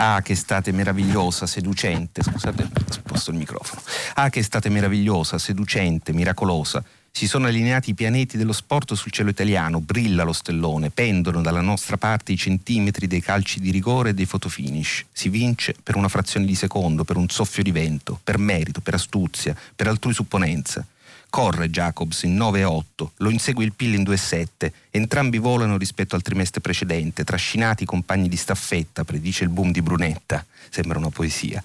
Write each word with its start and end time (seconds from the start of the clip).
Ah, 0.00 0.22
che 0.22 0.30
estate 0.30 0.70
meravigliosa, 0.70 1.44
seducente. 1.44 2.22
Scusate, 2.22 2.68
sposto 2.88 3.32
il 3.32 3.36
microfono. 3.36 3.82
Ah, 4.14 4.30
che 4.30 4.38
estate 4.38 4.68
meravigliosa, 4.68 5.38
seducente, 5.38 6.12
miracolosa. 6.12 6.84
Si 7.10 7.26
sono 7.26 7.48
allineati 7.48 7.90
i 7.90 7.94
pianeti 7.94 8.36
dello 8.36 8.52
sport 8.52 8.94
sul 8.94 9.10
cielo 9.10 9.30
italiano, 9.30 9.80
brilla 9.80 10.22
lo 10.22 10.32
stellone, 10.32 10.90
pendono 10.90 11.40
dalla 11.40 11.62
nostra 11.62 11.96
parte 11.96 12.30
i 12.30 12.36
centimetri 12.36 13.08
dei 13.08 13.20
calci 13.20 13.58
di 13.58 13.72
rigore 13.72 14.10
e 14.10 14.14
dei 14.14 14.24
fotofinish. 14.24 15.06
Si 15.12 15.28
vince 15.28 15.74
per 15.82 15.96
una 15.96 16.06
frazione 16.06 16.46
di 16.46 16.54
secondo, 16.54 17.02
per 17.02 17.16
un 17.16 17.28
soffio 17.28 17.64
di 17.64 17.72
vento, 17.72 18.20
per 18.22 18.38
merito, 18.38 18.80
per 18.80 18.94
astuzia, 18.94 19.56
per 19.74 19.88
altrui 19.88 20.14
supponenza. 20.14 20.86
Corre 21.30 21.68
Jacobs 21.68 22.22
in 22.22 22.36
9-8, 22.36 22.82
lo 23.16 23.30
insegue 23.30 23.64
il 23.64 23.74
Pill 23.74 23.94
in 23.94 24.02
2-7, 24.02 24.72
entrambi 24.90 25.38
volano 25.38 25.76
rispetto 25.76 26.16
al 26.16 26.22
trimestre 26.22 26.60
precedente, 26.60 27.24
trascinati 27.24 27.84
compagni 27.84 28.28
di 28.28 28.36
staffetta, 28.36 29.04
predice 29.04 29.44
il 29.44 29.50
boom 29.50 29.70
di 29.70 29.82
Brunetta, 29.82 30.44
sembra 30.70 30.98
una 30.98 31.10
poesia. 31.10 31.62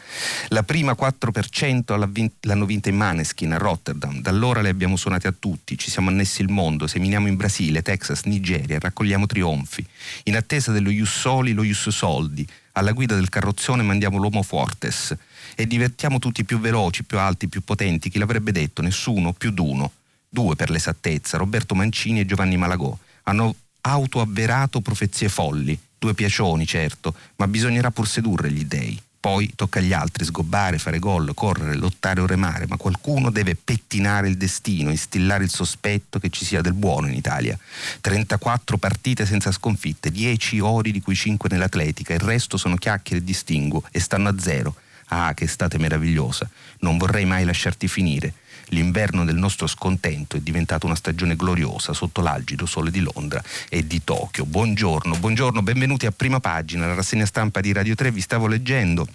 La 0.49 0.63
prima 0.63 0.95
4% 0.99 2.29
l'hanno 2.41 2.65
vinta 2.65 2.89
in 2.89 2.95
Maneskin 2.97 3.53
a 3.53 3.57
Rotterdam, 3.57 4.21
da 4.21 4.29
allora 4.29 4.61
le 4.61 4.69
abbiamo 4.69 4.97
suonate 4.97 5.27
a 5.27 5.33
tutti, 5.37 5.77
ci 5.77 5.89
siamo 5.89 6.09
annessi 6.09 6.41
il 6.41 6.49
mondo, 6.49 6.85
seminiamo 6.85 7.27
in 7.27 7.37
Brasile, 7.37 7.81
Texas, 7.81 8.23
Nigeria, 8.23 8.79
raccogliamo 8.79 9.25
trionfi. 9.25 9.85
In 10.23 10.35
attesa 10.35 10.71
dello 10.71 10.89
Ius 10.89 11.19
Soli, 11.19 11.53
lo 11.53 11.63
Ius 11.63 11.89
Soldi, 11.89 12.45
alla 12.73 12.91
guida 12.91 13.15
del 13.15 13.29
carrozzone 13.29 13.83
mandiamo 13.83 14.17
l'uomo 14.17 14.41
Fortes 14.41 15.15
e 15.55 15.67
divertiamo 15.67 16.19
tutti 16.19 16.43
più 16.43 16.59
veloci, 16.59 17.03
più 17.03 17.17
alti, 17.19 17.47
più 17.47 17.63
potenti. 17.63 18.09
Chi 18.09 18.19
l'avrebbe 18.19 18.51
detto? 18.51 18.81
Nessuno, 18.81 19.33
più 19.33 19.51
d'uno. 19.51 19.91
Due 20.29 20.55
per 20.55 20.69
l'esattezza, 20.69 21.37
Roberto 21.37 21.75
Mancini 21.75 22.21
e 22.21 22.25
Giovanni 22.25 22.57
Malagò. 22.57 22.97
Hanno 23.23 23.55
autoavverato 23.81 24.81
profezie 24.81 25.29
folli, 25.29 25.77
due 25.97 26.13
piacioni 26.13 26.65
certo, 26.65 27.13
ma 27.37 27.47
bisognerà 27.47 27.91
pur 27.91 28.07
sedurre 28.07 28.51
gli 28.51 28.65
dei. 28.65 28.99
Poi 29.23 29.53
tocca 29.55 29.79
agli 29.79 29.93
altri 29.93 30.25
sgobbare, 30.25 30.77
fare 30.77 30.99
gol, 30.99 31.33
correre, 31.33 31.75
lottare 31.75 32.19
o 32.19 32.25
remare, 32.25 32.67
ma 32.67 32.75
qualcuno 32.75 33.29
deve 33.29 33.55
pettinare 33.55 34.27
il 34.27 34.35
destino, 34.35 34.89
instillare 34.89 35.45
il 35.45 35.49
sospetto 35.49 36.19
che 36.19 36.29
ci 36.29 36.43
sia 36.43 36.59
del 36.59 36.73
buono 36.73 37.07
in 37.07 37.13
Italia. 37.13 37.57
34 38.01 38.77
partite 38.77 39.25
senza 39.25 39.53
sconfitte, 39.53 40.11
10 40.11 40.59
ori 40.59 40.91
di 40.91 40.99
cui 40.99 41.15
5 41.15 41.47
nell'atletica, 41.49 42.13
il 42.13 42.19
resto 42.19 42.57
sono 42.57 42.75
chiacchiere 42.75 43.21
e 43.21 43.23
distinguo 43.23 43.81
e 43.91 44.01
stanno 44.01 44.27
a 44.27 44.37
zero. 44.37 44.75
Ah, 45.15 45.35
che 45.35 45.43
estate 45.43 45.77
meravigliosa. 45.77 46.49
Non 46.79 46.97
vorrei 46.97 47.25
mai 47.25 47.45
lasciarti 47.45 47.87
finire. 47.87 48.33
L'inverno 48.69 49.23
del 49.23 49.35
nostro 49.35 49.67
scontento 49.67 50.37
è 50.37 50.39
diventato 50.39 50.87
una 50.87 50.95
stagione 50.95 51.35
gloriosa 51.35 51.93
sotto 51.93 52.21
l'algido 52.21 52.65
sole 52.65 52.89
di 52.89 52.99
Londra 52.99 53.39
e 53.69 53.85
di 53.85 54.03
Tokyo. 54.03 54.43
Buongiorno, 54.45 55.15
buongiorno, 55.17 55.61
benvenuti 55.61 56.07
a 56.07 56.11
prima 56.11 56.39
pagina, 56.39 56.87
la 56.87 56.95
rassegna 56.95 57.27
stampa 57.27 57.61
di 57.61 57.71
Radio 57.71 57.93
3. 57.93 58.09
Vi 58.09 58.21
stavo 58.21 58.47
leggendo 58.47 59.07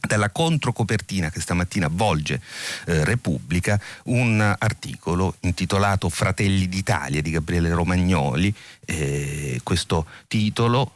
dalla 0.00 0.30
controcopertina 0.30 1.30
che 1.30 1.40
stamattina 1.40 1.88
volge 1.90 2.40
eh, 2.86 3.04
Repubblica 3.04 3.80
un 4.04 4.40
articolo 4.40 5.34
intitolato 5.40 6.08
Fratelli 6.08 6.68
d'Italia 6.68 7.20
di 7.20 7.32
Gabriele 7.32 7.70
Romagnoli. 7.70 8.54
Eh, 8.84 9.58
questo 9.64 10.06
titolo 10.28 10.92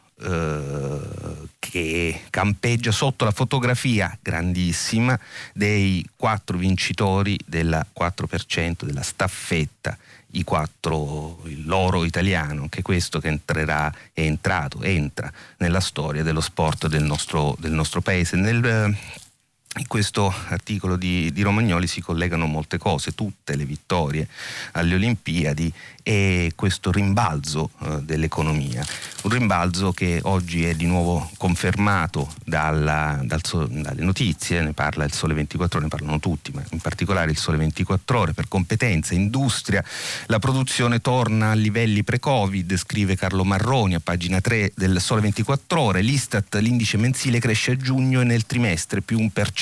che 1.59 2.21
campeggia 2.31 2.91
sotto 2.91 3.25
la 3.25 3.33
fotografia 3.33 4.17
grandissima 4.23 5.19
dei 5.53 6.07
quattro 6.17 6.57
vincitori 6.57 7.39
del 7.45 7.87
4% 7.99 8.85
della 8.85 9.03
staffetta 9.03 9.97
i 10.37 10.45
quattro, 10.45 11.41
l'oro 11.65 12.05
italiano, 12.05 12.63
anche 12.63 12.83
questo 12.83 13.21
che 13.21 13.29
entrerà, 13.29 13.93
è 14.13 14.21
entrato, 14.21 14.83
entra 14.83 15.33
nella 15.59 15.81
storia 15.81 16.23
dello 16.23 16.41
sport 16.41 16.89
del 16.89 17.05
nostro, 17.05 17.57
del 17.59 17.73
nostro 17.73 18.01
paese. 18.01 18.37
Nel, 18.37 18.95
in 19.79 19.87
questo 19.87 20.33
articolo 20.49 20.97
di, 20.97 21.31
di, 21.33 21.43
Romagnoli 21.43 21.87
si 21.87 22.01
collegano 22.01 22.47
molte 22.47 22.79
cose, 22.79 23.15
tutte 23.15 23.57
le 23.57 23.65
vittorie 23.65 24.27
alle 24.73 24.95
Olimpiadi 24.95 25.73
e 26.03 26.53
questo 26.55 26.91
rimbalzo 26.93 27.71
eh, 27.83 28.01
dell'economia. 28.03 28.85
Un 29.23 29.31
rimbalzo 29.31 29.93
che 29.93 30.21
oggi 30.23 30.65
è 30.65 30.75
di 30.75 30.87
nuovo 30.87 31.29
confermato 31.37 32.33
dalla, 32.45 33.21
dal, 33.25 33.41
dalle 33.69 34.03
notizie, 34.03 34.63
ne 34.63 34.73
parla 34.73 35.05
il 35.05 35.13
Sole 35.13 35.35
24 35.35 35.79
ore, 35.79 35.89
ne 35.89 35.95
parlano 35.95 36.21
tutti, 36.21 36.53
ma 36.53 36.63
in 36.71 36.79
particolare 36.79 37.31
il 37.31 37.37
Sole 37.37 37.57
24 37.57 38.19
ore 38.19 38.33
per 38.35 38.47
competenza, 38.47 39.15
industria, 39.15 39.83
la 40.27 40.39
produzione 40.39 41.01
torna 41.01 41.51
a 41.51 41.55
livelli 41.55 42.05
pre-Covid, 42.05 42.77
scrive 42.77 43.17
Carlo 43.17 43.45
Marroni 43.45 43.97
a 43.97 44.01
pagina 44.01 44.41
3 44.41 44.73
del 44.77 45.01
Sole 45.01 45.21
24 45.23 45.81
ore, 45.81 46.03
l'Istat, 46.03 46.55
l'indice 46.57 46.97
mensile 46.97 47.41
cresce 47.41 47.73
a 47.73 47.77
giugno 47.77 48.21
e 48.21 48.25
nel 48.25 48.47
trimestre 48.47 49.03
più 49.03 49.19
un 49.19 49.31
per 49.31 49.53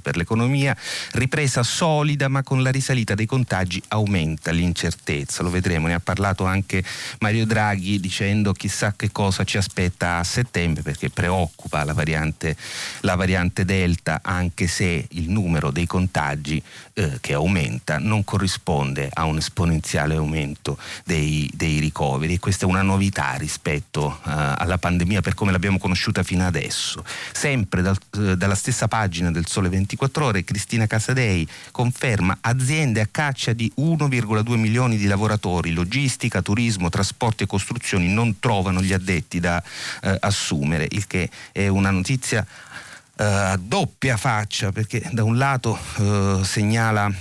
per 0.00 0.16
l'economia, 0.16 0.76
ripresa 1.12 1.62
solida 1.62 2.28
ma 2.28 2.42
con 2.42 2.62
la 2.62 2.70
risalita 2.70 3.14
dei 3.14 3.26
contagi 3.26 3.80
aumenta 3.88 4.50
l'incertezza, 4.50 5.42
lo 5.42 5.50
vedremo 5.50 5.86
ne 5.86 5.94
ha 5.94 6.00
parlato 6.00 6.44
anche 6.44 6.82
Mario 7.20 7.46
Draghi 7.46 8.00
dicendo 8.00 8.52
chissà 8.52 8.94
che 8.96 9.12
cosa 9.12 9.44
ci 9.44 9.56
aspetta 9.56 10.18
a 10.18 10.24
settembre 10.24 10.82
perché 10.82 11.10
preoccupa 11.10 11.84
la 11.84 11.92
variante, 11.92 12.56
la 13.00 13.14
variante 13.14 13.64
Delta 13.64 14.20
anche 14.22 14.66
se 14.66 15.06
il 15.10 15.30
numero 15.30 15.70
dei 15.70 15.86
contagi 15.86 16.62
eh, 16.94 17.18
che 17.20 17.34
aumenta 17.34 17.98
non 17.98 18.24
corrisponde 18.24 19.08
a 19.12 19.24
un 19.24 19.38
esponenziale 19.38 20.16
aumento 20.16 20.78
dei, 21.04 21.50
dei 21.54 21.78
ricoveri 21.78 22.38
questa 22.38 22.66
è 22.66 22.68
una 22.68 22.82
novità 22.82 23.34
rispetto 23.34 24.18
eh, 24.26 24.30
alla 24.30 24.78
pandemia 24.78 25.20
per 25.20 25.34
come 25.34 25.52
l'abbiamo 25.52 25.78
conosciuta 25.78 26.22
fino 26.22 26.46
adesso. 26.46 27.04
Sempre 27.32 27.82
dal, 27.82 27.96
eh, 28.18 28.36
dalla 28.36 28.54
stessa 28.54 28.88
pagina 28.88 29.30
del 29.30 29.46
Sole 29.46 29.68
24 29.68 30.24
ore 30.24 30.44
Cristina 30.44 30.86
Casadei 30.86 31.46
conferma 31.70 32.38
aziende 32.40 33.00
a 33.00 33.08
caccia 33.10 33.52
di 33.52 33.72
1,2 33.78 34.56
milioni 34.56 34.96
di 34.96 35.06
lavoratori 35.06 35.72
logistica, 35.72 36.42
turismo, 36.42 36.88
trasporti 36.88 37.44
e 37.44 37.46
costruzioni 37.46 38.08
non 38.08 38.38
trovano 38.38 38.82
gli 38.82 38.92
addetti 38.92 39.40
da 39.40 39.62
eh, 40.02 40.16
assumere, 40.20 40.86
il 40.90 41.06
che 41.06 41.30
è 41.52 41.68
una 41.68 41.90
notizia 41.90 42.46
a 43.16 43.56
doppia 43.56 44.16
faccia 44.16 44.72
perché 44.72 45.08
da 45.12 45.22
un 45.24 45.36
lato 45.36 45.78
eh, 45.98 46.40
segnala 46.44 47.12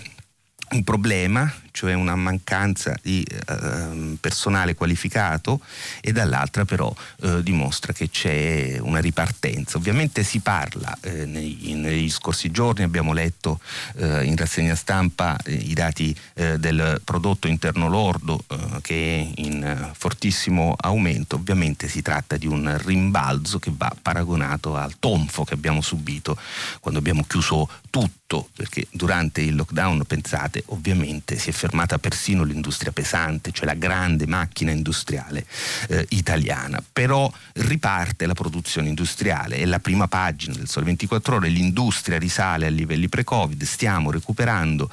un 0.71 0.83
problema 0.83 1.51
cioè 1.71 1.93
una 1.93 2.15
mancanza 2.15 2.95
di 3.01 3.23
eh, 3.23 4.17
personale 4.19 4.75
qualificato 4.75 5.61
e 6.01 6.11
dall'altra 6.11 6.65
però 6.65 6.93
eh, 7.21 7.41
dimostra 7.43 7.93
che 7.93 8.09
c'è 8.09 8.77
una 8.79 8.99
ripartenza. 8.99 9.77
Ovviamente 9.77 10.23
si 10.23 10.39
parla, 10.39 10.95
eh, 11.01 11.25
nei, 11.25 11.73
negli 11.75 12.09
scorsi 12.09 12.51
giorni 12.51 12.83
abbiamo 12.83 13.13
letto 13.13 13.59
eh, 13.95 14.23
in 14.25 14.35
rassegna 14.35 14.75
stampa 14.75 15.37
eh, 15.43 15.53
i 15.53 15.73
dati 15.73 16.15
eh, 16.33 16.57
del 16.59 17.01
prodotto 17.03 17.47
interno 17.47 17.87
lordo 17.87 18.43
che 18.81 19.19
è 19.35 19.41
in 19.41 19.91
fortissimo 19.97 20.75
aumento, 20.77 21.35
ovviamente 21.35 21.87
si 21.87 22.01
tratta 22.01 22.37
di 22.37 22.47
un 22.47 22.77
rimbalzo 22.83 23.59
che 23.59 23.71
va 23.75 23.93
paragonato 24.01 24.75
al 24.75 24.97
tonfo 24.99 25.43
che 25.43 25.53
abbiamo 25.53 25.81
subito 25.81 26.37
quando 26.79 26.99
abbiamo 26.99 27.23
chiuso 27.23 27.69
tutto, 27.89 28.49
perché 28.55 28.87
durante 28.91 29.41
il 29.41 29.55
lockdown, 29.55 30.03
pensate, 30.05 30.63
ovviamente 30.67 31.37
si 31.37 31.49
è 31.49 31.53
fermata 31.61 31.99
persino 31.99 32.43
l'industria 32.43 32.91
pesante, 32.91 33.51
cioè 33.51 33.67
la 33.67 33.75
grande 33.75 34.25
macchina 34.25 34.71
industriale 34.71 35.45
eh, 35.89 36.07
italiana. 36.09 36.83
Però 36.91 37.31
riparte 37.53 38.25
la 38.25 38.33
produzione 38.33 38.87
industriale, 38.87 39.57
è 39.57 39.65
la 39.65 39.77
prima 39.77 40.07
pagina 40.07 40.55
del 40.55 40.67
Sole 40.67 40.85
24 40.87 41.35
ore, 41.35 41.49
l'industria 41.49 42.17
risale 42.17 42.65
a 42.65 42.69
livelli 42.69 43.09
pre-Covid, 43.09 43.61
stiamo 43.61 44.09
recuperando, 44.09 44.89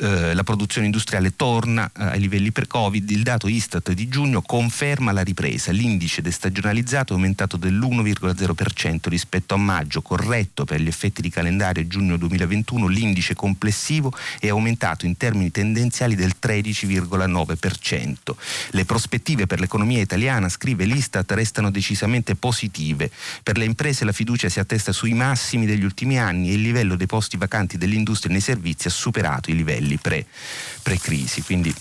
eh, 0.00 0.34
la 0.34 0.42
produzione 0.42 0.86
industriale 0.86 1.36
torna 1.36 1.86
eh, 1.86 2.04
ai 2.04 2.20
livelli 2.20 2.52
pre-Covid, 2.52 3.08
il 3.08 3.22
dato 3.22 3.48
Istat 3.48 3.92
di 3.92 4.08
giugno 4.08 4.42
conferma 4.42 5.12
la 5.12 5.22
ripresa, 5.22 5.72
l'indice 5.72 6.20
destagionalizzato 6.20 7.14
è 7.14 7.16
aumentato 7.16 7.56
dell'1,0% 7.56 9.08
rispetto 9.08 9.54
a 9.54 9.56
maggio, 9.56 10.02
corretto 10.02 10.66
per 10.66 10.82
gli 10.82 10.88
effetti 10.88 11.22
di 11.22 11.30
calendario 11.30 11.86
giugno 11.86 12.18
2021, 12.18 12.88
l'indice 12.88 13.34
complessivo 13.34 14.12
è 14.38 14.48
aumentato 14.48 15.06
in 15.06 15.16
termini 15.16 15.50
tendenziali 15.50 16.08
mondiali 16.10 16.14
del 16.14 16.34
13,9%. 16.40 18.34
Le 18.70 18.84
prospettive 18.84 19.46
per 19.46 19.60
l'economia 19.60 20.00
italiana, 20.00 20.48
scrive 20.48 20.84
l'Istat, 20.84 21.30
restano 21.32 21.70
decisamente 21.70 22.34
positive. 22.34 23.10
Per 23.42 23.56
le 23.56 23.64
imprese 23.64 24.04
la 24.04 24.12
fiducia 24.12 24.48
si 24.48 24.60
attesta 24.60 24.92
sui 24.92 25.14
massimi 25.14 25.66
degli 25.66 25.84
ultimi 25.84 26.18
anni 26.18 26.50
e 26.50 26.54
il 26.54 26.62
livello 26.62 26.96
dei 26.96 27.06
posti 27.06 27.36
vacanti 27.36 27.78
dell'industria 27.78 28.30
e 28.30 28.32
nei 28.32 28.42
servizi 28.42 28.88
ha 28.88 28.90
superato 28.90 29.50
i 29.50 29.56
livelli 29.56 29.98
pre, 29.98 30.26
pre-crisi. 30.82 31.42
Quindi 31.42 31.72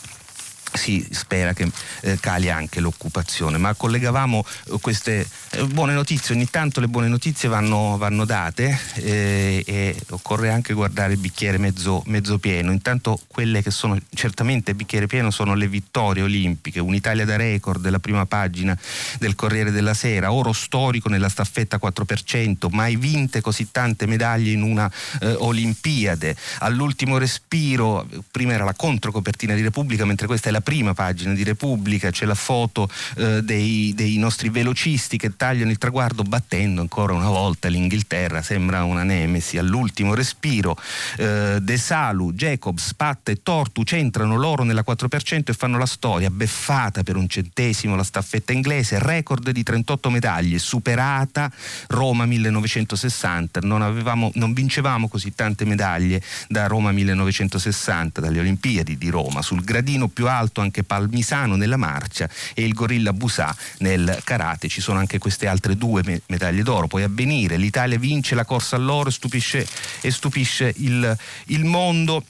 si 0.74 1.06
spera 1.12 1.54
che 1.54 1.69
eh, 2.01 2.19
cali 2.19 2.50
anche 2.50 2.80
l'occupazione, 2.80 3.57
ma 3.57 3.74
collegavamo 3.74 4.45
eh, 4.45 4.77
queste 4.80 5.27
eh, 5.51 5.63
buone 5.66 5.94
notizie, 5.94 6.36
ogni 6.36 6.50
tanto 6.50 6.80
le 6.80 6.88
buone 6.88 7.07
notizie 7.07 7.50
vanno, 7.50 7.98
vanno 7.98 8.25
date 8.25 8.80
eh, 8.95 9.63
e 9.66 9.95
occorre 10.10 10.50
anche 10.50 10.74
guardare 10.74 11.13
il 11.13 11.19
bicchiere 11.19 11.57
mezzo, 11.57 12.04
mezzo, 12.06 12.38
pieno, 12.38 12.71
intanto 12.71 13.19
quelle 13.27 13.62
che 13.62 13.71
sono 13.71 13.98
certamente 14.13 14.75
bicchiere 14.75 15.07
pieno 15.07 15.31
sono 15.31 15.56
le 15.56 15.68
vittorie 15.68 16.24
olimpiche, 16.24 16.80
un'Italia 16.80 17.25
da 17.25 17.36
record, 17.36 17.88
la 17.89 18.00
prima 18.00 18.25
pagina 18.25 18.77
del 19.18 19.36
Corriere 19.36 19.71
della 19.71 19.94
Sera, 19.94 20.31
oro 20.31 20.54
storico 20.54 21.10
nella 21.10 21.30
staffetta 21.30 21.80
4%, 21.81 22.68
mai 22.71 22.95
vinte 22.95 23.42
così 23.42 23.69
tante 23.71 24.06
medaglie 24.06 24.51
in 24.51 24.62
una 24.62 24.89
eh, 25.21 25.36
Olimpiade, 25.39 26.36
all'ultimo 26.60 27.18
respiro, 27.18 28.07
prima 28.31 28.54
era 28.54 28.63
la 28.63 28.74
controcopertina 28.74 29.54
di 29.56 29.62
Repubblica, 29.62 30.06
mentre 30.06 30.27
questa 30.27 30.50
è 30.50 30.51
la 30.51 30.59
la 30.60 30.62
prima 30.62 30.94
pagina 30.94 31.34
di 31.34 31.44
Repubblica, 31.44 32.12
c'è 32.12 32.26
la 32.26 32.36
foto 32.36 32.90
eh, 33.16 33.42
dei, 33.42 33.94
dei, 33.96 34.18
nostri 34.18 34.50
velocisti 34.50 35.18
che 35.18 35.36
tagliano 35.36 35.72
il 35.72 35.78
traguardo 35.78 36.24
battendo 36.24 36.82
ancora 36.82 37.14
una 37.14 37.30
volta 37.30 37.70
l'Inghilterra, 37.70 38.42
sembra 38.42 38.84
una 38.84 39.04
nemesi. 39.04 39.58
All'ultimo 39.58 40.14
respiro. 40.14 40.78
Eh, 41.18 41.58
De 41.62 41.78
Salu, 41.78 42.34
Jacobs, 42.34 42.94
Patta 42.94 43.32
e 43.32 43.42
Tortu 43.42 43.84
centrano 43.84 44.36
l'oro 44.36 44.64
nella 44.64 44.84
4% 44.86 45.44
e 45.46 45.54
fanno 45.54 45.78
la 45.78 45.86
storia, 45.86 46.30
beffata 46.30 47.04
per 47.04 47.16
un 47.16 47.28
centesimo 47.28 47.96
la 47.96 48.04
staffetta 48.04 48.52
inglese, 48.52 49.00
record 49.00 49.50
di 49.50 49.64
38 49.64 50.10
medaglie, 50.10 50.60
superata 50.60 51.52
Roma 51.88 52.26
1960, 52.26 53.62
non, 53.62 53.82
avevamo, 53.82 54.32
non 54.36 54.54
vincevamo 54.54 55.08
così 55.08 55.34
tante 55.34 55.64
medaglie 55.66 56.22
da 56.48 56.68
Roma 56.68 56.92
1960, 56.92 58.22
dalle 58.22 58.40
Olimpiadi 58.40 58.98
di 58.98 59.10
Roma, 59.10 59.42
sul 59.42 59.64
gradino 59.64 60.08
più 60.08 60.28
alto 60.28 60.49
salto 60.50 60.62
anche 60.62 60.84
Palmisano 60.84 61.56
nella 61.56 61.78
marcia 61.78 62.28
e 62.54 62.63
il 62.63 62.74
Gorilla 62.74 63.13
Busà 63.13 63.56
nel 63.80 64.19
karate. 64.24 64.68
Ci 64.68 64.81
sono 64.81 65.00
anche 65.00 65.19
queste 65.19 65.48
altre 65.48 65.78
due 65.78 66.04
medaglie 66.28 66.63
d'oro. 66.63 66.88
Poi 66.88 67.04
a 67.04 67.10
venire 67.10 67.56
l'Italia 67.57 67.98
vince 67.98 68.36
la 68.36 68.46
corsa 68.46 68.75
all'oro 68.75 69.10
stupisce, 69.10 69.66
e 70.01 70.12
stupisce 70.12 70.74
il, 70.78 71.18
il 71.48 71.63
mondo. 71.63 72.24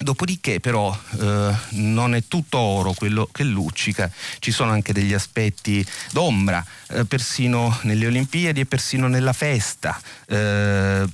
Dopodiché 0.00 0.60
però 0.60 0.96
eh, 1.18 1.52
non 1.70 2.14
è 2.14 2.22
tutto 2.28 2.56
oro 2.56 2.92
quello 2.92 3.28
che 3.32 3.42
luccica, 3.42 4.08
ci 4.38 4.52
sono 4.52 4.70
anche 4.70 4.92
degli 4.92 5.12
aspetti 5.12 5.84
d'ombra, 6.12 6.64
eh, 6.90 7.04
persino 7.04 7.76
nelle 7.82 8.06
Olimpiadi 8.06 8.60
e 8.60 8.66
persino 8.66 9.08
nella 9.08 9.32
festa. 9.32 10.00
Eh, 10.28 11.04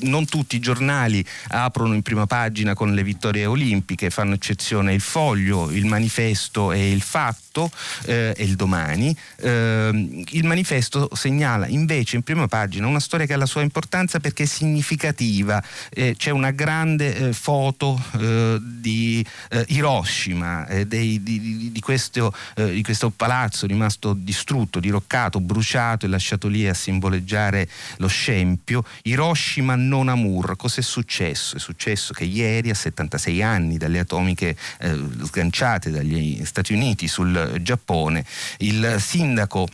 non 0.00 0.26
tutti 0.26 0.56
i 0.56 0.60
giornali 0.60 1.24
aprono 1.48 1.94
in 1.94 2.02
prima 2.02 2.26
pagina 2.26 2.74
con 2.74 2.92
le 2.92 3.02
vittorie 3.02 3.46
olimpiche, 3.46 4.10
fanno 4.10 4.34
eccezione 4.34 4.92
il 4.92 5.00
foglio, 5.00 5.70
il 5.70 5.86
manifesto 5.86 6.72
e 6.72 6.90
il 6.90 7.00
fatto 7.00 7.70
eh, 8.04 8.34
e 8.36 8.44
il 8.44 8.56
domani. 8.56 9.16
Eh, 9.36 10.24
il 10.28 10.44
manifesto 10.44 11.08
segnala 11.14 11.66
invece 11.66 12.16
in 12.16 12.22
prima 12.22 12.48
pagina 12.48 12.86
una 12.86 13.00
storia 13.00 13.24
che 13.24 13.32
ha 13.32 13.38
la 13.38 13.46
sua 13.46 13.62
importanza 13.62 14.20
perché 14.20 14.42
è 14.42 14.46
significativa. 14.46 15.62
Eh, 15.88 16.14
c'è 16.18 16.30
una 16.30 16.50
grande 16.50 17.16
eh, 17.16 17.32
foto 17.32 18.00
eh, 18.18 18.58
di 18.60 19.24
eh, 19.50 19.64
Hiroshima, 19.68 20.66
dei, 20.86 21.22
di, 21.22 21.70
di, 21.72 21.80
questo, 21.80 22.34
di 22.54 22.82
questo 22.82 23.10
palazzo 23.10 23.66
rimasto 23.66 24.12
distrutto, 24.12 24.80
diroccato, 24.80 25.40
bruciato 25.40 26.04
e 26.04 26.08
lasciato 26.08 26.48
lì 26.48 26.68
a 26.68 26.74
simboleggiare 26.74 27.68
lo 27.96 28.08
scempio. 28.08 28.84
Hiroshima 29.02 29.29
Hiroshima 29.30 29.76
non 29.76 30.08
Amur, 30.08 30.56
cos'è 30.56 30.82
successo? 30.82 31.54
È 31.54 31.58
successo 31.60 32.12
che 32.12 32.24
ieri, 32.24 32.70
a 32.70 32.74
76 32.74 33.42
anni 33.42 33.76
dalle 33.76 34.00
atomiche 34.00 34.56
eh, 34.80 34.98
sganciate 35.22 35.90
dagli 35.90 36.44
Stati 36.44 36.72
Uniti 36.72 37.06
sul 37.06 37.58
Giappone, 37.62 38.24
il 38.58 38.96
sindaco 38.98 39.68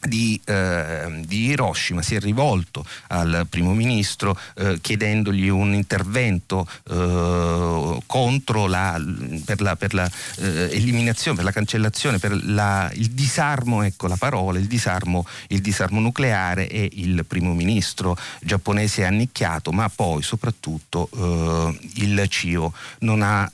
di, 0.00 0.40
eh, 0.44 1.22
di, 1.26 1.46
Hiroshima 1.46 2.02
si 2.02 2.14
è 2.14 2.20
rivolto 2.20 2.84
al 3.08 3.46
primo 3.48 3.74
ministro 3.74 4.38
eh, 4.56 4.78
chiedendogli 4.80 5.48
un 5.48 5.74
intervento 5.74 6.66
eh, 6.88 7.98
contro 8.06 8.66
la, 8.66 9.00
per 9.44 9.60
la, 9.60 9.76
per 9.76 9.94
la 9.94 10.10
eh, 10.38 10.68
eliminazione, 10.72 11.36
per 11.36 11.44
la 11.44 11.52
cancellazione, 11.52 12.18
per 12.18 12.38
la, 12.44 12.90
il 12.94 13.10
disarmo, 13.10 13.82
ecco 13.82 14.06
la 14.06 14.16
parola, 14.16 14.58
il 14.58 14.66
disarmo, 14.66 15.26
il 15.48 15.60
disarmo 15.60 16.00
nucleare 16.00 16.68
e 16.68 16.88
il 16.94 17.24
primo 17.26 17.54
ministro 17.54 18.16
giapponese 18.40 19.02
è 19.02 19.06
annicchiato, 19.06 19.72
ma 19.72 19.88
poi 19.88 20.22
soprattutto 20.22 21.08
eh, 21.14 21.78
il 21.94 22.26
CIO 22.28 22.72
non 23.00 23.22
ha 23.22 23.50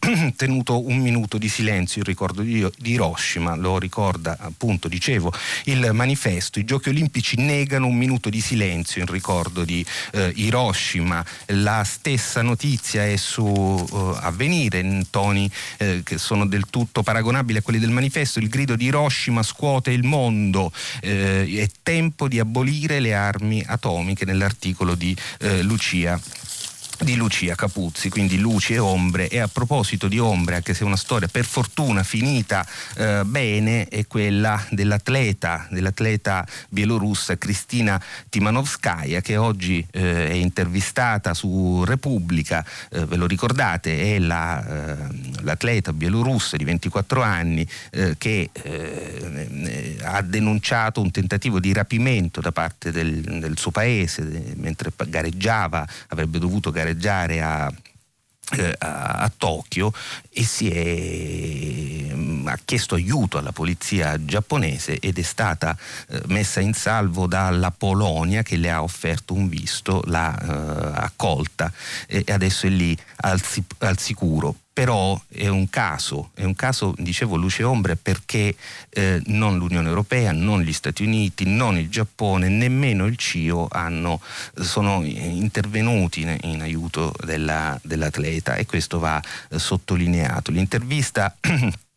eh, 0.00 0.32
tenuto 0.36 0.86
un 0.86 0.98
minuto 0.98 1.38
di 1.38 1.48
silenzio 1.48 2.00
in 2.00 2.06
ricordo 2.06 2.42
di, 2.42 2.66
di 2.78 2.92
Hiroshima, 2.92 3.54
lo 3.54 3.78
ricorda 3.78 4.36
appunto, 4.40 4.88
dicevo, 4.88 5.32
il 5.64 5.89
manifesto. 5.92 6.58
I 6.58 6.64
giochi 6.64 6.88
olimpici 6.88 7.36
negano 7.36 7.86
un 7.86 7.96
minuto 7.96 8.28
di 8.30 8.40
silenzio 8.40 9.00
in 9.00 9.06
ricordo 9.06 9.64
di 9.64 9.84
eh, 10.12 10.32
Hiroshima. 10.34 11.24
La 11.46 11.84
stessa 11.84 12.42
notizia 12.42 13.06
è 13.06 13.16
su 13.16 13.44
uh, 13.44 14.16
Avvenire 14.20 14.78
in 14.80 15.04
toni 15.10 15.50
eh, 15.78 16.02
che 16.04 16.18
sono 16.18 16.46
del 16.46 16.66
tutto 16.70 17.02
paragonabili 17.02 17.58
a 17.58 17.62
quelli 17.62 17.78
del 17.78 17.90
manifesto. 17.90 18.38
Il 18.38 18.48
grido 18.48 18.76
di 18.76 18.86
Hiroshima 18.86 19.42
scuote 19.42 19.90
il 19.90 20.04
mondo. 20.04 20.72
Eh, 21.00 21.46
è 21.60 21.68
tempo 21.82 22.28
di 22.28 22.38
abolire 22.38 23.00
le 23.00 23.14
armi 23.14 23.62
atomiche 23.66 24.24
nell'articolo 24.24 24.94
di 24.94 25.16
eh, 25.40 25.62
Lucia 25.62 26.20
di 27.02 27.16
Lucia 27.16 27.54
Capuzzi, 27.54 28.10
quindi 28.10 28.38
luci 28.38 28.74
e 28.74 28.78
ombre. 28.78 29.28
E 29.28 29.38
a 29.38 29.48
proposito 29.48 30.08
di 30.08 30.18
ombre, 30.18 30.56
anche 30.56 30.74
se 30.74 30.84
una 30.84 30.96
storia 30.96 31.28
per 31.28 31.44
fortuna 31.44 32.02
finita 32.02 32.66
eh, 32.96 33.22
bene, 33.24 33.88
è 33.88 34.06
quella 34.06 34.62
dell'atleta, 34.70 35.66
dell'atleta 35.70 36.46
bielorussa 36.68 37.38
Cristina 37.38 38.00
Timanovskaya 38.28 39.20
che 39.20 39.36
oggi 39.36 39.86
eh, 39.90 40.28
è 40.28 40.32
intervistata 40.32 41.34
su 41.34 41.84
Repubblica, 41.84 42.64
eh, 42.90 43.04
ve 43.06 43.16
lo 43.16 43.26
ricordate, 43.26 44.16
è 44.16 44.18
la, 44.18 44.66
eh, 44.66 44.96
l'atleta 45.42 45.92
bielorussa 45.92 46.56
di 46.56 46.64
24 46.64 47.22
anni 47.22 47.66
eh, 47.90 48.14
che 48.18 48.50
eh, 48.52 49.96
ha 50.02 50.20
denunciato 50.22 51.00
un 51.00 51.10
tentativo 51.10 51.60
di 51.60 51.72
rapimento 51.72 52.40
da 52.40 52.52
parte 52.52 52.90
del, 52.90 53.20
del 53.20 53.58
suo 53.58 53.70
paese 53.70 54.54
mentre 54.56 54.92
gareggiava, 55.08 55.86
avrebbe 56.08 56.38
dovuto 56.38 56.70
gareggiare 56.70 56.89
gareggiare 56.94 57.42
a, 57.42 57.72
eh, 58.56 58.74
a, 58.78 59.04
a, 59.12 59.32
Tokyo 59.36 59.92
e 60.30 60.44
si 60.44 60.70
è, 60.70 62.14
mm, 62.14 62.46
ha 62.48 62.58
chiesto 62.64 62.94
aiuto 62.94 63.38
alla 63.38 63.52
polizia 63.52 64.22
giapponese 64.24 64.98
ed 64.98 65.18
è 65.18 65.22
stata 65.22 65.76
eh, 66.08 66.20
messa 66.26 66.60
in 66.60 66.74
salvo 66.74 67.26
dalla 67.26 67.70
Polonia 67.70 68.42
che 68.42 68.56
le 68.56 68.70
ha 68.70 68.82
offerto 68.82 69.34
un 69.34 69.48
visto, 69.48 70.02
l'ha 70.06 70.36
eh, 70.36 71.00
accolta 71.00 71.72
e 72.06 72.24
adesso 72.28 72.66
è 72.66 72.70
lì 72.70 72.96
al, 73.16 73.40
al 73.78 73.98
sicuro 73.98 74.56
però 74.80 75.20
è 75.28 75.46
un 75.46 75.68
caso, 75.68 76.30
è 76.32 76.44
un 76.44 76.54
caso, 76.54 76.94
dicevo, 76.96 77.36
luce 77.36 77.64
ombre 77.64 77.96
perché 77.96 78.56
eh, 78.88 79.20
non 79.26 79.58
l'Unione 79.58 79.86
Europea, 79.86 80.32
non 80.32 80.62
gli 80.62 80.72
Stati 80.72 81.02
Uniti, 81.02 81.44
non 81.44 81.76
il 81.76 81.90
Giappone, 81.90 82.48
nemmeno 82.48 83.04
il 83.04 83.18
CIO 83.18 83.68
hanno, 83.70 84.22
sono 84.54 85.04
intervenuti 85.04 86.22
in, 86.22 86.34
in 86.44 86.62
aiuto 86.62 87.12
della, 87.22 87.78
dell'atleta 87.82 88.54
e 88.54 88.64
questo 88.64 88.98
va 88.98 89.22
eh, 89.50 89.58
sottolineato. 89.58 90.50
L'intervista 90.50 91.36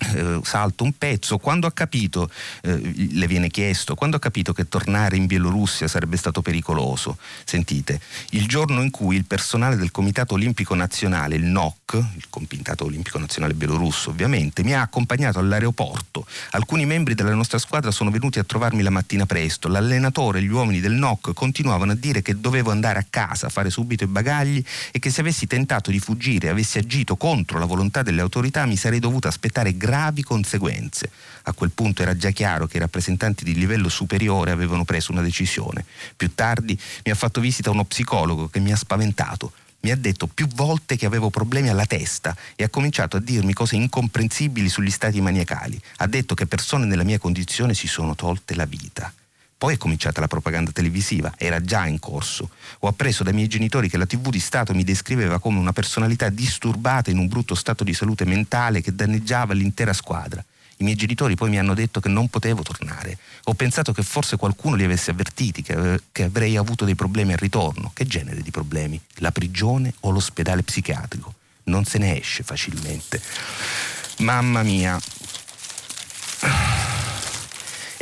Eh, 0.00 0.40
salto 0.42 0.84
un 0.84 0.92
pezzo, 0.96 1.36
quando 1.36 1.66
ha 1.66 1.72
capito, 1.72 2.30
eh, 2.62 2.78
le 3.12 3.26
viene 3.26 3.48
chiesto, 3.48 3.94
quando 3.94 4.16
ha 4.16 4.18
capito 4.18 4.52
che 4.52 4.66
tornare 4.66 5.16
in 5.16 5.26
Bielorussia 5.26 5.88
sarebbe 5.88 6.16
stato 6.16 6.40
pericoloso, 6.40 7.18
sentite, 7.44 8.00
il 8.30 8.46
giorno 8.46 8.82
in 8.82 8.90
cui 8.90 9.16
il 9.16 9.26
personale 9.26 9.76
del 9.76 9.90
Comitato 9.90 10.34
Olimpico 10.34 10.74
Nazionale, 10.74 11.36
il 11.36 11.44
NOC, 11.44 12.02
il 12.16 12.24
Comitato 12.30 12.84
Olimpico 12.84 13.18
Nazionale 13.18 13.52
Bielorusso 13.54 14.10
ovviamente, 14.10 14.62
mi 14.62 14.74
ha 14.74 14.80
accompagnato 14.80 15.38
all'aeroporto, 15.38 16.26
alcuni 16.52 16.86
membri 16.86 17.14
della 17.14 17.34
nostra 17.34 17.58
squadra 17.58 17.90
sono 17.90 18.10
venuti 18.10 18.38
a 18.38 18.44
trovarmi 18.44 18.82
la 18.82 18.90
mattina 18.90 19.26
presto, 19.26 19.68
l'allenatore 19.68 20.38
e 20.38 20.42
gli 20.42 20.50
uomini 20.50 20.80
del 20.80 20.92
NOC 20.92 21.34
continuavano 21.34 21.92
a 21.92 21.96
dire 21.96 22.22
che 22.22 22.40
dovevo 22.40 22.70
andare 22.70 22.98
a 22.98 23.06
casa, 23.08 23.50
fare 23.50 23.68
subito 23.68 24.04
i 24.04 24.08
bagagli 24.08 24.64
e 24.92 24.98
che 24.98 25.10
se 25.10 25.20
avessi 25.20 25.46
tentato 25.46 25.90
di 25.90 25.98
fuggire 26.00 26.48
avessi 26.48 26.78
agito 26.78 27.16
contro 27.16 27.58
la 27.58 27.66
volontà 27.66 28.02
delle 28.02 28.22
autorità 28.22 28.64
mi 28.64 28.76
sarei 28.76 28.98
dovuta 28.98 29.28
aspettare 29.28 29.76
gravi 29.90 30.22
conseguenze. 30.22 31.10
A 31.42 31.52
quel 31.52 31.72
punto 31.72 32.02
era 32.02 32.16
già 32.16 32.30
chiaro 32.30 32.68
che 32.68 32.76
i 32.76 32.80
rappresentanti 32.80 33.42
di 33.42 33.54
livello 33.54 33.88
superiore 33.88 34.52
avevano 34.52 34.84
preso 34.84 35.10
una 35.10 35.20
decisione. 35.20 35.84
Più 36.16 36.32
tardi 36.32 36.78
mi 37.04 37.10
ha 37.10 37.16
fatto 37.16 37.40
visita 37.40 37.70
uno 37.70 37.82
psicologo 37.84 38.46
che 38.46 38.60
mi 38.60 38.70
ha 38.70 38.76
spaventato 38.76 39.52
mi 39.82 39.90
ha 39.90 39.96
detto 39.96 40.26
più 40.26 40.46
volte 40.46 40.96
che 40.96 41.06
avevo 41.06 41.30
problemi 41.30 41.70
alla 41.70 41.86
testa 41.86 42.36
e 42.54 42.64
ha 42.64 42.68
cominciato 42.68 43.16
a 43.16 43.20
dirmi 43.20 43.54
cose 43.54 43.76
incomprensibili 43.76 44.68
sugli 44.68 44.90
stati 44.90 45.22
maniacali. 45.22 45.80
Ha 45.96 46.06
detto 46.06 46.34
che 46.34 46.44
persone 46.44 46.84
nella 46.84 47.02
mia 47.02 47.18
condizione 47.18 47.72
si 47.72 47.88
sono 47.88 48.14
tolte 48.14 48.54
la 48.54 48.66
vita. 48.66 49.10
Poi 49.60 49.74
è 49.74 49.76
cominciata 49.76 50.22
la 50.22 50.26
propaganda 50.26 50.72
televisiva, 50.72 51.34
era 51.36 51.60
già 51.60 51.84
in 51.84 51.98
corso. 51.98 52.48
Ho 52.78 52.88
appreso 52.88 53.22
dai 53.22 53.34
miei 53.34 53.46
genitori 53.46 53.90
che 53.90 53.98
la 53.98 54.06
TV 54.06 54.30
di 54.30 54.40
Stato 54.40 54.72
mi 54.72 54.84
descriveva 54.84 55.38
come 55.38 55.58
una 55.58 55.74
personalità 55.74 56.30
disturbata 56.30 57.10
in 57.10 57.18
un 57.18 57.28
brutto 57.28 57.54
stato 57.54 57.84
di 57.84 57.92
salute 57.92 58.24
mentale 58.24 58.80
che 58.80 58.94
danneggiava 58.94 59.52
l'intera 59.52 59.92
squadra. 59.92 60.42
I 60.78 60.82
miei 60.84 60.96
genitori 60.96 61.34
poi 61.34 61.50
mi 61.50 61.58
hanno 61.58 61.74
detto 61.74 62.00
che 62.00 62.08
non 62.08 62.28
potevo 62.28 62.62
tornare. 62.62 63.18
Ho 63.44 63.52
pensato 63.52 63.92
che 63.92 64.02
forse 64.02 64.38
qualcuno 64.38 64.76
li 64.76 64.84
avesse 64.84 65.10
avvertiti, 65.10 65.60
che, 65.60 66.04
che 66.10 66.22
avrei 66.22 66.56
avuto 66.56 66.86
dei 66.86 66.94
problemi 66.94 67.32
al 67.32 67.38
ritorno. 67.38 67.90
Che 67.92 68.06
genere 68.06 68.40
di 68.40 68.50
problemi? 68.50 68.98
La 69.16 69.30
prigione 69.30 69.92
o 70.00 70.10
l'ospedale 70.10 70.62
psichiatrico? 70.62 71.34
Non 71.64 71.84
se 71.84 71.98
ne 71.98 72.18
esce 72.18 72.42
facilmente. 72.42 73.20
Mamma 74.20 74.62
mia 74.62 74.98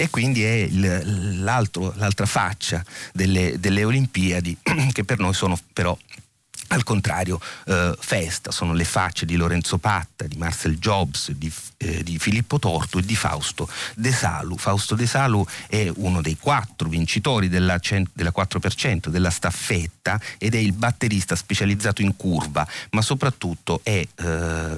e 0.01 0.11
quindi 0.11 0.45
è 0.45 0.53
il, 0.53 1.43
l'altra 1.43 2.25
faccia 2.25 2.85
delle, 3.13 3.59
delle 3.59 3.83
Olimpiadi 3.83 4.57
che 4.93 5.03
per 5.03 5.19
noi 5.19 5.35
sono 5.35 5.59
però 5.73 5.97
al 6.69 6.83
contrario, 6.83 7.41
eh, 7.67 7.97
festa, 7.99 8.51
sono 8.51 8.73
le 8.73 8.85
facce 8.85 9.25
di 9.25 9.37
Lorenzo 9.37 9.79
Patta, 9.79 10.27
di 10.27 10.37
Marcel 10.37 10.79
Jobs, 10.79 11.31
di, 11.31 11.51
eh, 11.79 12.03
di, 12.03 12.19
Filippo 12.19 12.59
Torto 12.59 12.99
e 12.99 13.03
di 13.03 13.17
Fausto 13.17 13.69
De 13.95 14.13
Salu. 14.13 14.57
Fausto 14.59 14.95
De 14.95 15.07
Salu 15.07 15.47
è 15.67 15.91
uno 15.97 16.21
dei 16.21 16.37
quattro 16.39 16.89
vincitori 16.89 17.49
della, 17.49 17.79
della 18.13 18.33
4% 18.37 19.09
della 19.09 19.31
staffetta 19.31 20.21
ed 20.37 20.55
è 20.55 20.59
il 20.59 20.73
batterista 20.73 21.37
specializzato 21.37 22.03
in 22.03 22.17
curva, 22.17 22.67
ma 22.91 23.01
soprattutto 23.01 23.81
è, 23.83 24.07
eh, 24.15 24.77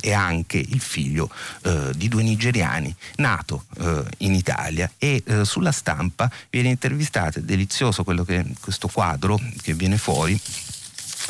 è 0.00 0.12
anche 0.12 0.58
il 0.58 0.80
figlio 0.80 1.30
eh, 1.62 1.92
di 1.96 2.08
due 2.08 2.22
nigeriani, 2.22 2.94
nato 3.16 3.64
eh, 3.78 4.02
in 4.18 4.34
Italia 4.34 4.90
e 4.98 5.22
eh, 5.24 5.44
sulla 5.46 5.72
stampa 5.72 6.30
viene 6.50 6.68
intervistato, 6.68 7.38
è 7.38 7.42
delizioso 7.42 8.04
quello 8.04 8.24
che, 8.24 8.44
questo 8.60 8.88
quadro 8.88 9.40
che 9.62 9.72
viene 9.72 9.96
fuori 9.96 10.38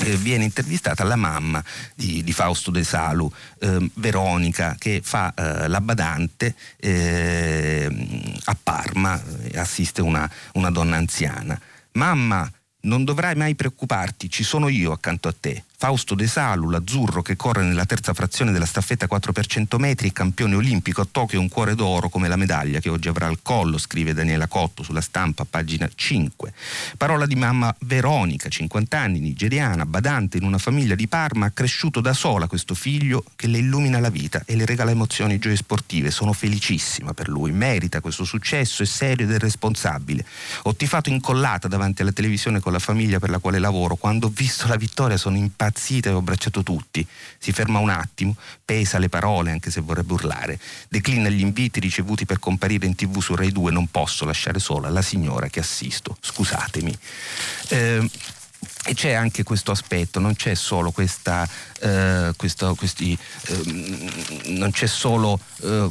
eh, 0.00 0.16
viene 0.16 0.45
intervistata 0.45 1.04
la 1.04 1.16
mamma 1.16 1.62
di, 1.95 2.23
di 2.23 2.33
Fausto 2.33 2.71
De 2.71 2.85
Salu, 2.85 3.30
eh, 3.61 3.90
Veronica, 3.95 4.76
che 4.78 5.00
fa 5.02 5.33
eh, 5.35 5.69
la 5.69 5.80
badante 5.80 6.54
eh, 6.76 7.88
a 8.45 8.57
Parma, 8.61 9.21
assiste 9.54 10.00
una, 10.02 10.30
una 10.54 10.71
donna 10.71 10.97
anziana. 10.97 11.61
Mamma, 11.92 12.50
non 12.83 13.04
dovrai 13.04 13.35
mai 13.35 13.54
preoccuparti, 13.54 14.30
ci 14.30 14.42
sono 14.42 14.69
io 14.69 14.92
accanto 14.92 15.28
a 15.28 15.35
te. 15.38 15.64
Fausto 15.81 16.15
De 16.15 16.27
Salu, 16.27 16.69
l'azzurro 16.69 17.23
che 17.23 17.37
corre 17.37 17.63
nella 17.63 17.87
terza 17.87 18.13
frazione 18.13 18.53
della 18.53 18.67
staffetta 18.67 19.07
4 19.07 19.33
x 19.33 19.45
100 19.47 19.79
metri, 19.79 20.13
campione 20.13 20.55
olimpico 20.55 21.01
a 21.01 21.09
Tokyo, 21.11 21.41
un 21.41 21.49
cuore 21.49 21.75
d'oro 21.75 22.11
come 22.11 22.29
la 22.29 22.37
medaglia 22.37 22.81
che 22.81 22.91
oggi 22.91 23.09
avrà 23.09 23.29
al 23.29 23.39
collo, 23.41 23.79
scrive 23.79 24.13
Daniela 24.13 24.47
Cotto 24.47 24.83
sulla 24.83 25.01
stampa, 25.01 25.47
pagina 25.49 25.89
5. 25.93 26.53
Parola 26.99 27.25
di 27.25 27.35
mamma 27.35 27.75
Veronica, 27.87 28.51
50 28.51 28.99
anni, 28.99 29.21
nigeriana, 29.21 29.87
badante 29.87 30.37
in 30.37 30.45
una 30.45 30.59
famiglia 30.59 30.95
di 30.95 31.09
Parma, 31.09 31.47
ha 31.47 31.51
cresciuto 31.51 32.03
da 32.03 32.13
sola 32.13 32.47
questo 32.47 32.75
figlio 32.75 33.25
che 33.35 33.47
le 33.47 33.57
illumina 33.57 34.01
la 34.01 34.11
vita 34.11 34.43
e 34.45 34.57
le 34.57 34.67
regala 34.67 34.91
emozioni 34.91 35.39
gioie 35.39 35.57
sportive. 35.57 36.11
Sono 36.11 36.35
felicissima 36.35 37.15
per 37.15 37.31
lui, 37.31 37.53
merita 37.53 38.03
questo 38.03 38.25
successo, 38.25 38.83
è 38.83 38.87
serio 38.87 39.25
ed 39.25 39.33
è 39.33 39.39
responsabile. 39.39 40.27
Ho 40.65 40.77
tifato 40.77 41.09
incollata 41.09 41.69
davanti 41.69 42.03
alla 42.03 42.13
televisione 42.13 42.61
con 42.61 42.73
la 42.73 42.79
famiglia 42.79 43.19
per 43.19 43.31
la 43.31 43.39
quale 43.39 43.59
lavoro, 43.59 43.97
quando 43.97 44.27
ho 44.27 44.31
visto 44.31 44.69
la 44.69 44.77
vittoria 44.77 45.17
sono 45.17 45.39
impazzita 45.39 45.69
impazzita 45.71 46.15
ho 46.15 46.19
abbracciato 46.19 46.62
tutti. 46.62 47.07
Si 47.39 47.53
ferma 47.53 47.79
un 47.79 47.91
attimo, 47.91 48.37
pesa 48.65 48.99
le 48.99 49.09
parole 49.09 49.53
anche 49.53 49.71
se 49.71 49.81
vorrebbe 49.81 50.12
urlare. 50.12 50.59
Declina 50.89 51.29
gli 51.29 51.41
inviti 51.41 51.81
ricevuti 51.81 52.27
per 52.27 52.39
comparire 52.39 52.87
in 52.87 52.95
tv 52.95 53.21
su 53.21 53.35
Rai 53.35 53.53
2. 53.53 53.71
Non 53.71 53.89
posso 53.89 54.25
lasciare 54.25 54.59
sola 54.59 54.91
la 54.91 55.03
signora 55.03 55.49
che 55.49 55.61
assisto. 55.61 56.17
Scusatemi. 56.21 56.97
Eh, 57.69 58.11
e 58.85 58.95
c'è 58.95 59.12
anche 59.12 59.43
questo 59.43 59.71
aspetto, 59.71 60.21
non 60.21 60.35
c'è 60.35 60.55
solo 60.55 60.91
questa, 60.91 61.49
eh, 61.81 62.33
questo, 62.37 62.75
questi, 62.75 63.17
eh, 63.47 64.43
non 64.49 64.71
c'è 64.71 64.87
solo 64.87 65.41
eh, 65.62 65.91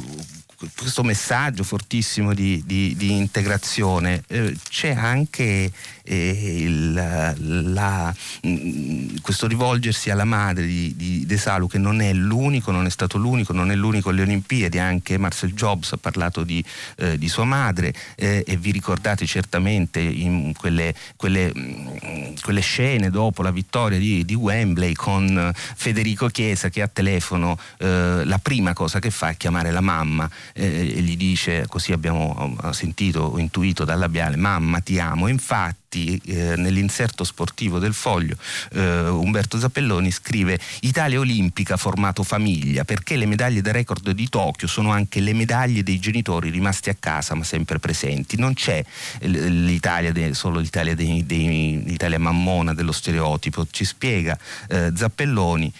questo 0.76 1.02
messaggio 1.02 1.64
fortissimo 1.64 2.34
di, 2.34 2.62
di, 2.64 2.94
di 2.96 3.16
integrazione, 3.16 4.22
eh, 4.28 4.54
c'è 4.68 4.94
anche 4.94 5.72
il, 6.14 6.92
la, 6.92 8.14
mm, 8.46 9.16
questo 9.22 9.46
rivolgersi 9.46 10.10
alla 10.10 10.24
madre 10.24 10.66
di, 10.66 10.94
di, 10.96 11.26
De 11.26 11.36
Salu 11.36 11.68
che 11.68 11.78
non 11.78 12.00
è 12.00 12.12
l'unico, 12.12 12.70
non 12.70 12.86
è 12.86 12.90
stato 12.90 13.18
l'unico, 13.18 13.52
non 13.52 13.70
è 13.70 13.74
l'unico 13.74 14.10
alle 14.10 14.22
Olimpiadi, 14.22 14.78
anche 14.78 15.18
Marcel 15.18 15.52
Jobs 15.52 15.92
ha 15.92 15.96
parlato 15.96 16.42
di, 16.42 16.62
eh, 16.96 17.18
di 17.18 17.28
sua 17.28 17.44
madre 17.44 17.92
eh, 18.16 18.44
e 18.46 18.56
vi 18.56 18.70
ricordate 18.70 19.26
certamente 19.26 20.00
in 20.00 20.52
quelle, 20.56 20.94
quelle, 21.16 21.52
mm, 21.56 22.34
quelle 22.42 22.60
scene 22.60 23.10
dopo 23.10 23.42
la 23.42 23.52
vittoria 23.52 23.98
di, 23.98 24.24
di, 24.24 24.34
Wembley 24.34 24.94
con 24.94 25.52
Federico 25.54 26.28
Chiesa 26.28 26.70
che 26.70 26.82
a 26.82 26.88
telefono 26.88 27.58
eh, 27.78 28.22
la 28.24 28.38
prima 28.38 28.72
cosa 28.72 28.98
che 28.98 29.10
fa 29.10 29.30
è 29.30 29.36
chiamare 29.36 29.70
la 29.70 29.80
mamma 29.80 30.28
eh, 30.54 30.94
e 30.96 31.00
gli 31.02 31.16
dice, 31.16 31.66
così 31.68 31.92
abbiamo 31.92 32.56
sentito 32.72 33.20
o 33.20 33.38
intuito 33.38 33.84
dal 33.84 33.98
labiale, 33.98 34.36
mamma 34.36 34.80
ti 34.80 34.98
amo. 34.98 35.28
Infatti 35.28 35.79
eh, 35.92 36.54
nell'inserto 36.56 37.24
sportivo 37.24 37.78
del 37.78 37.94
foglio 37.94 38.36
eh, 38.72 39.08
Umberto 39.08 39.58
Zappelloni 39.58 40.10
scrive 40.12 40.58
Italia 40.82 41.18
olimpica 41.18 41.76
formato 41.76 42.22
famiglia 42.22 42.84
perché 42.84 43.16
le 43.16 43.26
medaglie 43.26 43.60
da 43.60 43.72
record 43.72 44.10
di 44.10 44.28
Tokyo 44.28 44.68
sono 44.68 44.92
anche 44.92 45.20
le 45.20 45.32
medaglie 45.32 45.82
dei 45.82 45.98
genitori 45.98 46.50
rimasti 46.50 46.90
a 46.90 46.96
casa 46.98 47.34
ma 47.34 47.42
sempre 47.44 47.78
presenti. 47.78 48.36
Non 48.38 48.54
c'è 48.54 48.84
l'Italia 49.22 50.12
de, 50.12 50.34
solo 50.34 50.60
l'Italia, 50.60 50.94
dei, 50.94 51.26
dei, 51.26 51.82
l'Italia 51.84 52.18
mammona 52.18 52.72
dello 52.72 52.92
stereotipo, 52.92 53.66
ci 53.70 53.84
spiega 53.84 54.38
eh, 54.68 54.92
Zappelloni. 54.94 55.72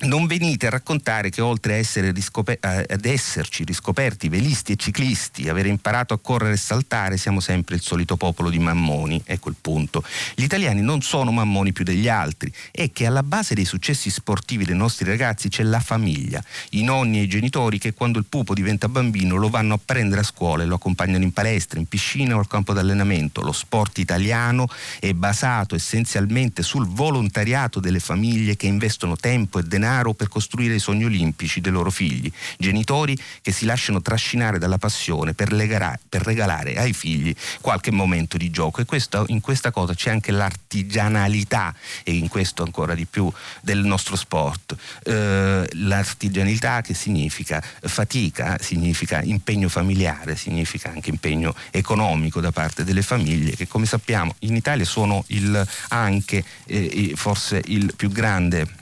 Non 0.00 0.28
venite 0.28 0.68
a 0.68 0.70
raccontare 0.70 1.28
che 1.28 1.40
oltre 1.40 1.82
riscoper- 2.12 2.64
ad 2.64 3.04
esserci 3.04 3.64
riscoperti 3.64 4.28
velisti 4.28 4.70
e 4.70 4.76
ciclisti, 4.76 5.48
avere 5.48 5.68
imparato 5.68 6.14
a 6.14 6.20
correre 6.20 6.52
e 6.52 6.56
saltare, 6.56 7.16
siamo 7.16 7.40
sempre 7.40 7.74
il 7.74 7.80
solito 7.80 8.16
popolo 8.16 8.48
di 8.48 8.60
mammoni, 8.60 9.20
ecco 9.24 9.48
il 9.48 9.56
punto. 9.60 10.04
Gli 10.36 10.44
italiani 10.44 10.82
non 10.82 11.02
sono 11.02 11.32
mammoni 11.32 11.72
più 11.72 11.82
degli 11.82 12.08
altri, 12.08 12.52
è 12.70 12.92
che 12.92 13.06
alla 13.06 13.24
base 13.24 13.56
dei 13.56 13.64
successi 13.64 14.08
sportivi 14.08 14.64
dei 14.64 14.76
nostri 14.76 15.04
ragazzi 15.04 15.48
c'è 15.48 15.64
la 15.64 15.80
famiglia, 15.80 16.44
i 16.70 16.84
nonni 16.84 17.18
e 17.18 17.22
i 17.22 17.28
genitori 17.28 17.80
che 17.80 17.92
quando 17.92 18.20
il 18.20 18.26
pupo 18.28 18.54
diventa 18.54 18.88
bambino 18.88 19.34
lo 19.34 19.50
vanno 19.50 19.74
a 19.74 19.80
prendere 19.84 20.20
a 20.20 20.24
scuola 20.24 20.62
e 20.62 20.66
lo 20.66 20.76
accompagnano 20.76 21.24
in 21.24 21.32
palestra, 21.32 21.80
in 21.80 21.86
piscina 21.86 22.36
o 22.36 22.38
al 22.38 22.46
campo 22.46 22.72
d'allenamento. 22.72 23.42
Lo 23.42 23.50
sport 23.52 23.98
italiano 23.98 24.68
è 25.00 25.12
basato 25.12 25.74
essenzialmente 25.74 26.62
sul 26.62 26.86
volontariato 26.86 27.80
delle 27.80 27.98
famiglie 27.98 28.54
che 28.54 28.68
investono 28.68 29.16
tempo 29.16 29.58
e 29.58 29.64
denaro 29.64 29.86
denaro 29.88 30.12
per 30.12 30.28
costruire 30.28 30.74
i 30.74 30.78
sogni 30.78 31.04
olimpici 31.04 31.60
dei 31.60 31.72
loro 31.72 31.90
figli, 31.90 32.30
genitori 32.58 33.16
che 33.40 33.52
si 33.52 33.64
lasciano 33.64 34.02
trascinare 34.02 34.58
dalla 34.58 34.76
passione 34.76 35.32
per, 35.32 35.52
legare, 35.52 35.98
per 36.08 36.22
regalare 36.22 36.76
ai 36.76 36.92
figli 36.92 37.34
qualche 37.60 37.90
momento 37.90 38.36
di 38.36 38.50
gioco 38.50 38.82
e 38.82 38.84
questo, 38.84 39.24
in 39.28 39.40
questa 39.40 39.70
cosa 39.70 39.94
c'è 39.94 40.10
anche 40.10 40.30
l'artigianalità 40.30 41.74
e 42.04 42.12
in 42.12 42.28
questo 42.28 42.62
ancora 42.62 42.94
di 42.94 43.06
più 43.06 43.32
del 43.62 43.78
nostro 43.84 44.16
sport. 44.16 44.76
Eh, 45.04 45.68
l'artigianalità 45.72 46.82
che 46.82 46.94
significa 46.94 47.62
fatica, 47.80 48.58
significa 48.60 49.22
impegno 49.22 49.68
familiare, 49.68 50.36
significa 50.36 50.90
anche 50.90 51.10
impegno 51.10 51.54
economico 51.70 52.40
da 52.40 52.52
parte 52.52 52.84
delle 52.84 53.02
famiglie 53.02 53.56
che 53.56 53.66
come 53.66 53.86
sappiamo 53.86 54.34
in 54.40 54.54
Italia 54.54 54.84
sono 54.84 55.24
il, 55.28 55.66
anche 55.88 56.44
eh, 56.66 57.12
forse 57.14 57.62
il 57.66 57.94
più 57.96 58.10
grande 58.10 58.77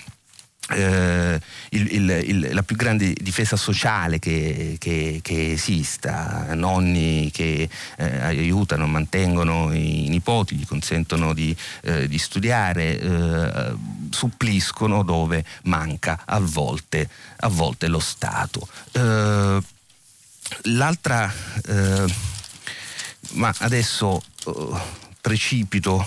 eh, 0.71 1.41
il, 1.71 1.93
il, 1.93 2.11
il, 2.25 2.49
la 2.53 2.63
più 2.63 2.77
grande 2.77 3.13
difesa 3.13 3.57
sociale 3.57 4.19
che, 4.19 4.77
che, 4.79 5.21
che 5.23 5.53
esista, 5.53 6.55
nonni 6.55 7.31
che 7.33 7.69
eh, 7.97 8.19
aiutano, 8.19 8.87
mantengono 8.87 9.73
i 9.73 10.09
nipoti, 10.09 10.57
gli 10.57 10.67
consentono 10.67 11.33
di, 11.33 11.57
eh, 11.83 12.09
di 12.09 12.19
studiare, 12.19 12.99
eh, 12.99 13.75
suppliscono 14.11 15.03
dove 15.03 15.45
manca 15.65 16.23
a 16.25 16.41
volte, 16.41 17.09
a 17.37 17.49
volte 17.49 17.87
lo 17.87 18.01
Stato. 18.01 18.67
Eh, 18.93 19.61
l'altra, 20.63 21.33
eh, 21.67 22.05
ma 23.33 23.55
adesso 23.59 24.23
precipito 25.27 26.07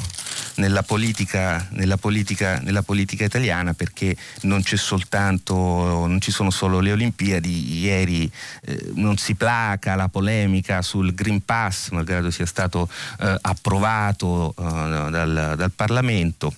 nella 0.55 0.81
politica, 0.81 1.67
nella 1.71 1.97
politica, 1.97 2.57
nella 2.59 2.83
politica 2.83 3.25
italiana 3.25 3.73
perché 3.73 4.15
non 4.43 4.63
soltanto, 4.77 5.53
non 5.53 6.21
ci 6.21 6.31
sono 6.31 6.49
solo 6.51 6.79
le 6.79 6.93
Olimpiadi, 6.93 7.79
ieri 7.79 8.31
eh, 8.61 8.91
non 8.93 9.17
si 9.17 9.35
placa 9.35 9.95
la 9.95 10.07
polemica 10.07 10.81
sul 10.81 11.13
Green 11.13 11.43
Pass, 11.43 11.89
malgrado 11.89 12.31
sia 12.31 12.45
stato 12.45 12.87
eh, 13.19 13.37
approvato 13.41 14.55
eh, 14.57 14.63
dal, 14.63 15.53
dal 15.57 15.71
Parlamento 15.75 16.53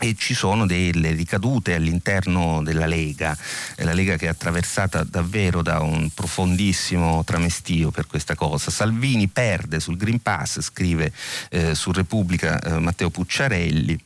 e 0.00 0.14
ci 0.16 0.34
sono 0.34 0.66
delle 0.66 1.12
ricadute 1.12 1.74
all'interno 1.74 2.62
della 2.62 2.86
Lega, 2.86 3.36
la 3.76 3.92
Lega 3.92 4.16
che 4.16 4.26
è 4.26 4.28
attraversata 4.28 5.02
davvero 5.02 5.62
da 5.62 5.80
un 5.80 6.10
profondissimo 6.10 7.24
tramestio 7.24 7.90
per 7.90 8.06
questa 8.06 8.34
cosa. 8.34 8.70
Salvini 8.70 9.28
perde 9.28 9.80
sul 9.80 9.96
Green 9.96 10.20
Pass, 10.20 10.60
scrive 10.60 11.12
eh, 11.50 11.74
su 11.74 11.92
Repubblica 11.92 12.60
eh, 12.60 12.78
Matteo 12.78 13.10
Pucciarelli. 13.10 13.98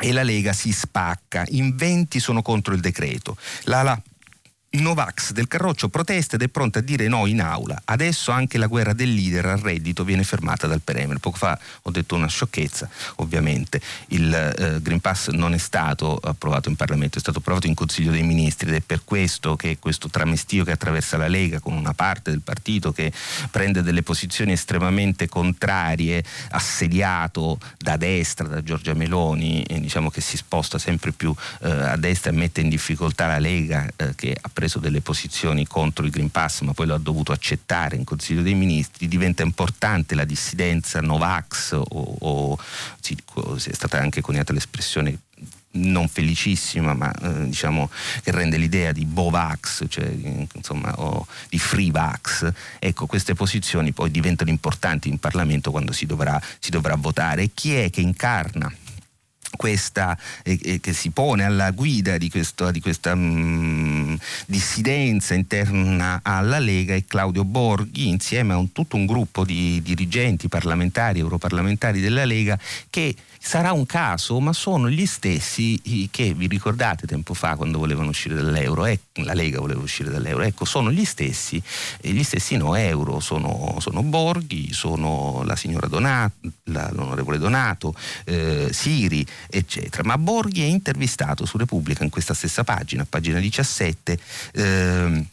E 0.00 0.12
la 0.12 0.22
Lega 0.22 0.52
si 0.52 0.72
spacca, 0.72 1.44
in 1.48 1.74
20 1.74 2.20
sono 2.20 2.40
contro 2.40 2.72
il 2.72 2.80
decreto. 2.80 3.36
L'ala 3.64 4.00
Novax 4.70 5.32
del 5.32 5.48
Carroccio 5.48 5.88
protesta 5.88 6.36
ed 6.36 6.42
è 6.42 6.48
pronta 6.48 6.80
a 6.80 6.82
dire 6.82 7.08
no 7.08 7.24
in 7.24 7.40
aula. 7.40 7.80
Adesso 7.86 8.32
anche 8.32 8.58
la 8.58 8.66
guerra 8.66 8.92
del 8.92 9.14
leader 9.14 9.46
al 9.46 9.58
reddito 9.58 10.04
viene 10.04 10.24
fermata 10.24 10.66
dal 10.66 10.82
Premier. 10.82 11.18
Poco 11.18 11.38
fa 11.38 11.58
ho 11.82 11.90
detto 11.90 12.14
una 12.14 12.26
sciocchezza, 12.26 12.88
ovviamente. 13.16 13.80
Il 14.08 14.32
eh, 14.32 14.80
Green 14.82 15.00
Pass 15.00 15.30
non 15.30 15.54
è 15.54 15.58
stato 15.58 16.16
approvato 16.16 16.68
in 16.68 16.76
Parlamento, 16.76 17.16
è 17.16 17.20
stato 17.20 17.38
approvato 17.38 17.66
in 17.66 17.74
Consiglio 17.74 18.10
dei 18.10 18.22
Ministri 18.22 18.68
ed 18.68 18.74
è 18.74 18.80
per 18.80 19.04
questo 19.04 19.56
che 19.56 19.78
questo 19.78 20.10
tramestio 20.10 20.64
che 20.64 20.72
attraversa 20.72 21.16
la 21.16 21.28
Lega 21.28 21.60
con 21.60 21.72
una 21.72 21.94
parte 21.94 22.30
del 22.30 22.42
partito 22.42 22.92
che 22.92 23.10
prende 23.50 23.82
delle 23.82 24.02
posizioni 24.02 24.52
estremamente 24.52 25.28
contrarie, 25.28 26.22
assediato 26.50 27.58
da 27.78 27.96
destra, 27.96 28.46
da 28.46 28.62
Giorgia 28.62 28.92
Meloni, 28.92 29.64
diciamo 29.80 30.10
che 30.10 30.20
si 30.20 30.36
sposta 30.36 30.78
sempre 30.78 31.12
più 31.12 31.34
eh, 31.62 31.70
a 31.70 31.96
destra 31.96 32.30
e 32.30 32.34
mette 32.34 32.60
in 32.60 32.68
difficoltà 32.68 33.26
la 33.28 33.38
Lega 33.38 33.88
eh, 33.96 34.14
che 34.14 34.36
ha 34.38 34.48
preso 34.58 34.80
delle 34.80 35.00
posizioni 35.00 35.68
contro 35.68 36.04
il 36.04 36.10
Green 36.10 36.32
Pass 36.32 36.62
ma 36.62 36.72
poi 36.72 36.88
lo 36.88 36.94
ha 36.94 36.98
dovuto 36.98 37.30
accettare 37.30 37.94
in 37.94 38.02
Consiglio 38.02 38.42
dei 38.42 38.54
Ministri, 38.54 39.06
diventa 39.06 39.44
importante 39.44 40.16
la 40.16 40.24
dissidenza 40.24 41.00
Novax 41.00 41.74
o, 41.74 42.16
o 42.18 42.58
sì, 42.98 43.16
è 43.16 43.72
stata 43.72 44.00
anche 44.00 44.20
coniata 44.20 44.52
l'espressione 44.52 45.20
non 45.70 46.08
felicissima, 46.08 46.92
ma 46.94 47.12
eh, 47.12 47.44
diciamo 47.44 47.88
che 48.24 48.32
rende 48.32 48.56
l'idea 48.56 48.90
di 48.90 49.04
Bovax, 49.04 49.84
cioè 49.88 50.12
insomma, 50.54 50.92
o 50.98 51.24
di 51.48 51.58
Freevax. 51.60 52.50
Ecco, 52.80 53.06
queste 53.06 53.34
posizioni 53.34 53.92
poi 53.92 54.10
diventano 54.10 54.50
importanti 54.50 55.08
in 55.08 55.18
Parlamento 55.18 55.70
quando 55.70 55.92
si 55.92 56.04
dovrà, 56.04 56.40
si 56.58 56.70
dovrà 56.70 56.96
votare. 56.96 57.50
Chi 57.54 57.74
è 57.74 57.90
che 57.90 58.00
incarna 58.00 58.72
questa, 59.56 60.16
eh, 60.42 60.78
che 60.80 60.92
si 60.92 61.10
pone 61.10 61.44
alla 61.44 61.70
guida 61.70 62.18
di, 62.18 62.30
questo, 62.30 62.70
di 62.70 62.80
questa 62.80 63.14
mh, 63.14 63.20
mm, 63.20 64.14
dissidenza 64.46 65.34
interna 65.34 66.20
alla 66.22 66.58
Lega 66.58 66.94
è 66.94 67.04
Claudio 67.06 67.44
Borghi 67.44 68.08
insieme 68.08 68.52
a 68.52 68.56
un, 68.58 68.72
tutto 68.72 68.96
un 68.96 69.06
gruppo 69.06 69.44
di 69.44 69.80
dirigenti 69.82 70.48
parlamentari, 70.48 71.20
europarlamentari 71.20 72.00
della 72.00 72.24
Lega 72.24 72.58
che 72.90 73.14
sarà 73.38 73.72
un 73.72 73.86
caso, 73.86 74.40
ma 74.40 74.52
sono 74.52 74.90
gli 74.90 75.06
stessi 75.06 76.08
che 76.10 76.34
vi 76.34 76.46
ricordate 76.46 77.06
tempo 77.06 77.34
fa 77.34 77.56
quando 77.56 77.78
volevano 77.78 78.10
uscire 78.10 78.34
dall'euro, 78.34 78.84
eh, 78.86 78.98
la 79.14 79.32
Lega 79.32 79.60
voleva 79.60 79.80
uscire 79.80 80.10
dall'euro, 80.10 80.42
ecco, 80.42 80.64
sono 80.64 80.90
gli 80.90 81.04
stessi, 81.04 81.62
gli 82.00 82.22
stessi 82.22 82.56
no 82.56 82.74
euro, 82.74 83.20
sono, 83.20 83.76
sono 83.78 84.02
Borghi, 84.02 84.72
sono 84.72 85.42
la 85.44 85.56
signora 85.56 85.86
Donato, 85.86 86.34
l'onorevole 86.64 87.38
Donato, 87.38 87.94
eh, 88.24 88.68
Siri, 88.72 89.26
eccetera. 89.48 90.02
Ma 90.04 90.18
Borghi 90.18 90.62
è 90.62 90.66
intervistato 90.66 91.44
su 91.44 91.56
Repubblica 91.56 92.04
in 92.04 92.10
questa 92.10 92.34
stessa 92.34 92.64
pagina, 92.64 93.06
pagina 93.08 93.38
17. 93.38 94.18
Eh, 94.52 95.24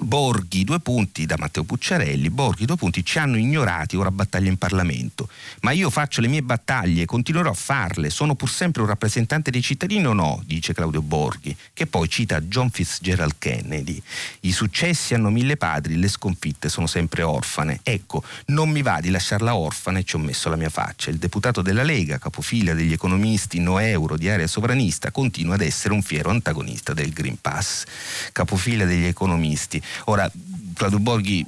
Borghi, 0.00 0.64
due 0.64 0.80
punti 0.80 1.26
da 1.26 1.36
Matteo 1.38 1.64
Pucciarelli, 1.64 2.30
Borghi, 2.30 2.64
due 2.64 2.76
punti, 2.76 3.04
ci 3.04 3.18
hanno 3.18 3.36
ignorati, 3.36 3.96
ora 3.96 4.10
battaglia 4.10 4.48
in 4.48 4.56
Parlamento, 4.56 5.28
ma 5.62 5.72
io 5.72 5.90
faccio 5.90 6.20
le 6.20 6.28
mie 6.28 6.42
battaglie, 6.42 7.04
continuerò 7.04 7.50
a 7.50 7.54
farle, 7.54 8.08
sono 8.08 8.34
pur 8.34 8.48
sempre 8.48 8.82
un 8.82 8.88
rappresentante 8.88 9.50
dei 9.50 9.60
cittadini 9.60 10.06
o 10.06 10.12
no, 10.12 10.40
dice 10.46 10.72
Claudio 10.72 11.02
Borghi, 11.02 11.56
che 11.72 11.86
poi 11.86 12.08
cita 12.08 12.40
John 12.40 12.70
Fitzgerald 12.70 13.34
Kennedy, 13.38 14.00
i 14.40 14.52
successi 14.52 15.14
hanno 15.14 15.30
mille 15.30 15.56
padri, 15.56 15.96
le 15.96 16.08
sconfitte 16.08 16.68
sono 16.68 16.86
sempre 16.86 17.22
orfane, 17.22 17.80
ecco, 17.82 18.22
non 18.46 18.70
mi 18.70 18.82
va 18.82 19.00
di 19.00 19.10
lasciarla 19.10 19.56
orfana 19.56 19.98
e 19.98 20.04
ci 20.04 20.14
ho 20.14 20.20
messo 20.20 20.48
la 20.48 20.56
mia 20.56 20.70
faccia, 20.70 21.10
il 21.10 21.18
deputato 21.18 21.60
della 21.60 21.82
Lega, 21.82 22.18
capofila 22.18 22.72
degli 22.72 22.92
economisti 22.92 23.58
no 23.58 23.78
euro 23.78 24.16
di 24.16 24.28
area 24.28 24.46
sovranista, 24.46 25.10
continua 25.10 25.54
ad 25.54 25.62
essere 25.62 25.92
un 25.92 26.02
fiero 26.02 26.30
antagonista 26.30 26.94
del 26.94 27.12
Green 27.12 27.40
Pass, 27.40 27.84
capofila 28.32 28.84
degli 28.84 29.06
economisti 29.06 29.82
Ora, 30.04 30.30
Claudio 30.74 30.98
Borghi 30.98 31.46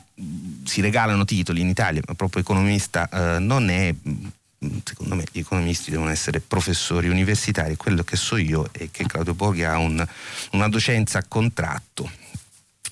si 0.65 0.81
regalano 0.81 1.25
titoli 1.25 1.61
in 1.61 1.69
Italia, 1.69 2.03
ma 2.07 2.15
proprio 2.15 2.43
economista 2.43 3.09
eh, 3.09 3.39
non 3.39 3.71
è 3.71 3.95
secondo 4.85 5.15
me 5.15 5.25
gli 5.33 5.39
economisti 5.39 5.91
devono 5.91 6.11
essere 6.11 6.41
professori 6.41 7.09
universitari, 7.09 7.77
quello 7.77 8.03
che 8.03 8.17
so 8.17 8.37
io 8.37 8.69
è 8.73 8.89
che 8.91 9.07
Claudio 9.07 9.35
Borghi 9.35 9.65
ha 9.65 9.79
un, 9.79 10.07
una 10.53 10.69
docenza 10.69 11.19
a 11.19 11.25
contratto 11.27 12.11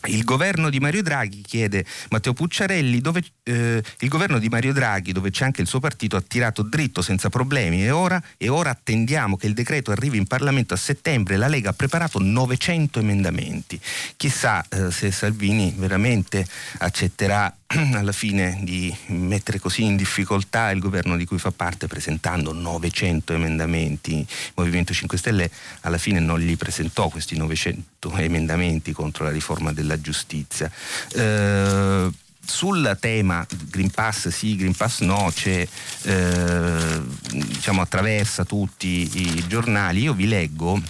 il 0.07 0.25
governo 0.25 0.71
di 0.71 0.79
Mario 0.79 1.03
Draghi 1.03 1.43
chiede 1.43 1.85
Matteo 2.11 2.33
Pucciarelli 2.33 3.01
dove 3.01 3.23
eh, 3.43 3.83
il 3.99 4.09
governo 4.09 4.39
di 4.39 4.49
Mario 4.49 4.73
Draghi 4.73 5.13
dove 5.13 5.31
c'è 5.31 5.45
anche 5.45 5.61
il 5.61 5.67
suo 5.67 5.81
partito 5.81 6.17
ha 6.17 6.23
tirato 6.27 6.63
dritto 6.63 7.03
senza 7.03 7.29
problemi. 7.29 7.85
E 7.85 7.91
ora, 7.91 8.23
e 8.37 8.49
ora 8.49 8.71
attendiamo 8.71 9.37
che 9.37 9.47
il 9.47 9.55
decreto 9.55 9.91
arrivi 9.91 10.17
in 10.17 10.27
Parlamento 10.27 10.75
a 10.75 10.77
settembre. 10.77 11.37
La 11.37 11.49
Lega 11.49 11.71
ha 11.71 11.75
preparato 11.75 12.19
900 12.21 13.01
emendamenti. 13.01 13.81
Chissà 14.17 14.65
eh, 14.69 14.91
se 14.91 15.11
Salvini 15.11 15.75
veramente 15.77 16.47
accetterà 16.79 17.53
alla 17.93 18.13
fine 18.13 18.59
di 18.63 18.95
mettere 19.09 19.59
così 19.59 19.83
in 19.83 19.97
difficoltà 19.97 20.71
il 20.71 20.81
governo 20.81 21.19
di 21.19 21.27
cui 21.27 21.39
fa 21.39 21.51
parte 21.51 21.87
presentando 21.87 22.53
900 22.55 23.35
emendamenti. 23.35 24.17
Il 24.17 24.27
Movimento 24.55 24.95
5 24.95 25.19
Stelle 25.19 25.51
alla 25.81 25.99
fine 25.99 26.19
non 26.19 26.41
gli 26.41 26.57
presentò 26.57 27.09
questi 27.09 27.37
900 27.37 28.17
emendamenti 28.17 28.93
contro 28.93 29.25
la 29.25 29.31
riforma 29.31 29.73
della 29.73 30.01
giustizia. 30.01 30.71
Eh, 31.15 32.11
sul 32.43 32.97
tema 32.99 33.47
Green 33.67 33.91
Pass 33.91 34.29
sì, 34.29 34.57
Green 34.57 34.75
Pass 34.75 35.01
no, 35.01 35.31
eh, 35.45 35.69
diciamo, 37.31 37.83
attraversa 37.83 38.47
tutti 38.47 39.11
i 39.13 39.45
giornali. 39.47 40.01
Io 40.01 40.15
vi 40.15 40.27
leggo 40.27 40.81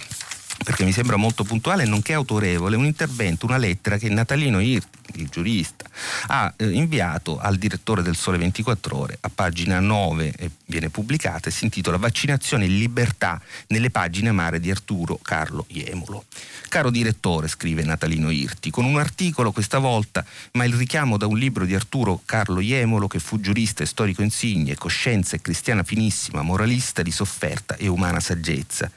perché 0.63 0.83
mi 0.83 0.91
sembra 0.91 1.15
molto 1.15 1.43
puntuale 1.43 1.85
nonché 1.85 2.13
autorevole 2.13 2.75
un 2.75 2.85
intervento, 2.85 3.45
una 3.45 3.57
lettera 3.57 3.97
che 3.97 4.09
Natalino 4.09 4.59
Irti, 4.59 5.21
il 5.21 5.29
giurista, 5.29 5.89
ha 6.27 6.53
eh, 6.55 6.69
inviato 6.69 7.39
al 7.39 7.57
direttore 7.57 8.01
del 8.01 8.15
Sole 8.15 8.37
24 8.37 8.95
Ore 8.95 9.17
a 9.21 9.29
pagina 9.33 9.79
9 9.79 10.33
e 10.37 10.51
viene 10.65 10.89
pubblicata 10.89 11.49
e 11.49 11.51
si 11.51 11.63
intitola 11.63 11.97
Vaccinazione 11.97 12.65
e 12.65 12.67
libertà 12.67 13.41
nelle 13.67 13.89
pagine 13.89 14.29
amare 14.29 14.59
di 14.59 14.69
Arturo 14.69 15.19
Carlo 15.21 15.65
Iemolo. 15.69 16.25
Caro 16.67 16.89
direttore, 16.91 17.47
scrive 17.47 17.83
Natalino 17.83 18.29
Irti, 18.29 18.69
con 18.69 18.85
un 18.85 18.99
articolo 18.99 19.51
questa 19.51 19.79
volta, 19.79 20.23
ma 20.53 20.65
il 20.65 20.73
richiamo 20.73 21.17
da 21.17 21.25
un 21.25 21.37
libro 21.37 21.65
di 21.65 21.73
Arturo 21.73 22.21
Carlo 22.25 22.59
Iemolo 22.59 23.07
che 23.07 23.19
fu 23.19 23.39
giurista 23.39 23.83
e 23.83 23.87
storico 23.87 24.21
insigne, 24.21 24.75
coscienza 24.75 25.35
e 25.35 25.41
cristiana 25.41 25.83
finissima, 25.83 26.41
moralista 26.41 27.01
di 27.01 27.11
sofferta 27.11 27.75
e 27.75 27.87
umana 27.87 28.19
saggezza. 28.19 28.91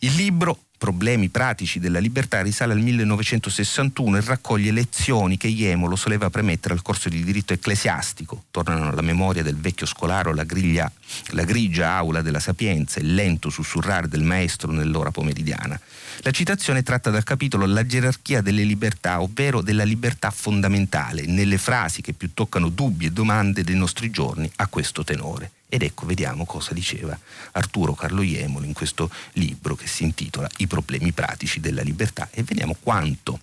Il 0.00 0.14
libro 0.14 0.67
Problemi 0.78 1.28
pratici 1.28 1.80
della 1.80 1.98
libertà 1.98 2.40
risale 2.40 2.72
al 2.72 2.78
1961 2.78 4.16
e 4.16 4.20
raccoglie 4.20 4.70
lezioni 4.70 5.36
che 5.36 5.48
Iemolo 5.48 5.96
soleva 5.96 6.30
premettere 6.30 6.72
al 6.72 6.82
corso 6.82 7.08
di 7.08 7.24
diritto 7.24 7.52
ecclesiastico. 7.52 8.44
Tornano 8.52 8.88
alla 8.88 9.02
memoria 9.02 9.42
del 9.42 9.56
vecchio 9.56 9.86
scolaro 9.86 10.32
la, 10.32 10.44
griglia, 10.44 10.90
la 11.30 11.42
grigia 11.42 11.94
aula 11.94 12.22
della 12.22 12.38
sapienza, 12.38 13.00
il 13.00 13.12
lento 13.12 13.50
sussurrare 13.50 14.06
del 14.06 14.22
maestro 14.22 14.70
nell'ora 14.70 15.10
pomeridiana. 15.10 15.78
La 16.22 16.32
citazione 16.32 16.80
è 16.80 16.82
tratta 16.82 17.10
dal 17.10 17.22
capitolo 17.22 17.64
La 17.64 17.86
gerarchia 17.86 18.40
delle 18.40 18.64
libertà, 18.64 19.20
ovvero 19.20 19.62
della 19.62 19.84
libertà 19.84 20.30
fondamentale, 20.30 21.24
nelle 21.26 21.58
frasi 21.58 22.02
che 22.02 22.12
più 22.12 22.34
toccano 22.34 22.70
dubbi 22.70 23.06
e 23.06 23.12
domande 23.12 23.62
dei 23.62 23.76
nostri 23.76 24.10
giorni 24.10 24.50
a 24.56 24.66
questo 24.66 25.04
tenore. 25.04 25.52
Ed 25.68 25.82
ecco, 25.82 26.06
vediamo 26.06 26.44
cosa 26.44 26.74
diceva 26.74 27.16
Arturo 27.52 27.94
Carlo 27.94 28.22
Iemolo 28.22 28.64
in 28.64 28.72
questo 28.72 29.10
libro 29.34 29.76
che 29.76 29.86
si 29.86 30.02
intitola 30.02 30.48
I 30.56 30.66
problemi 30.66 31.12
pratici 31.12 31.60
della 31.60 31.82
libertà 31.82 32.28
e 32.32 32.42
vediamo 32.42 32.74
quanto 32.80 33.40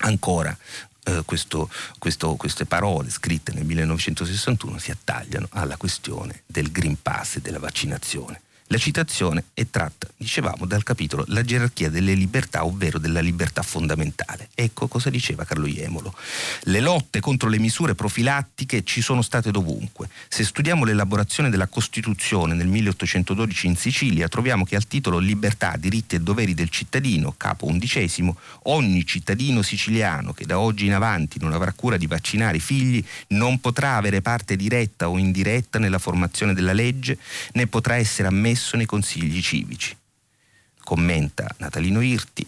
ancora 0.00 0.56
eh, 1.04 1.22
questo, 1.24 1.70
questo, 1.98 2.34
queste 2.34 2.66
parole 2.66 3.08
scritte 3.10 3.52
nel 3.52 3.64
1961 3.64 4.78
si 4.78 4.90
attagliano 4.90 5.48
alla 5.52 5.76
questione 5.76 6.42
del 6.44 6.70
Green 6.70 7.00
Pass 7.00 7.36
e 7.36 7.40
della 7.40 7.60
vaccinazione. 7.60 8.42
La 8.70 8.78
citazione 8.78 9.44
è 9.54 9.70
tratta, 9.70 10.08
dicevamo, 10.16 10.66
dal 10.66 10.82
capitolo 10.82 11.24
La 11.28 11.42
gerarchia 11.42 11.88
delle 11.88 12.14
libertà, 12.14 12.64
ovvero 12.64 12.98
della 12.98 13.20
libertà 13.20 13.62
fondamentale. 13.62 14.48
Ecco 14.56 14.88
cosa 14.88 15.08
diceva 15.08 15.44
Carlo 15.44 15.66
Iemolo. 15.66 16.12
Le 16.62 16.80
lotte 16.80 17.20
contro 17.20 17.48
le 17.48 17.60
misure 17.60 17.94
profilattiche 17.94 18.82
ci 18.82 19.00
sono 19.00 19.22
state 19.22 19.52
dovunque. 19.52 20.08
Se 20.26 20.42
studiamo 20.42 20.84
l'elaborazione 20.84 21.48
della 21.48 21.68
Costituzione 21.68 22.54
nel 22.54 22.66
1812 22.66 23.66
in 23.68 23.76
Sicilia, 23.76 24.26
troviamo 24.26 24.64
che 24.64 24.74
al 24.74 24.88
titolo 24.88 25.18
Libertà, 25.18 25.76
diritti 25.78 26.16
e 26.16 26.20
doveri 26.20 26.52
del 26.52 26.68
cittadino, 26.68 27.34
capo 27.36 27.66
undicesimo, 27.66 28.36
ogni 28.64 29.06
cittadino 29.06 29.62
siciliano 29.62 30.32
che 30.32 30.44
da 30.44 30.58
oggi 30.58 30.86
in 30.86 30.94
avanti 30.94 31.38
non 31.40 31.52
avrà 31.52 31.72
cura 31.72 31.96
di 31.96 32.08
vaccinare 32.08 32.56
i 32.56 32.60
figli 32.60 33.04
non 33.28 33.60
potrà 33.60 33.94
avere 33.94 34.22
parte 34.22 34.56
diretta 34.56 35.08
o 35.08 35.18
indiretta 35.18 35.78
nella 35.78 35.98
formazione 35.98 36.52
della 36.52 36.72
legge, 36.72 37.18
né 37.52 37.68
potrà 37.68 37.94
essere 37.94 38.26
ammesso 38.26 38.54
ammesso 38.56 38.76
nei 38.76 38.86
consigli 38.86 39.42
civici. 39.42 39.94
Commenta 40.82 41.46
Natalino 41.58 42.00
Irti, 42.00 42.46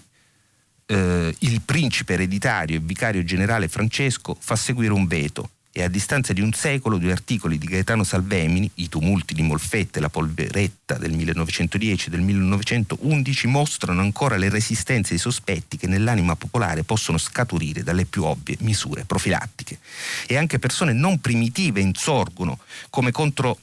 eh, 0.86 1.34
il 1.38 1.60
principe 1.60 2.14
ereditario 2.14 2.76
e 2.76 2.80
vicario 2.80 3.22
generale 3.24 3.68
Francesco 3.68 4.36
fa 4.38 4.56
seguire 4.56 4.92
un 4.94 5.06
veto 5.06 5.50
e 5.70 5.82
a 5.82 5.88
distanza 5.88 6.32
di 6.32 6.40
un 6.40 6.52
secolo 6.52 6.96
due 6.96 7.12
articoli 7.12 7.58
di 7.58 7.66
Gaetano 7.66 8.02
Salvemini, 8.02 8.68
I 8.76 8.88
tumulti 8.88 9.34
di 9.34 9.42
Molfetta 9.42 9.98
e 9.98 10.00
la 10.00 10.08
polveretta 10.08 10.96
del 10.96 11.12
1910 11.12 12.06
e 12.06 12.10
del 12.10 12.20
1911, 12.22 13.46
mostrano 13.46 14.00
ancora 14.00 14.36
le 14.36 14.48
resistenze 14.48 15.12
e 15.12 15.16
i 15.16 15.20
sospetti 15.20 15.76
che 15.76 15.86
nell'anima 15.86 16.36
popolare 16.36 16.84
possono 16.84 17.18
scaturire 17.18 17.82
dalle 17.82 18.06
più 18.06 18.24
ovvie 18.24 18.56
misure 18.60 19.04
profilattiche. 19.04 19.78
E 20.26 20.36
anche 20.36 20.58
persone 20.58 20.92
non 20.92 21.20
primitive 21.20 21.80
insorgono 21.80 22.58
come 22.88 23.12
contro 23.12 23.58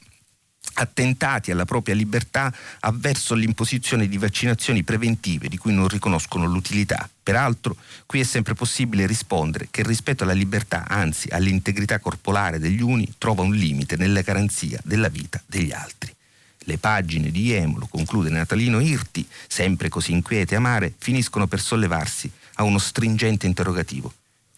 attentati 0.74 1.52
alla 1.52 1.66
propria 1.66 1.96
libertà 1.96 2.54
avverso 2.82 3.34
l'imposizione 3.36 4.08
di 4.08 4.18
vaccinazioni 4.18 4.84
preventive 4.84 5.48
di 5.48 5.58
cui 5.58 5.74
non 5.74 5.88
riconoscono 5.88 6.46
l'utilità. 6.46 7.10
Peraltro, 7.22 7.76
qui 8.06 8.20
è 8.20 8.24
sempre 8.24 8.54
possibile 8.54 9.08
rispondere 9.08 9.68
che 9.72 9.84
rispetto 9.84 10.24
alla 10.24 10.34
libertà, 10.34 10.86
anzi 10.88 11.30
all'integrità 11.30 12.00
corporale 12.00 12.60
degli 12.60 12.82
uni, 12.82 13.14
trova 13.18 13.44
un 13.44 13.54
limite 13.54 13.96
nella 13.96 14.22
garanzia 14.22 14.80
della 14.84 15.10
vita 15.10 15.42
degli 15.46 15.72
altri. 15.72 16.14
Le 16.60 16.78
pagine 16.78 17.30
di 17.30 17.52
Emolo, 17.52 17.88
conclude 17.88 18.30
Natalino 18.30 18.80
Irti, 18.80 19.26
sempre 19.48 19.90
così 19.90 20.12
inquiete 20.12 20.56
e 20.56 20.58
amare, 20.58 20.94
finiscono 20.98 21.48
per 21.48 21.62
sollevarsi 21.62 22.30
a 22.56 22.64
uno 22.64 22.80
stringente 22.80 23.46
interrogativo 23.46 24.12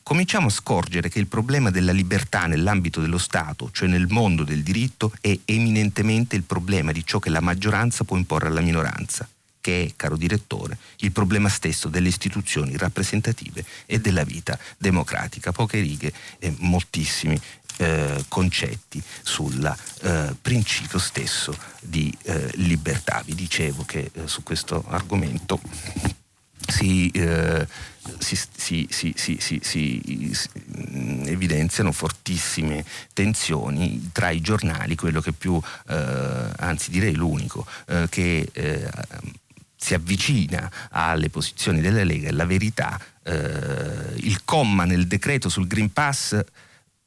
cominciamo 0.07 0.47
a 0.47 0.51
scorgere 0.51 1.09
che 1.09 1.19
il 1.19 1.27
problema 1.27 1.69
della 1.69 1.91
libertà 1.91 2.45
nell'ambito 2.45 3.01
dello 3.01 3.17
Stato, 3.17 3.69
cioè 3.73 3.89
nel 3.89 4.07
mondo 4.07 4.45
del 4.45 4.63
diritto, 4.63 5.11
è 5.19 5.37
eminentemente 5.43 6.37
il 6.37 6.43
problema 6.43 6.93
di 6.93 7.05
ciò 7.05 7.19
che 7.19 7.29
la 7.29 7.41
maggioranza 7.41 8.05
può 8.05 8.15
imporre 8.15 8.47
alla 8.47 8.61
minoranza, 8.61 9.27
che 9.59 9.83
è, 9.83 9.93
caro 9.97 10.15
direttore, 10.15 10.77
il 10.99 11.11
problema 11.11 11.49
stesso 11.49 11.89
delle 11.89 12.07
istituzioni 12.07 12.77
rappresentative 12.77 13.65
e 13.85 13.99
della 13.99 14.23
vita 14.23 14.57
democratica. 14.77 15.51
Poche 15.51 15.81
righe 15.81 16.13
e 16.39 16.55
moltissimi 16.59 17.37
eh, 17.75 18.23
concetti 18.29 19.03
sul 19.23 19.75
eh, 20.03 20.33
principio 20.41 20.99
stesso 20.99 21.53
di 21.81 22.17
eh, 22.21 22.49
libertà. 22.55 23.21
Vi 23.25 23.35
dicevo 23.35 23.83
che 23.83 24.09
eh, 24.13 24.25
su 24.25 24.41
questo 24.41 24.85
argomento 24.87 25.59
si, 26.65 27.11
eh, 28.07 28.15
si, 28.19 28.87
si, 28.89 29.37
si, 29.61 30.31
evidenziano 31.25 31.91
fortissime 31.91 32.85
tensioni 33.13 34.09
tra 34.11 34.29
i 34.29 34.41
giornali, 34.41 34.95
quello 34.95 35.21
che 35.21 35.31
più, 35.31 35.59
eh, 35.89 36.49
anzi 36.57 36.91
direi 36.91 37.13
l'unico, 37.13 37.65
eh, 37.87 38.07
che 38.09 38.49
eh, 38.51 38.89
si 39.75 39.93
avvicina 39.93 40.71
alle 40.89 41.29
posizioni 41.29 41.81
della 41.81 42.03
Lega 42.03 42.29
è 42.29 42.31
la 42.31 42.45
verità. 42.45 42.99
Eh, 43.23 44.15
il 44.17 44.43
comma 44.43 44.85
nel 44.85 45.07
decreto 45.07 45.49
sul 45.49 45.67
Green 45.67 45.93
Pass 45.93 46.43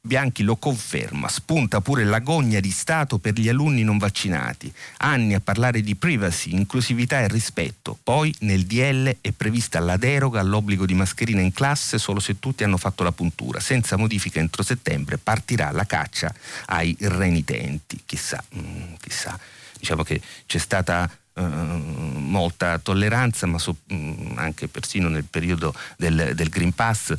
Bianchi 0.03 0.41
lo 0.41 0.55
conferma, 0.55 1.27
spunta 1.27 1.79
pure 1.79 2.03
l'agonia 2.03 2.59
di 2.59 2.71
Stato 2.71 3.19
per 3.19 3.35
gli 3.35 3.47
alunni 3.47 3.83
non 3.83 3.99
vaccinati, 3.99 4.73
anni 4.97 5.35
a 5.35 5.39
parlare 5.39 5.81
di 5.81 5.95
privacy, 5.95 6.55
inclusività 6.55 7.19
e 7.19 7.27
rispetto, 7.27 7.99
poi 8.01 8.33
nel 8.39 8.65
DL 8.65 9.17
è 9.21 9.31
prevista 9.31 9.79
la 9.79 9.97
deroga 9.97 10.39
all'obbligo 10.39 10.87
di 10.87 10.95
mascherina 10.95 11.41
in 11.41 11.53
classe 11.53 11.99
solo 11.99 12.19
se 12.19 12.39
tutti 12.39 12.63
hanno 12.63 12.77
fatto 12.77 13.03
la 13.03 13.11
puntura, 13.11 13.59
senza 13.59 13.95
modifica 13.95 14.39
entro 14.39 14.63
settembre 14.63 15.19
partirà 15.19 15.69
la 15.69 15.85
caccia 15.85 16.33
ai 16.65 16.97
renitenti, 17.01 18.01
chissà, 18.03 18.43
mm, 18.57 18.93
chissà, 18.99 19.37
diciamo 19.77 20.01
che 20.01 20.19
c'è 20.47 20.57
stata 20.57 21.09
Uh, 21.33 21.43
molta 21.43 22.77
tolleranza, 22.77 23.47
ma 23.47 23.57
so, 23.57 23.77
um, 23.87 24.33
anche 24.35 24.67
persino 24.67 25.07
nel 25.07 25.23
periodo 25.23 25.73
del, 25.95 26.33
del 26.35 26.49
Green 26.49 26.73
Pass 26.73 27.15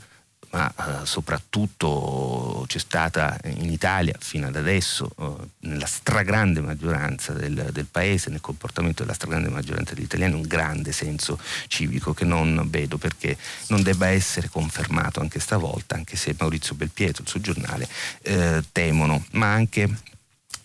ma 0.53 0.73
eh, 1.03 1.07
soprattutto 1.07 2.65
c'è 2.67 2.79
stata 2.79 3.39
in 3.45 3.71
Italia 3.71 4.15
fino 4.19 4.49
ad 4.49 4.57
adesso, 4.57 5.11
eh, 5.19 5.67
nella 5.69 5.87
stragrande 5.87 6.61
maggioranza 6.61 7.33
del, 7.33 7.71
del, 7.73 7.87
paese, 7.91 8.31
nel 8.31 8.41
comportamento 8.41 9.03
della 9.03 9.15
stragrande 9.15 9.49
maggioranza 9.49 9.95
degli 9.95 10.05
italiani, 10.05 10.35
un 10.35 10.43
grande 10.43 10.93
senso 10.93 11.39
civico 11.69 12.13
che 12.13 12.25
non 12.25 12.67
vedo 12.69 12.99
perché 12.99 13.37
non 13.69 13.83
debba 13.83 14.09
essere 14.09 14.49
confermato 14.49 15.21
anche 15.21 15.41
stavolta, 15.41 15.95
anche 15.95 16.17
se 16.17 16.35
Maurizio 16.39 16.75
Belpietro, 16.75 17.23
il 17.23 17.29
suo 17.29 17.41
giornale, 17.41 17.89
eh, 18.23 18.63
temono, 18.73 19.25
ma 19.33 19.53
anche 19.53 19.89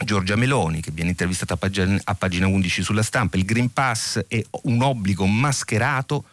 Giorgia 0.04 0.36
Meloni, 0.36 0.82
che 0.82 0.92
viene 0.92 1.12
intervistata 1.12 1.54
a 1.54 1.58
pagina, 1.58 2.00
a 2.04 2.14
pagina 2.14 2.48
11 2.48 2.84
sulla 2.84 3.04
stampa, 3.04 3.38
il 3.38 3.46
Green 3.46 3.72
Pass 3.72 4.20
è 4.28 4.44
un 4.64 4.82
obbligo 4.82 5.26
mascherato 5.26 6.26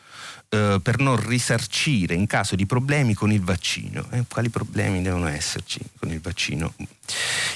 eh, 0.55 0.81
per 0.81 1.01
non 1.01 1.17
risarcire 1.17 2.15
in 2.15 2.27
caso 2.27 2.55
di 2.55 2.65
problemi 2.65 3.15
con 3.15 3.33
il 3.33 3.41
vaccino. 3.41 4.07
Eh, 4.11 4.25
quali 4.29 4.51
problemi 4.51 5.03
devono 5.03 5.27
esserci 5.27 5.81
con 5.99 6.11
il 6.13 6.21
vaccino? 6.21 6.75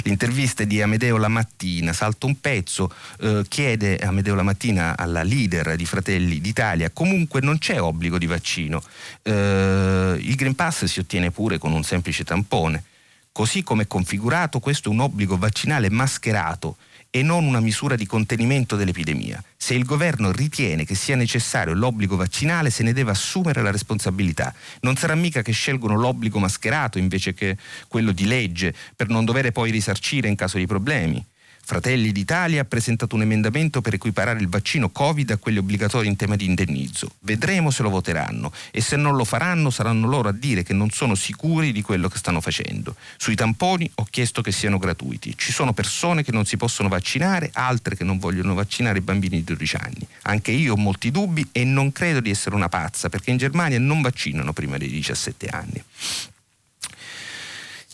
L'intervista 0.03 0.65
di 0.65 0.83
Amedeo 0.83 1.17
La 1.17 1.29
Mattina, 1.29 1.93
salta 1.93 2.27
un 2.27 2.41
pezzo, 2.41 2.93
eh, 3.21 3.45
chiede 3.47 3.99
Amedeo 3.99 4.35
La 4.35 4.43
Mattina 4.43 4.97
alla 4.97 5.23
leader 5.23 5.77
di 5.77 5.85
Fratelli 5.85 6.41
d'Italia, 6.41 6.91
comunque 6.91 7.41
non 7.41 7.59
c'è 7.59 7.81
obbligo 7.81 8.19
di 8.19 8.27
vaccino, 8.27 8.83
eh, 9.23 10.17
il 10.19 10.35
Green 10.35 10.57
Pass 10.57 10.85
si 10.87 10.99
ottiene 10.99 11.31
pure 11.31 11.59
con 11.59 11.73
un 11.73 11.85
semplice 11.85 12.25
tampone. 12.25 12.83
Così 13.31 13.63
come 13.63 13.85
è 13.85 13.87
configurato, 13.87 14.59
questo 14.59 14.89
è 14.89 14.93
un 14.93 14.99
obbligo 14.99 15.39
vaccinale 15.39 15.89
mascherato 15.89 16.77
e 17.11 17.23
non 17.23 17.45
una 17.45 17.61
misura 17.61 17.97
di 17.97 18.07
contenimento 18.07 18.77
dell'epidemia. 18.77 19.43
Se 19.57 19.75
il 19.75 19.85
governo 19.85 20.31
ritiene 20.31 20.85
che 20.85 20.95
sia 20.95 21.17
necessario 21.17 21.75
l'obbligo 21.75 22.17
vaccinale, 22.17 22.71
se 22.71 22.83
ne 22.83 22.93
deve 22.93 23.13
assumere 23.13 23.63
la 23.63 23.71
responsabilità. 23.71 24.55
Non 24.81 24.97
sarà 24.97 25.15
mica 25.15 25.43
che 25.43 25.53
scelgono 25.53 25.97
l'obbligo 25.97 26.39
mascherato 26.39 26.99
invece 26.99 27.35
che 27.35 27.57
quello 27.89 28.13
di 28.13 28.27
legge 28.27 28.75
per 28.95 29.09
non 29.09 29.25
dovere 29.25 29.53
poi 29.53 29.71
risarcire 29.71 30.29
in 30.29 30.37
caso 30.37 30.59
di 30.59 30.67
problemi. 30.67 31.25
Fratelli 31.69 32.13
d'Italia 32.13 32.63
ha 32.63 32.65
presentato 32.65 33.15
un 33.15 33.21
emendamento 33.21 33.83
per 33.83 33.93
equiparare 33.93 34.41
il 34.41 34.49
vaccino 34.49 34.89
Covid 34.89 35.33
a 35.33 35.37
quelli 35.37 35.59
obbligatori 35.59 36.09
in 36.09 36.17
tema 36.17 36.35
di 36.35 36.47
indennizzo. 36.47 37.17
Vedremo 37.19 37.71
se 37.71 37.83
lo 37.83 37.91
voteranno 37.91 38.51
e 38.71 38.81
se 38.81 38.97
non 38.97 39.17
lo 39.17 39.25
faranno 39.27 39.69
saranno 39.69 40.07
loro 40.07 40.31
a 40.31 40.33
dire 40.33 40.63
che 40.63 40.73
non 40.73 40.89
sono 40.89 41.15
sicuri 41.15 41.71
di 41.73 41.83
quello 41.83 42.09
che 42.09 42.17
stanno 42.17 42.41
facendo. 42.41 42.97
Sui 43.19 43.35
tamponi 43.35 43.91
ho 43.97 44.07
chiesto 44.09 44.41
che 44.41 44.51
siano 44.51 44.79
gratuiti. 44.79 45.37
Ci 45.37 45.53
sono 45.53 45.75
persone 45.75 46.25
che 46.25 46.33
non 46.33 46.47
si 46.47 46.57
possono 46.57 46.89
vaccinare, 46.89 47.51
altre 47.53 47.97
che 47.97 48.03
non 48.03 48.19
vogliono 48.19 48.55
vaccinare 48.55 49.01
i 49.01 49.03
bambini 49.03 49.37
di 49.37 49.45
12 49.45 49.77
anni. 49.77 50.09
Anche 50.23 50.53
io 50.53 50.73
ho 50.73 50.79
molti 50.79 51.11
dubbi 51.11 51.47
e 51.53 51.65
non 51.65 51.93
credo 51.93 52.21
di 52.21 52.31
essere 52.31 52.55
una 52.55 52.71
pazza 52.71 53.11
perché 53.11 53.31
in 53.31 53.37
Germania 53.37 53.79
non 53.79 54.01
vaccinano 54.01 54.55
prima 54.55 54.79
dei 54.79 54.89
17 54.89 55.47
anni. 55.49 55.85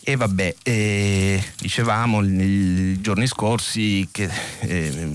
E 0.06 0.16
vabbè, 0.16 0.56
eh, 0.62 1.42
dicevamo 1.58 2.20
nei 2.20 3.00
giorni 3.00 3.26
scorsi 3.26 4.06
che 4.12 4.28
eh, 4.60 5.10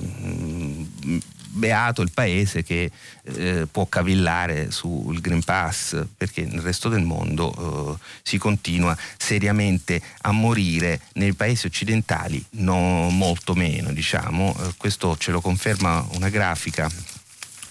beato 1.50 2.02
il 2.02 2.10
paese 2.12 2.64
che 2.64 2.90
eh, 3.22 3.68
può 3.70 3.86
cavillare 3.86 4.72
sul 4.72 5.22
Green 5.22 5.44
Pass 5.44 6.04
perché 6.18 6.44
nel 6.46 6.62
resto 6.62 6.90
del 6.90 7.04
mondo 7.04 7.98
eh, 8.00 8.04
si 8.24 8.40
continua 8.40 8.98
seriamente 9.16 10.02
a 10.22 10.32
morire. 10.32 11.02
Nei 11.14 11.34
paesi 11.34 11.68
occidentali 11.68 12.44
no, 12.52 13.10
molto 13.12 13.54
meno 13.54 13.94
diciamo. 13.94 14.56
Eh, 14.60 14.74
questo 14.76 15.16
ce 15.18 15.30
lo 15.30 15.40
conferma 15.40 16.04
una 16.14 16.30
grafica 16.30 16.90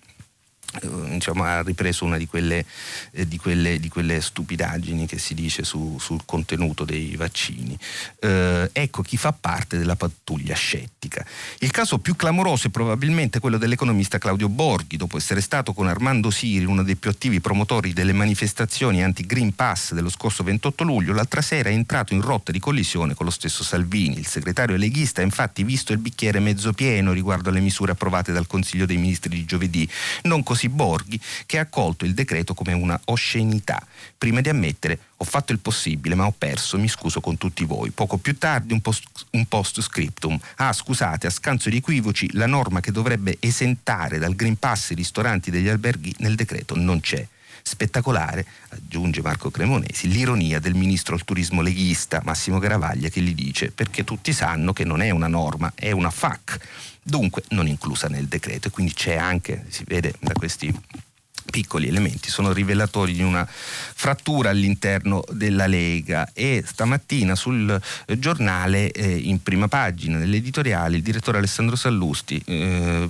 Diciamo, 0.82 1.44
ha 1.44 1.62
ripreso 1.62 2.06
una 2.06 2.18
di 2.18 2.28
quelle, 2.28 2.66
eh, 3.12 3.28
di, 3.28 3.38
quelle, 3.38 3.80
di 3.80 3.90
quelle, 3.90 4.22
stupidaggini 4.22 5.06
che 5.06 5.18
si 5.18 5.34
dice 5.34 5.64
su, 5.64 5.98
sul 6.00 6.22
contenuto 6.26 6.84
dei 6.84 7.16
vaccini. 7.16 7.78
Eh, 8.20 8.70
ecco 8.72 9.02
chi 9.02 9.18
fa 9.18 9.32
parte 9.32 9.78
della 9.78 9.96
pattuglia 9.96 10.56
scettica. 10.56 11.26
Il 11.60 11.72
caso 11.72 12.00
più 12.00 12.16
clamoroso 12.16 12.68
è 12.68 12.70
probabilmente 12.70 13.40
quello 13.40 13.58
dell'economista 13.58 14.18
Claudio 14.18 14.50
Borghi, 14.50 14.98
dopo 14.98 15.18
essere 15.18 15.42
stato 15.42 15.74
con 15.74 15.88
Armando 15.88 16.30
Siri 16.30 16.66
uno 16.66 16.84
dei 16.84 16.96
più 16.96 17.10
attivi 17.10 17.40
promotori 17.40 17.94
delle 17.94 18.14
manifestazioni 18.14 19.04
anti-Green 19.04 19.56
Pass 19.56 19.94
dello 19.94 20.10
scorso 20.10 20.44
28 20.44 20.84
luglio, 20.84 21.14
l'altra 21.14 21.42
sera 21.42 21.70
è 21.70 21.74
entrato 21.74 22.14
in 22.14 22.22
rotta 22.22 22.52
di 22.52 22.60
collisione 22.60 23.14
con 23.14 23.26
lo 23.26 23.32
stesso 23.32 23.64
Salvini. 23.64 24.18
Il 24.18 24.28
segretario 24.28 24.76
leghista 24.76 25.22
ha 25.22 25.24
infatti 25.24 25.64
visto 25.64 25.94
il 25.94 26.00
bicchiere 26.00 26.40
mezzo 26.40 26.74
pieno 26.74 27.14
riguardo 27.14 27.50
alle 27.50 27.60
misure 27.60 27.92
approvate 27.94 28.32
dal 28.32 28.48
Consiglio 28.48 28.86
dei 28.86 28.98
Ministri 28.98 29.30
di 29.30 29.46
giovedì, 29.46 29.88
non 30.24 30.44
così 30.44 30.65
Rossi 30.66 30.70
Borghi 30.70 31.20
che 31.46 31.58
ha 31.58 31.62
accolto 31.62 32.06
il 32.06 32.14
decreto 32.14 32.54
come 32.54 32.74
una 32.74 33.00
oscenità, 33.06 33.86
prima 34.18 34.42
di 34.42 34.50
ammettere 34.50 35.00
ho 35.18 35.24
fatto 35.24 35.52
il 35.52 35.60
possibile 35.60 36.16
ma 36.16 36.26
ho 36.26 36.34
perso, 36.38 36.78
mi 36.78 36.88
scuso 36.88 37.22
con 37.22 37.38
tutti 37.38 37.64
voi. 37.64 37.92
Poco 37.92 38.18
più 38.18 38.38
tardi 38.38 38.74
un 38.74 38.82
post, 38.82 39.04
un 39.32 39.46
post 39.46 39.82
scriptum. 39.82 40.38
Ah 40.58 40.74
scusate, 40.74 41.28
a 41.28 41.30
scanso 41.30 41.70
di 41.70 41.78
equivoci, 41.78 42.30
la 42.34 42.48
norma 42.48 42.82
che 42.82 42.92
dovrebbe 42.92 43.38
esentare 43.40 44.18
dal 44.18 44.36
Green 44.36 44.58
Pass 44.58 44.90
i 44.92 44.96
ristoranti 44.96 45.52
degli 45.52 45.70
alberghi 45.70 46.14
nel 46.20 46.36
decreto 46.36 46.76
non 46.76 47.00
c'è. 47.00 47.26
Spettacolare, 47.68 48.46
aggiunge 48.70 49.24
Marco 49.24 49.50
Cremonesi, 49.50 50.08
l'ironia 50.08 50.60
del 50.60 50.76
ministro 50.76 51.16
al 51.16 51.24
turismo 51.24 51.62
leghista 51.62 52.22
Massimo 52.24 52.60
Garavaglia 52.60 53.10
che 53.10 53.22
gli 53.22 53.34
dice 53.34 53.72
perché 53.72 54.04
tutti 54.04 54.34
sanno 54.34 54.72
che 54.72 54.84
non 54.84 55.02
è 55.02 55.10
una 55.10 55.28
norma, 55.28 55.72
è 55.74 55.90
una 55.90 56.12
FAC 56.12 56.60
dunque 57.08 57.44
non 57.50 57.68
inclusa 57.68 58.08
nel 58.08 58.26
decreto 58.26 58.68
e 58.68 58.72
quindi 58.72 58.94
c'è 58.94 59.16
anche, 59.16 59.66
si 59.70 59.84
vede 59.86 60.14
da 60.20 60.34
questi 60.34 60.74
piccoli 61.52 61.88
elementi 61.88 62.30
sono 62.30 62.52
rivelatori 62.52 63.14
di 63.14 63.22
una 63.22 63.48
frattura 63.48 64.50
all'interno 64.50 65.24
della 65.30 65.68
Lega. 65.68 66.32
E 66.34 66.64
stamattina 66.66 67.36
sul 67.36 67.80
giornale 68.18 68.92
eh, 68.92 69.16
in 69.16 69.42
prima 69.44 69.68
pagina 69.68 70.18
nell'editoriale 70.18 70.98
il 70.98 71.04
direttore 71.04 71.38
Alessandro 71.38 71.76
Sallusti 71.76 72.42
eh, 72.46 73.10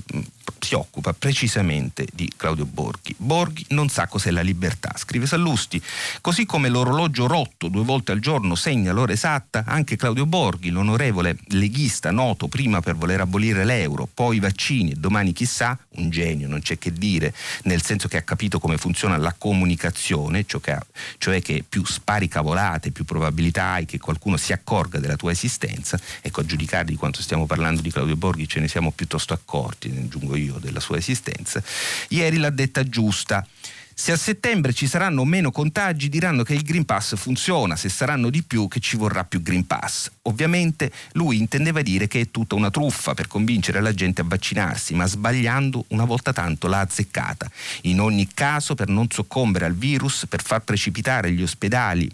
si 0.59 0.73
occupa 0.73 1.13
precisamente 1.13 2.07
di 2.13 2.31
Claudio 2.35 2.65
Borghi. 2.65 3.15
Borghi 3.17 3.65
non 3.69 3.89
sa 3.89 4.07
cos'è 4.07 4.31
la 4.31 4.41
libertà, 4.41 4.93
scrive 4.95 5.25
Sallusti. 5.25 5.81
Così 6.21 6.45
come 6.45 6.69
l'orologio 6.69 7.27
rotto 7.27 7.67
due 7.67 7.83
volte 7.83 8.11
al 8.11 8.19
giorno 8.19 8.55
segna 8.55 8.91
l'ora 8.91 9.13
esatta, 9.13 9.63
anche 9.65 9.95
Claudio 9.95 10.25
Borghi, 10.25 10.69
l'onorevole 10.69 11.37
leghista 11.47 12.11
noto 12.11 12.47
prima 12.47 12.81
per 12.81 12.95
voler 12.95 13.21
abolire 13.21 13.65
l'euro, 13.65 14.07
poi 14.11 14.37
i 14.37 14.39
vaccini 14.39 14.91
e 14.91 14.95
domani 14.95 15.33
chissà, 15.33 15.77
un 15.95 16.09
genio, 16.09 16.47
non 16.47 16.61
c'è 16.61 16.77
che 16.77 16.91
dire, 16.91 17.33
nel 17.63 17.83
senso 17.83 18.07
che 18.07 18.17
ha 18.17 18.21
capito 18.21 18.59
come 18.59 18.77
funziona 18.77 19.17
la 19.17 19.33
comunicazione, 19.37 20.45
cioè 20.47 21.41
che, 21.41 21.63
più 21.67 21.85
spari 21.85 22.27
cavolate, 22.27 22.91
più 22.91 23.05
probabilità 23.05 23.71
hai 23.71 23.85
che 23.85 23.99
qualcuno 23.99 24.37
si 24.37 24.53
accorga 24.53 24.99
della 24.99 25.15
tua 25.15 25.31
esistenza. 25.31 25.99
Ecco, 26.21 26.41
a 26.41 26.45
giudicare 26.45 26.85
di 26.85 26.95
quanto 26.95 27.21
stiamo 27.21 27.45
parlando 27.45 27.81
di 27.81 27.91
Claudio 27.91 28.15
Borghi 28.15 28.47
ce 28.47 28.59
ne 28.59 28.67
siamo 28.67 28.91
piuttosto 28.91 29.33
accorti, 29.33 29.89
ne 29.89 30.07
io 30.35 30.57
della 30.59 30.79
sua 30.79 30.97
esistenza, 30.97 31.61
ieri 32.09 32.37
l'ha 32.37 32.49
detta 32.49 32.83
giusta. 32.83 33.45
Se 33.97 34.11
a 34.11 34.17
settembre 34.17 34.73
ci 34.73 34.87
saranno 34.87 35.23
meno 35.23 35.51
contagi 35.51 36.09
diranno 36.09 36.43
che 36.43 36.53
il 36.53 36.63
Green 36.63 36.83
Pass 36.83 37.15
funziona, 37.15 37.77
se 37.77 37.87
saranno 37.87 38.29
di 38.29 38.43
più 38.43 38.67
che 38.67 38.81
ci 38.81 38.97
vorrà 38.97 39.23
più 39.23 39.41
Green 39.41 39.65
Pass. 39.65 40.11
Ovviamente 40.23 40.91
lui 41.13 41.37
intendeva 41.37 41.81
dire 41.81 42.05
che 42.07 42.19
è 42.19 42.29
tutta 42.29 42.55
una 42.55 42.69
truffa 42.69 43.13
per 43.13 43.27
convincere 43.27 43.79
la 43.79 43.93
gente 43.93 44.19
a 44.19 44.25
vaccinarsi, 44.27 44.93
ma 44.95 45.05
sbagliando 45.05 45.85
una 45.89 46.03
volta 46.03 46.33
tanto 46.33 46.67
l'ha 46.67 46.81
azzeccata. 46.81 47.49
In 47.83 48.01
ogni 48.01 48.27
caso 48.33 48.75
per 48.75 48.89
non 48.89 49.07
soccombere 49.09 49.63
al 49.63 49.75
virus, 49.75 50.25
per 50.27 50.43
far 50.43 50.59
precipitare 50.59 51.31
gli 51.31 51.41
ospedali 51.41 52.11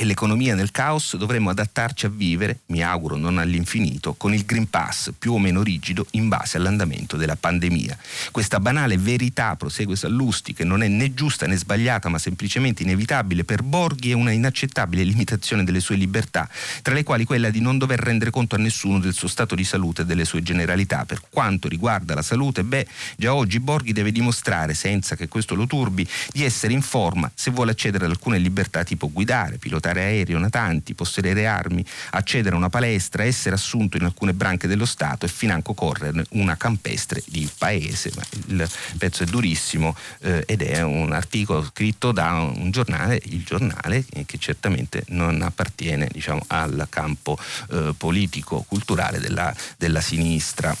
e 0.00 0.04
l'economia 0.04 0.54
nel 0.54 0.70
caos 0.70 1.16
dovremmo 1.16 1.50
adattarci 1.50 2.06
a 2.06 2.08
vivere, 2.08 2.60
mi 2.66 2.84
auguro 2.84 3.16
non 3.16 3.36
all'infinito, 3.38 4.14
con 4.14 4.32
il 4.32 4.44
Green 4.44 4.70
Pass 4.70 5.10
più 5.18 5.32
o 5.32 5.40
meno 5.40 5.60
rigido 5.60 6.06
in 6.12 6.28
base 6.28 6.56
all'andamento 6.56 7.16
della 7.16 7.34
pandemia. 7.34 7.98
Questa 8.30 8.60
banale 8.60 8.96
verità, 8.96 9.56
prosegue 9.56 9.96
Sallusti, 9.96 10.54
che 10.54 10.62
non 10.62 10.84
è 10.84 10.88
né 10.88 11.14
giusta 11.14 11.48
né 11.48 11.56
sbagliata 11.56 12.08
ma 12.08 12.18
semplicemente 12.18 12.84
inevitabile 12.84 13.42
per 13.42 13.64
Borghi 13.64 14.10
è 14.10 14.14
una 14.14 14.30
inaccettabile 14.30 15.02
limitazione 15.02 15.64
delle 15.64 15.80
sue 15.80 15.96
libertà, 15.96 16.48
tra 16.82 16.94
le 16.94 17.02
quali 17.02 17.24
quella 17.24 17.50
di 17.50 17.60
non 17.60 17.76
dover 17.76 17.98
rendere 17.98 18.30
conto 18.30 18.54
a 18.54 18.58
nessuno 18.58 19.00
del 19.00 19.14
suo 19.14 19.26
stato 19.26 19.56
di 19.56 19.64
salute 19.64 20.02
e 20.02 20.04
delle 20.04 20.24
sue 20.24 20.44
generalità. 20.44 21.06
Per 21.06 21.22
quanto 21.28 21.66
riguarda 21.66 22.14
la 22.14 22.22
salute, 22.22 22.62
beh, 22.62 22.86
già 23.16 23.34
oggi 23.34 23.58
Borghi 23.58 23.92
deve 23.92 24.12
dimostrare, 24.12 24.74
senza 24.74 25.16
che 25.16 25.26
questo 25.26 25.56
lo 25.56 25.66
turbi, 25.66 26.06
di 26.30 26.44
essere 26.44 26.72
in 26.72 26.82
forma 26.82 27.28
se 27.34 27.50
vuole 27.50 27.72
accedere 27.72 28.04
ad 28.04 28.12
alcune 28.12 28.38
libertà 28.38 28.84
tipo 28.84 29.10
guidare, 29.10 29.58
pilotare 29.58 29.86
pilotare 29.88 30.02
aereo, 30.02 30.38
natanti, 30.38 30.94
possedere 30.94 31.46
armi, 31.46 31.84
accedere 32.10 32.54
a 32.54 32.58
una 32.58 32.68
palestra, 32.68 33.24
essere 33.24 33.54
assunto 33.54 33.96
in 33.96 34.04
alcune 34.04 34.34
branche 34.34 34.68
dello 34.68 34.84
Stato 34.84 35.24
e 35.26 35.28
financo 35.28 35.74
correre 35.74 36.24
una 36.30 36.56
campestre 36.56 37.22
di 37.26 37.48
paese. 37.56 38.10
Ma 38.14 38.22
il 38.46 38.70
pezzo 38.98 39.22
è 39.22 39.26
durissimo 39.26 39.96
eh, 40.20 40.44
ed 40.46 40.62
è 40.62 40.82
un 40.82 41.12
articolo 41.12 41.64
scritto 41.64 42.12
da 42.12 42.32
un 42.32 42.70
giornale, 42.70 43.20
il 43.24 43.42
giornale, 43.44 44.04
che 44.26 44.38
certamente 44.38 45.04
non 45.08 45.40
appartiene 45.42 46.08
diciamo, 46.10 46.42
al 46.48 46.86
campo 46.90 47.38
eh, 47.70 47.94
politico-culturale 47.96 49.20
della, 49.20 49.54
della 49.76 50.00
sinistra. 50.00 50.76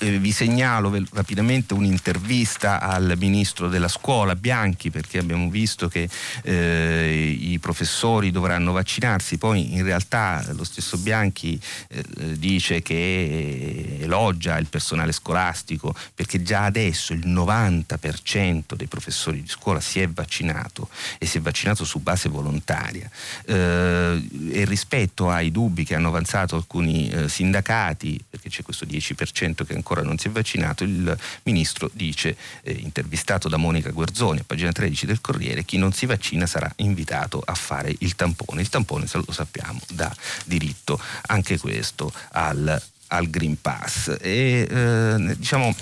Eh, 0.00 0.18
vi 0.18 0.32
segnalo 0.32 0.92
rapidamente 1.12 1.74
un'intervista 1.74 2.80
al 2.80 3.14
ministro 3.16 3.68
della 3.68 3.88
scuola 3.88 4.34
Bianchi 4.34 4.90
perché 4.90 5.18
abbiamo 5.18 5.48
visto 5.48 5.88
che 5.88 6.08
eh, 6.42 7.36
i 7.38 7.58
professori 7.58 8.30
dovranno 8.30 8.72
vaccinarsi, 8.72 9.38
poi 9.38 9.74
in 9.74 9.82
realtà 9.82 10.44
lo 10.52 10.64
stesso 10.64 10.98
Bianchi 10.98 11.60
eh, 11.88 12.38
dice 12.38 12.82
che 12.82 13.98
elogia 14.00 14.58
il 14.58 14.66
personale 14.66 15.12
scolastico 15.12 15.94
perché 16.14 16.42
già 16.42 16.64
adesso 16.64 17.12
il 17.12 17.26
90% 17.26 18.74
dei 18.74 18.86
professori 18.86 19.42
di 19.42 19.48
scuola 19.48 19.80
si 19.80 20.00
è 20.00 20.08
vaccinato 20.08 20.88
e 21.18 21.26
si 21.26 21.38
è 21.38 21.40
vaccinato 21.40 21.84
su 21.84 22.00
base 22.00 22.28
volontaria. 22.28 23.08
Eh, 23.46 24.28
e 24.50 24.64
rispetto 24.64 25.30
ai 25.30 25.50
dubbi 25.50 25.84
che 25.84 25.94
hanno 25.94 26.08
avanzato 26.08 26.56
alcuni 26.56 27.08
eh, 27.08 27.28
sindacati 27.28 28.22
perché 28.28 28.48
c'è 28.48 28.62
questo 28.62 28.84
10% 28.84 29.64
che 29.64 29.74
ancora 29.74 29.83
non 30.02 30.18
si 30.18 30.28
è 30.28 30.30
vaccinato, 30.30 30.84
il 30.84 31.16
ministro 31.44 31.90
dice, 31.92 32.36
eh, 32.62 32.72
intervistato 32.72 33.48
da 33.48 33.56
Monica 33.56 33.90
Guerzoni 33.90 34.40
a 34.40 34.44
pagina 34.46 34.72
13 34.72 35.06
del 35.06 35.20
Corriere, 35.20 35.64
chi 35.64 35.78
non 35.78 35.92
si 35.92 36.06
vaccina 36.06 36.46
sarà 36.46 36.70
invitato 36.76 37.42
a 37.44 37.54
fare 37.54 37.94
il 37.98 38.14
tampone. 38.16 38.62
Il 38.62 38.68
tampone, 38.68 39.06
se 39.06 39.18
lo 39.18 39.32
sappiamo, 39.32 39.80
dà 39.90 40.14
diritto 40.44 41.00
anche 41.26 41.58
questo 41.58 42.12
al, 42.32 42.82
al 43.08 43.30
Green 43.30 43.60
Pass. 43.60 44.16
E 44.20 44.66
eh, 44.68 45.36
diciamo 45.36 45.74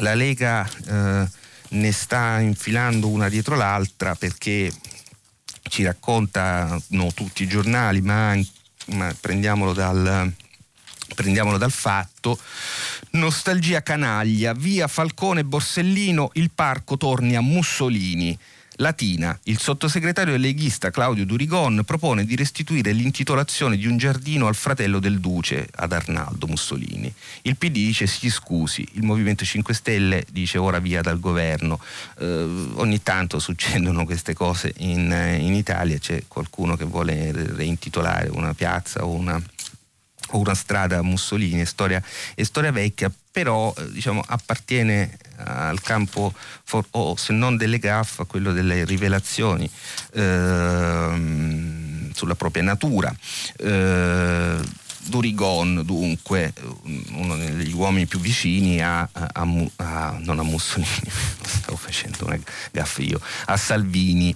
la 0.00 0.14
Lega 0.14 0.68
eh, 0.86 1.28
ne 1.68 1.92
sta 1.92 2.40
infilando 2.40 3.08
una 3.08 3.28
dietro 3.28 3.56
l'altra 3.56 4.14
perché 4.14 4.72
ci 5.68 5.84
raccontano 5.84 6.80
tutti 7.14 7.44
i 7.44 7.48
giornali, 7.48 8.00
ma, 8.00 8.36
ma 8.86 9.14
prendiamolo 9.18 9.72
dal, 9.72 10.32
prendiamolo 11.14 11.58
dal 11.58 11.72
fatto, 11.72 12.38
nostalgia 13.12 13.82
canaglia, 13.82 14.52
via 14.52 14.88
Falcone 14.88 15.44
Borsellino, 15.44 16.30
il 16.34 16.50
parco 16.52 16.96
torni 16.96 17.36
a 17.36 17.40
Mussolini. 17.40 18.38
Latina. 18.76 19.38
Il 19.44 19.58
sottosegretario 19.58 20.36
leghista 20.36 20.90
Claudio 20.90 21.26
Durigon 21.26 21.82
propone 21.84 22.24
di 22.24 22.36
restituire 22.36 22.92
l'intitolazione 22.92 23.76
di 23.76 23.86
un 23.86 23.96
giardino 23.96 24.46
al 24.46 24.54
fratello 24.54 24.98
del 24.98 25.20
duce, 25.20 25.68
ad 25.74 25.92
Arnaldo 25.92 26.46
Mussolini. 26.46 27.12
Il 27.42 27.56
PD 27.56 27.72
dice 27.72 28.06
si 28.06 28.30
scusi, 28.30 28.86
il 28.92 29.02
Movimento 29.02 29.44
5 29.44 29.74
Stelle 29.74 30.24
dice 30.30 30.58
ora 30.58 30.78
via 30.78 31.02
dal 31.02 31.20
governo. 31.20 31.78
Eh, 32.18 32.24
ogni 32.74 33.02
tanto 33.02 33.38
succedono 33.38 34.04
queste 34.04 34.32
cose 34.34 34.72
in, 34.78 35.36
in 35.38 35.54
Italia, 35.54 35.98
c'è 35.98 36.24
qualcuno 36.26 36.76
che 36.76 36.84
vuole 36.84 37.30
reintitolare 37.32 38.30
una 38.30 38.54
piazza 38.54 39.04
o 39.04 39.10
una 39.10 39.40
una 40.38 40.54
strada 40.54 40.98
a 40.98 41.02
Mussolini, 41.02 41.60
è 41.60 41.64
storia, 41.64 42.02
è 42.34 42.42
storia 42.42 42.72
vecchia, 42.72 43.12
però 43.30 43.72
eh, 43.76 43.90
diciamo, 43.90 44.22
appartiene 44.26 45.18
al 45.36 45.80
campo, 45.80 46.32
for, 46.62 46.86
o 46.90 47.16
se 47.16 47.32
non 47.32 47.56
delle 47.56 47.78
gaffe, 47.78 48.22
a 48.22 48.24
quello 48.24 48.52
delle 48.52 48.84
rivelazioni 48.84 49.68
eh, 50.12 51.10
sulla 52.12 52.34
propria 52.34 52.62
natura. 52.62 53.14
Eh, 53.58 54.60
Durigon, 55.04 55.82
dunque, 55.84 56.52
uno 57.10 57.36
degli 57.36 57.72
uomini 57.72 58.06
più 58.06 58.20
vicini 58.20 58.80
a, 58.80 59.00
a, 59.10 59.46
a, 59.76 60.16
non 60.20 60.38
a 60.38 60.42
Mussolini, 60.42 61.10
stavo 61.42 61.76
facendo 61.76 62.26
una 62.26 62.38
gaffa 62.70 63.02
io, 63.02 63.20
a 63.46 63.56
Salvini. 63.56 64.34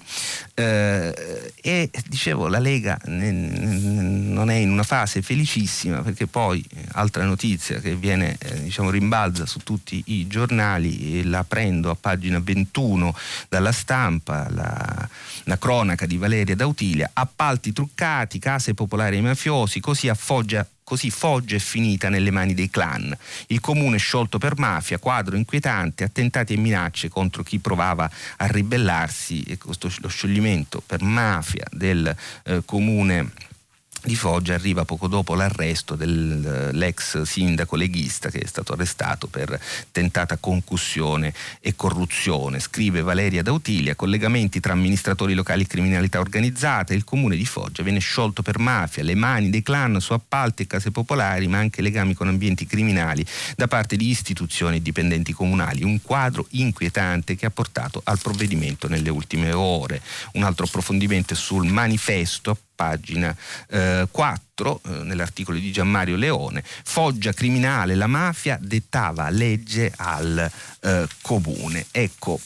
Eh, 0.59 1.53
e 1.61 1.91
dicevo, 2.07 2.47
la 2.47 2.57
Lega 2.57 2.97
non 3.05 4.49
è 4.49 4.55
in 4.55 4.71
una 4.71 4.81
fase 4.81 5.21
felicissima 5.21 6.01
perché 6.01 6.25
poi, 6.25 6.65
altra 6.93 7.25
notizia 7.25 7.79
che 7.79 7.95
viene, 7.95 8.35
eh, 8.39 8.63
diciamo, 8.63 8.89
rimbalza 8.89 9.45
su 9.45 9.59
tutti 9.59 10.01
i 10.07 10.25
giornali, 10.25 11.19
e 11.19 11.25
la 11.25 11.43
prendo 11.43 11.91
a 11.91 11.95
pagina 11.95 12.39
21 12.39 13.15
dalla 13.49 13.71
stampa, 13.71 14.47
la, 14.49 15.09
la 15.43 15.57
cronaca 15.59 16.07
di 16.07 16.17
Valeria 16.17 16.55
D'Autilia, 16.55 17.11
appalti 17.13 17.71
truccati, 17.71 18.39
case 18.39 18.73
popolari 18.73 19.17
ai 19.17 19.21
mafiosi, 19.21 19.79
così 19.79 20.09
a 20.09 20.15
Foggia 20.15 20.67
Così 20.87 21.09
Foggia 21.09 21.57
è 21.57 21.59
finita 21.59 22.07
nelle 22.07 22.31
mani 22.31 22.53
dei 22.53 22.69
clan. 22.69 23.13
Il 23.47 23.59
comune 23.59 23.97
sciolto 23.97 24.37
per 24.37 24.57
mafia, 24.57 24.99
quadro 24.99 25.35
inquietante, 25.35 26.05
attentati 26.05 26.53
e 26.53 26.57
minacce 26.57 27.09
contro 27.09 27.43
chi 27.43 27.59
provava 27.59 28.09
a 28.37 28.45
ribellarsi 28.45 29.41
e 29.41 29.57
lo 29.65 30.07
scioglimento 30.07 30.81
per 30.85 31.01
mafia 31.01 31.65
del 31.71 32.15
eh, 32.45 32.61
comune 32.63 33.33
di 34.03 34.15
Foggia 34.15 34.53
arriva 34.53 34.85
poco 34.85 35.07
dopo 35.07 35.35
l'arresto 35.35 35.95
dell'ex 35.95 37.21
sindaco 37.23 37.75
leghista 37.75 38.29
che 38.29 38.39
è 38.39 38.45
stato 38.45 38.73
arrestato 38.73 39.27
per 39.27 39.59
tentata 39.91 40.37
concussione 40.37 41.33
e 41.59 41.75
corruzione. 41.75 42.59
Scrive 42.59 43.01
Valeria 43.01 43.41
Dautilia, 43.41 43.95
collegamenti 43.95 44.59
tra 44.59 44.73
amministratori 44.73 45.33
locali 45.33 45.63
e 45.63 45.67
criminalità 45.67 46.19
organizzata, 46.19 46.93
il 46.93 47.03
comune 47.03 47.35
di 47.35 47.45
Foggia 47.45 47.83
viene 47.83 47.99
sciolto 47.99 48.41
per 48.41 48.59
mafia, 48.59 49.03
le 49.03 49.15
mani 49.15 49.49
dei 49.49 49.63
clan 49.63 49.99
su 49.99 50.13
appalti 50.13 50.63
e 50.63 50.67
case 50.67 50.91
popolari, 50.91 51.47
ma 51.47 51.57
anche 51.57 51.81
legami 51.81 52.13
con 52.13 52.27
ambienti 52.27 52.65
criminali 52.65 53.25
da 53.55 53.67
parte 53.67 53.95
di 53.95 54.09
istituzioni 54.09 54.77
e 54.77 54.81
dipendenti 54.81 55.33
comunali. 55.33 55.83
Un 55.83 56.01
quadro 56.01 56.45
inquietante 56.51 57.35
che 57.35 57.45
ha 57.45 57.51
portato 57.51 58.01
al 58.03 58.19
provvedimento 58.19 58.87
nelle 58.87 59.09
ultime 59.09 59.51
ore. 59.51 60.01
Un 60.33 60.43
altro 60.43 60.65
approfondimento 60.65 61.35
sul 61.35 61.67
manifesto 61.67 62.57
pagina 62.77 63.35
eh, 63.69 64.07
4, 64.09 64.81
eh, 64.85 64.89
nell'articolo 65.03 65.57
di 65.57 65.71
Gianmario 65.71 66.15
Leone, 66.15 66.63
Foggia 66.63 67.33
criminale, 67.33 67.95
la 67.95 68.07
mafia 68.07 68.57
dettava 68.61 69.29
legge 69.29 69.91
al 69.97 70.49
eh, 70.81 71.07
comune. 71.21 71.87
Ecco, 71.91 72.39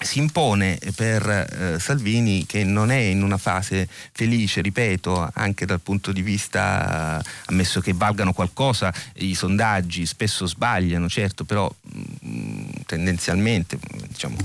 si 0.00 0.18
impone 0.18 0.78
per 0.96 1.28
eh, 1.28 1.78
Salvini 1.78 2.44
che 2.46 2.64
non 2.64 2.90
è 2.90 2.96
in 2.96 3.22
una 3.22 3.36
fase 3.36 3.88
felice, 4.12 4.60
ripeto, 4.60 5.30
anche 5.34 5.66
dal 5.66 5.80
punto 5.80 6.12
di 6.12 6.22
vista, 6.22 7.20
eh, 7.20 7.24
ammesso 7.46 7.80
che 7.80 7.92
valgano 7.92 8.32
qualcosa, 8.32 8.92
i 9.16 9.34
sondaggi 9.34 10.06
spesso 10.06 10.46
sbagliano, 10.46 11.08
certo, 11.08 11.44
però 11.44 11.72
mh, 11.80 12.00
mm, 12.26 12.68
tendenzialmente 12.86 13.78
diciamo, 14.08 14.36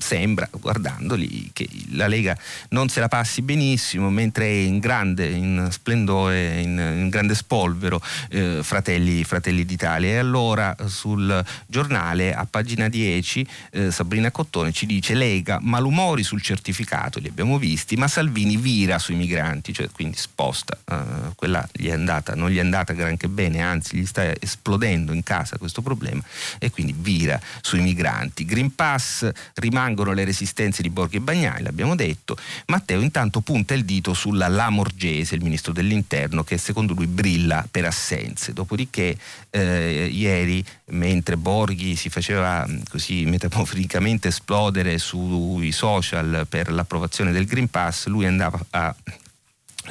sembra, 0.00 0.48
guardandoli, 0.50 1.50
che 1.52 1.68
la 1.90 2.06
Lega 2.06 2.36
non 2.70 2.88
se 2.88 3.00
la 3.00 3.08
passi 3.08 3.42
benissimo, 3.42 4.10
mentre 4.10 4.46
è 4.46 4.48
in 4.48 4.78
grande, 4.78 5.26
in 5.26 5.68
splendore, 5.70 6.60
in, 6.60 6.78
in 6.78 7.08
grande 7.08 7.34
spolvero 7.34 8.00
eh, 8.30 8.60
Fratelli, 8.62 9.22
Fratelli, 9.24 9.64
d'Italia. 9.64 10.10
E 10.10 10.16
allora 10.16 10.74
sul 10.86 11.44
giornale, 11.66 12.34
a 12.34 12.46
pagina 12.48 12.88
10, 12.88 13.46
eh, 13.72 13.90
Sabrina 13.90 14.30
Cottone 14.30 14.72
ci 14.72 14.86
dice 14.86 15.14
Lega, 15.14 15.58
malumori 15.60 16.22
sul 16.22 16.40
certificato, 16.40 17.18
li 17.18 17.28
abbiamo 17.28 17.58
visti, 17.58 17.96
ma 17.96 18.08
Salvini 18.08 18.56
vira 18.56 18.98
sui 18.98 19.16
migranti, 19.16 19.72
cioè 19.72 19.88
quindi 19.90 20.16
sposta, 20.16 20.78
eh, 20.90 20.96
quella 21.36 21.66
gli 21.72 21.88
è 21.88 21.92
andata, 21.92 22.34
non 22.34 22.50
gli 22.50 22.56
è 22.56 22.60
andata 22.60 22.92
granché 22.92 23.28
bene, 23.28 23.60
anzi 23.60 23.96
gli 23.96 24.06
sta 24.06 24.32
esplodendo 24.40 25.12
in 25.12 25.22
casa 25.22 25.58
questo 25.58 25.82
problema 25.82 26.22
e 26.58 26.70
quindi 26.70 26.94
vira 26.96 27.40
sui 27.60 27.80
migranti. 27.80 28.44
Green 28.44 28.74
Pass 28.74 29.28
rimane 29.54 29.89
rimangono 29.90 30.12
le 30.12 30.24
resistenze 30.24 30.82
di 30.82 30.90
Borghi 30.90 31.16
e 31.16 31.20
Bagnai, 31.20 31.62
l'abbiamo 31.62 31.94
detto. 31.94 32.36
Matteo 32.66 33.00
intanto 33.00 33.40
punta 33.40 33.74
il 33.74 33.84
dito 33.84 34.14
sulla 34.14 34.48
Lamorgese, 34.48 35.34
il 35.34 35.42
ministro 35.42 35.72
dell'interno, 35.72 36.44
che 36.44 36.58
secondo 36.58 36.94
lui 36.94 37.06
brilla 37.06 37.66
per 37.70 37.84
assenze. 37.84 38.52
Dopodiché 38.52 39.16
eh, 39.50 40.08
ieri, 40.10 40.64
mentre 40.90 41.36
Borghi 41.36 41.96
si 41.96 42.08
faceva 42.08 42.66
così 42.88 43.24
metaforicamente 43.24 44.28
esplodere 44.28 44.98
sui 44.98 45.72
social 45.72 46.46
per 46.48 46.70
l'approvazione 46.70 47.32
del 47.32 47.46
Green 47.46 47.68
Pass, 47.68 48.06
lui 48.06 48.26
andava 48.26 48.64
a 48.70 48.94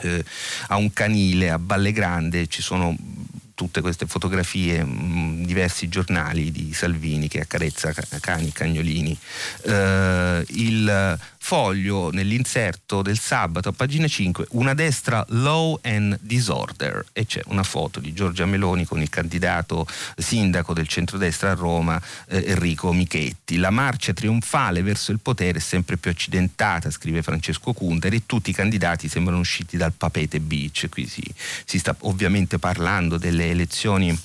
eh, 0.02 0.24
a 0.68 0.78
un 0.78 0.94
canile 0.94 1.50
a 1.50 1.60
Valle 1.60 1.92
Grande 1.92 2.48
ci 2.48 2.62
sono 2.62 2.96
tutte 3.60 3.82
queste 3.82 4.06
fotografie, 4.06 4.82
mh, 4.86 4.89
mm, 4.89 5.43
diversi 5.43 5.89
giornali 5.89 6.50
di 6.50 6.72
Salvini 6.74 7.28
che 7.28 7.41
accarezza 7.41 7.91
cani, 8.22 8.54
cagnolini. 8.54 9.17
Eh, 9.63 10.45
il 10.48 11.19
foglio 11.50 12.12
nell'inserto 12.12 13.02
del 13.02 13.18
sabato 13.18 13.70
a 13.70 13.72
pagina 13.72 14.08
5 14.08 14.50
una 14.52 14.76
destra 14.76 15.26
law 15.30 15.80
and 15.82 16.20
disorder 16.22 17.04
e 17.12 17.26
c'è 17.26 17.42
una 17.48 17.64
foto 17.64 18.00
di 18.00 18.14
Giorgia 18.14 18.46
Meloni 18.46 18.86
con 18.86 19.02
il 19.02 19.10
candidato 19.10 19.88
sindaco 20.16 20.76
del 20.76 20.88
centrodestra 20.88 21.50
a 21.50 21.56
Roma 21.56 22.00
eh, 22.28 22.52
Enrico 22.52 22.94
Michetti. 22.94 23.58
La 23.58 23.72
marcia 23.72 24.14
trionfale 24.14 24.84
verso 24.84 25.12
il 25.12 25.18
potere 25.18 25.58
è 25.58 25.62
sempre 25.62 25.98
più 25.98 26.12
accidentata 26.12 26.92
scrive 26.92 27.24
Francesco 27.24 27.74
Cunter 27.74 28.14
e 28.14 28.28
tutti 28.28 28.52
i 28.52 28.54
candidati 28.54 29.10
sembrano 29.10 29.40
usciti 29.40 29.76
dal 29.76 29.94
Papete 29.94 30.40
Beach. 30.40 30.88
Qui 30.88 31.08
si, 31.08 31.24
si 31.66 31.80
sta 31.80 31.96
ovviamente 32.02 32.60
parlando 32.60 33.18
delle 33.18 33.50
elezioni 33.50 34.16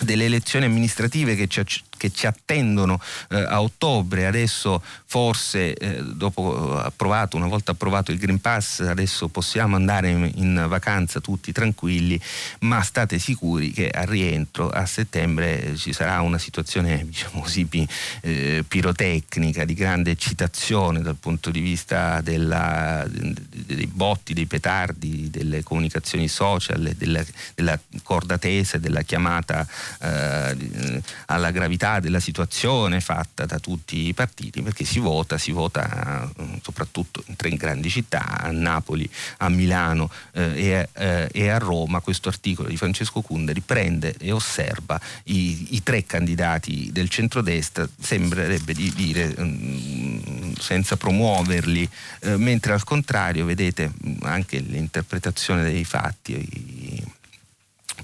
delle 0.00 0.26
elezioni 0.26 0.64
amministrative 0.64 1.34
che 1.34 1.48
ci, 1.48 1.82
che 1.98 2.10
ci 2.10 2.26
attendono 2.26 2.98
eh, 3.28 3.36
a 3.36 3.60
ottobre, 3.60 4.26
adesso 4.26 4.82
forse 5.04 5.74
eh, 5.74 6.02
dopo 6.02 6.78
approvato, 6.78 7.36
una 7.36 7.48
volta 7.48 7.72
approvato 7.72 8.10
il 8.10 8.18
Green 8.18 8.40
Pass, 8.40 8.80
adesso 8.80 9.28
possiamo 9.28 9.76
andare 9.76 10.08
in, 10.08 10.30
in 10.36 10.66
vacanza 10.68 11.20
tutti 11.20 11.52
tranquilli, 11.52 12.18
ma 12.60 12.80
state 12.82 13.18
sicuri 13.18 13.70
che 13.72 13.90
al 13.90 14.06
rientro 14.06 14.70
a 14.70 14.86
settembre 14.86 15.76
ci 15.76 15.92
sarà 15.92 16.20
una 16.22 16.38
situazione 16.38 17.04
diciamo 17.06 17.42
così 17.42 17.66
pi, 17.66 17.86
eh, 18.22 18.64
pirotecnica, 18.66 19.64
di 19.64 19.74
grande 19.74 20.12
eccitazione 20.12 21.00
dal 21.00 21.16
punto 21.16 21.50
di 21.50 21.60
vista 21.60 22.20
della, 22.20 23.04
dei 23.08 23.86
botti, 23.86 24.34
dei 24.34 24.46
petardi, 24.46 25.28
delle 25.30 25.62
comunicazioni 25.62 26.28
social, 26.28 26.94
della, 26.96 27.24
della 27.54 27.78
corda 28.02 28.38
tesa, 28.38 28.78
della 28.78 29.02
chiamata 29.02 29.66
eh, 30.00 31.02
alla 31.26 31.50
gravità 31.50 31.87
della 32.00 32.20
situazione 32.20 33.00
fatta 33.00 33.46
da 33.46 33.58
tutti 33.58 34.06
i 34.06 34.12
partiti 34.12 34.62
perché 34.62 34.84
si 34.84 34.98
vota, 34.98 35.38
si 35.38 35.50
vota 35.50 36.30
mm, 36.40 36.56
soprattutto 36.62 37.24
in 37.26 37.36
tre 37.36 37.50
grandi 37.50 37.88
città, 37.88 38.38
a 38.40 38.50
Napoli, 38.50 39.08
a 39.38 39.48
Milano 39.48 40.10
eh, 40.32 40.88
e, 40.92 41.28
eh, 41.32 41.48
a 41.48 41.58
Roma. 41.58 42.00
Questo 42.00 42.28
articolo 42.28 42.68
di 42.68 42.76
Francesco 42.76 43.22
Cunderi 43.22 43.60
prende 43.60 44.14
e 44.18 44.30
osserva 44.30 45.00
i, 45.24 45.74
i 45.74 45.82
tre 45.82 46.04
candidati 46.04 46.90
del 46.92 47.08
centrodestra, 47.08 47.88
sembrerebbe 47.98 48.74
di 48.74 48.92
dire 48.94 49.34
mm, 49.40 50.52
senza 50.58 50.96
promuoverli, 50.96 51.88
eh, 52.20 52.36
mentre 52.36 52.74
al 52.74 52.84
contrario 52.84 53.46
vedete 53.46 53.90
mm, 53.90 54.16
anche 54.22 54.58
l'interpretazione 54.58 55.62
dei 55.62 55.84
fatti 55.84 56.77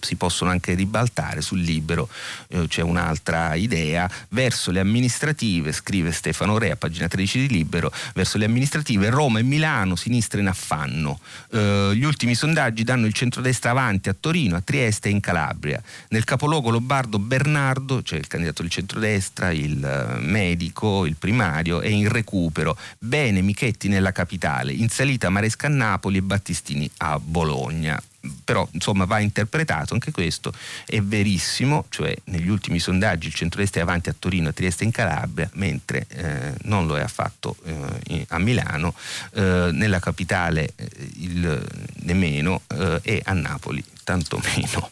si 0.05 0.17
possono 0.17 0.51
anche 0.51 0.75
ribaltare 0.75 1.41
sul 1.41 1.61
libero, 1.61 2.09
eh, 2.49 2.67
c'è 2.69 2.83
un'altra 2.83 3.55
idea, 3.55 4.09
verso 4.31 4.71
le 4.71 4.81
amministrative, 4.81 5.73
scrive 5.73 6.13
Stefano 6.13 6.59
Rea, 6.59 6.77
pagina 6.77 7.09
13 7.09 7.47
di 7.47 7.49
Libero, 7.49 7.93
verso 8.15 8.39
le 8.39 8.45
amministrative 8.45 9.11
Roma 9.11 9.39
e 9.39 9.43
Milano, 9.43 9.97
sinistra 9.97 10.41
in 10.41 10.49
affanno. 10.49 11.19
Eh, 11.51 11.93
gli 11.95 12.05
ultimi 12.05 12.35
sondaggi 12.35 12.85
danno 12.85 13.07
il 13.07 13.13
centrodestra 13.13 13.71
avanti 13.71 14.09
a 14.09 14.17
Torino, 14.19 14.57
a 14.57 14.61
Trieste 14.61 15.09
e 15.09 15.13
in 15.13 15.21
Calabria. 15.21 15.83
Nel 16.09 16.25
capoluogo 16.25 16.71
lombardo 16.71 17.19
Bernardo, 17.19 18.03
cioè 18.03 18.19
il 18.19 18.27
candidato 18.27 18.63
del 18.63 18.71
centrodestra, 18.71 19.51
il 19.51 19.85
eh, 19.85 20.21
medico, 20.21 21.07
il 21.07 21.17
primario, 21.17 21.81
è 21.81 21.89
in 21.89 22.09
recupero. 22.09 22.77
Bene 22.99 23.41
Michetti 23.41 23.89
nella 23.89 24.13
capitale, 24.13 24.73
in 24.73 24.89
salita 24.89 25.31
Maresca 25.31 25.67
a 25.67 25.71
Napoli 25.71 26.19
e 26.19 26.23
Battistini 26.23 26.91
a 26.99 27.19
Bologna 27.19 28.01
però 28.45 28.67
insomma 28.73 29.05
va 29.05 29.19
interpretato 29.19 29.95
anche 29.95 30.11
questo. 30.11 30.53
È 30.87 31.01
verissimo 31.01 31.87
cioè 31.89 32.15
negli 32.25 32.49
ultimi 32.49 32.79
sondaggi 32.79 33.29
il 33.29 33.35
centro-est 33.35 33.77
è 33.77 33.81
avanti 33.81 34.09
a 34.09 34.15
Torino, 34.19 34.49
a 34.49 34.53
Trieste 34.53 34.83
e 34.83 34.87
in 34.87 34.93
Calabria 34.93 35.49
mentre 35.55 36.07
eh, 36.09 36.55
non 36.63 36.87
lo 36.87 36.97
è 36.97 37.03
affatto 37.03 37.57
eh, 37.65 38.27
a 38.29 38.39
Milano 38.39 38.95
eh, 39.35 39.71
nella 39.73 39.99
capitale 39.99 40.73
eh, 40.77 40.89
il, 41.19 41.67
nemmeno 42.03 42.63
eh, 42.69 43.01
e 43.03 43.23
a 43.25 43.33
Napoli 43.33 43.83
tanto 44.05 44.41
meno 44.57 44.91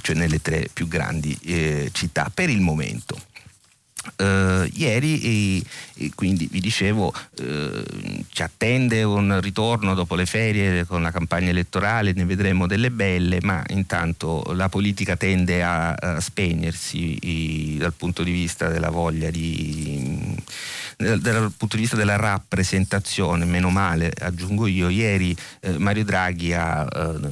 cioè 0.00 0.16
nelle 0.16 0.40
tre 0.40 0.68
più 0.72 0.88
grandi 0.88 1.38
eh, 1.42 1.90
città 1.92 2.30
per 2.32 2.48
il 2.48 2.60
momento 2.60 3.18
Uh, 4.16 4.68
ieri 4.72 5.20
e, 5.20 5.62
e, 5.94 6.10
quindi 6.14 6.48
vi 6.50 6.60
dicevo 6.60 7.12
uh, 7.12 8.24
ci 8.28 8.42
attende 8.42 9.02
un 9.02 9.40
ritorno 9.40 9.94
dopo 9.94 10.14
le 10.14 10.26
ferie 10.26 10.84
con 10.84 11.02
la 11.02 11.10
campagna 11.10 11.50
elettorale, 11.50 12.12
ne 12.12 12.24
vedremo 12.24 12.66
delle 12.66 12.90
belle, 12.90 13.38
ma 13.42 13.62
intanto 13.68 14.44
la 14.54 14.68
politica 14.68 15.16
tende 15.16 15.62
a, 15.62 15.92
a 15.92 16.20
spegnersi 16.20 17.18
i, 17.22 17.76
dal 17.78 17.92
punto 17.92 18.22
di 18.22 18.30
vista 18.30 18.68
della 18.68 18.90
voglia 18.90 19.30
di 19.30 20.34
dal, 20.96 21.20
dal 21.20 21.52
punto 21.56 21.76
di 21.76 21.82
vista 21.82 21.96
della 21.96 22.16
rappresentazione, 22.16 23.44
meno 23.44 23.70
male 23.70 24.12
aggiungo 24.18 24.66
io, 24.66 24.88
ieri 24.88 25.36
eh, 25.60 25.78
Mario 25.78 26.04
Draghi 26.04 26.54
ha 26.54 26.86
eh, 26.90 27.28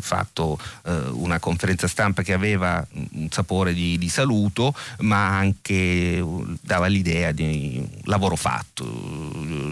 fatto 0.00 0.58
eh, 0.84 0.92
una 1.12 1.38
conferenza 1.38 1.86
stampa 1.86 2.22
che 2.22 2.32
aveva 2.32 2.84
un 3.12 3.28
sapore 3.30 3.74
di, 3.74 3.98
di 3.98 4.08
saluto, 4.08 4.74
ma 5.00 5.36
anche 5.36 6.11
dava 6.60 6.86
l'idea 6.86 7.32
di 7.32 7.86
lavoro 8.04 8.36
fatto, 8.36 8.84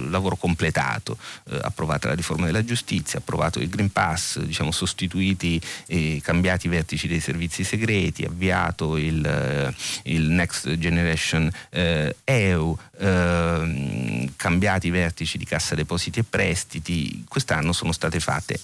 lavoro 0.08 0.36
completato, 0.36 1.18
eh, 1.50 1.58
approvata 1.62 2.08
la 2.08 2.14
riforma 2.14 2.46
della 2.46 2.64
giustizia, 2.64 3.18
approvato 3.18 3.58
il 3.60 3.68
Green 3.68 3.90
Pass, 3.90 4.38
diciamo, 4.38 4.70
sostituiti 4.70 5.60
e 5.86 6.20
cambiati 6.22 6.66
i 6.66 6.70
vertici 6.70 7.06
dei 7.06 7.20
servizi 7.20 7.64
segreti, 7.64 8.24
avviato 8.24 8.96
il, 8.96 9.24
eh, 9.24 9.74
il 10.04 10.28
Next 10.30 10.76
Generation 10.78 11.50
eh, 11.70 12.16
EU, 12.24 12.76
Ehm, 13.02 14.34
cambiati 14.36 14.88
i 14.88 14.90
vertici 14.90 15.38
di 15.38 15.46
Cassa 15.46 15.74
Depositi 15.74 16.18
e 16.18 16.24
Prestiti, 16.24 17.24
quest'anno 17.26 17.72
sono 17.72 17.92
state 17.92 18.20
fatte, 18.20 18.60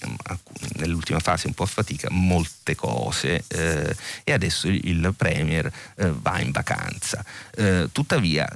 nell'ultima 0.76 1.20
fase 1.20 1.46
un 1.46 1.54
po' 1.54 1.62
a 1.62 1.66
fatica, 1.66 2.08
molte 2.10 2.74
cose 2.74 3.44
eh, 3.48 3.96
e 4.24 4.32
adesso 4.32 4.68
il 4.68 5.14
Premier 5.16 5.72
eh, 5.96 6.12
va 6.20 6.38
in 6.40 6.50
vacanza. 6.50 7.24
Eh, 7.56 7.65
tuttavia 7.92 8.48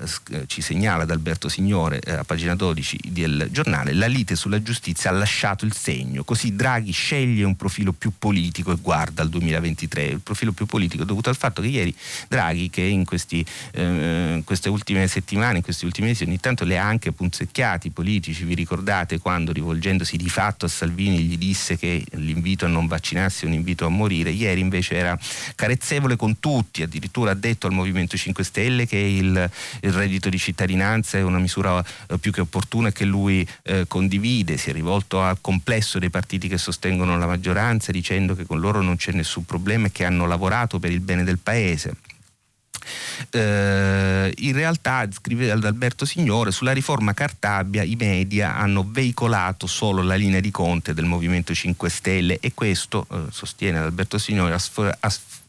ci 0.46 0.60
segnala 0.60 1.02
ad 1.02 1.10
Alberto 1.10 1.48
Signore 1.48 2.00
eh, 2.00 2.12
a 2.12 2.24
pagina 2.24 2.54
12 2.54 2.98
del 3.06 3.48
giornale, 3.50 3.92
la 3.92 4.06
lite 4.06 4.36
sulla 4.36 4.62
giustizia 4.62 5.10
ha 5.10 5.12
lasciato 5.12 5.64
il 5.64 5.74
segno, 5.74 6.24
così 6.24 6.54
Draghi 6.54 6.92
sceglie 6.92 7.44
un 7.44 7.56
profilo 7.56 7.92
più 7.92 8.12
politico 8.18 8.72
e 8.72 8.76
guarda 8.80 9.22
al 9.22 9.28
2023, 9.28 10.04
il 10.04 10.20
profilo 10.20 10.52
più 10.52 10.66
politico 10.66 11.04
dovuto 11.04 11.28
al 11.28 11.36
fatto 11.36 11.62
che 11.62 11.68
ieri 11.68 11.94
Draghi 12.28 12.70
che 12.70 12.82
in 12.82 13.04
questi, 13.04 13.44
eh, 13.72 14.42
queste 14.44 14.68
ultime 14.68 15.06
settimane, 15.08 15.58
in 15.58 15.62
questi 15.62 15.84
ultimi 15.84 16.08
mesi 16.08 16.24
ogni 16.24 16.38
tanto 16.38 16.64
le 16.64 16.78
ha 16.78 16.86
anche 16.86 17.12
punzecchiati 17.12 17.88
i 17.88 17.90
politici, 17.90 18.44
vi 18.44 18.54
ricordate 18.54 19.18
quando 19.18 19.52
rivolgendosi 19.52 20.16
di 20.16 20.28
fatto 20.28 20.66
a 20.66 20.68
Salvini 20.68 21.20
gli 21.20 21.36
disse 21.36 21.76
che 21.76 22.04
l'invito 22.12 22.64
a 22.64 22.68
non 22.68 22.86
vaccinarsi 22.86 23.44
è 23.44 23.48
un 23.48 23.54
invito 23.54 23.86
a 23.86 23.88
morire, 23.88 24.30
ieri 24.30 24.60
invece 24.60 24.94
era 24.94 25.18
carezzevole 25.54 26.16
con 26.16 26.38
tutti, 26.38 26.82
addirittura 26.82 27.30
ha 27.30 27.34
detto 27.34 27.66
al 27.66 27.72
Movimento 27.72 28.16
5 28.16 28.44
Stelle 28.44 28.86
che 28.86 28.96
il, 29.00 29.50
il 29.80 29.92
reddito 29.92 30.28
di 30.28 30.38
cittadinanza 30.38 31.18
è 31.18 31.22
una 31.22 31.38
misura 31.38 31.84
eh, 32.08 32.18
più 32.18 32.32
che 32.32 32.40
opportuna 32.40 32.88
e 32.88 32.92
che 32.92 33.04
lui 33.04 33.46
eh, 33.62 33.84
condivide, 33.86 34.56
si 34.56 34.70
è 34.70 34.72
rivolto 34.72 35.22
al 35.22 35.38
complesso 35.40 35.98
dei 35.98 36.10
partiti 36.10 36.48
che 36.48 36.58
sostengono 36.58 37.16
la 37.18 37.26
maggioranza 37.26 37.92
dicendo 37.92 38.34
che 38.34 38.44
con 38.44 38.60
loro 38.60 38.80
non 38.82 38.96
c'è 38.96 39.12
nessun 39.12 39.44
problema 39.44 39.86
e 39.86 39.92
che 39.92 40.04
hanno 40.04 40.26
lavorato 40.26 40.78
per 40.78 40.90
il 40.90 41.00
bene 41.00 41.24
del 41.24 41.38
Paese. 41.38 41.94
Eh, 43.30 44.32
in 44.38 44.52
realtà, 44.52 45.06
scrive 45.10 45.50
Alberto 45.50 46.04
Signore, 46.04 46.50
sulla 46.50 46.72
riforma 46.72 47.12
Cartabia 47.12 47.82
i 47.82 47.96
media 47.96 48.56
hanno 48.56 48.86
veicolato 48.88 49.66
solo 49.66 50.02
la 50.02 50.14
linea 50.14 50.40
di 50.40 50.50
Conte 50.50 50.94
del 50.94 51.04
Movimento 51.04 51.54
5 51.54 51.90
Stelle 51.90 52.38
e 52.40 52.52
questo, 52.54 53.06
eh, 53.10 53.24
sostiene 53.30 53.78
Alberto 53.78 54.18
Signore, 54.18 54.54
ha, 54.54 54.58
sf- 54.58 54.96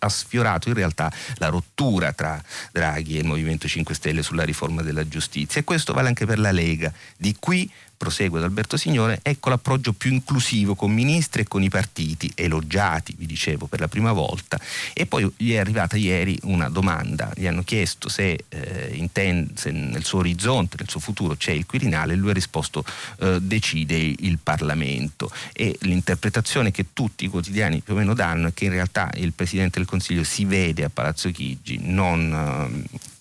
ha 0.03 0.09
sfiorato 0.09 0.67
in 0.67 0.74
realtà 0.74 1.11
la 1.36 1.47
rottura 1.47 2.11
tra 2.11 2.41
Draghi 2.72 3.17
e 3.17 3.19
il 3.22 3.28
Movimento 3.28 3.67
5 3.67 3.93
Stelle 3.93 4.24
sulla 4.24 4.43
riforma 4.43 4.82
della 4.82 5.07
giustizia 5.07 5.61
e 5.61 5.63
questo 5.63 5.93
vale 5.93 6.07
anche 6.07 6.26
per 6.26 6.39
la 6.39 6.51
Lega. 6.51 6.91
Di 7.17 7.36
qui 7.39 7.69
prosegue 8.02 8.39
ad 8.39 8.45
Alberto 8.45 8.78
Signore, 8.78 9.20
ecco 9.22 9.49
l'approccio 9.49 9.93
più 9.93 10.12
inclusivo 10.12 10.74
con 10.74 10.91
ministri 10.91 11.43
e 11.43 11.47
con 11.47 11.62
i 11.62 11.70
partiti, 11.70 12.32
elogiati, 12.34 13.14
vi 13.16 13.28
dicevo, 13.28 13.68
per 13.68 13.80
la 13.80 13.88
prima 13.88 14.12
volta. 14.12 14.60
E 14.91 15.06
poi 15.06 15.32
gli 15.38 15.54
è 15.54 15.58
arrivata 15.58 15.97
ieri 15.97 16.36
una 16.45 16.68
domanda, 16.68 17.32
gli 17.36 17.45
hanno 17.45 17.62
chiesto 17.62 18.10
se, 18.10 18.45
eh, 18.49 18.89
intende, 18.95 19.52
se 19.56 19.70
nel 19.70 20.04
suo 20.04 20.18
orizzonte, 20.18 20.78
nel 20.80 20.89
suo 20.89 20.99
futuro 20.99 21.36
c'è 21.36 21.52
il 21.52 21.68
Quirinale, 21.68 22.14
e 22.14 22.16
lui 22.16 22.32
ha 22.32 22.34
risposto 22.34 22.84
eh, 23.20 23.38
decide 23.39 23.95
il 23.95 24.39
Parlamento. 24.41 25.30
E 25.54 25.78
l'interpretazione 25.82 26.72
che 26.72 26.88
tutti 26.93 27.26
i 27.26 27.28
quotidiani 27.28 27.82
più 27.82 27.93
o 27.93 27.97
meno 27.97 28.16
danno 28.16 28.47
è 28.47 28.54
che 28.56 28.66
in 28.66 28.72
realtà 28.72 29.12
il 29.14 29.34
Presidente 29.34 29.78
del 29.78 29.88
Consiglio 29.88 30.24
si 30.24 30.45
vede 30.45 30.86
a 30.86 30.89
Palazzo 30.89 31.30
Chigi, 31.30 31.78
non... 31.84 32.88
Eh, 32.91 33.20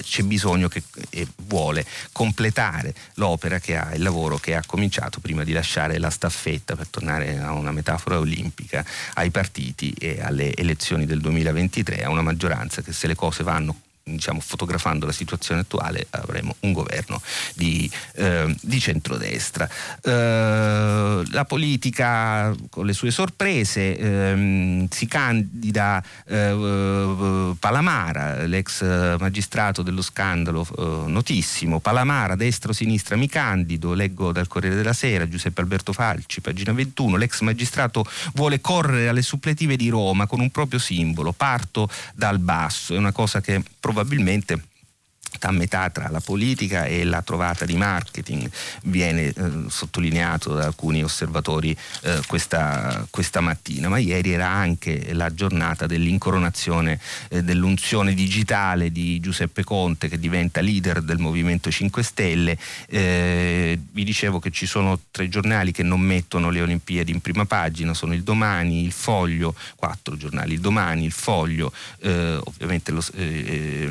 c'è 0.00 0.22
bisogno 0.22 0.68
che 0.68 0.82
e 1.10 1.26
vuole 1.44 1.84
completare 2.12 2.94
l'opera 3.14 3.58
che 3.58 3.76
ha, 3.76 3.94
il 3.94 4.02
lavoro 4.02 4.38
che 4.38 4.54
ha 4.54 4.62
cominciato 4.66 5.20
prima 5.20 5.44
di 5.44 5.52
lasciare 5.52 5.98
la 5.98 6.10
staffetta, 6.10 6.76
per 6.76 6.88
tornare 6.88 7.38
a 7.38 7.52
una 7.52 7.72
metafora 7.72 8.18
olimpica, 8.18 8.84
ai 9.14 9.30
partiti 9.30 9.92
e 9.98 10.20
alle 10.20 10.54
elezioni 10.54 11.04
del 11.04 11.20
2023, 11.20 12.04
a 12.04 12.10
una 12.10 12.22
maggioranza 12.22 12.82
che 12.82 12.92
se 12.92 13.06
le 13.06 13.14
cose 13.14 13.42
vanno 13.42 13.76
diciamo, 14.08 14.38
fotografando 14.38 15.04
la 15.04 15.10
situazione 15.10 15.62
attuale 15.62 16.06
avremo 16.10 16.54
un 16.60 16.72
governo 16.72 17.20
di, 17.54 17.90
eh, 18.14 18.54
di 18.60 18.78
centrodestra. 18.78 19.68
Eh, 20.00 21.22
la 21.28 21.44
politica 21.44 22.54
con 22.70 22.86
le 22.86 22.92
sue 22.92 23.10
sorprese 23.10 23.96
ehm, 23.96 24.88
si 24.88 25.06
candida 25.06 26.02
eh, 26.26 27.54
Palamara, 27.58 28.46
l'ex 28.46 28.84
magistrato 29.18 29.82
dello 29.82 30.02
scandalo 30.02 30.64
eh, 30.78 31.10
notissimo, 31.10 31.80
Palamara 31.80 32.36
destra 32.36 32.70
o 32.70 32.74
sinistra 32.74 33.16
mi 33.16 33.28
candido, 33.28 33.92
leggo 33.92 34.30
dal 34.30 34.46
Corriere 34.46 34.76
della 34.76 34.92
Sera, 34.92 35.28
Giuseppe 35.28 35.62
Alberto 35.62 35.92
Falci, 35.92 36.40
pagina 36.40 36.72
21, 36.72 37.16
l'ex 37.16 37.40
magistrato 37.40 38.04
vuole 38.34 38.60
correre 38.60 39.08
alle 39.08 39.22
suppletive 39.22 39.74
di 39.74 39.88
Roma 39.88 40.28
con 40.28 40.38
un 40.38 40.50
proprio 40.50 40.78
simbolo, 40.78 41.32
parto 41.32 41.88
dal 42.14 42.38
basso, 42.38 42.94
è 42.94 42.98
una 42.98 43.12
cosa 43.12 43.40
che 43.40 43.62
probabilmente 43.96 44.58
a 45.40 45.52
metà 45.52 45.90
tra 45.90 46.08
la 46.10 46.20
politica 46.20 46.84
e 46.86 47.04
la 47.04 47.22
trovata 47.22 47.64
di 47.64 47.76
marketing. 47.76 48.50
Viene 48.84 49.26
eh, 49.26 49.34
sottolineato 49.68 50.54
da 50.54 50.64
alcuni 50.64 51.02
osservatori 51.02 51.76
eh, 52.02 52.20
questa, 52.26 53.06
questa, 53.10 53.40
mattina, 53.40 53.88
ma 53.88 53.98
ieri 53.98 54.32
era 54.32 54.48
anche 54.48 55.12
la 55.12 55.32
giornata 55.32 55.86
dell'incoronazione 55.86 56.98
eh, 57.28 57.42
dell'unzione 57.42 58.14
digitale 58.14 58.90
di 58.90 59.20
Giuseppe 59.20 59.64
Conte 59.64 60.08
che 60.08 60.18
diventa 60.18 60.60
leader 60.60 61.02
del 61.02 61.18
Movimento 61.18 61.70
5 61.70 62.02
Stelle. 62.02 62.58
Eh, 62.88 63.78
vi 63.92 64.04
dicevo 64.04 64.38
che 64.38 64.50
ci 64.50 64.66
sono 64.66 65.00
tre 65.10 65.28
giornali 65.28 65.72
che 65.72 65.82
non 65.82 66.00
mettono 66.00 66.50
le 66.50 66.60
Olimpiadi 66.60 67.10
in 67.10 67.20
prima 67.20 67.44
pagina, 67.44 67.94
sono 67.94 68.14
il 68.14 68.22
Domani, 68.22 68.84
il 68.84 68.92
Foglio, 68.92 69.54
quattro 69.74 70.16
giornali, 70.16 70.54
il 70.54 70.60
Domani, 70.60 71.04
il 71.04 71.12
Foglio, 71.12 71.72
eh, 72.00 72.38
ovviamente 72.42 72.90
lo, 72.92 73.02
eh, 73.14 73.88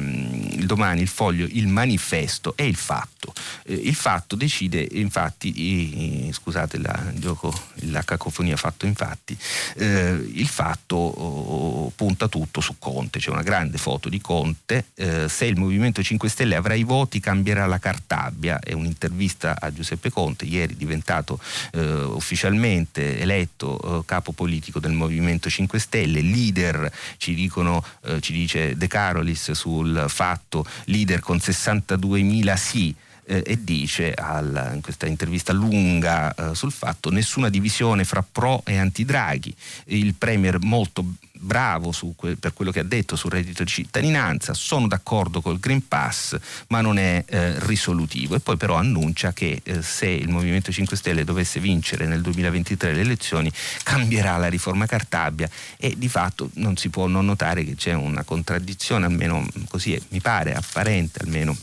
il 0.51 0.65
Domani, 0.65 1.01
il 1.01 1.07
Foglio 1.07 1.34
foglio, 1.36 1.47
il 1.51 1.67
manifesto 1.67 2.53
e 2.55 2.65
il 2.65 2.75
fatto. 2.75 3.33
Eh, 3.65 3.73
il 3.73 3.95
fatto 3.95 4.36
decide, 4.36 4.88
infatti, 4.93 6.31
scusate 6.31 6.77
la, 6.77 7.11
gioco, 7.15 7.53
la 7.89 8.03
cacofonia 8.03 8.55
fatto 8.55 8.86
infatti, 8.86 9.38
eh, 9.75 10.29
il 10.33 10.47
fatto 10.47 10.95
oh, 10.95 11.91
punta 11.95 12.27
tutto 12.27 12.61
su 12.61 12.75
Conte, 12.79 13.19
c'è 13.19 13.29
una 13.29 13.43
grande 13.43 13.77
foto 13.77 14.09
di 14.09 14.21
Conte, 14.21 14.86
eh, 14.95 15.27
se 15.27 15.45
il 15.45 15.57
Movimento 15.57 16.01
5 16.01 16.29
Stelle 16.29 16.55
avrà 16.55 16.73
i 16.73 16.83
voti 16.83 17.19
cambierà 17.19 17.65
la 17.65 17.79
Cartabia, 17.79 18.59
è 18.59 18.73
un'intervista 18.73 19.55
a 19.59 19.71
Giuseppe 19.71 20.09
Conte, 20.09 20.45
ieri 20.45 20.75
diventato 20.75 21.39
eh, 21.73 22.03
ufficialmente 22.03 23.19
eletto 23.19 23.99
eh, 23.99 24.05
capo 24.05 24.31
politico 24.31 24.79
del 24.79 24.93
Movimento 24.93 25.49
5 25.49 25.79
Stelle, 25.79 26.21
leader, 26.21 26.91
ci, 27.17 27.33
dicono, 27.33 27.83
eh, 28.05 28.21
ci 28.21 28.31
dice 28.31 28.77
De 28.77 28.88
Carolis 28.88 29.51
sul 29.51 30.05
fatto, 30.07 30.65
leader 30.86 31.14
con 31.20 31.38
62.000 31.38 32.55
sì 32.55 32.95
eh, 33.26 33.43
e 33.45 33.63
dice 33.63 34.13
al, 34.13 34.72
in 34.74 34.82
questa 34.82 35.07
intervista 35.07 35.51
lunga 35.51 36.34
eh, 36.34 36.55
sul 36.55 36.72
fatto 36.72 37.09
nessuna 37.09 37.49
divisione 37.49 38.03
fra 38.03 38.24
pro 38.30 38.61
e 38.66 38.78
anti-Draghi, 38.78 39.53
il 39.86 40.13
Premier 40.13 40.59
molto 40.61 41.03
bravo 41.45 41.93
que- 42.15 42.35
per 42.35 42.53
quello 42.53 42.71
che 42.71 42.79
ha 42.79 42.83
detto 42.83 43.15
sul 43.15 43.31
reddito 43.31 43.63
di 43.63 43.69
cittadinanza, 43.69 44.53
sono 44.53 44.87
d'accordo 44.87 45.41
col 45.41 45.59
Green 45.59 45.87
Pass 45.87 46.37
ma 46.67 46.81
non 46.81 46.97
è 46.97 47.23
eh, 47.27 47.65
risolutivo. 47.65 48.35
E 48.35 48.39
poi 48.39 48.57
però 48.57 48.75
annuncia 48.75 49.31
che 49.31 49.61
eh, 49.63 49.81
se 49.81 50.07
il 50.07 50.29
Movimento 50.29 50.71
5 50.71 50.97
Stelle 50.97 51.23
dovesse 51.23 51.59
vincere 51.59 52.05
nel 52.05 52.21
2023 52.21 52.93
le 52.93 53.01
elezioni 53.01 53.51
cambierà 53.83 54.37
la 54.37 54.47
riforma 54.47 54.85
Cartabia 54.85 55.49
e 55.77 55.95
di 55.97 56.09
fatto 56.09 56.49
non 56.55 56.75
si 56.75 56.89
può 56.89 57.07
non 57.07 57.25
notare 57.25 57.63
che 57.63 57.75
c'è 57.75 57.93
una 57.93 58.23
contraddizione 58.23 59.05
almeno 59.05 59.47
così 59.69 59.99
mi 60.09 60.21
pare 60.21 60.53
apparente 60.53 61.19
almeno 61.21 61.55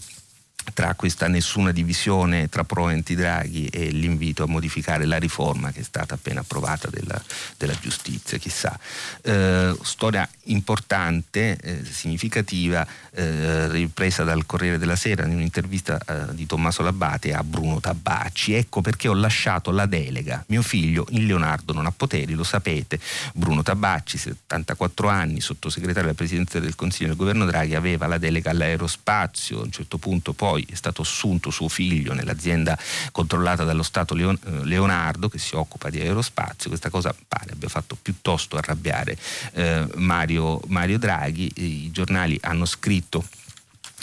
tra 0.75 0.95
questa 0.95 1.29
nessuna 1.29 1.73
divisione 1.73 2.49
tra 2.49 2.65
pro 2.65 2.89
e 2.89 2.95
anti-Draghi 2.95 3.67
e 3.67 3.91
l'invito 3.91 4.45
a 4.45 4.47
modificare 4.47 5.05
la 5.05 5.19
riforma 5.19 5.71
che 5.73 5.81
è 5.81 5.83
stata 5.83 6.15
appena 6.15 6.41
approvata 6.41 6.89
della, 6.89 7.21
della 7.57 7.75
giustizia, 7.79 8.39
chissà. 8.39 8.79
Eh, 9.23 9.77
storia 9.83 10.29
importante, 10.45 11.59
eh, 11.61 11.85
significativa, 11.85 12.87
eh, 13.13 13.69
ripresa 13.69 14.25
dal 14.25 14.47
Corriere 14.47 14.79
della 14.79 14.97
Sera 14.97 15.25
in 15.25 15.35
un'intervista 15.35 15.99
eh, 15.99 16.35
di 16.35 16.47
Tommaso 16.47 16.83
Labate 16.83 17.35
a 17.35 17.43
Bruno 17.43 17.81
Tabacci. 17.81 18.55
Ecco 18.55 18.81
perché 18.81 19.09
ho 19.09 19.15
lasciato 19.15 19.71
la 19.71 19.87
delega. 19.87 20.45
Mio 20.49 20.63
figlio 20.63 21.07
in 21.11 21.27
Leonardo 21.27 21.73
non 21.73 21.87
ha 21.87 21.93
poteri, 21.93 22.35
lo 22.35 22.45
sapete. 22.45 22.99
Bruno 23.35 23.63
Tabacci, 23.63 24.19
74 24.19 25.09
anni, 25.09 25.41
sottosegretario 25.41 26.03
della 26.03 26.15
Presidenza 26.15 26.61
del 26.61 26.75
Consiglio 26.75 27.09
del 27.09 27.17
Governo 27.17 27.45
Draghi, 27.45 27.75
aveva 27.75 28.07
la 28.07 28.19
delega 28.19 28.51
all'aerospazio, 28.51 29.61
a 29.61 29.63
un 29.65 29.71
certo 29.71 29.99
punto 29.99 30.33
poi 30.33 30.52
poi 30.53 30.67
è 30.71 30.75
stato 30.75 31.01
assunto 31.01 31.49
suo 31.49 31.69
figlio 31.69 32.13
nell'azienda 32.13 32.79
controllata 33.11 33.65
dallo 33.65 33.83
Stato 33.83 34.15
eh, 34.15 34.39
Leonardo 34.65 35.31
che 35.31 35.39
si 35.39 35.55
occupa 35.57 35.89
di 35.89 35.99
aerospazio, 35.99 36.69
questa 36.69 36.91
cosa 36.91 37.15
pare 37.27 37.53
abbia 37.53 37.69
fatto 37.69 37.97
piuttosto 38.01 38.57
arrabbiare 38.57 39.17
eh, 39.55 39.87
Mario, 39.95 40.61
Mario 40.67 40.99
Draghi, 40.99 41.51
i 41.55 41.91
giornali 41.91 42.39
hanno 42.43 42.67
scritto 42.67 43.25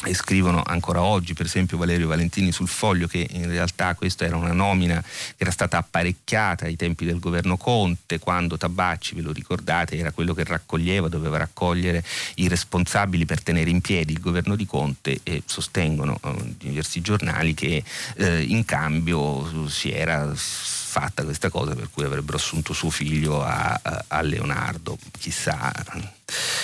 e 0.05 0.13
scrivono 0.13 0.63
ancora 0.65 1.01
oggi, 1.01 1.33
per 1.33 1.45
esempio 1.45 1.77
Valerio 1.77 2.07
Valentini 2.07 2.51
sul 2.51 2.69
foglio, 2.69 3.07
che 3.07 3.27
in 3.31 3.47
realtà 3.47 3.95
questa 3.95 4.25
era 4.25 4.37
una 4.37 4.53
nomina 4.53 5.01
che 5.01 5.35
era 5.37 5.51
stata 5.51 5.77
apparecchiata 5.77 6.65
ai 6.65 6.77
tempi 6.77 7.05
del 7.05 7.19
governo 7.19 7.57
Conte, 7.57 8.17
quando 8.17 8.57
Tabacci, 8.57 9.15
ve 9.15 9.21
lo 9.21 9.33
ricordate, 9.33 9.97
era 9.97 10.11
quello 10.11 10.33
che 10.33 10.45
raccoglieva, 10.45 11.09
doveva 11.09 11.37
raccogliere 11.37 12.03
i 12.35 12.47
responsabili 12.47 13.25
per 13.25 13.43
tenere 13.43 13.69
in 13.69 13.81
piedi 13.81 14.13
il 14.13 14.21
governo 14.21 14.55
di 14.55 14.65
Conte 14.65 15.19
e 15.23 15.43
sostengono 15.45 16.17
eh, 16.23 16.55
diversi 16.57 17.01
giornali 17.01 17.53
che 17.53 17.83
eh, 18.15 18.41
in 18.41 18.63
cambio 18.63 19.67
si 19.67 19.91
era 19.91 20.31
fatta 20.33 21.23
questa 21.23 21.49
cosa 21.49 21.75
per 21.75 21.89
cui 21.91 22.03
avrebbero 22.03 22.37
assunto 22.37 22.73
suo 22.73 22.89
figlio 22.89 23.43
a, 23.43 23.79
a 24.07 24.21
Leonardo, 24.21 24.97
chissà 25.17 25.71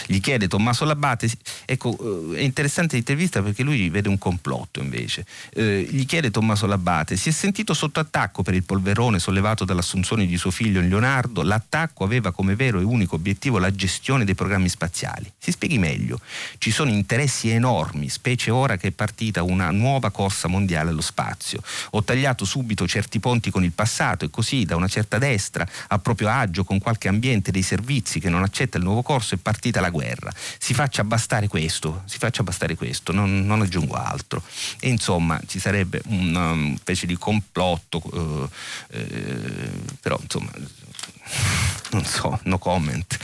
gli 0.07 0.19
chiede 0.19 0.47
Tommaso 0.47 0.85
Labate, 0.85 1.29
ecco 1.65 2.33
eh, 2.33 2.37
è 2.37 2.41
interessante 2.41 2.95
l'intervista 2.95 3.41
perché 3.41 3.63
lui 3.63 3.89
vede 3.89 4.09
un 4.09 4.17
complotto 4.17 4.79
invece, 4.81 5.25
eh, 5.53 5.87
gli 5.89 6.05
chiede 6.05 6.31
Tommaso 6.31 6.65
Labate, 6.65 7.15
si 7.15 7.29
è 7.29 7.31
sentito 7.31 7.73
sotto 7.73 7.99
attacco 7.99 8.43
per 8.43 8.53
il 8.53 8.63
polverone 8.63 9.19
sollevato 9.19 9.65
dall'assunzione 9.65 10.25
di 10.25 10.37
suo 10.37 10.51
figlio 10.51 10.79
in 10.79 10.89
Leonardo, 10.89 11.43
l'attacco 11.43 12.03
aveva 12.03 12.31
come 12.31 12.55
vero 12.55 12.79
e 12.79 12.83
unico 12.83 13.15
obiettivo 13.15 13.57
la 13.57 13.73
gestione 13.73 14.25
dei 14.25 14.35
programmi 14.35 14.69
spaziali. 14.69 15.31
Si 15.37 15.51
spieghi 15.51 15.77
meglio, 15.77 16.19
ci 16.57 16.71
sono 16.71 16.89
interessi 16.89 17.49
enormi, 17.49 18.09
specie 18.09 18.51
ora 18.51 18.77
che 18.77 18.89
è 18.89 18.91
partita 18.91 19.43
una 19.43 19.71
nuova 19.71 20.11
corsa 20.11 20.47
mondiale 20.47 20.89
allo 20.89 21.01
spazio. 21.01 21.61
Ho 21.91 22.03
tagliato 22.03 22.45
subito 22.45 22.87
certi 22.87 23.19
ponti 23.19 23.49
con 23.49 23.63
il 23.63 23.71
passato 23.71 24.25
e 24.25 24.29
così 24.29 24.65
da 24.65 24.75
una 24.75 24.87
certa 24.87 25.17
destra, 25.17 25.67
a 25.87 25.99
proprio 25.99 26.29
agio 26.29 26.63
con 26.63 26.79
qualche 26.79 27.07
ambiente 27.07 27.51
dei 27.51 27.61
servizi 27.61 28.19
che 28.19 28.29
non 28.29 28.43
accetta 28.43 28.77
il 28.77 28.83
nuovo 28.83 29.01
corso, 29.01 29.35
è 29.35 29.37
partito 29.37 29.54
partita 29.55 29.79
la 29.79 29.89
guerra. 29.89 30.31
Si 30.57 30.73
faccia 30.73 31.05
bastare 31.05 31.47
questo, 31.47 32.03
si 32.05 32.17
faccia 32.17 32.43
bastare 32.43 32.75
questo, 32.75 33.13
non, 33.13 33.45
non 33.45 33.61
aggiungo 33.61 33.95
altro. 33.95 34.43
E 34.81 34.89
insomma 34.89 35.39
ci 35.47 35.59
sarebbe 35.59 36.01
una 36.07 36.75
specie 36.77 37.05
di 37.05 37.15
complotto, 37.15 38.49
eh, 38.91 38.97
eh, 38.97 39.71
però 40.01 40.19
insomma 40.21 40.51
non 41.91 42.03
so, 42.03 42.37
no 42.43 42.57
comment. 42.57 43.17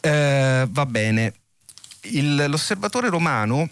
Eh, 0.00 0.66
va 0.68 0.86
bene. 0.86 1.34
Il, 2.02 2.46
l'osservatore 2.48 3.08
romano 3.08 3.68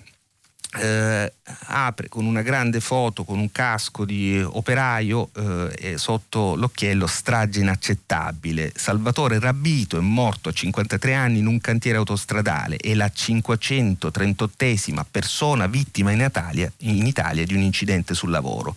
eh, 0.76 1.32
apre 1.66 2.08
con 2.08 2.26
una 2.26 2.42
grande 2.42 2.80
foto 2.80 3.24
con 3.24 3.38
un 3.38 3.50
casco 3.50 4.04
di 4.04 4.40
operaio 4.44 5.30
eh, 5.34 5.96
sotto 5.96 6.54
l'occhiello 6.54 7.06
strage 7.06 7.60
inaccettabile. 7.60 8.72
Salvatore 8.74 9.38
Rabito 9.38 9.96
è 9.96 10.00
morto 10.00 10.50
a 10.50 10.52
53 10.52 11.14
anni 11.14 11.38
in 11.38 11.46
un 11.46 11.60
cantiere 11.60 11.98
autostradale 11.98 12.76
è 12.76 12.94
la 12.94 13.10
538esima 13.14 15.04
persona 15.10 15.66
vittima 15.66 16.12
in 16.12 16.20
Italia, 16.20 16.70
in 16.78 17.06
Italia, 17.06 17.44
di 17.44 17.54
un 17.54 17.62
incidente 17.62 18.14
sul 18.14 18.30
lavoro. 18.30 18.76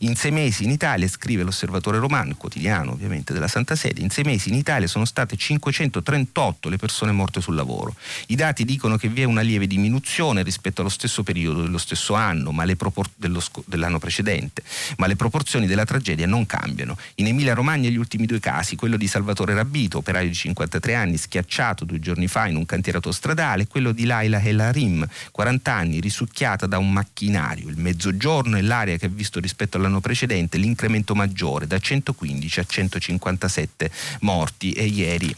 In 0.00 0.16
sei 0.16 0.32
mesi 0.32 0.64
in 0.64 0.70
Italia, 0.70 1.06
scrive 1.08 1.42
l'osservatore 1.42 1.98
romano, 1.98 2.34
quotidiano 2.36 2.92
ovviamente 2.92 3.32
della 3.32 3.48
Santa 3.48 3.76
Sede, 3.76 4.00
in 4.00 4.10
sei 4.10 4.24
mesi 4.24 4.48
in 4.48 4.56
Italia 4.56 4.86
sono 4.86 5.04
state 5.04 5.36
538 5.36 6.68
le 6.68 6.76
persone 6.76 7.12
morte 7.12 7.40
sul 7.40 7.54
lavoro. 7.54 7.94
I 8.28 8.34
dati 8.36 8.64
dicono 8.64 8.96
che 8.96 9.08
vi 9.08 9.22
è 9.22 9.24
una 9.24 9.42
lieve 9.42 9.66
diminuzione 9.66 10.42
rispetto 10.42 10.80
allo 10.80 10.90
stesso 10.90 11.22
periodo 11.22 11.34
dello 11.44 11.78
stesso 11.78 12.14
anno, 12.14 12.54
propor- 12.76 13.10
dello 13.16 13.40
sc- 13.40 13.62
dell'anno 13.66 13.98
precedente, 13.98 14.62
ma 14.98 15.06
le 15.06 15.16
proporzioni 15.16 15.66
della 15.66 15.84
tragedia 15.84 16.26
non 16.26 16.46
cambiano. 16.46 16.96
In 17.16 17.26
Emilia 17.26 17.54
Romagna 17.54 17.88
gli 17.88 17.96
ultimi 17.96 18.26
due 18.26 18.40
casi, 18.40 18.76
quello 18.76 18.96
di 18.96 19.06
Salvatore 19.06 19.54
Rabbito, 19.54 19.98
operaio 19.98 20.28
di 20.28 20.34
53 20.34 20.94
anni, 20.94 21.16
schiacciato 21.16 21.84
due 21.84 21.98
giorni 21.98 22.28
fa 22.28 22.46
in 22.46 22.56
un 22.56 22.66
cantiere 22.66 22.98
autostradale, 22.98 23.62
e 23.62 23.66
quello 23.66 23.92
di 23.92 24.04
Laila 24.04 24.40
Helarim, 24.40 25.06
40 25.30 25.72
anni, 25.72 26.00
risucchiata 26.00 26.66
da 26.66 26.78
un 26.78 26.92
macchinario. 26.92 27.68
Il 27.68 27.78
mezzogiorno 27.78 28.56
è 28.56 28.62
l'area 28.62 28.96
che 28.96 29.06
ha 29.06 29.10
visto 29.10 29.40
rispetto 29.40 29.76
all'anno 29.76 30.00
precedente 30.00 30.58
l'incremento 30.58 31.14
maggiore, 31.14 31.66
da 31.66 31.78
115 31.78 32.60
a 32.60 32.64
157 32.64 33.90
morti 34.20 34.72
e 34.72 34.84
ieri 34.86 35.34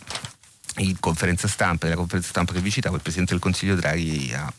in 0.79 0.99
conferenza 1.01 1.49
stampa, 1.49 1.87
nella 1.87 1.99
conferenza 1.99 2.31
stampa 2.31 2.53
che 2.53 2.61
vi 2.61 2.71
citavo, 2.71 2.97
il 2.97 3.03
Presidente 3.03 3.33
del 3.33 3.43
Consiglio 3.43 3.75
Draghi 3.75 4.33
ha 4.33 4.53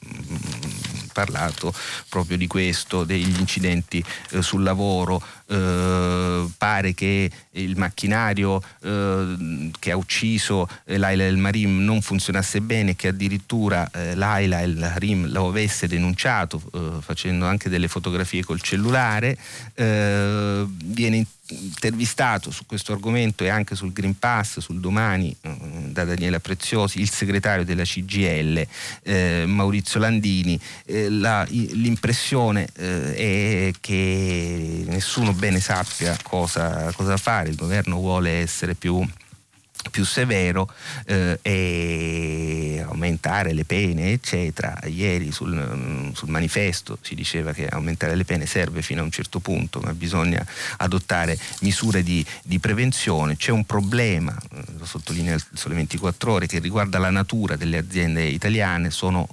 parlato 1.19 1.73
proprio 2.07 2.37
di 2.37 2.47
questo, 2.47 3.03
degli 3.03 3.39
incidenti 3.39 4.03
eh, 4.31 4.41
sul 4.41 4.63
lavoro. 4.63 5.21
Eh, 5.51 6.47
pare 6.57 6.93
che 6.93 7.31
il 7.51 7.75
macchinario 7.75 8.61
eh, 8.83 9.71
che 9.79 9.89
ha 9.89 9.97
ucciso 9.97 10.69
eh, 10.85 10.99
Laila 10.99 11.25
El 11.25 11.37
Marim 11.37 11.83
non 11.83 12.01
funzionasse 12.01 12.61
bene, 12.61 12.95
che 12.95 13.07
addirittura 13.07 13.89
eh, 13.91 14.13
Laila 14.13 14.61
El 14.61 14.77
Marim 14.77 15.31
lo 15.31 15.47
avesse 15.47 15.87
denunciato 15.87 16.61
eh, 16.71 17.01
facendo 17.01 17.45
anche 17.45 17.67
delle 17.69 17.87
fotografie 17.87 18.43
col 18.43 18.61
cellulare. 18.61 19.37
viene 19.75 21.25
intervistato 21.51 22.51
su 22.51 22.67
questo 22.67 22.93
argomento 22.93 23.43
e 23.43 23.49
anche 23.49 23.75
sul 23.75 23.91
Green 23.91 24.19
Pass, 24.19 24.59
sul 24.59 24.79
domani, 24.79 25.35
da 25.41 26.05
Daniela 26.05 26.39
Preziosi, 26.39 27.01
il 27.01 27.09
segretario 27.09 27.65
della 27.65 27.83
CGL, 27.83 28.67
Maurizio 29.47 29.99
Landini. 29.99 30.59
La, 31.09 31.45
l'impressione 31.49 32.67
eh, 32.75 33.15
è 33.15 33.71
che 33.79 34.83
nessuno 34.87 35.33
bene 35.33 35.59
sappia 35.59 36.17
cosa, 36.21 36.91
cosa 36.95 37.17
fare, 37.17 37.49
il 37.49 37.55
governo 37.55 37.97
vuole 37.97 38.31
essere 38.31 38.75
più 38.75 39.05
più 39.91 40.03
severo 40.03 40.69
eh, 41.05 41.39
e 41.41 42.83
aumentare 42.85 43.53
le 43.53 43.63
pene, 43.63 44.11
eccetera. 44.11 44.77
Ieri 44.85 45.31
sul, 45.31 46.11
sul, 46.13 46.29
manifesto 46.29 46.97
si 47.01 47.15
diceva 47.15 47.53
che 47.53 47.67
aumentare 47.67 48.15
le 48.15 48.25
pene 48.25 48.45
serve 48.45 48.81
fino 48.81 49.01
a 49.01 49.05
un 49.05 49.11
certo 49.11 49.39
punto, 49.39 49.79
ma 49.79 49.93
bisogna 49.93 50.45
adottare 50.77 51.37
misure 51.61 52.03
di, 52.03 52.23
di 52.43 52.59
prevenzione. 52.59 53.37
C'è 53.37 53.51
un 53.51 53.65
problema, 53.65 54.37
eh, 54.53 54.63
lo 54.77 54.85
sottolinea 54.85 55.35
il 55.35 55.45
Sole 55.53 55.75
24 55.75 56.31
Ore, 56.31 56.47
che 56.47 56.59
riguarda 56.59 56.99
la 56.99 57.09
natura 57.09 57.55
delle 57.55 57.77
aziende 57.77 58.23
italiane, 58.23 58.91
sono 58.91 59.27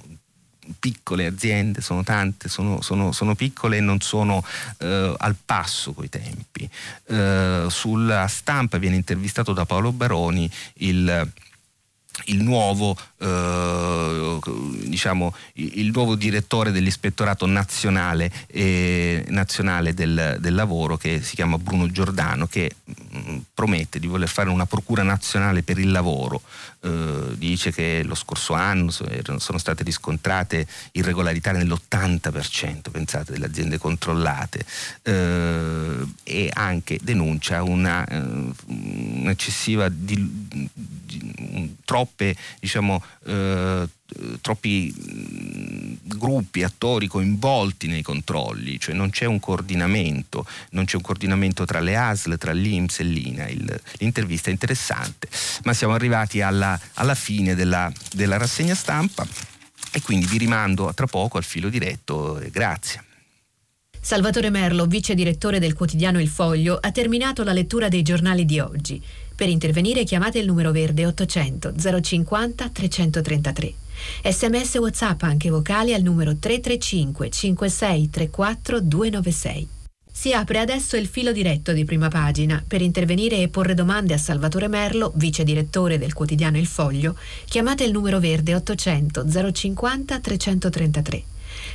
piccole 0.79 1.25
aziende, 1.25 1.81
sono 1.81 2.03
tante, 2.03 2.49
sono, 2.49 2.81
sono, 2.81 3.11
sono 3.11 3.35
piccole 3.35 3.77
e 3.77 3.81
non 3.81 3.99
sono 4.01 4.43
eh, 4.79 5.13
al 5.17 5.35
passo 5.43 5.93
coi 5.93 6.09
tempi. 6.09 6.69
Eh, 7.05 7.65
sulla 7.69 8.27
stampa 8.27 8.77
viene 8.77 8.95
intervistato 8.95 9.53
da 9.53 9.65
Paolo 9.65 9.91
Baroni 9.91 10.49
il 10.75 11.31
il 12.25 12.41
nuovo, 12.41 12.95
eh, 13.17 14.39
diciamo, 14.85 15.33
il 15.53 15.91
nuovo, 15.93 16.15
direttore 16.15 16.71
dell'ispettorato 16.71 17.45
nazionale, 17.45 18.31
eh, 18.47 19.23
nazionale 19.29 19.93
del, 19.93 20.37
del, 20.39 20.55
lavoro 20.55 20.97
che 20.97 21.21
si 21.21 21.35
chiama 21.35 21.57
Bruno 21.57 21.89
Giordano 21.91 22.47
che 22.47 22.71
mh, 22.83 22.93
mm, 23.17 23.37
promette 23.53 23.99
di 23.99 24.07
voler 24.07 24.27
fare 24.27 24.49
una 24.49 24.65
procura 24.65 25.03
nazionale 25.03 25.63
per 25.63 25.77
il 25.77 25.91
lavoro. 25.91 26.41
Eh, 26.81 27.35
dice 27.37 27.71
che 27.71 28.03
lo 28.03 28.15
scorso 28.15 28.53
anno 28.53 28.91
sono 28.91 29.57
state 29.57 29.83
riscontrate 29.83 30.67
irregolarità 30.91 31.51
nell'80% 31.51 32.91
pensate 32.91 33.31
delle 33.31 33.45
aziende 33.45 33.77
controllate. 33.77 34.65
Eh, 35.03 36.05
e 36.23 36.49
anche 36.53 36.99
denuncia 37.01 37.63
una, 37.63 38.05
uh, 38.09 38.53
un'eccessiva 38.67 39.89
di, 39.89 40.59
troppe 41.85 42.35
diciamo 42.59 43.03
uh, 43.25 43.87
troppi 44.41 44.93
gruppi, 46.03 46.63
attori 46.63 47.07
coinvolti 47.07 47.87
nei 47.87 48.01
controlli, 48.01 48.79
cioè 48.79 48.95
non 48.95 49.09
c'è 49.09 49.25
un 49.25 49.39
coordinamento, 49.39 50.45
non 50.71 50.85
c'è 50.85 50.95
un 50.95 51.01
coordinamento 51.01 51.65
tra 51.65 51.79
le 51.79 51.95
ASL, 51.95 52.37
tra 52.37 52.53
l'Inps 52.53 52.99
e 52.99 53.03
l'INAIL. 53.03 53.81
L'intervista 53.97 54.49
è 54.49 54.53
interessante, 54.53 55.27
ma 55.63 55.73
siamo 55.73 55.93
arrivati 55.93 56.41
alla, 56.41 56.79
alla 56.93 57.15
fine 57.15 57.55
della, 57.55 57.91
della 58.13 58.37
rassegna 58.37 58.75
stampa 58.75 59.27
e 59.91 60.01
quindi 60.01 60.25
vi 60.25 60.37
rimando 60.37 60.93
tra 60.93 61.07
poco 61.07 61.37
al 61.37 61.43
filo 61.43 61.69
diretto 61.69 62.41
grazie. 62.51 63.06
Salvatore 64.07 64.49
Merlo, 64.49 64.85
vice 64.85 65.13
direttore 65.15 65.59
del 65.59 65.73
quotidiano 65.73 66.21
Il 66.21 66.29
Foglio, 66.29 66.77
ha 66.79 66.91
terminato 66.93 67.43
la 67.43 67.51
lettura 67.51 67.89
dei 67.89 68.03
giornali 68.03 68.45
di 68.45 68.57
oggi. 68.57 69.03
Per 69.35 69.49
intervenire 69.49 70.05
chiamate 70.05 70.39
il 70.39 70.45
numero 70.45 70.71
verde 70.71 71.05
800 71.05 71.73
050 72.01 72.69
333. 72.69 73.73
Sms 74.23 74.75
WhatsApp 74.75 75.23
anche 75.23 75.49
vocali 75.49 75.93
al 75.93 76.03
numero 76.03 76.37
335 76.37 77.29
5634 77.29 78.79
296. 78.79 79.67
Si 80.09 80.31
apre 80.31 80.59
adesso 80.59 80.95
il 80.95 81.07
filo 81.07 81.33
diretto 81.33 81.73
di 81.73 81.83
prima 81.83 82.07
pagina. 82.07 82.63
Per 82.65 82.81
intervenire 82.81 83.41
e 83.41 83.49
porre 83.49 83.73
domande 83.73 84.13
a 84.13 84.17
Salvatore 84.17 84.69
Merlo, 84.69 85.11
vice 85.15 85.43
direttore 85.43 85.97
del 85.97 86.13
quotidiano 86.13 86.57
Il 86.57 86.67
Foglio, 86.67 87.17
chiamate 87.43 87.83
il 87.83 87.91
numero 87.91 88.19
verde 88.19 88.55
800 88.55 89.51
050 89.51 90.19
333. 90.21 91.23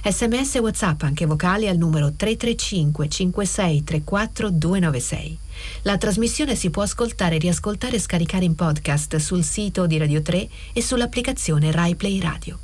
Sms 0.04 0.56
WhatsApp 0.56 1.02
anche 1.02 1.26
vocali 1.26 1.68
al 1.68 1.76
numero 1.76 2.12
335 2.16 3.08
5634 3.08 4.50
296. 4.50 5.38
La 5.84 5.96
trasmissione 5.96 6.54
si 6.54 6.70
può 6.70 6.82
ascoltare, 6.82 7.38
riascoltare 7.38 7.96
e 7.96 8.00
scaricare 8.00 8.44
in 8.44 8.54
podcast 8.54 9.16
sul 9.16 9.42
sito 9.42 9.86
di 9.86 9.98
Radio 9.98 10.22
3 10.22 10.48
e 10.74 10.82
sull'applicazione 10.82 11.70
Rai 11.70 11.94
Play 11.94 12.20
Radio. 12.20 12.58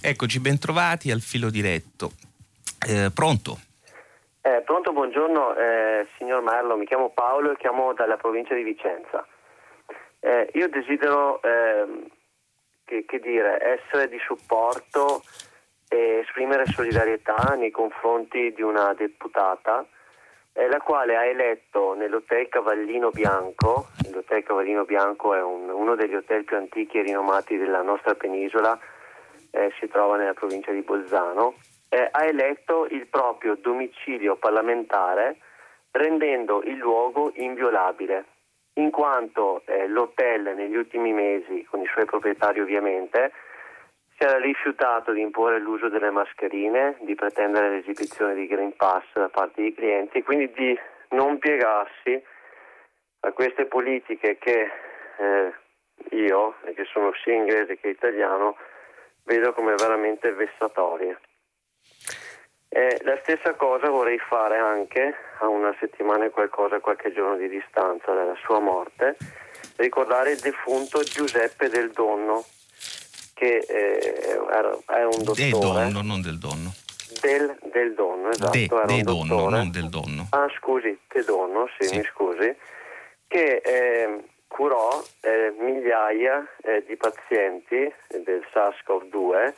Eccoci, 0.00 0.40
bentrovati 0.40 1.10
al 1.10 1.20
filo 1.20 1.50
diretto. 1.50 2.12
Eh, 2.86 3.10
pronto? 3.12 3.58
Eh, 4.42 4.60
pronto, 4.62 4.92
buongiorno 4.92 5.56
eh, 5.56 6.06
signor 6.18 6.42
Marlo, 6.42 6.76
mi 6.76 6.84
chiamo 6.84 7.08
Paolo 7.08 7.52
e 7.52 7.56
chiamo 7.56 7.94
dalla 7.94 8.16
provincia 8.16 8.54
di 8.54 8.62
Vicenza. 8.62 9.26
Eh, 10.20 10.50
io 10.52 10.68
desidero 10.68 11.40
ehm, 11.42 12.06
che, 12.84 13.04
che 13.06 13.20
dire, 13.20 13.58
essere 13.62 14.08
di 14.08 14.18
supporto 14.26 15.22
e 15.22 15.43
esprimere 15.94 16.66
solidarietà 16.66 17.54
nei 17.56 17.70
confronti 17.70 18.52
di 18.52 18.62
una 18.62 18.94
deputata 18.94 19.86
eh, 20.54 20.68
la 20.68 20.78
quale 20.78 21.16
ha 21.16 21.24
eletto 21.24 21.94
nell'Hotel 21.94 22.48
Cavallino 22.48 23.10
Bianco, 23.10 23.88
l'Hotel 24.12 24.44
Cavallino 24.44 24.84
Bianco 24.84 25.34
è 25.34 25.42
un, 25.42 25.68
uno 25.68 25.96
degli 25.96 26.14
hotel 26.14 26.44
più 26.44 26.56
antichi 26.56 26.98
e 26.98 27.02
rinomati 27.02 27.56
della 27.56 27.82
nostra 27.82 28.14
penisola, 28.14 28.78
eh, 29.50 29.72
si 29.80 29.88
trova 29.88 30.16
nella 30.16 30.32
provincia 30.32 30.70
di 30.70 30.82
Bolzano, 30.82 31.54
eh, 31.88 32.08
ha 32.10 32.24
eletto 32.24 32.86
il 32.86 33.06
proprio 33.08 33.56
domicilio 33.56 34.36
parlamentare 34.36 35.38
rendendo 35.90 36.62
il 36.62 36.76
luogo 36.76 37.32
inviolabile, 37.34 38.24
in 38.74 38.90
quanto 38.90 39.62
eh, 39.66 39.86
l'hotel 39.88 40.54
negli 40.56 40.76
ultimi 40.76 41.12
mesi, 41.12 41.64
con 41.68 41.80
i 41.80 41.86
suoi 41.86 42.04
proprietari 42.04 42.60
ovviamente, 42.60 43.32
si 44.16 44.22
era 44.22 44.38
rifiutato 44.38 45.12
di 45.12 45.20
imporre 45.20 45.58
l'uso 45.58 45.88
delle 45.88 46.10
mascherine, 46.10 46.96
di 47.00 47.14
pretendere 47.14 47.70
l'esibizione 47.70 48.34
di 48.34 48.46
Green 48.46 48.76
Pass 48.76 49.04
da 49.12 49.28
parte 49.28 49.60
dei 49.60 49.74
clienti 49.74 50.18
e 50.18 50.22
quindi 50.22 50.50
di 50.52 50.78
non 51.10 51.38
piegarsi 51.38 52.22
a 53.20 53.32
queste 53.32 53.66
politiche 53.66 54.38
che 54.38 54.70
eh, 55.18 55.52
io, 56.10 56.54
che 56.74 56.84
sono 56.92 57.12
sia 57.22 57.34
inglese 57.34 57.78
che 57.78 57.88
italiano, 57.88 58.56
vedo 59.24 59.52
come 59.52 59.74
veramente 59.74 60.32
vessatorie. 60.32 61.18
Eh, 62.68 63.00
la 63.02 63.16
stessa 63.22 63.54
cosa 63.54 63.88
vorrei 63.88 64.18
fare 64.18 64.58
anche 64.58 65.14
a 65.38 65.48
una 65.48 65.74
settimana 65.78 66.24
e 66.24 66.30
qualcosa, 66.30 66.80
qualche 66.80 67.12
giorno 67.12 67.36
di 67.36 67.48
distanza 67.48 68.12
dalla 68.12 68.34
sua 68.42 68.58
morte, 68.58 69.16
ricordare 69.76 70.32
il 70.32 70.40
defunto 70.40 71.00
Giuseppe 71.02 71.68
Del 71.68 71.90
Donno, 71.92 72.44
che 73.34 73.58
eh, 73.58 74.36
è 74.86 75.04
un 75.04 75.22
dottore. 75.22 75.34
Del 75.34 75.50
donno, 75.50 76.02
non 76.02 76.22
del 76.22 76.38
donno. 76.38 76.72
Del, 77.20 77.58
del 77.72 77.94
donno, 77.94 78.30
esatto. 78.30 78.50
De, 78.50 78.68
de 78.86 79.02
donno, 79.02 79.48
non 79.48 79.70
del 79.70 79.88
donno. 79.88 80.26
Ah, 80.30 80.48
scusi, 80.56 80.98
de 81.12 81.24
donno, 81.24 81.68
sì, 81.78 81.86
sì. 81.86 81.98
mi 81.98 82.04
scusi, 82.04 82.54
che 83.28 83.60
eh, 83.64 84.24
curò 84.46 85.02
eh, 85.20 85.54
migliaia 85.58 86.46
eh, 86.62 86.84
di 86.86 86.96
pazienti 86.96 87.92
del 88.22 88.46
SARS-CoV-2 88.52 89.54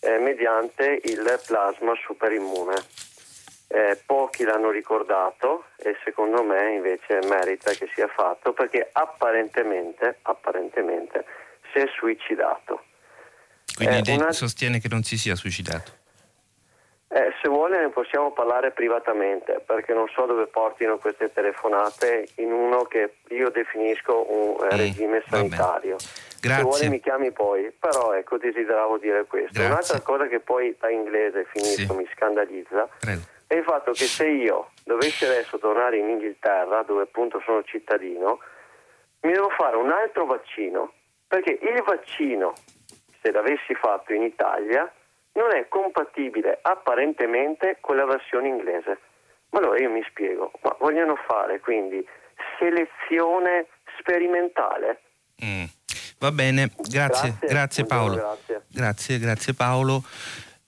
eh, 0.00 0.18
mediante 0.18 1.00
il 1.04 1.40
plasma 1.46 1.94
superimmune. 2.04 2.74
Eh, 3.72 4.02
pochi 4.04 4.42
l'hanno 4.42 4.70
ricordato 4.70 5.66
e 5.76 5.96
secondo 6.02 6.42
me 6.42 6.74
invece 6.74 7.20
merita 7.28 7.70
che 7.70 7.88
sia 7.94 8.08
fatto 8.08 8.52
perché 8.52 8.88
apparentemente, 8.90 10.18
apparentemente 10.22 11.24
si 11.72 11.78
è 11.78 11.86
suicidato. 11.96 12.82
Quindi 13.86 14.10
eh, 14.10 14.14
una... 14.14 14.32
sostiene 14.32 14.78
che 14.80 14.88
non 14.88 15.02
si 15.02 15.16
sia 15.16 15.34
suicidato. 15.34 15.98
Eh, 17.12 17.34
se 17.42 17.48
vuole 17.48 17.80
ne 17.80 17.88
possiamo 17.88 18.30
parlare 18.30 18.70
privatamente 18.70 19.60
perché 19.66 19.92
non 19.92 20.06
so 20.14 20.26
dove 20.26 20.46
portino 20.46 20.96
queste 20.98 21.32
telefonate 21.32 22.28
in 22.36 22.52
uno 22.52 22.84
che 22.84 23.16
io 23.30 23.50
definisco 23.50 24.30
un 24.30 24.64
eh, 24.70 24.74
mm, 24.74 24.78
regime 24.78 25.24
sanitario. 25.28 25.96
Grazie. 26.40 26.56
Se 26.56 26.62
vuole 26.62 26.88
mi 26.88 27.00
chiami 27.00 27.32
poi, 27.32 27.72
però 27.76 28.14
ecco 28.14 28.38
desideravo 28.38 28.98
dire 28.98 29.24
questo. 29.24 29.58
Grazie. 29.58 29.72
Un'altra 29.72 30.00
cosa 30.02 30.28
che 30.28 30.38
poi 30.38 30.76
da 30.78 30.88
inglese 30.88 31.46
finisco 31.52 31.94
sì. 31.94 31.98
mi 31.98 32.08
scandalizza 32.14 32.88
Prego. 33.00 33.22
è 33.48 33.54
il 33.54 33.64
fatto 33.64 33.90
che 33.90 34.04
se 34.04 34.28
io 34.28 34.70
dovessi 34.84 35.24
adesso 35.24 35.58
tornare 35.58 35.96
in 35.96 36.08
Inghilterra 36.10 36.84
dove 36.84 37.02
appunto 37.02 37.42
sono 37.44 37.64
cittadino 37.64 38.38
mi 39.22 39.32
devo 39.32 39.50
fare 39.50 39.76
un 39.76 39.90
altro 39.90 40.26
vaccino 40.26 40.92
perché 41.26 41.58
il 41.60 41.82
vaccino 41.84 42.52
se 43.22 43.30
l'avessi 43.30 43.74
fatto 43.74 44.12
in 44.12 44.22
Italia, 44.22 44.90
non 45.32 45.54
è 45.54 45.68
compatibile 45.68 46.58
apparentemente 46.62 47.78
con 47.80 47.96
la 47.96 48.04
versione 48.04 48.48
inglese. 48.48 48.98
Ma 49.50 49.58
allora 49.58 49.78
io 49.80 49.90
mi 49.90 50.04
spiego, 50.08 50.52
ma 50.62 50.76
vogliono 50.78 51.16
fare 51.26 51.60
quindi 51.60 52.06
selezione 52.58 53.66
sperimentale? 53.98 55.00
Mm. 55.44 55.64
Va 56.18 56.32
bene, 56.32 56.70
grazie, 56.76 57.30
grazie, 57.38 57.48
grazie 57.48 57.84
Paolo. 57.86 58.14
Grazie. 58.14 58.62
grazie, 58.68 59.18
grazie 59.18 59.54
Paolo. 59.54 60.04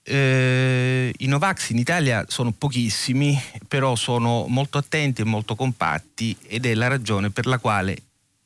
Eh, 0.05 1.13
I 1.15 1.27
Novax 1.27 1.69
in 1.69 1.77
Italia 1.77 2.25
sono 2.27 2.51
pochissimi, 2.57 3.37
però 3.67 3.95
sono 3.95 4.45
molto 4.47 4.77
attenti 4.77 5.21
e 5.21 5.25
molto 5.25 5.55
compatti 5.55 6.35
ed 6.47 6.65
è 6.65 6.73
la 6.73 6.87
ragione 6.87 7.29
per 7.29 7.45
la 7.45 7.59
quale, 7.59 7.95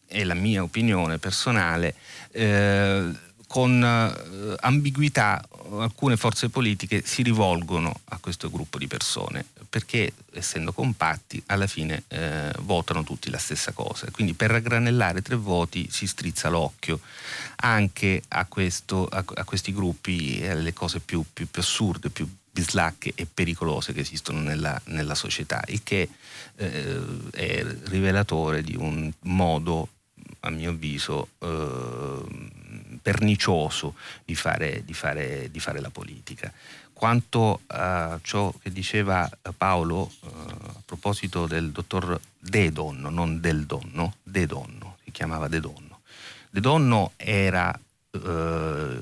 è 0.05 0.23
la 0.23 0.35
mia 0.35 0.61
opinione 0.61 1.17
personale, 1.17 1.95
eh, 2.33 3.09
con 3.47 3.83
eh, 3.83 4.55
ambiguità 4.59 5.43
alcune 5.79 6.17
forze 6.17 6.49
politiche 6.49 7.03
si 7.05 7.23
rivolgono 7.23 8.01
a 8.05 8.17
questo 8.19 8.49
gruppo 8.49 8.77
di 8.77 8.87
persone 8.87 9.45
perché 9.69 10.13
essendo 10.31 10.71
compatti 10.71 11.41
alla 11.47 11.67
fine 11.67 12.03
eh, 12.07 12.51
votano 12.59 13.03
tutti 13.03 13.29
la 13.29 13.37
stessa 13.37 13.71
cosa. 13.73 14.09
Quindi 14.11 14.33
per 14.33 14.51
raggranellare 14.51 15.21
tre 15.21 15.35
voti 15.35 15.87
si 15.91 16.07
strizza 16.07 16.49
l'occhio 16.49 16.99
anche 17.57 18.23
a, 18.29 18.45
questo, 18.45 19.07
a, 19.07 19.23
a 19.33 19.43
questi 19.43 19.73
gruppi 19.73 20.39
e 20.39 20.49
alle 20.49 20.73
cose 20.73 20.99
più, 20.99 21.23
più, 21.31 21.49
più, 21.49 21.61
assurde, 21.61 22.09
più 22.09 22.29
bislacche 22.49 23.11
e 23.13 23.27
pericolose 23.31 23.93
che 23.93 23.99
esistono 23.99 24.39
nella, 24.39 24.79
nella 24.85 25.15
società, 25.15 25.63
il 25.67 25.83
che 25.83 26.09
eh, 26.55 27.01
è 27.31 27.65
rivelatore 27.83 28.63
di 28.63 28.75
un 28.75 29.11
modo, 29.21 29.89
a 30.41 30.49
mio 30.49 30.71
avviso, 30.71 31.29
eh, 31.39 32.21
pernicioso 33.07 33.95
di 34.25 34.35
fare, 34.35 34.83
di 34.83 34.93
fare, 34.93 35.49
di 35.49 35.61
fare 35.61 35.79
la 35.79 35.89
politica. 35.89 36.51
Quanto 36.91 37.61
a 37.67 38.19
ciò 38.21 38.53
che 38.61 38.69
diceva 38.69 39.29
Paolo 39.55 40.11
eh, 40.11 40.27
a 40.27 40.81
proposito 40.83 41.47
del 41.47 41.71
dottor 41.71 42.19
De 42.37 42.69
Donno, 42.73 43.09
non 43.09 43.39
del 43.39 43.65
Donno, 43.65 44.15
De 44.23 44.45
Donno, 44.45 44.97
si 45.05 45.11
chiamava 45.11 45.47
De 45.47 45.61
Donno. 45.61 46.01
De 46.49 46.59
Donno 46.59 47.13
era 47.15 47.73
eh, 48.11 48.97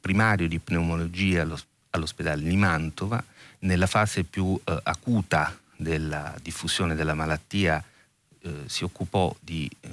primario 0.00 0.48
di 0.48 0.58
pneumologia 0.58 1.42
allo, 1.42 1.58
all'ospedale 1.90 2.42
di 2.42 2.56
Mantova, 2.56 3.22
nella 3.60 3.86
fase 3.86 4.24
più 4.24 4.60
eh, 4.64 4.76
acuta 4.82 5.56
della 5.76 6.34
diffusione 6.42 6.96
della 6.96 7.14
malattia 7.14 7.80
eh, 8.42 8.62
si 8.66 8.82
occupò 8.82 9.32
di, 9.38 9.70
eh, 9.82 9.88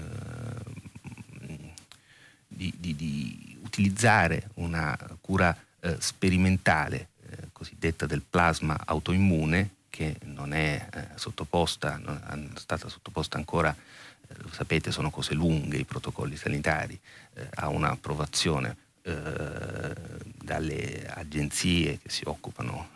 di, 2.58 2.74
di, 2.76 2.96
di, 2.96 3.58
utilizzare 3.62 4.50
una 4.56 4.98
cura 5.22 5.56
eh, 5.80 5.98
sperimentale 6.00 7.10
eh, 7.30 7.50
cosiddetta 7.52 8.08
del 8.08 8.24
plasma 8.28 8.76
autoimmune 8.86 9.76
che 9.90 10.18
non 10.26 10.54
è 10.54 10.88
eh, 10.92 11.08
sottoposta, 11.16 11.98
non 11.98 12.52
è 12.56 12.60
stata 12.60 12.90
sottoposta 12.90 13.38
ancora, 13.38 13.76
lo 14.28 14.50
sapete 14.52 14.92
sono 14.92 15.10
cose 15.12 15.34
lunghe 15.34 15.78
i 15.78 15.86
protocolli 15.86 16.36
sanitari, 16.36 17.00
a 17.56 17.70
un'approvazione 17.70 18.76
dalle 20.44 21.08
agenzie 21.08 22.00
che 22.00 22.10
si 22.10 22.24
occupano 22.26 22.90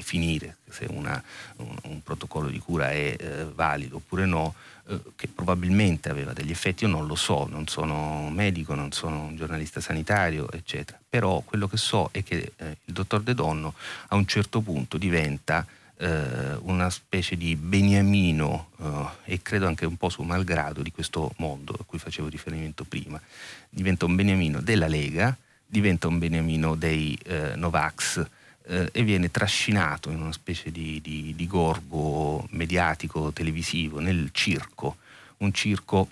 definire 0.00 0.56
se 0.68 0.86
una, 0.88 1.22
un, 1.56 1.76
un, 1.84 2.02
protocollo 2.02 2.48
di 2.48 2.58
cura 2.58 2.90
è 2.90 3.14
eh, 3.18 3.44
valido 3.44 3.96
oppure 3.96 4.24
no, 4.24 4.54
eh, 4.54 4.79
che 5.16 5.28
probabilmente 5.28 6.08
aveva 6.08 6.32
degli 6.32 6.50
effetti, 6.50 6.84
io 6.84 6.90
non 6.90 7.06
lo 7.06 7.14
so, 7.14 7.46
non 7.48 7.66
sono 7.66 8.28
medico, 8.30 8.74
non 8.74 8.92
sono 8.92 9.22
un 9.24 9.36
giornalista 9.36 9.80
sanitario, 9.80 10.50
eccetera. 10.50 10.98
Però 11.08 11.40
quello 11.40 11.68
che 11.68 11.76
so 11.76 12.08
è 12.12 12.22
che 12.22 12.52
eh, 12.56 12.76
il 12.84 12.92
dottor 12.92 13.22
De 13.22 13.34
Donno 13.34 13.74
a 14.08 14.16
un 14.16 14.26
certo 14.26 14.60
punto 14.60 14.98
diventa 14.98 15.66
eh, 15.96 16.56
una 16.62 16.88
specie 16.90 17.36
di 17.36 17.56
beniamino 17.56 18.70
eh, 18.78 19.34
e 19.34 19.42
credo 19.42 19.66
anche 19.66 19.84
un 19.84 19.96
po' 19.96 20.08
su 20.08 20.22
malgrado 20.22 20.82
di 20.82 20.92
questo 20.92 21.32
mondo 21.36 21.76
a 21.78 21.84
cui 21.84 21.98
facevo 21.98 22.28
riferimento 22.28 22.84
prima. 22.84 23.20
Diventa 23.68 24.06
un 24.06 24.16
beniamino 24.16 24.60
della 24.60 24.88
Lega, 24.88 25.36
diventa 25.66 26.08
un 26.08 26.18
beniamino 26.18 26.74
dei 26.74 27.18
eh, 27.24 27.54
Novax, 27.54 28.26
eh, 28.70 28.88
e 28.92 29.02
viene 29.02 29.30
trascinato 29.30 30.10
in 30.10 30.20
una 30.20 30.32
specie 30.32 30.70
di, 30.70 31.00
di, 31.00 31.34
di 31.34 31.46
gorgo 31.46 32.46
mediatico 32.50 33.32
televisivo 33.32 33.98
nel 33.98 34.28
circo, 34.32 34.98
un 35.38 35.52
circo 35.52 36.08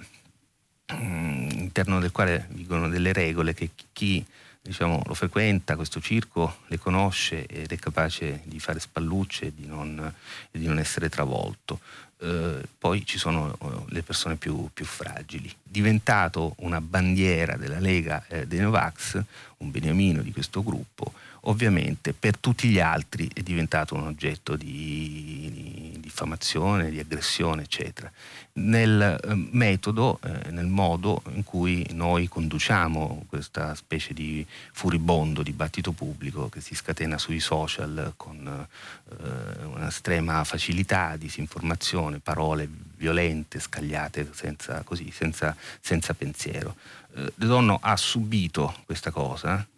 mm, 0.92 1.48
all'interno 1.68 2.00
del 2.00 2.10
quale 2.10 2.48
vigono 2.50 2.88
delle 2.88 3.12
regole 3.12 3.54
che 3.54 3.70
chi 3.92 4.24
diciamo, 4.60 5.02
lo 5.06 5.14
frequenta, 5.14 5.76
questo 5.76 6.00
circo, 6.00 6.58
le 6.66 6.78
conosce 6.78 7.46
ed 7.46 7.70
è 7.70 7.76
capace 7.78 8.42
di 8.44 8.58
fare 8.58 8.80
spallucce 8.80 9.46
e 9.46 9.52
di 9.54 9.66
non, 9.66 10.12
e 10.50 10.58
di 10.58 10.66
non 10.66 10.78
essere 10.78 11.08
travolto. 11.08 11.80
Eh, 12.20 12.62
poi 12.76 13.06
ci 13.06 13.16
sono 13.16 13.56
eh, 13.60 13.92
le 13.92 14.02
persone 14.02 14.34
più, 14.34 14.68
più, 14.74 14.84
fragili. 14.84 15.54
Diventato 15.62 16.54
una 16.58 16.80
bandiera 16.80 17.56
della 17.56 17.78
Lega 17.78 18.24
eh, 18.26 18.46
dei 18.46 18.58
Novax, 18.58 19.22
un 19.58 19.70
beniamino 19.70 20.22
di 20.22 20.32
questo 20.32 20.64
gruppo, 20.64 21.12
ovviamente 21.42 22.12
per 22.12 22.36
tutti 22.38 22.68
gli 22.68 22.80
altri 22.80 23.28
è 23.32 23.40
diventato 23.40 23.94
un 23.94 24.06
oggetto 24.06 24.56
di, 24.56 25.50
di 25.52 26.00
diffamazione, 26.00 26.90
di 26.90 26.98
aggressione, 26.98 27.62
eccetera. 27.62 28.10
Nel 28.54 29.20
eh, 29.22 29.34
metodo, 29.34 30.18
eh, 30.24 30.50
nel 30.50 30.66
modo 30.66 31.22
in 31.34 31.44
cui 31.44 31.86
noi 31.92 32.26
conduciamo 32.26 33.26
questa 33.28 33.74
specie 33.76 34.14
di 34.14 34.44
furibondo 34.72 35.42
dibattito 35.42 35.92
pubblico 35.92 36.48
che 36.48 36.60
si 36.60 36.74
scatena 36.74 37.18
sui 37.18 37.38
social 37.38 38.14
con 38.16 38.66
eh, 39.10 39.64
un'estrema 39.64 40.42
facilità, 40.42 41.16
disinformazione, 41.16 42.18
parole 42.18 42.68
violente, 42.96 43.60
scagliate 43.60 44.28
senza, 44.32 44.82
così, 44.82 45.12
senza, 45.12 45.54
senza 45.80 46.14
pensiero. 46.14 46.74
Eh, 47.14 47.32
De 47.34 47.46
Donno 47.46 47.78
ha 47.80 47.96
subito 47.96 48.74
questa 48.86 49.12
cosa 49.12 49.60
eh, 49.60 49.77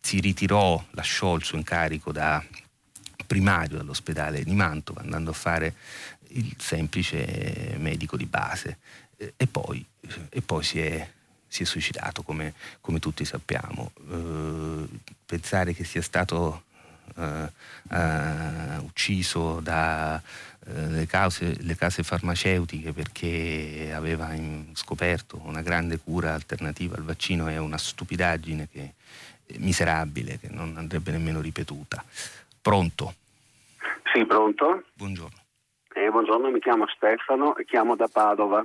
si 0.00 0.20
ritirò, 0.20 0.82
lasciò 0.90 1.36
il 1.36 1.44
suo 1.44 1.56
incarico 1.56 2.12
da 2.12 2.44
primario 3.30 3.76
dall'ospedale 3.76 4.42
di 4.42 4.54
Mantova 4.54 5.02
andando 5.02 5.30
a 5.30 5.34
fare 5.34 5.76
il 6.30 6.52
semplice 6.58 7.76
medico 7.78 8.16
di 8.16 8.26
base 8.26 8.78
eh, 9.16 9.34
e 9.36 9.46
poi, 9.46 9.86
e 10.28 10.42
poi 10.42 10.64
si, 10.64 10.80
è, 10.80 11.08
si, 11.46 11.62
è, 11.62 11.66
suicidato 11.66 12.22
come, 12.22 12.54
come 12.80 12.98
tutti 12.98 13.24
sappiamo. 13.24 13.92
Eh, 14.10 14.88
pensare 15.24 15.74
che 15.74 15.84
sia 15.84 16.02
stato 16.02 16.64
eh, 17.16 17.52
eh, 17.90 18.76
ucciso 18.78 19.60
da 19.60 20.16
eh, 20.18 20.22
le, 20.66 21.06
cause, 21.06 21.56
le, 21.60 21.74
case 21.74 22.02
farmaceutiche 22.02 22.92
perché 22.92 23.92
aveva 23.94 24.28
scoperto 24.74 25.40
una 25.44 25.62
grande 25.62 25.98
cura 25.98 26.34
alternativa 26.34 26.96
al 26.96 27.02
vaccino 27.02 27.46
è 27.46 27.56
una 27.56 27.78
stupidaggine 27.78 28.68
che, 28.70 28.94
miserabile 29.58 30.38
che 30.38 30.48
non 30.50 30.74
andrebbe 30.76 31.10
nemmeno 31.10 31.40
ripetuta. 31.40 32.04
Pronto? 32.60 33.14
Sì, 34.12 34.24
pronto? 34.26 34.84
Buongiorno. 34.94 35.38
Eh, 35.94 36.10
buongiorno, 36.10 36.50
mi 36.50 36.60
chiamo 36.60 36.86
Stefano 36.88 37.56
e 37.56 37.64
chiamo 37.64 37.96
da 37.96 38.08
Padova. 38.08 38.64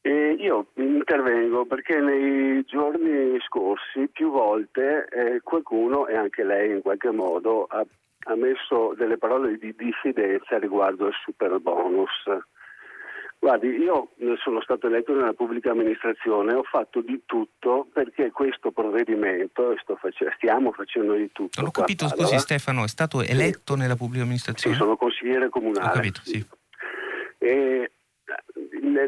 E 0.00 0.36
io 0.38 0.68
intervengo 0.74 1.66
perché 1.66 1.98
nei 1.98 2.64
giorni 2.64 3.38
scorsi 3.46 4.08
più 4.12 4.30
volte 4.30 5.08
eh, 5.08 5.40
qualcuno, 5.42 6.06
e 6.06 6.16
anche 6.16 6.44
lei 6.44 6.70
in 6.70 6.80
qualche 6.80 7.10
modo, 7.10 7.64
ha 7.64 7.84
ha 8.28 8.34
messo 8.34 8.94
delle 8.96 9.18
parole 9.18 9.56
di 9.58 9.74
diffidenza 9.76 10.58
riguardo 10.58 11.06
al 11.06 11.14
super 11.24 11.58
bonus. 11.60 12.10
Guardi, 13.38 13.68
io 13.68 14.12
sono 14.42 14.60
stato 14.62 14.86
eletto 14.86 15.14
nella 15.14 15.34
pubblica 15.34 15.70
amministrazione, 15.70 16.54
ho 16.54 16.62
fatto 16.62 17.02
di 17.02 17.22
tutto 17.26 17.86
perché 17.92 18.30
questo 18.30 18.72
provvedimento, 18.72 19.70
e 19.70 19.76
face- 19.76 20.32
stiamo 20.36 20.72
facendo 20.72 21.14
di 21.14 21.30
tutto. 21.32 21.60
Non 21.60 21.68
ho 21.68 21.70
capito, 21.70 22.08
scusi 22.08 22.38
Stefano, 22.38 22.84
è 22.84 22.88
stato 22.88 23.22
eletto 23.22 23.74
sì. 23.74 23.80
nella 23.80 23.94
pubblica 23.94 24.22
amministrazione? 24.22 24.74
Sì, 24.74 24.82
sono 24.82 24.96
consigliere 24.96 25.48
comunale. 25.48 25.88
Ho 25.88 25.92
capito, 25.92 26.20
sì. 26.24 26.44
E 27.38 27.92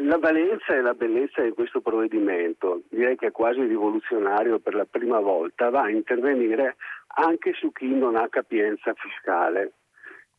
la 0.01 0.17
valenza 0.17 0.75
e 0.75 0.81
la 0.81 0.93
bellezza 0.93 1.41
di 1.41 1.51
questo 1.51 1.81
provvedimento, 1.81 2.83
direi 2.89 3.15
che 3.15 3.27
è 3.27 3.31
quasi 3.31 3.61
rivoluzionario 3.61 4.59
per 4.59 4.75
la 4.75 4.85
prima 4.85 5.19
volta, 5.19 5.69
va 5.69 5.83
a 5.83 5.89
intervenire 5.89 6.75
anche 7.15 7.53
su 7.53 7.71
chi 7.71 7.87
non 7.87 8.15
ha 8.15 8.29
capienza 8.29 8.93
fiscale. 8.93 9.73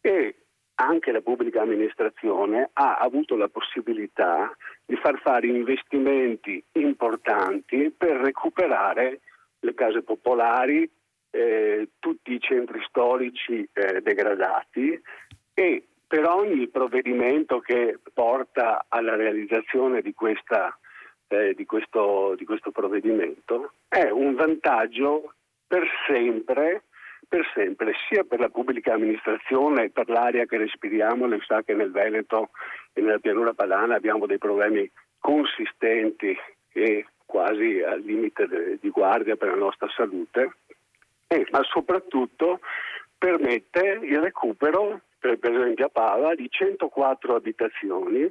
E 0.00 0.36
anche 0.76 1.12
la 1.12 1.20
pubblica 1.20 1.62
amministrazione 1.62 2.70
ha 2.72 2.96
avuto 2.96 3.36
la 3.36 3.48
possibilità 3.48 4.50
di 4.86 4.96
far 4.96 5.18
fare 5.20 5.46
investimenti 5.46 6.62
importanti 6.72 7.90
per 7.90 8.16
recuperare 8.16 9.20
le 9.60 9.74
case 9.74 10.02
popolari, 10.02 10.90
eh, 11.30 11.90
tutti 11.98 12.32
i 12.32 12.40
centri 12.40 12.80
storici 12.88 13.68
eh, 13.72 14.00
degradati 14.00 14.98
e 15.52 15.89
per 16.10 16.26
ogni 16.26 16.66
provvedimento 16.66 17.60
che 17.60 18.00
porta 18.12 18.86
alla 18.88 19.14
realizzazione 19.14 20.02
di, 20.02 20.12
questa, 20.12 20.76
eh, 21.28 21.54
di, 21.54 21.64
questo, 21.64 22.34
di 22.36 22.44
questo 22.44 22.72
provvedimento 22.72 23.74
è 23.86 24.10
un 24.10 24.34
vantaggio 24.34 25.34
per 25.68 25.86
sempre, 26.08 26.82
per 27.28 27.48
sempre, 27.54 27.92
sia 28.08 28.24
per 28.24 28.40
la 28.40 28.48
pubblica 28.48 28.92
amministrazione, 28.92 29.90
per 29.90 30.08
l'aria 30.08 30.46
che 30.46 30.56
respiriamo, 30.56 31.28
lei 31.28 31.40
sa 31.46 31.62
che 31.62 31.74
nel 31.74 31.92
Veneto 31.92 32.50
e 32.92 33.02
nella 33.02 33.20
pianura 33.20 33.54
padana 33.54 33.94
abbiamo 33.94 34.26
dei 34.26 34.38
problemi 34.38 34.90
consistenti 35.20 36.36
e 36.72 37.06
quasi 37.24 37.82
al 37.82 38.00
limite 38.00 38.78
di 38.80 38.90
guardia 38.90 39.36
per 39.36 39.50
la 39.50 39.54
nostra 39.54 39.88
salute, 39.94 40.54
e, 41.28 41.46
ma 41.52 41.62
soprattutto 41.62 42.58
permette 43.16 44.00
il 44.02 44.18
recupero, 44.18 45.02
per, 45.20 45.38
esempio 45.42 45.86
a 45.86 45.90
Pava, 45.90 46.34
di 46.34 46.48
104 46.48 47.36
abitazioni, 47.36 48.28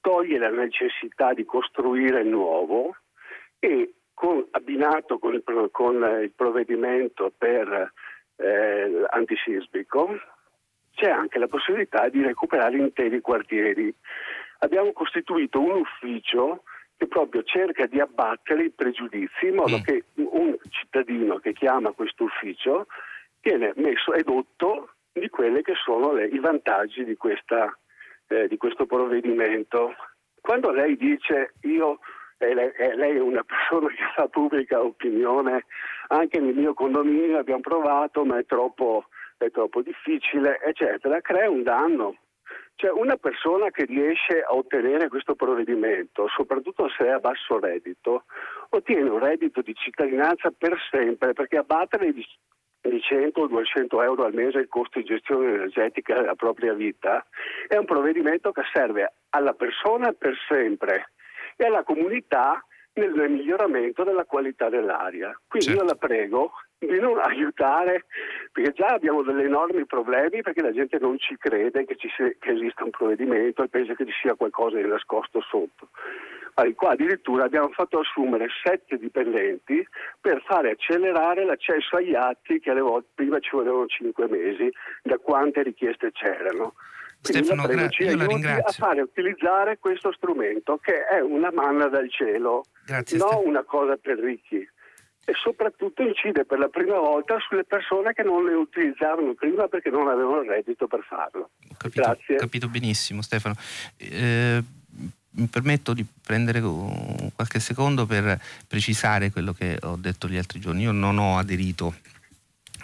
toglie 0.00 0.38
la 0.38 0.48
necessità 0.48 1.34
di 1.34 1.44
costruire 1.44 2.22
nuovo 2.24 2.96
e 3.58 3.92
con, 4.14 4.46
abbinato 4.50 5.18
con 5.18 5.34
il, 5.34 5.68
con 5.70 5.94
il, 6.22 6.32
provvedimento 6.34 7.32
per 7.36 7.92
eh, 8.36 9.06
antisismico 9.10 10.18
c'è 10.94 11.10
anche 11.10 11.38
la 11.38 11.46
possibilità 11.46 12.08
di 12.08 12.22
recuperare 12.22 12.76
interi 12.76 13.20
quartieri. 13.20 13.94
Abbiamo 14.58 14.92
costituito 14.92 15.60
un 15.60 15.80
ufficio 15.80 16.64
che 16.96 17.06
proprio 17.06 17.42
cerca 17.42 17.86
di 17.86 17.98
abbattere 18.00 18.64
i 18.64 18.70
pregiudizi 18.70 19.46
in 19.46 19.54
modo 19.54 19.78
mm. 19.78 19.82
che 19.82 20.04
un 20.16 20.56
cittadino 20.68 21.38
che 21.38 21.54
chiama 21.54 21.92
questo 21.92 22.24
ufficio 22.24 22.86
viene 23.40 23.72
messo 23.76 24.12
edotto 24.12 24.96
di 25.12 25.28
quelli 25.28 25.62
che 25.62 25.74
sono 25.74 26.12
le, 26.12 26.26
i 26.26 26.38
vantaggi 26.38 27.04
di, 27.04 27.16
questa, 27.16 27.76
eh, 28.28 28.48
di 28.48 28.56
questo 28.56 28.86
provvedimento. 28.86 29.94
Quando 30.40 30.70
lei 30.70 30.96
dice 30.96 31.54
io 31.62 31.98
e 32.42 32.54
lei, 32.54 33.16
è 33.16 33.20
una 33.20 33.44
persona 33.44 33.88
che 33.88 34.02
fa 34.14 34.26
pubblica 34.28 34.82
opinione, 34.82 35.66
anche 36.08 36.40
nel 36.40 36.54
mio 36.54 36.72
condominio 36.72 37.38
abbiamo 37.38 37.60
provato 37.60 38.24
ma 38.24 38.38
è 38.38 38.46
troppo, 38.46 39.08
è 39.36 39.50
troppo 39.50 39.82
difficile, 39.82 40.58
eccetera, 40.60 41.20
crea 41.20 41.50
un 41.50 41.62
danno. 41.62 42.16
Cioè 42.76 42.90
una 42.92 43.16
persona 43.16 43.68
che 43.70 43.84
riesce 43.84 44.40
a 44.40 44.54
ottenere 44.54 45.08
questo 45.08 45.34
provvedimento, 45.34 46.28
soprattutto 46.28 46.88
se 46.88 47.04
è 47.04 47.10
a 47.10 47.18
basso 47.18 47.60
reddito, 47.60 48.24
ottiene 48.70 49.10
un 49.10 49.18
reddito 49.18 49.60
di 49.60 49.74
cittadinanza 49.74 50.50
per 50.56 50.78
sempre 50.90 51.34
perché 51.34 51.58
abbattere 51.58 52.14
di, 52.80 52.90
di 52.90 53.00
100 53.00 53.40
o 53.40 53.46
200 53.46 54.02
euro 54.02 54.24
al 54.24 54.34
mese 54.34 54.58
il 54.58 54.68
costo 54.68 54.98
di 54.98 55.04
gestione 55.04 55.48
energetica 55.48 56.14
della 56.14 56.34
propria 56.34 56.72
vita 56.74 57.24
è 57.66 57.76
un 57.76 57.84
provvedimento 57.84 58.52
che 58.52 58.62
serve 58.72 59.12
alla 59.30 59.54
persona 59.54 60.12
per 60.12 60.34
sempre 60.48 61.10
e 61.56 61.66
alla 61.66 61.82
comunità 61.82 62.64
nel 62.94 63.30
miglioramento 63.30 64.02
della 64.02 64.24
qualità 64.24 64.68
dell'aria. 64.68 65.38
Quindi 65.46 65.68
certo. 65.68 65.82
io 65.82 65.88
la 65.88 65.96
prego 65.96 66.52
di 66.78 66.98
non 66.98 67.18
aiutare, 67.22 68.06
perché 68.52 68.72
già 68.72 68.88
abbiamo 68.88 69.22
degli 69.22 69.44
enormi 69.44 69.86
problemi 69.86 70.42
perché 70.42 70.62
la 70.62 70.72
gente 70.72 70.98
non 70.98 71.18
ci 71.18 71.36
crede 71.36 71.84
che, 71.84 71.96
ci 71.96 72.08
sia, 72.16 72.30
che 72.38 72.52
esista 72.52 72.84
un 72.84 72.90
provvedimento 72.90 73.62
e 73.62 73.68
pensa 73.68 73.94
che 73.94 74.06
ci 74.06 74.14
sia 74.20 74.34
qualcosa 74.34 74.76
di 74.76 74.86
nascosto 74.86 75.40
sotto. 75.40 75.88
Qua 76.74 76.90
addirittura 76.90 77.44
abbiamo 77.44 77.70
fatto 77.70 78.00
assumere 78.00 78.48
sette 78.62 78.98
dipendenti 78.98 79.86
per 80.20 80.42
fare 80.46 80.72
accelerare 80.72 81.44
l'accesso 81.44 81.96
agli 81.96 82.14
atti 82.14 82.60
che 82.60 82.70
alle 82.70 82.80
volte 82.80 83.08
prima 83.14 83.38
ci 83.38 83.50
volevano 83.52 83.86
cinque 83.86 84.28
mesi 84.28 84.70
da 85.02 85.16
quante 85.18 85.62
richieste 85.62 86.10
c'erano. 86.12 86.74
Stefano, 87.22 87.66
gra- 87.66 87.88
io 87.98 88.16
la 88.16 88.26
ringrazio. 88.26 88.64
a 88.66 88.72
fare 88.72 89.02
utilizzare 89.02 89.78
questo 89.78 90.10
strumento 90.12 90.78
che 90.78 91.04
è 91.06 91.20
una 91.20 91.50
manna 91.52 91.86
dal 91.88 92.10
cielo, 92.10 92.64
Grazie, 92.86 93.18
non 93.18 93.28
Stefano. 93.28 93.48
una 93.48 93.62
cosa 93.62 93.96
per 93.96 94.18
ricchi. 94.18 94.56
E 94.56 95.32
soprattutto 95.34 96.02
incide 96.02 96.44
per 96.46 96.58
la 96.58 96.68
prima 96.68 96.98
volta 96.98 97.36
sulle 97.40 97.64
persone 97.64 98.14
che 98.14 98.22
non 98.22 98.44
le 98.44 98.54
utilizzavano 98.54 99.34
prima 99.34 99.68
perché 99.68 99.90
non 99.90 100.08
avevano 100.08 100.40
il 100.40 100.48
reddito 100.48 100.86
per 100.88 101.04
farlo. 101.06 101.50
Capito, 101.76 102.00
Grazie. 102.02 102.36
capito 102.36 102.68
benissimo 102.68 103.20
Stefano. 103.22 103.54
Eh, 103.98 104.60
mi 105.32 105.46
permetto 105.46 105.92
di 105.92 106.04
prendere 106.22 106.60
qualche 107.34 107.60
secondo 107.60 108.06
per 108.06 108.40
precisare 108.66 109.30
quello 109.30 109.52
che 109.52 109.78
ho 109.82 109.96
detto 109.96 110.28
gli 110.28 110.36
altri 110.36 110.60
giorni. 110.60 110.82
Io 110.82 110.92
non 110.92 111.18
ho 111.18 111.38
aderito 111.38 111.94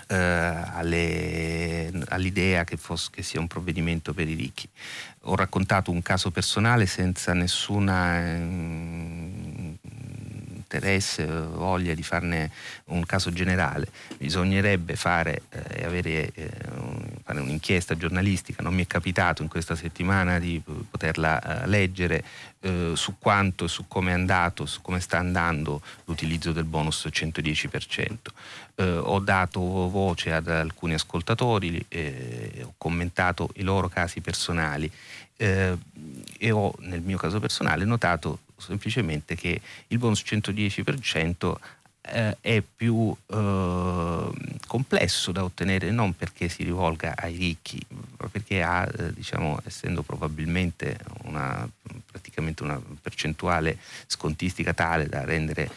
eh, 0.08 0.16
alle, 0.16 1.90
all'idea 2.08 2.64
che, 2.64 2.76
fosse, 2.76 3.08
che, 3.10 3.22
sia 3.22 3.40
un 3.40 3.48
provvedimento 3.48 4.14
per 4.14 4.28
i 4.28 4.34
ricchi. 4.34 4.68
Ho 5.22 5.34
raccontato 5.34 5.90
un 5.90 6.02
caso 6.02 6.30
personale 6.30 6.86
senza 6.86 7.32
nessuna 7.32 8.20
eh, 8.20 9.74
interesse 10.66 11.24
voglia 11.26 11.94
di 11.94 12.02
farne 12.02 12.50
un 12.86 13.04
caso 13.04 13.32
generale. 13.32 13.88
Bisognerebbe 14.18 14.96
fare, 14.96 15.42
eh, 15.50 15.84
avere, 15.84 16.30
eh, 16.34 16.50
fare 17.26 17.40
un'inchiesta 17.40 17.96
giornalistica, 17.96 18.62
non 18.62 18.72
mi 18.72 18.84
è 18.84 18.86
capitato 18.86 19.42
in 19.42 19.48
questa 19.48 19.74
settimana 19.74 20.38
di 20.38 20.62
poterla 20.88 21.64
eh, 21.64 21.66
leggere 21.66 22.22
eh, 22.60 22.92
su 22.94 23.16
quanto 23.18 23.64
e 23.64 23.68
su 23.68 23.88
come 23.88 24.12
è 24.12 24.14
andato, 24.14 24.64
su 24.64 24.80
come 24.80 25.00
sta 25.00 25.18
andando 25.18 25.82
l'utilizzo 26.04 26.52
del 26.52 26.62
bonus 26.62 27.08
110%. 27.10 28.16
Eh, 28.76 28.88
ho 28.98 29.18
dato 29.18 29.60
voce 29.60 30.32
ad 30.32 30.46
alcuni 30.46 30.94
ascoltatori, 30.94 31.84
eh, 31.88 32.62
ho 32.62 32.74
commentato 32.78 33.50
i 33.56 33.62
loro 33.62 33.88
casi 33.88 34.20
personali 34.20 34.88
eh, 35.36 35.76
e 36.38 36.50
ho 36.52 36.72
nel 36.78 37.00
mio 37.00 37.18
caso 37.18 37.40
personale 37.40 37.84
notato 37.84 38.38
semplicemente 38.56 39.34
che 39.34 39.60
il 39.88 39.98
bonus 39.98 40.22
110% 40.24 41.54
eh, 42.06 42.36
è 42.40 42.62
più 42.62 43.14
eh, 43.26 44.30
complesso 44.66 45.32
da 45.32 45.44
ottenere 45.44 45.90
non 45.90 46.14
perché 46.14 46.48
si 46.48 46.62
rivolga 46.62 47.14
ai 47.16 47.36
ricchi, 47.36 47.80
ma 47.88 48.28
perché 48.28 48.62
ha, 48.62 48.84
eh, 48.84 49.12
diciamo, 49.12 49.60
essendo 49.64 50.02
probabilmente 50.02 50.98
una, 51.24 51.68
praticamente 52.10 52.62
una 52.62 52.80
percentuale 53.00 53.78
scontistica 54.06 54.72
tale 54.72 55.06
da 55.06 55.24
rendere 55.24 55.70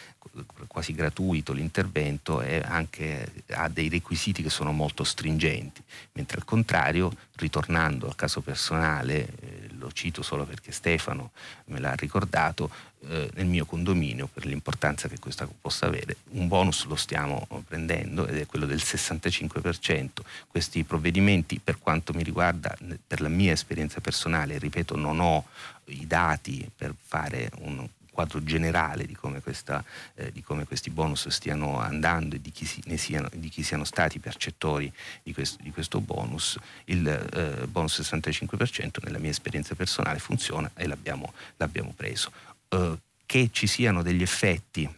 quasi 0.66 0.94
gratuito 0.94 1.52
l'intervento 1.52 2.40
e 2.40 2.62
anche 2.64 3.44
ha 3.50 3.68
dei 3.68 3.88
requisiti 3.88 4.42
che 4.42 4.50
sono 4.50 4.72
molto 4.72 5.02
stringenti, 5.02 5.82
mentre 6.12 6.38
al 6.38 6.44
contrario, 6.44 7.12
ritornando 7.36 8.06
al 8.06 8.14
caso 8.14 8.40
personale, 8.40 9.26
eh, 9.40 9.69
lo 9.80 9.90
cito 9.90 10.22
solo 10.22 10.44
perché 10.44 10.70
Stefano 10.70 11.32
me 11.66 11.80
l'ha 11.80 11.94
ricordato, 11.94 12.70
eh, 13.08 13.30
nel 13.34 13.46
mio 13.46 13.64
condominio, 13.64 14.28
per 14.32 14.46
l'importanza 14.46 15.08
che 15.08 15.18
questo 15.18 15.52
possa 15.60 15.86
avere, 15.86 16.18
un 16.32 16.46
bonus 16.46 16.84
lo 16.84 16.96
stiamo 16.96 17.48
prendendo 17.66 18.26
ed 18.26 18.36
è 18.36 18.46
quello 18.46 18.66
del 18.66 18.78
65%. 18.78 20.08
Questi 20.46 20.84
provvedimenti, 20.84 21.58
per 21.58 21.78
quanto 21.78 22.12
mi 22.12 22.22
riguarda, 22.22 22.76
per 23.06 23.20
la 23.20 23.28
mia 23.28 23.52
esperienza 23.52 24.00
personale, 24.00 24.58
ripeto, 24.58 24.96
non 24.96 25.18
ho 25.18 25.46
i 25.86 26.06
dati 26.06 26.70
per 26.76 26.94
fare 27.02 27.50
un 27.60 27.88
quadro 28.20 28.42
generale 28.42 29.06
di 29.06 29.14
come, 29.14 29.40
questa, 29.40 29.82
eh, 30.14 30.30
di 30.30 30.42
come, 30.42 30.66
questi 30.66 30.90
bonus 30.90 31.28
stiano 31.28 31.80
andando 31.80 32.36
e 32.36 32.40
di 32.40 32.50
chi, 32.50 32.66
si, 32.66 32.82
siano, 32.98 33.30
di 33.32 33.48
chi 33.48 33.62
siano 33.62 33.84
stati 33.84 34.18
percettori 34.18 34.92
di 35.22 35.32
questo, 35.32 35.62
di 35.62 35.70
questo 35.70 36.00
bonus, 36.00 36.58
il 36.86 37.08
eh, 37.08 37.66
bonus 37.66 37.98
65% 38.00 39.02
nella 39.04 39.18
mia 39.18 39.30
esperienza 39.30 39.74
personale 39.74 40.18
funziona 40.18 40.70
e 40.74 40.86
l'abbiamo, 40.86 41.32
l'abbiamo 41.56 41.94
preso. 41.96 42.30
Eh, 42.68 42.98
che 43.24 43.48
ci 43.52 43.66
siano 43.66 44.02
degli 44.02 44.22
effetti 44.22 44.88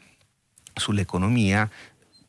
sull'economia, 0.74 1.68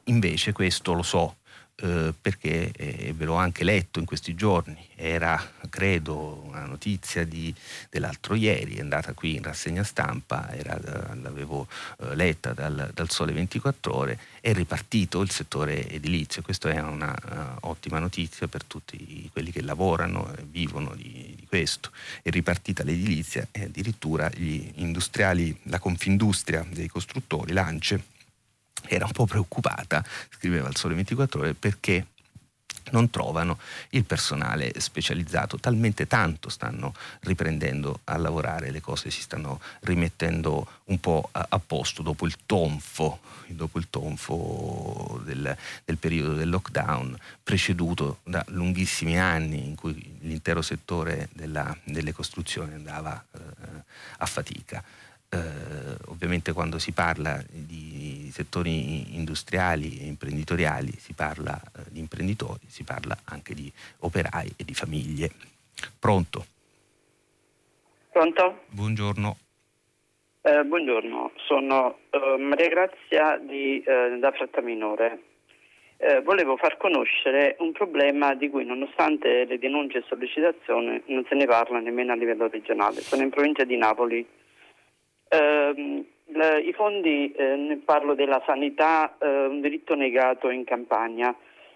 invece 0.06 0.52
questo 0.52 0.94
lo 0.94 1.02
so, 1.02 1.38
eh, 1.84 2.14
perché 2.20 2.72
eh, 2.72 3.14
ve 3.14 3.26
l'ho 3.26 3.36
anche 3.36 3.66
letto 3.66 4.00
in 4.00 4.06
questi 4.06 4.36
giorni, 4.36 4.88
era 4.96 5.52
credo 5.70 6.42
una 6.46 6.64
notizia 6.64 7.26
di, 7.26 7.54
dell'altro 7.90 8.36
ieri, 8.36 8.76
è 8.76 8.80
andata 8.80 9.12
qui 9.12 9.36
in 9.36 9.44
rassegna 9.44 9.84
stampa, 9.84 10.50
era, 10.54 10.80
l'avevo 11.22 11.68
eh, 12.00 12.16
letta 12.16 12.54
dal, 12.54 12.90
dal, 12.94 13.10
Sole 13.10 13.34
24 13.34 13.94
ore, 13.94 14.18
è 14.40 14.54
ripartito 14.54 15.20
il 15.22 15.30
settore 15.30 15.86
edilizio, 15.90 16.42
questa 16.42 16.70
è 16.70 16.80
una 16.80 17.14
uh, 17.62 17.68
ottima 17.68 18.00
notizia 18.00 18.48
per 18.48 18.64
tutti 18.64 19.30
quelli 19.34 19.52
che 19.52 19.62
lavorano 19.62 20.34
e 20.38 20.46
vivono 20.50 20.96
di, 20.96 21.34
di 21.36 21.46
questo, 21.46 21.92
è 22.22 22.30
ripartita 22.30 22.86
l'edilizia 22.86 23.46
e 23.52 23.66
addirittura 23.66 24.30
gli 24.34 24.72
industriali, 24.76 25.60
la 25.64 25.80
Confindustria 25.80 26.66
dei 26.70 26.88
costruttori, 26.88 27.52
l'ANCE, 27.52 28.13
era 28.88 29.06
un 29.06 29.12
po' 29.12 29.26
preoccupata, 29.26 30.04
scriveva 30.30 30.68
al 30.68 30.76
Sole 30.76 30.96
24 30.96 31.40
ore, 31.40 31.54
perché 31.54 32.08
non 32.92 33.10
trovano 33.10 33.58
il 33.90 34.04
personale 34.04 34.74
specializzato, 34.78 35.58
talmente 35.58 36.08
tanto 36.08 36.50
stanno 36.50 36.94
riprendendo 37.22 38.02
a 38.06 38.18
lavorare, 38.18 38.72
le 38.72 38.82
cose 38.82 39.10
si 39.10 39.22
stanno 39.22 39.60
rimettendo 39.82 40.68
un 40.86 41.00
po' 41.00 41.30
a, 41.32 41.60
posto 41.60 42.02
dopo 42.02 42.26
il 42.26 42.36
tonfo, 42.46 43.20
dopo 43.48 43.80
il 43.80 43.88
tonfo 43.90 45.22
del, 45.24 45.56
del, 45.86 45.98
periodo 45.98 46.34
del 46.34 46.50
lockdown, 46.50 47.18
preceduto 47.42 48.20
da 48.24 48.44
lunghissimi 48.50 49.20
anni 49.20 49.66
in 49.66 49.76
cui 49.76 50.18
l'intero 50.22 50.62
settore 50.62 51.30
della, 51.34 51.76
delle 51.84 52.14
costruzioni 52.14 52.74
andava 52.74 53.24
eh, 53.32 53.40
a 54.18 54.26
fatica. 54.26 54.84
Eh, 55.30 55.98
ovviamente 56.08 56.52
quando 56.52 56.78
si 56.78 56.92
parla 56.92 57.44
di 57.50 58.13
settori 58.34 59.16
industriali 59.16 60.00
e 60.02 60.08
imprenditoriali 60.08 60.92
si 60.98 61.14
parla 61.14 61.56
eh, 61.56 61.84
di 61.92 62.00
imprenditori, 62.00 62.66
si 62.68 62.84
parla 62.84 63.16
anche 63.26 63.54
di 63.54 63.72
operai 64.00 64.54
e 64.58 64.64
di 64.66 64.74
famiglie. 64.74 65.30
Pronto? 66.00 66.46
Pronto? 68.12 68.64
Buongiorno. 68.70 69.38
Eh, 70.42 70.64
buongiorno, 70.66 71.32
sono 71.48 72.00
eh, 72.10 72.38
Maria 72.38 72.68
Grazia 72.68 73.38
di, 73.38 73.82
eh, 73.82 74.18
da 74.20 74.32
Frattaminore. 74.32 75.22
Eh, 75.98 76.22
volevo 76.22 76.58
far 76.58 76.76
conoscere 76.76 77.56
un 77.60 77.72
problema 77.72 78.34
di 78.34 78.50
cui 78.50 78.66
nonostante 78.66 79.46
le 79.46 79.58
denunce 79.58 80.00
e 80.00 80.04
sollecitazioni 80.08 81.02
non 81.06 81.24
se 81.30 81.36
ne 81.36 81.46
parla 81.46 81.80
nemmeno 81.80 82.12
a 82.12 82.16
livello 82.16 82.50
regionale. 82.50 83.00
Sono 83.00 83.22
in 83.22 83.30
provincia 83.30 83.64
di 83.64 83.78
Napoli 83.78 84.28
eh, 85.30 86.06
I 86.26 86.74
fondi, 86.74 87.32
eh, 87.34 87.80
parlo 87.84 88.16
della 88.16 88.42
sanità, 88.46 89.16
eh, 89.20 89.46
un 89.46 89.62
diritto 89.62 89.94
negato 89.94 90.50
in 90.50 90.64
campagna. 90.64 91.36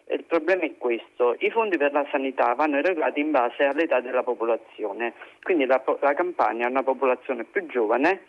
Il 0.09 0.23
problema 0.23 0.63
è 0.63 0.77
questo, 0.77 1.35
i 1.39 1.51
fondi 1.51 1.77
per 1.77 1.91
la 1.91 2.07
sanità 2.09 2.53
vanno 2.53 2.77
erogati 2.77 3.19
in 3.19 3.31
base 3.31 3.65
all'età 3.65 3.99
della 3.99 4.23
popolazione, 4.23 5.13
quindi 5.43 5.65
la, 5.65 5.83
la 5.99 6.13
campagna 6.13 6.65
è 6.65 6.69
una 6.69 6.83
popolazione 6.83 7.43
più 7.43 7.65
giovane, 7.65 8.21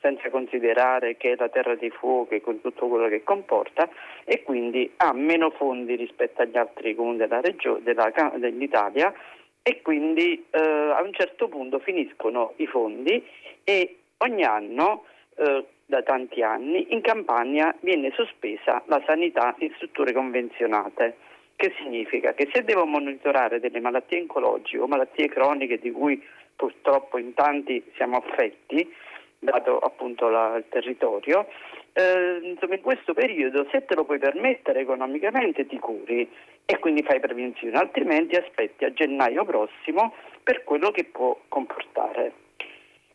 senza 0.00 0.30
considerare 0.30 1.16
che 1.16 1.32
è 1.32 1.36
la 1.36 1.48
terra 1.48 1.74
dei 1.74 1.90
fuochi 1.90 2.40
con 2.40 2.60
tutto 2.60 2.86
quello 2.86 3.08
che 3.08 3.24
comporta 3.24 3.88
e 4.24 4.44
quindi 4.44 4.92
ha 4.98 5.12
meno 5.12 5.50
fondi 5.50 5.96
rispetto 5.96 6.42
agli 6.42 6.56
altri 6.56 6.94
comuni 6.94 7.16
della 7.16 7.40
regio- 7.40 7.80
della, 7.82 8.12
dell'Italia 8.36 9.12
e 9.60 9.82
quindi 9.82 10.46
eh, 10.50 10.60
a 10.60 11.02
un 11.02 11.12
certo 11.12 11.48
punto 11.48 11.80
finiscono 11.80 12.52
i 12.56 12.66
fondi 12.66 13.22
e 13.64 13.96
ogni 14.18 14.44
anno 14.44 15.04
eh, 15.38 15.64
da 15.86 16.02
tanti 16.02 16.42
anni, 16.42 16.92
in 16.92 17.00
Campania 17.00 17.74
viene 17.80 18.12
sospesa 18.14 18.82
la 18.86 19.02
sanità 19.06 19.54
in 19.58 19.72
strutture 19.76 20.12
convenzionate, 20.12 21.16
che 21.56 21.72
significa? 21.78 22.34
Che 22.34 22.48
se 22.52 22.62
devo 22.62 22.84
monitorare 22.84 23.58
delle 23.58 23.80
malattie 23.80 24.20
oncologiche 24.20 24.78
o 24.78 24.86
malattie 24.86 25.28
croniche 25.28 25.78
di 25.78 25.90
cui 25.90 26.22
purtroppo 26.54 27.18
in 27.18 27.34
tanti 27.34 27.82
siamo 27.96 28.18
affetti, 28.18 28.92
dato 29.38 29.78
appunto 29.78 30.28
la, 30.28 30.56
il 30.56 30.64
territorio, 30.68 31.46
eh, 31.92 32.40
insomma 32.42 32.74
in 32.74 32.82
questo 32.82 33.14
periodo 33.14 33.66
se 33.70 33.84
te 33.84 33.94
lo 33.94 34.04
puoi 34.04 34.18
permettere 34.18 34.80
economicamente 34.80 35.66
ti 35.66 35.78
curi 35.78 36.28
e 36.64 36.78
quindi 36.78 37.02
fai 37.02 37.18
prevenzione, 37.18 37.78
altrimenti 37.78 38.36
aspetti 38.36 38.84
a 38.84 38.92
gennaio 38.92 39.44
prossimo 39.44 40.14
per 40.42 40.64
quello 40.64 40.90
che 40.90 41.04
può 41.04 41.38
comportare. 41.48 42.32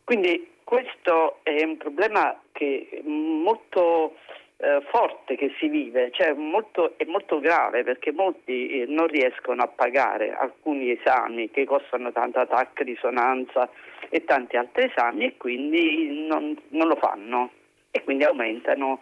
Quindi 0.02 0.52
questo 0.64 1.38
è 1.42 1.62
un 1.62 1.76
problema 1.76 2.38
che 2.52 3.02
molto 3.04 4.16
eh, 4.56 4.80
forte 4.90 5.36
che 5.36 5.52
si 5.58 5.68
vive, 5.68 6.10
cioè 6.12 6.32
molto, 6.32 6.94
è 6.96 7.04
molto 7.04 7.38
grave 7.40 7.82
perché 7.82 8.12
molti 8.12 8.80
eh, 8.80 8.86
non 8.86 9.06
riescono 9.06 9.62
a 9.62 9.68
pagare 9.68 10.32
alcuni 10.32 10.90
esami 10.90 11.50
che 11.50 11.64
costano 11.64 12.12
tanta 12.12 12.46
TAC, 12.46 12.80
risonanza 12.80 13.68
e 14.08 14.24
tanti 14.24 14.56
altri 14.56 14.90
esami 14.90 15.26
e 15.26 15.36
quindi 15.36 16.26
non, 16.26 16.56
non 16.68 16.88
lo 16.88 16.96
fanno 16.96 17.50
e 17.90 18.02
quindi 18.02 18.24
aumentano 18.24 19.00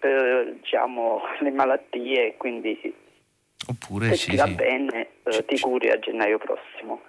eh, 0.00 0.56
diciamo, 0.60 1.22
le 1.40 1.50
malattie 1.50 2.34
quindi 2.36 3.02
Oppure 3.66 4.08
se 4.08 4.16
sì, 4.16 4.30
ti 4.30 4.36
va 4.36 4.46
sì. 4.46 4.54
bene 4.54 5.08
eh, 5.22 5.44
ti 5.44 5.58
curi 5.58 5.90
a 5.90 5.98
gennaio 5.98 6.38
prossimo. 6.38 7.02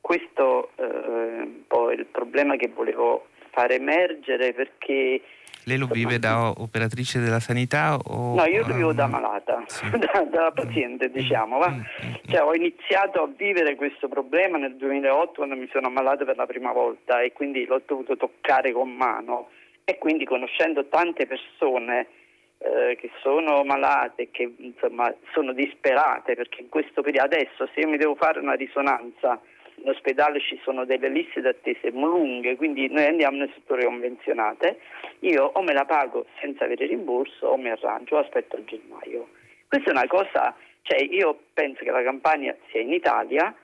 Questo 0.00 0.70
eh, 0.76 0.82
è 0.82 1.40
un 1.42 1.66
po' 1.68 1.90
il 1.92 2.06
problema 2.06 2.56
che 2.56 2.68
volevo 2.68 3.26
far 3.52 3.70
emergere 3.70 4.52
perché 4.52 5.20
Lei 5.64 5.78
lo 5.78 5.86
vive 5.86 6.18
da 6.18 6.48
operatrice 6.48 7.20
della 7.20 7.38
sanità 7.38 7.96
o... 7.96 8.34
No, 8.34 8.44
io 8.46 8.66
lo 8.66 8.74
vivo 8.74 8.92
da 8.92 9.04
ehm, 9.04 9.10
malata, 9.10 9.62
sì. 9.66 9.88
da, 9.96 10.26
da 10.28 10.50
paziente 10.50 11.08
diciamo. 11.10 11.58
va. 11.58 11.70
Mm, 11.70 11.74
mm, 11.74 12.14
Cioè, 12.26 12.42
ho 12.42 12.52
iniziato 12.54 13.22
a 13.22 13.28
vivere 13.28 13.76
questo 13.76 14.08
problema 14.08 14.58
nel 14.58 14.74
2008 14.74 15.32
quando 15.34 15.54
mi 15.54 15.68
sono 15.70 15.86
ammalato 15.86 16.24
per 16.24 16.36
la 16.36 16.46
prima 16.46 16.72
volta 16.72 17.20
e 17.20 17.32
quindi 17.32 17.64
l'ho 17.64 17.80
dovuto 17.86 18.16
toccare 18.16 18.72
con 18.72 18.90
mano 18.90 19.50
e 19.84 19.98
quindi 19.98 20.24
conoscendo 20.24 20.86
tante 20.88 21.26
persone 21.26 22.08
eh, 22.58 22.96
che 22.98 23.10
sono 23.20 23.62
malate, 23.62 24.30
che 24.32 24.52
insomma 24.56 25.14
sono 25.32 25.52
disperate 25.52 26.34
perché 26.34 26.62
in 26.62 26.68
questo 26.68 27.02
periodo 27.02 27.34
adesso 27.34 27.68
se 27.72 27.80
io 27.80 27.88
mi 27.88 27.98
devo 27.98 28.16
fare 28.16 28.40
una 28.40 28.54
risonanza 28.54 29.40
in 29.82 29.88
ospedale 29.88 30.40
ci 30.40 30.58
sono 30.62 30.84
delle 30.84 31.08
liste 31.08 31.40
d'attesa 31.40 31.88
lunghe, 31.90 32.56
quindi 32.56 32.88
noi 32.88 33.04
andiamo 33.04 33.38
nelle 33.38 33.50
strutture 33.50 33.84
convenzionate, 33.84 34.78
io 35.20 35.50
o 35.54 35.62
me 35.62 35.72
la 35.72 35.84
pago 35.84 36.26
senza 36.40 36.64
avere 36.64 36.86
rimborso 36.86 37.48
o 37.48 37.56
mi 37.56 37.70
arrangio 37.70 38.18
aspetto 38.18 38.56
il 38.56 38.64
gennaio. 38.64 39.28
Questa 39.68 39.90
è 39.90 39.92
una 39.92 40.06
cosa, 40.06 40.54
cioè 40.82 41.02
io 41.02 41.38
penso 41.52 41.82
che 41.82 41.90
la 41.90 42.02
campagna 42.02 42.54
sia 42.70 42.80
in 42.80 42.92
Italia 42.92 43.54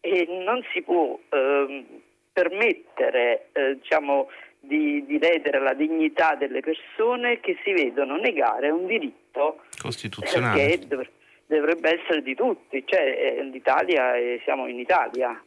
e 0.00 0.26
non 0.44 0.64
si 0.72 0.82
può 0.82 1.18
ehm, 1.28 1.84
permettere 2.32 3.48
eh, 3.52 3.76
diciamo, 3.76 4.28
di, 4.60 5.04
di 5.04 5.18
ledere 5.18 5.60
la 5.60 5.74
dignità 5.74 6.34
delle 6.34 6.60
persone 6.60 7.40
che 7.40 7.56
si 7.64 7.72
vedono 7.72 8.16
negare 8.16 8.70
un 8.70 8.86
diritto 8.86 9.60
Costituzionale. 9.80 10.78
dov- 10.86 11.08
dovrebbe 11.46 12.00
essere 12.00 12.22
di 12.22 12.34
tutti, 12.34 12.82
cioè 12.86 13.36
eh, 13.38 13.42
l'Italia 13.44 14.16
e 14.16 14.40
siamo 14.44 14.66
in 14.66 14.78
Italia. 14.78 15.40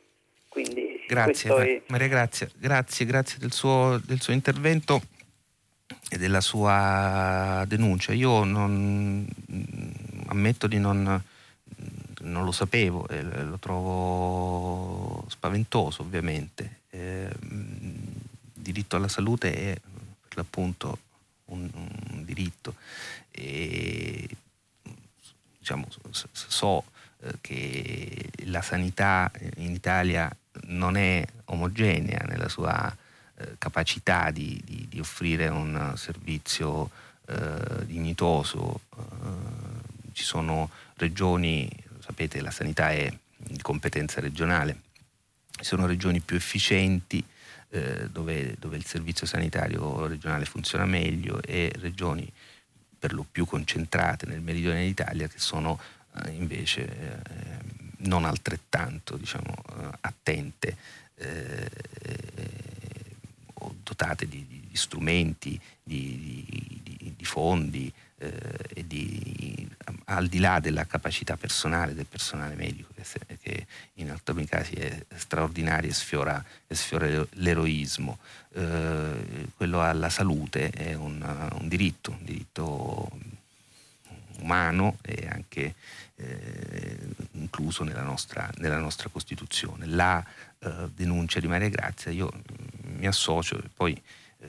Quindi 0.49 0.89
Grazie, 1.07 1.55
è- 1.55 1.81
Maria 1.87 2.07
Grazia, 2.07 2.49
grazie, 2.55 3.05
grazie 3.05 3.39
del 3.39 3.51
suo, 3.51 3.99
del 4.05 4.21
suo 4.21 4.33
intervento 4.33 5.01
e 6.09 6.17
della 6.17 6.41
sua 6.41 7.63
denuncia. 7.67 8.13
Io 8.13 8.43
non, 8.43 9.27
ammetto 10.27 10.67
di 10.67 10.77
non, 10.77 11.23
non 12.21 12.43
lo 12.43 12.51
sapevo 12.51 13.07
e 13.07 13.23
lo 13.23 13.57
trovo 13.57 15.25
spaventoso 15.29 16.01
ovviamente. 16.03 16.81
Eh, 16.91 17.29
diritto 18.53 18.95
alla 18.95 19.07
salute 19.07 19.53
è 19.53 19.79
per 20.27 20.37
l'appunto 20.37 20.97
un, 21.45 21.69
un 21.73 22.23
diritto 22.23 22.75
e 23.31 24.27
diciamo, 25.57 25.87
so 26.11 26.83
che 27.41 28.29
la 28.45 28.61
sanità 28.61 29.31
in 29.57 29.73
Italia 29.73 30.33
non 30.67 30.95
è 30.95 31.25
omogenea 31.45 32.25
nella 32.27 32.49
sua 32.49 32.95
eh, 33.35 33.55
capacità 33.57 34.31
di, 34.31 34.61
di- 34.63 34.85
di 34.89 34.99
offrire 34.99 35.47
un 35.47 35.93
servizio 35.95 36.89
eh, 37.27 37.85
dignitoso. 37.85 38.81
Eh, 38.97 39.03
ci 40.13 40.23
sono 40.23 40.69
regioni, 40.95 41.69
sapete, 41.99 42.41
la 42.41 42.51
sanità 42.51 42.91
è 42.91 43.11
di 43.37 43.61
competenza 43.61 44.19
regionale, 44.19 44.81
ci 45.51 45.63
sono 45.63 45.85
regioni 45.85 46.19
più 46.19 46.35
efficienti 46.35 47.23
eh, 47.69 48.09
dove, 48.09 48.55
dove 48.59 48.77
il 48.77 48.85
servizio 48.85 49.27
sanitario 49.27 50.07
regionale 50.07 50.45
funziona 50.45 50.85
meglio 50.85 51.41
e 51.41 51.71
regioni 51.79 52.29
per 52.97 53.13
lo 53.13 53.25
più 53.29 53.45
concentrate 53.45 54.25
nel 54.25 54.41
meridione 54.41 54.83
d'Italia 54.83 55.27
che 55.27 55.39
sono 55.39 55.79
eh, 55.79 55.98
invece 56.29 56.85
eh, 56.85 57.17
non 57.99 58.25
altrettanto 58.25 59.17
diciamo, 59.17 59.53
eh, 59.79 59.97
attente 60.01 60.75
eh, 61.15 61.69
o 63.55 63.75
dotate 63.83 64.27
di, 64.27 64.45
di- 64.47 64.67
strumenti, 64.71 65.59
di, 65.83 66.45
di- 66.45 66.81
di- 66.97 67.13
di 67.17 67.25
fondi 67.25 67.91
eh, 68.19 68.31
e 68.73 68.87
di, 68.87 69.67
al 70.05 70.27
di 70.27 70.39
là 70.39 70.59
della 70.59 70.85
capacità 70.85 71.35
personale 71.35 71.93
del 71.93 72.05
personale 72.05 72.55
medico 72.55 72.93
che, 72.95 73.37
che 73.41 73.65
in 73.95 74.09
alcuni 74.09 74.45
casi 74.45 74.75
è 74.75 75.05
straordinaria 75.15 75.89
e 75.89 75.93
sfiora, 75.93 76.43
sfiora 76.67 77.25
l'eroismo. 77.31 78.19
Eh, 78.53 79.47
quello 79.57 79.81
alla 79.81 80.09
salute 80.09 80.69
è 80.69 80.93
un, 80.93 81.21
un 81.59 81.67
diritto, 81.67 82.11
un 82.11 82.23
diritto 82.23 83.09
umano 84.39 84.97
e 85.01 85.27
anche 85.29 85.75
eh, 86.19 86.97
incluso 87.33 87.83
nella 87.83 88.03
nostra, 88.03 88.49
nella 88.57 88.77
nostra 88.77 89.09
Costituzione. 89.09 89.85
La 89.85 90.23
eh, 90.59 90.89
denuncia 90.93 91.39
di 91.39 91.47
Maria 91.47 91.69
Grazia, 91.69 92.11
io 92.11 92.29
mm, 92.31 92.97
mi 92.99 93.07
associo, 93.07 93.57
e 93.57 93.69
poi 93.73 93.99
eh, 94.39 94.47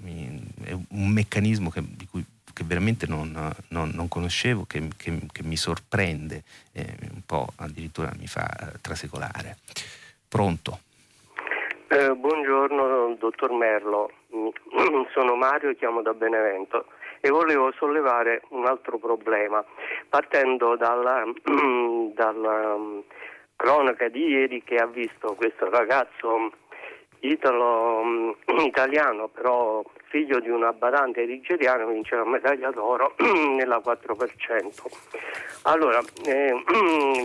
mi- 0.00 0.42
è 0.64 0.72
un 0.72 1.08
meccanismo 1.08 1.70
che, 1.70 1.82
di 1.86 2.06
cui 2.06 2.24
che 2.52 2.64
veramente 2.64 3.06
non, 3.06 3.30
non- 3.68 3.90
non 3.94 4.08
conoscevo, 4.08 4.64
che, 4.64 4.88
che- 4.96 5.26
che 5.30 5.42
mi 5.42 5.56
sorprende, 5.56 6.42
e 6.72 6.96
un 7.12 7.22
po' 7.24 7.52
addirittura 7.56 8.12
mi 8.18 8.26
fa 8.26 8.46
eh, 8.48 8.80
trasecolare. 8.80 9.58
Pronto? 10.28 10.80
Eh, 11.88 12.14
buongiorno 12.14 13.16
dottor 13.18 13.52
Merlo, 13.52 14.10
sono 15.14 15.36
Mario, 15.36 15.74
chiamo 15.74 16.02
da 16.02 16.12
Benevento 16.12 16.86
e 17.20 17.28
volevo 17.28 17.72
sollevare 17.72 18.42
un 18.48 18.66
altro 18.66 18.98
problema 18.98 19.64
partendo 20.08 20.76
dalla, 20.76 21.24
dalla 22.14 22.76
mm, 22.76 22.98
cronaca 23.56 24.08
di 24.08 24.26
ieri 24.26 24.62
che 24.62 24.76
ha 24.76 24.86
visto 24.86 25.34
questo 25.34 25.68
ragazzo 25.68 26.50
italo, 27.20 28.02
mm, 28.02 28.30
italiano 28.64 29.28
però 29.28 29.82
figlio 30.10 30.40
di 30.40 30.48
una 30.48 30.72
badante 30.72 31.24
nigeriana 31.24 31.84
vincere 31.84 32.22
la 32.22 32.28
medaglia 32.28 32.70
d'oro 32.70 33.14
nella 33.56 33.80
4%. 33.84 34.84
Allora, 35.62 36.00
eh, 36.24 36.52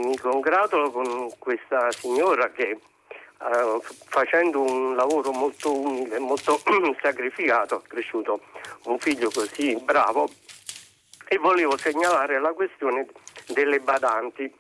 mi 0.06 0.18
congratulo 0.18 0.92
con 0.92 1.30
questa 1.40 1.90
signora 1.92 2.52
che 2.52 2.78
eh, 3.42 3.80
facendo 4.08 4.62
un 4.62 4.96
lavoro 4.96 5.32
molto 5.32 5.78
umile, 5.78 6.20
molto 6.20 6.60
sacrificato, 7.02 7.76
ha 7.76 7.82
cresciuto 7.88 8.42
un 8.86 8.98
figlio 9.00 9.30
così 9.30 9.76
bravo 9.82 10.30
e 11.28 11.38
volevo 11.38 11.78
segnalare 11.78 12.40
la 12.40 12.54
questione 12.54 13.08
delle 13.48 13.80
badanti 13.80 14.54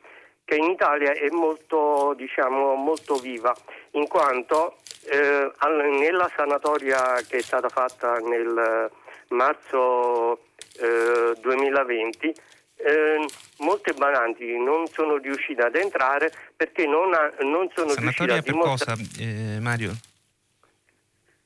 che 0.44 0.56
in 0.56 0.66
Italia 0.66 1.12
è 1.12 1.30
molto, 1.30 2.14
diciamo, 2.16 2.76
molto 2.76 3.16
viva 3.16 3.54
in 3.92 4.08
quanto 4.08 4.78
eh, 5.06 5.52
nella 6.00 6.32
sanatoria 6.36 7.16
che 7.28 7.38
è 7.38 7.42
stata 7.42 7.70
fatta 7.70 8.18
nel 8.18 8.90
marzo 9.30 10.40
eh, 10.80 11.34
2020 11.40 12.34
eh, 12.78 13.26
molte 13.60 13.94
badanti 13.94 14.58
non 14.58 14.86
sono 14.88 15.18
riuscite 15.18 15.62
ad 15.62 15.76
entrare 15.76 16.32
perché 16.56 16.86
non, 16.86 17.14
ha- 17.14 17.32
non 17.42 17.70
sono 17.74 17.94
riuscite 17.94 18.14
Sanatoria 18.14 18.36
a 18.36 18.42
per 18.42 18.52
dimostrare... 18.52 19.00
cosa, 19.02 19.22
eh, 19.22 19.60
Mario? 19.60 19.92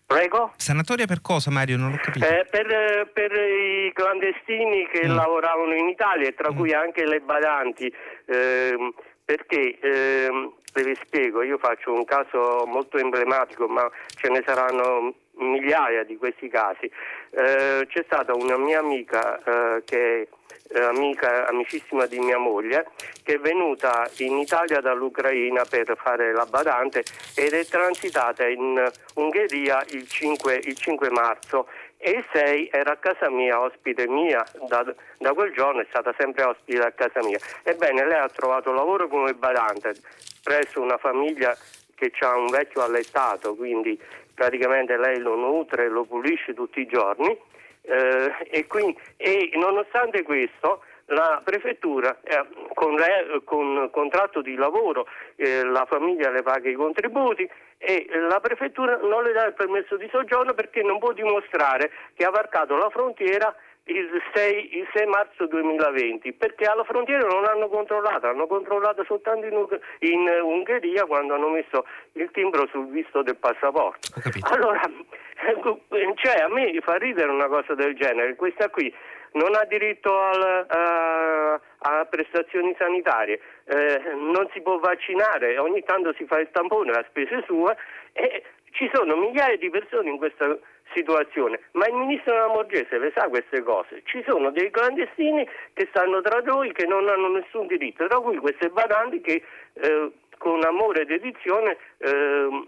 Prego? 0.06 0.54
Sanatoria 0.58 1.06
per 1.06 1.22
cosa, 1.22 1.52
Mario? 1.52 1.78
Non 1.78 1.92
l'ho 1.92 1.98
capito. 2.02 2.26
Eh, 2.26 2.44
per, 2.50 3.12
per 3.14 3.32
i 3.32 3.92
clandestini 3.94 4.88
che 4.88 5.08
Mm. 5.08 5.14
lavoravano 5.16 5.76
in 5.76 5.88
Italia, 5.88 6.28
e 6.28 6.34
tra 6.34 6.52
Mm. 6.52 6.56
cui 6.58 6.74
anche 6.74 7.06
le 7.06 7.20
badanti, 7.20 7.94
ehm, 8.26 8.92
perché 9.24 9.78
ehm, 9.80 10.52
ve 10.74 10.84
vi 10.84 10.96
spiego, 11.04 11.44
io 11.44 11.60
faccio 11.60 11.94
un 11.94 12.06
caso 12.06 12.64
molto 12.66 12.98
emblematico, 12.98 13.68
ma 13.68 13.88
ce 14.20 14.30
ne 14.30 14.42
saranno 14.44 15.14
migliaia 15.36 16.04
di 16.04 16.18
questi 16.18 16.50
casi. 16.50 16.86
Eh, 17.30 17.86
c'è 17.88 18.04
stata 18.08 18.34
una 18.34 18.58
mia 18.58 18.80
amica 18.80 19.38
eh, 19.44 19.84
che 19.86 20.28
è 20.72 20.80
amica, 20.82 21.47
amicissima 21.47 22.05
di 22.05 22.20
mia 22.20 22.38
moglie 22.38 22.91
che 23.24 23.36
è 23.36 23.39
venuta 23.39 24.07
in 24.17 24.38
Italia 24.38 24.82
dall'Ucraina 24.82 25.65
per 25.65 25.97
fare 26.01 26.32
la 26.32 26.45
badante 26.45 27.03
ed 27.36 27.53
è 27.53 27.65
transitata 27.65 28.47
in 28.47 28.89
Ungheria 29.15 29.84
il 29.89 30.07
5, 30.07 30.61
il 30.63 30.76
5 30.76 31.09
marzo 31.09 31.67
e 31.97 32.11
il 32.11 32.26
6 32.32 32.70
era 32.72 32.93
a 32.93 32.97
casa 32.97 33.30
mia, 33.30 33.59
ospite 33.59 34.07
mia, 34.07 34.45
da, 34.67 34.86
da, 35.17 35.34
quel 35.34 35.51
giorno 35.53 35.82
è 35.82 35.86
stata 35.89 36.13
sempre 36.17 36.43
ospite 36.43 36.82
a 36.82 36.91
casa 36.91 37.20
mia. 37.24 37.39
Ebbene, 37.63 38.05
lei 38.05 38.20
ha 38.20 38.30
trovato 38.30 38.72
lavoro 38.72 39.07
come 39.07 39.34
badante 39.34 39.95
presso 40.41 40.82
una 40.82 40.97
famiglia 40.97 41.57
che 41.95 42.11
ha 42.20 42.38
un 42.38 42.47
vecchio 42.47 42.84
allettato, 42.84 43.55
quindi 43.55 43.99
praticamente 44.34 44.95
lei 44.97 45.20
lo 45.20 45.36
nutre 45.36 45.86
e 45.86 45.89
lo 45.89 46.05
pulisce 46.05 46.53
tutti 46.53 46.80
i 46.80 46.88
giorni 46.88 47.28
eh, 47.32 47.38
e, 47.90 48.68
quindi, 48.68 48.98
e, 49.18 49.52
nonostante 49.56 50.24
questo 50.24 50.84
la 51.12 51.42
prefettura 51.44 52.20
eh, 52.24 52.46
con, 52.74 52.94
le, 52.94 53.42
con, 53.44 53.90
contratto 53.92 54.42
di 54.42 54.56
lavoro 54.56 55.08
eh, 55.36 55.64
la 55.64 55.86
famiglia 55.90 56.30
le 56.30 56.44
paga 56.44 56.70
i 56.70 56.74
contributi 56.74 57.50
e 57.78 58.08
la 58.30 58.40
prefettura 58.40 58.98
non 58.98 59.24
le 59.24 59.32
dà 59.32 59.46
il 59.46 59.54
permesso 59.54 59.98
di 59.98 60.08
soggiorno 60.12 60.54
perché 60.54 60.84
non 60.84 61.00
può 61.00 61.14
dimostrare 61.14 61.92
che 62.14 62.26
ha 62.26 62.30
varcato 62.30 62.76
la 62.76 62.90
frontiera 62.90 63.56
il 63.92 64.22
6, 64.34 64.78
il 64.78 64.88
6, 64.94 65.06
marzo 65.08 65.48
2020 65.48 66.34
perché 66.34 66.66
alla 66.66 66.84
frontiera 66.84 67.28
non 67.28 67.46
hanno 67.46 67.68
controllato, 67.68 68.28
hanno 68.28 68.48
controllato 68.48 69.04
soltanto 69.06 69.46
in, 69.46 69.68
in 70.00 70.30
Ungheria 70.44 71.06
quando 71.06 71.36
hanno 71.36 71.50
messo 71.50 71.86
il 72.14 72.30
timbro 72.32 72.68
sul 72.68 72.88
visto 72.88 73.22
del 73.22 73.38
passaporto. 73.38 74.10
Allora, 74.52 74.82
cioè, 76.16 76.42
a 76.42 76.48
me 76.50 76.80
fa 76.82 76.96
ridere 76.96 77.30
una 77.30 77.48
cosa 77.48 77.74
del 77.76 77.96
genere, 77.96 78.36
questa 78.36 78.70
qui 78.70 78.94
non 79.32 79.54
ha 79.56 79.64
diritto 79.66 80.18
al, 80.18 80.66
a, 80.68 81.54
a, 81.54 82.06
prestazioni 82.06 82.76
sanitarie, 82.78 83.40
eh, 83.66 84.02
non 84.16 84.50
si 84.54 84.62
può 84.62 84.80
vaccinare, 84.80 85.58
ogni 85.58 85.84
tanto 85.84 86.14
si 86.14 86.26
fa 86.26 86.40
il 86.40 86.50
tampone 86.52 86.92
a 86.92 87.06
spese 87.08 87.44
sue 87.46 87.76
e 88.14 88.44
ci 88.72 88.90
sono 88.94 89.16
migliaia 89.16 89.58
di 89.58 89.70
persone 89.70 90.10
in 90.10 90.18
questa 90.18 90.58
situazione, 90.94 91.60
ma 91.74 91.88
il 91.88 91.94
ministro 91.94 92.36
Lamorgese 92.36 92.98
le 92.98 93.12
sa 93.16 93.28
queste 93.28 93.62
cose. 93.64 94.02
Ci 94.06 94.24
sono 94.28 94.52
dei 94.52 94.70
clandestini 94.72 95.48
che 95.74 95.88
stanno 95.90 96.22
tra 96.22 96.40
noi 96.42 96.72
che 96.72 96.86
non 96.86 97.08
hanno 97.08 97.30
nessun 97.30 97.68
diritto, 97.68 98.08
tra 98.08 98.20
cui 98.20 98.38
queste 98.38 98.70
badanti 98.70 99.22
che 99.22 99.44
eh, 99.74 100.12
con 100.38 100.64
amore 100.64 101.02
e 101.02 101.06
dedizione 101.06 101.78
eh, 101.98 102.64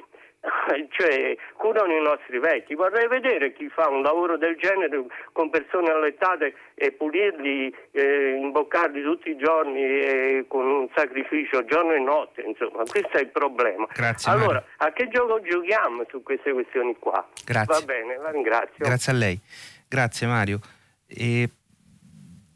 cioè, 0.89 1.35
curano 1.55 1.93
i 1.95 2.01
nostri 2.01 2.39
vecchi. 2.39 2.73
Vorrei 2.73 3.07
vedere 3.07 3.53
chi 3.53 3.69
fa 3.69 3.87
un 3.89 4.01
lavoro 4.01 4.37
del 4.37 4.57
genere 4.57 5.05
con 5.31 5.49
persone 5.49 5.91
allettate 5.91 6.55
e 6.73 6.91
pulirli, 6.91 7.73
eh, 7.91 8.37
imboccarli 8.41 9.03
tutti 9.03 9.29
i 9.29 9.37
giorni 9.37 9.81
eh, 9.81 10.45
con 10.47 10.65
un 10.65 10.89
sacrificio 10.95 11.63
giorno 11.65 11.93
e 11.93 11.99
notte. 11.99 12.41
Insomma, 12.41 12.83
questo 12.83 13.17
è 13.17 13.21
il 13.21 13.29
problema. 13.29 13.87
Grazie, 13.93 14.31
allora, 14.31 14.53
Mario. 14.53 14.67
a 14.77 14.91
che 14.91 15.07
gioco 15.09 15.41
giochiamo 15.41 16.05
su 16.09 16.23
queste 16.23 16.51
questioni 16.53 16.95
qua? 16.97 17.27
Grazie. 17.45 17.73
Va 17.73 17.81
bene, 17.85 18.17
la 18.17 18.31
ringrazio. 18.31 18.83
Grazie 18.85 19.11
a 19.11 19.15
lei. 19.15 19.39
Grazie 19.87 20.27
Mario. 20.27 20.59
E 21.07 21.49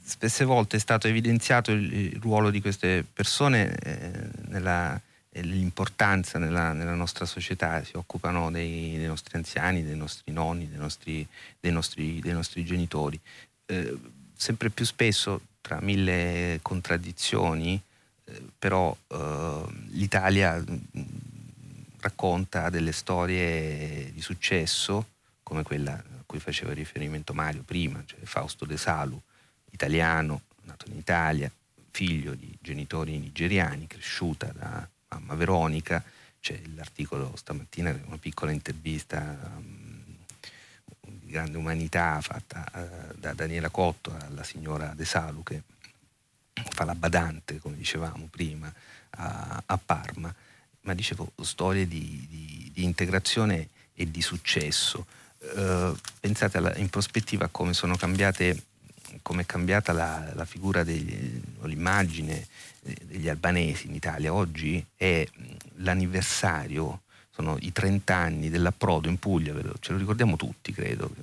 spesse 0.01 0.45
volte 0.45 0.77
è 0.77 0.79
stato 0.79 1.07
evidenziato 1.07 1.71
il, 1.71 2.13
il 2.13 2.19
ruolo 2.21 2.49
di 2.49 2.61
queste 2.61 3.03
persone 3.13 3.75
eh, 3.83 4.49
nella 4.49 4.99
l'importanza 5.41 6.39
nella, 6.39 6.71
nella, 6.73 6.95
nostra 6.95 7.25
società, 7.25 7.83
si 7.83 7.97
occupano 7.97 8.51
dei, 8.51 8.97
dei, 8.97 9.07
nostri 9.07 9.38
anziani, 9.38 9.83
dei 9.83 9.95
nostri 9.95 10.31
nonni, 10.31 10.69
dei 10.69 10.77
nostri, 10.77 11.27
dei 11.59 11.71
nostri, 11.71 12.19
dei 12.21 12.33
nostri 12.33 12.63
genitori. 12.63 13.19
Eh, 13.65 13.97
sempre 14.36 14.69
più 14.69 14.86
spesso, 14.86 15.41
tra 15.61 15.79
mille 15.81 16.59
contraddizioni, 16.61 17.81
eh, 18.25 18.41
però 18.57 18.95
eh, 19.07 19.63
l'Italia 19.89 20.55
mh, 20.55 20.81
mm, 20.97 21.03
racconta 21.99 22.69
delle 22.69 22.91
storie 22.91 24.11
di 24.13 24.21
successo, 24.21 25.07
come 25.43 25.63
quella 25.63 25.93
a 25.93 26.23
cui 26.25 26.39
faceva 26.39 26.73
riferimento 26.73 27.33
Mario 27.33 27.63
prima, 27.63 28.01
cioè 28.05 28.19
Fausto 28.23 28.65
De 28.65 28.77
Salu, 28.77 29.19
italiano, 29.71 30.41
nato 30.63 30.86
in 30.89 30.97
Italia, 30.97 31.51
figlio 31.91 32.33
di 32.36 32.55
genitori 32.61 33.17
nigeriani, 33.17 33.88
cresciuta 33.88 34.51
da 34.53 34.88
mamma 35.20 35.36
Veronica, 35.36 36.03
c'è 36.39 36.59
l'articolo 36.76 37.34
stamattina, 37.36 37.97
una 38.05 38.18
piccola 38.18 38.51
intervista 38.51 39.38
um, 39.55 40.03
di 41.01 41.32
grande 41.32 41.57
umanità 41.57 42.20
fatta 42.22 42.66
uh, 42.74 43.18
da 43.18 43.34
Daniela 43.34 43.70
Cotto 43.70 44.16
alla 44.16 44.43
signora 44.43 44.93
De 44.95 45.05
Salu 45.05 45.43
che 45.43 45.63
fa 46.53 46.86
la 46.86 46.95
badante, 46.95 47.59
come 47.59 47.76
dicevamo 47.76 48.28
prima, 48.30 48.72
a, 49.11 49.63
a 49.66 49.78
Parma, 49.78 50.34
ma 50.82 50.93
dicevo 50.93 51.32
storie 51.41 51.88
di, 51.88 52.28
di, 52.30 52.72
di 52.74 52.84
integrazione 52.84 53.70
e 53.93 54.11
di 54.11 54.22
successo. 54.22 55.05
Uh, 55.39 55.95
pensate 56.20 56.57
alla, 56.57 56.76
in 56.76 56.89
prospettiva 56.89 57.47
come 57.49 57.74
sono 57.74 57.95
cambiate 57.95 58.63
come 59.22 59.43
è 59.43 59.45
cambiata 59.45 59.93
la, 59.93 60.32
la 60.34 60.45
figura 60.45 60.82
l'immagine 60.82 62.47
degli 63.05 63.27
albanesi 63.27 63.88
in 63.88 63.95
Italia. 63.95 64.33
Oggi 64.33 64.86
è 64.95 65.25
l'anniversario, 65.77 67.01
sono 67.31 67.57
i 67.59 67.71
30 67.71 68.15
anni 68.15 68.49
dell'approdo 68.49 69.09
in 69.09 69.17
Puglia, 69.17 69.53
ce 69.79 69.91
lo 69.91 69.97
ricordiamo 69.97 70.36
tutti 70.36 70.71
credo, 70.71 71.13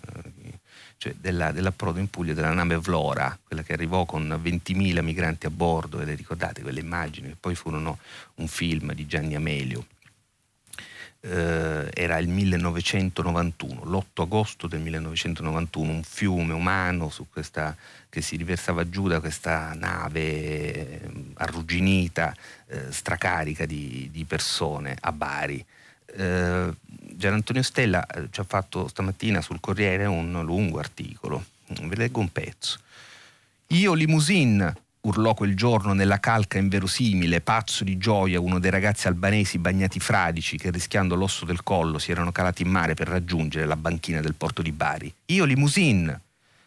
cioè 0.97 1.15
della, 1.15 1.53
dell'approdo 1.53 1.99
in 1.99 2.09
Puglia 2.09 2.35
della 2.35 2.53
nave 2.53 2.79
Vlora, 2.79 3.39
quella 3.43 3.63
che 3.63 3.73
arrivò 3.73 4.05
con 4.05 4.29
20.000 4.43 5.03
migranti 5.03 5.47
a 5.47 5.51
bordo, 5.51 5.99
ve 5.99 6.05
le 6.05 6.15
ricordate 6.15 6.63
quelle 6.63 6.81
immagini, 6.81 7.29
che 7.29 7.37
poi 7.39 7.55
furono 7.55 7.99
un 8.37 8.49
film 8.49 8.93
di 8.93 9.07
Gianni 9.07 9.35
Amelio 9.35 9.87
eh, 11.25 11.89
era 11.95 12.19
il 12.19 12.29
1991, 12.29 13.85
l'8 13.85 14.23
agosto 14.23 14.67
del 14.67 14.81
1991, 14.81 15.93
un 15.93 16.03
fiume 16.03 16.53
umano 16.53 17.13
questa, 17.31 17.77
che 18.09 18.21
si 18.21 18.37
riversava 18.37 18.89
giù 18.89 19.07
da 19.07 19.21
questa 19.21 19.73
nave 19.75 20.21
eh, 20.21 21.11
arrugginita, 21.35 22.35
eh, 22.67 22.91
stracarica 22.91 23.67
di, 23.67 24.09
di, 24.11 24.25
persone 24.25 24.97
a 25.01 25.13
Bari. 25.13 25.65
Eh, 26.07 26.75
Gian 27.15 27.33
Antonio 27.33 27.63
Stella 27.63 28.05
eh, 28.07 28.27
ci 28.31 28.41
ha 28.41 28.45
fatto 28.45 28.89
stamattina 28.89 29.41
sul 29.41 29.61
Corriere 29.61 30.07
un 30.07 30.43
lungo 30.45 30.81
articolo, 30.81 31.45
vi 31.69 31.97
leggo 31.97 32.19
un 32.19 32.33
pezzo. 32.33 32.81
Io 33.69 33.95
limousine 33.95 34.75
urlò 35.03 35.35
quel 35.35 35.57
giorno 35.57 35.95
nella 35.95 36.21
calca 36.21 36.59
inverosimile, 36.59 37.41
pazzo 37.41 37.83
di 37.83 37.99
gioia, 37.99 38.39
uno 38.39 38.61
dei 38.61 38.71
ragazzi 38.71 39.09
albanesi 39.09 39.59
bagnati 39.59 39.99
fradici 39.99 40.57
che 40.57 40.71
rischiando 40.71 41.17
l'osso 41.17 41.45
del 41.45 41.65
collo 41.65 41.99
si 41.99 42.13
erano 42.13 42.31
calati 42.31 42.63
in 42.63 42.69
mare 42.69 42.95
per 42.95 43.09
raggiungere 43.09 43.67
la 43.67 43.77
banchina 43.77 44.21
del 44.21 44.35
porto 44.35 44.63
di 44.63 44.71
Bari. 44.71 45.13
Io 45.27 45.45
limousine! 45.45 46.21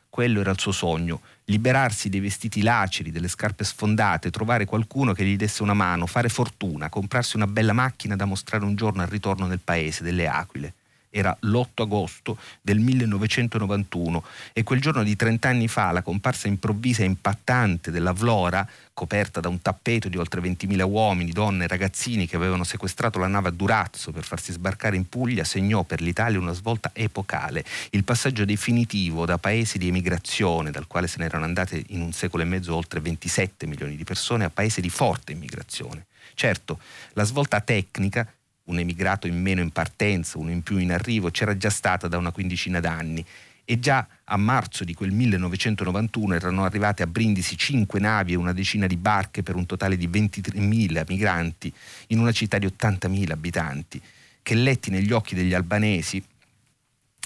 Quello 0.09 0.39
era 0.39 0.51
il 0.51 0.59
suo 0.59 0.71
sogno, 0.71 1.21
liberarsi 1.45 2.07
dei 2.07 2.21
vestiti 2.21 2.61
laceri, 2.61 3.11
delle 3.11 3.27
scarpe 3.27 3.65
sfondate, 3.65 4.31
trovare 4.31 4.63
qualcuno 4.65 5.11
che 5.11 5.25
gli 5.25 5.35
desse 5.35 5.61
una 5.61 5.73
mano, 5.73 6.05
fare 6.05 6.29
fortuna, 6.29 6.87
comprarsi 6.87 7.35
una 7.35 7.47
bella 7.47 7.73
macchina 7.73 8.15
da 8.15 8.23
mostrare 8.23 8.63
un 8.63 8.75
giorno 8.75 9.01
al 9.01 9.09
ritorno 9.09 9.45
nel 9.45 9.59
paese 9.59 10.03
delle 10.03 10.27
aquile 10.27 10.73
era 11.15 11.35
l'8 11.39 11.83
agosto 11.83 12.37
del 12.61 12.79
1991 12.79 14.23
e 14.51 14.63
quel 14.63 14.81
giorno 14.81 15.01
di 15.01 15.15
30 15.15 15.47
anni 15.47 15.69
fa 15.69 15.91
la 15.91 16.01
comparsa 16.01 16.49
improvvisa 16.49 17.03
e 17.03 17.05
impattante 17.05 17.89
della 17.89 18.11
Vlora, 18.11 18.67
coperta 18.93 19.39
da 19.39 19.47
un 19.47 19.61
tappeto 19.61 20.09
di 20.09 20.17
oltre 20.17 20.41
20.000 20.41 20.81
uomini, 20.83 21.31
donne 21.31 21.63
e 21.63 21.67
ragazzini 21.67 22.27
che 22.27 22.35
avevano 22.35 22.65
sequestrato 22.65 23.17
la 23.17 23.27
nave 23.27 23.47
a 23.47 23.51
Durazzo 23.51 24.11
per 24.11 24.25
farsi 24.25 24.51
sbarcare 24.51 24.97
in 24.97 25.07
Puglia, 25.07 25.45
segnò 25.45 25.83
per 25.83 26.01
l'Italia 26.01 26.37
una 26.37 26.51
svolta 26.51 26.91
epocale, 26.93 27.63
il 27.91 28.03
passaggio 28.03 28.43
definitivo 28.43 29.25
da 29.25 29.37
paese 29.37 29.77
di 29.77 29.87
emigrazione, 29.87 30.71
dal 30.71 30.87
quale 30.87 31.07
se 31.07 31.19
ne 31.19 31.25
erano 31.25 31.45
andate 31.45 31.81
in 31.87 32.01
un 32.01 32.11
secolo 32.11 32.43
e 32.43 32.45
mezzo 32.45 32.75
oltre 32.75 32.99
27 32.99 33.65
milioni 33.67 33.95
di 33.95 34.03
persone, 34.03 34.43
a 34.43 34.49
paese 34.49 34.81
di 34.81 34.89
forte 34.89 35.31
immigrazione. 35.31 36.07
Certo, 36.33 36.79
la 37.13 37.23
svolta 37.23 37.61
tecnica 37.61 38.27
un 38.65 38.79
emigrato 38.79 39.27
in 39.27 39.41
meno 39.41 39.61
in 39.61 39.71
partenza, 39.71 40.37
uno 40.37 40.51
in 40.51 40.61
più 40.61 40.77
in 40.77 40.91
arrivo, 40.91 41.29
c'era 41.29 41.57
già 41.57 41.69
stata 41.69 42.07
da 42.07 42.17
una 42.17 42.31
quindicina 42.31 42.79
d'anni. 42.79 43.25
E 43.67 43.79
già 43.79 44.07
a 44.25 44.37
marzo 44.37 44.83
di 44.83 44.93
quel 44.93 45.11
1991 45.11 46.35
erano 46.35 46.65
arrivate 46.65 47.01
a 47.01 47.07
Brindisi 47.07 47.57
cinque 47.57 47.99
navi 47.99 48.33
e 48.33 48.35
una 48.35 48.53
decina 48.53 48.85
di 48.85 48.95
barche 48.95 49.41
per 49.41 49.55
un 49.55 49.65
totale 49.65 49.97
di 49.97 50.07
23.000 50.07 51.03
migranti 51.07 51.73
in 52.07 52.19
una 52.19 52.31
città 52.31 52.59
di 52.59 52.67
80.000 52.67 53.31
abitanti, 53.31 53.99
che 54.43 54.53
letti 54.53 54.91
negli 54.91 55.11
occhi 55.11 55.33
degli 55.33 55.55
albanesi 55.55 56.23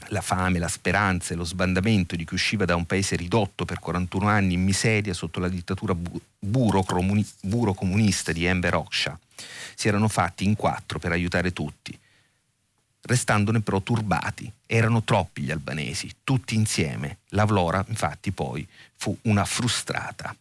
la 0.08 0.22
fame, 0.22 0.60
la 0.60 0.68
speranza 0.68 1.34
e 1.34 1.38
lo 1.38 1.43
sbandamento 1.43 2.15
di 2.15 2.26
chi 2.26 2.34
usciva 2.34 2.65
da 2.65 2.76
un 2.76 2.86
paese 2.86 3.15
ridotto 3.15 3.65
per 3.65 3.80
41 3.80 4.28
anni 4.28 4.53
in 4.53 4.64
miseria 4.64 5.14
sotto 5.14 5.40
la 5.40 5.49
dittatura 5.49 5.95
burocomunista 6.40 8.32
di 8.32 8.45
Enver 8.45 8.76
Hoxha 8.76 9.19
si 9.76 9.88
erano 9.88 10.07
fatti 10.07 10.44
in 10.44 10.56
quattro 10.56 10.99
per 10.99 11.11
aiutare 11.11 11.53
tutti. 11.53 11.98
restandone 13.03 13.61
però 13.61 13.80
turbati. 13.80 14.52
Erano 14.65 15.03
troppi 15.03 15.44
gli 15.44 15.52
albanesi, 15.52 16.11
tutti 16.23 16.53
insieme. 16.53 17.19
La 17.30 17.45
Vlora, 17.45 17.84
infatti, 17.88 18.32
poi 18.32 18.68
fu 18.95 19.18
una 19.22 19.45
frustrata. 19.45 20.36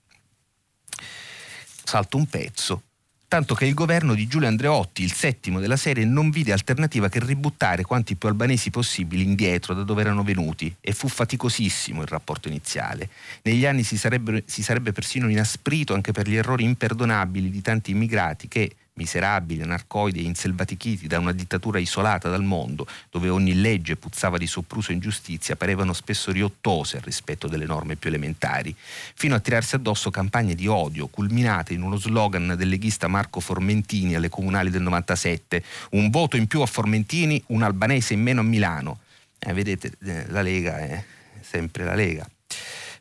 Salto 1.85 2.17
un 2.17 2.27
pezzo 2.27 2.83
tanto 3.29 3.55
che 3.55 3.67
il 3.67 3.75
governo 3.75 4.15
di 4.15 4.27
Giulio 4.27 4.49
Andreotti, 4.49 5.03
il 5.03 5.13
settimo 5.13 5.61
della 5.61 5.77
serie, 5.77 6.07
non 6.07 6.31
vide 6.31 6.53
alternativa 6.53 7.11
che 7.11 7.21
ributtare 7.23 7.83
quanti 7.83 8.17
più 8.17 8.29
albanesi 8.29 8.71
possibili 8.71 9.23
indietro 9.23 9.75
da 9.75 9.83
dove 9.83 10.01
erano 10.01 10.23
venuti 10.23 10.75
e 10.81 10.93
fu 10.93 11.09
faticosissimo 11.09 12.01
il 12.01 12.09
rapporto 12.09 12.49
iniziale. 12.49 13.11
Negli 13.43 13.67
anni 13.67 13.83
si 13.83 13.99
sarebbe, 13.99 14.45
si 14.47 14.63
sarebbe 14.63 14.93
persino 14.93 15.29
inasprito 15.29 15.93
anche 15.93 16.13
per 16.13 16.27
gli 16.27 16.37
errori 16.37 16.65
imperdonabili 16.65 17.51
di 17.51 17.61
tanti 17.61 17.91
immigrati 17.91 18.49
che, 18.49 18.75
miserabili, 18.99 19.63
anarcoidi 19.63 20.19
e 20.19 20.25
inselvatichiti 20.25 21.07
da 21.07 21.19
una 21.21 21.33
dittatura 21.33 21.79
isolata 21.79 22.29
dal 22.29 22.43
mondo, 22.43 22.87
dove 23.11 23.29
ogni 23.29 23.55
legge 23.55 23.97
puzzava 23.97 24.37
di 24.37 24.49
sopruso 24.49 24.91
ingiustizia, 24.91 25.55
parevano 25.55 25.93
spesso 25.93 26.33
riottose 26.33 26.97
al 26.97 27.03
rispetto 27.05 27.47
delle 27.47 27.65
norme 27.65 27.95
più 27.95 28.09
elementari, 28.09 28.75
fino 29.15 29.37
a 29.37 29.41
tirarsi 29.41 29.77
addosso 29.77 30.11
campagne 30.11 30.57
di 30.57 30.67
odio, 30.67 31.07
culminate 31.07 31.73
in 31.73 31.83
uno 31.83 31.97
slogan 31.97 32.55
del 32.57 32.69
leghista 32.69 33.07
Marco 33.07 33.39
Formentini 33.39 34.17
alle 34.17 34.29
comunali 34.29 34.71
del 34.71 34.83
97, 34.83 35.63
un 35.91 36.11
voto 36.11 36.37
in 36.37 36.49
più 36.49 36.61
a 36.61 36.67
Formentini, 36.67 37.41
un 37.47 37.63
albanese 37.63 38.15
in 38.15 38.23
meno 38.23 38.41
a 38.41 38.45
Milano. 38.45 38.99
Eh, 39.39 39.53
vedete, 39.53 39.93
eh, 40.05 40.27
la 40.29 40.43
Lega 40.43 40.79
è 40.79 41.05
sempre 41.41 41.85
la 41.85 41.95
Lega. 41.95 42.29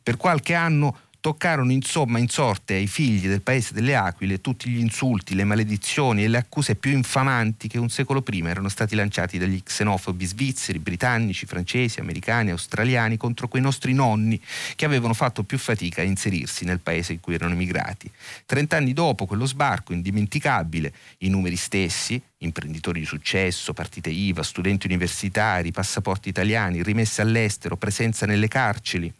Per 0.03 0.15
qualche 0.15 0.53
anno 0.53 0.99
toccarono 1.19 1.71
insomma 1.71 2.19
in 2.19 2.27
sorte 2.27 2.75
ai 2.75 2.87
figli 2.87 3.27
del 3.27 3.41
paese 3.41 3.73
delle 3.73 3.95
aquile 3.95 4.41
tutti 4.41 4.69
gli 4.69 4.79
insulti, 4.79 5.35
le 5.35 5.43
maledizioni 5.43 6.23
e 6.23 6.27
le 6.27 6.37
accuse 6.37 6.75
più 6.75 6.91
infamanti 6.91 7.67
che 7.67 7.77
un 7.77 7.89
secolo 7.89 8.21
prima 8.21 8.49
erano 8.49 8.69
stati 8.69 8.95
lanciati 8.95 9.37
dagli 9.37 9.61
xenofobi 9.61 10.25
svizzeri, 10.25 10.79
britannici, 10.79 11.45
francesi, 11.45 11.99
americani, 11.99 12.51
australiani 12.51 13.17
contro 13.17 13.47
quei 13.47 13.61
nostri 13.61 13.93
nonni 13.93 14.41
che 14.75 14.85
avevano 14.85 15.13
fatto 15.13 15.43
più 15.43 15.57
fatica 15.57 16.01
a 16.01 16.05
inserirsi 16.05 16.65
nel 16.65 16.79
paese 16.79 17.13
in 17.13 17.19
cui 17.19 17.33
erano 17.33 17.53
emigrati. 17.53 18.09
Trent'anni 18.45 18.93
dopo 18.93 19.25
quello 19.25 19.45
sbarco 19.45 19.93
indimenticabile, 19.93 20.93
i 21.19 21.29
numeri 21.29 21.55
stessi, 21.55 22.21
imprenditori 22.39 22.99
di 22.99 23.05
successo, 23.05 23.73
partite 23.73 24.09
IVA, 24.09 24.43
studenti 24.43 24.85
universitari, 24.85 25.71
passaporti 25.71 26.29
italiani, 26.29 26.83
rimesse 26.83 27.21
all'estero, 27.21 27.77
presenza 27.77 28.25
nelle 28.25 28.47
carceri, 28.47 29.11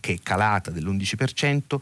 che 0.00 0.14
è 0.14 0.18
calata 0.22 0.70
dell'11%, 0.70 1.78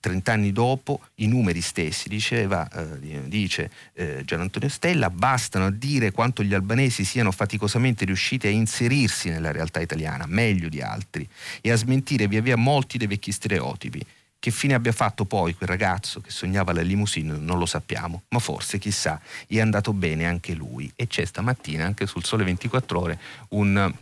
30 0.00 0.32
anni 0.32 0.50
dopo 0.50 1.00
i 1.16 1.26
numeri 1.26 1.60
stessi, 1.60 2.08
diceva, 2.08 2.68
eh, 2.68 3.28
dice 3.28 3.70
eh, 3.92 4.22
Gian 4.24 4.40
Antonio 4.40 4.70
Stella, 4.70 5.10
bastano 5.10 5.66
a 5.66 5.70
dire 5.70 6.10
quanto 6.10 6.42
gli 6.42 6.54
albanesi 6.54 7.04
siano 7.04 7.30
faticosamente 7.30 8.06
riusciti 8.06 8.46
a 8.46 8.50
inserirsi 8.50 9.28
nella 9.28 9.52
realtà 9.52 9.80
italiana, 9.80 10.24
meglio 10.26 10.68
di 10.68 10.80
altri, 10.80 11.28
e 11.60 11.70
a 11.70 11.76
smentire 11.76 12.26
via 12.26 12.40
via 12.40 12.56
molti 12.56 12.98
dei 12.98 13.06
vecchi 13.06 13.30
stereotipi. 13.30 14.04
Che 14.40 14.50
fine 14.50 14.72
abbia 14.72 14.92
fatto 14.92 15.26
poi 15.26 15.54
quel 15.54 15.68
ragazzo 15.68 16.22
che 16.22 16.30
sognava 16.30 16.72
la 16.72 16.80
limousine 16.80 17.36
non 17.36 17.58
lo 17.58 17.66
sappiamo, 17.66 18.22
ma 18.28 18.38
forse 18.38 18.78
chissà 18.78 19.20
è 19.46 19.60
andato 19.60 19.92
bene 19.92 20.24
anche 20.24 20.54
lui. 20.54 20.90
E 20.96 21.06
c'è 21.08 21.26
stamattina 21.26 21.84
anche 21.84 22.06
sul 22.06 22.24
Sole 22.24 22.44
24 22.44 22.98
ore 22.98 23.20
un 23.50 23.92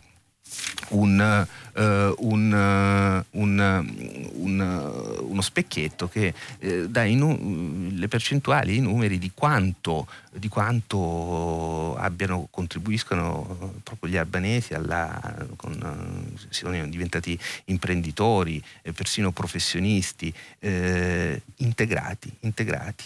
un, 0.89 1.47
uh, 1.73 2.13
un, 2.17 3.25
uh, 3.31 3.39
un, 3.39 4.59
uh, 4.59 5.31
uno 5.31 5.41
specchietto 5.41 6.07
che 6.07 6.33
eh, 6.59 6.89
dà 6.89 7.05
nu- 7.05 7.91
le 7.93 8.07
percentuali, 8.07 8.77
i 8.77 8.81
numeri 8.81 9.17
di 9.17 9.31
quanto, 9.33 10.07
di 10.31 10.47
quanto 10.47 11.95
abbiano, 11.97 12.47
contribuiscono 12.49 13.73
proprio 13.83 14.11
gli 14.11 14.17
albanesi 14.17 14.73
alla, 14.73 15.47
con, 15.55 16.35
sono 16.49 16.87
diventati 16.87 17.37
imprenditori, 17.65 18.63
eh, 18.81 18.91
persino 18.93 19.31
professionisti, 19.31 20.33
eh, 20.59 21.41
integrati, 21.57 22.31
integrati. 22.41 23.05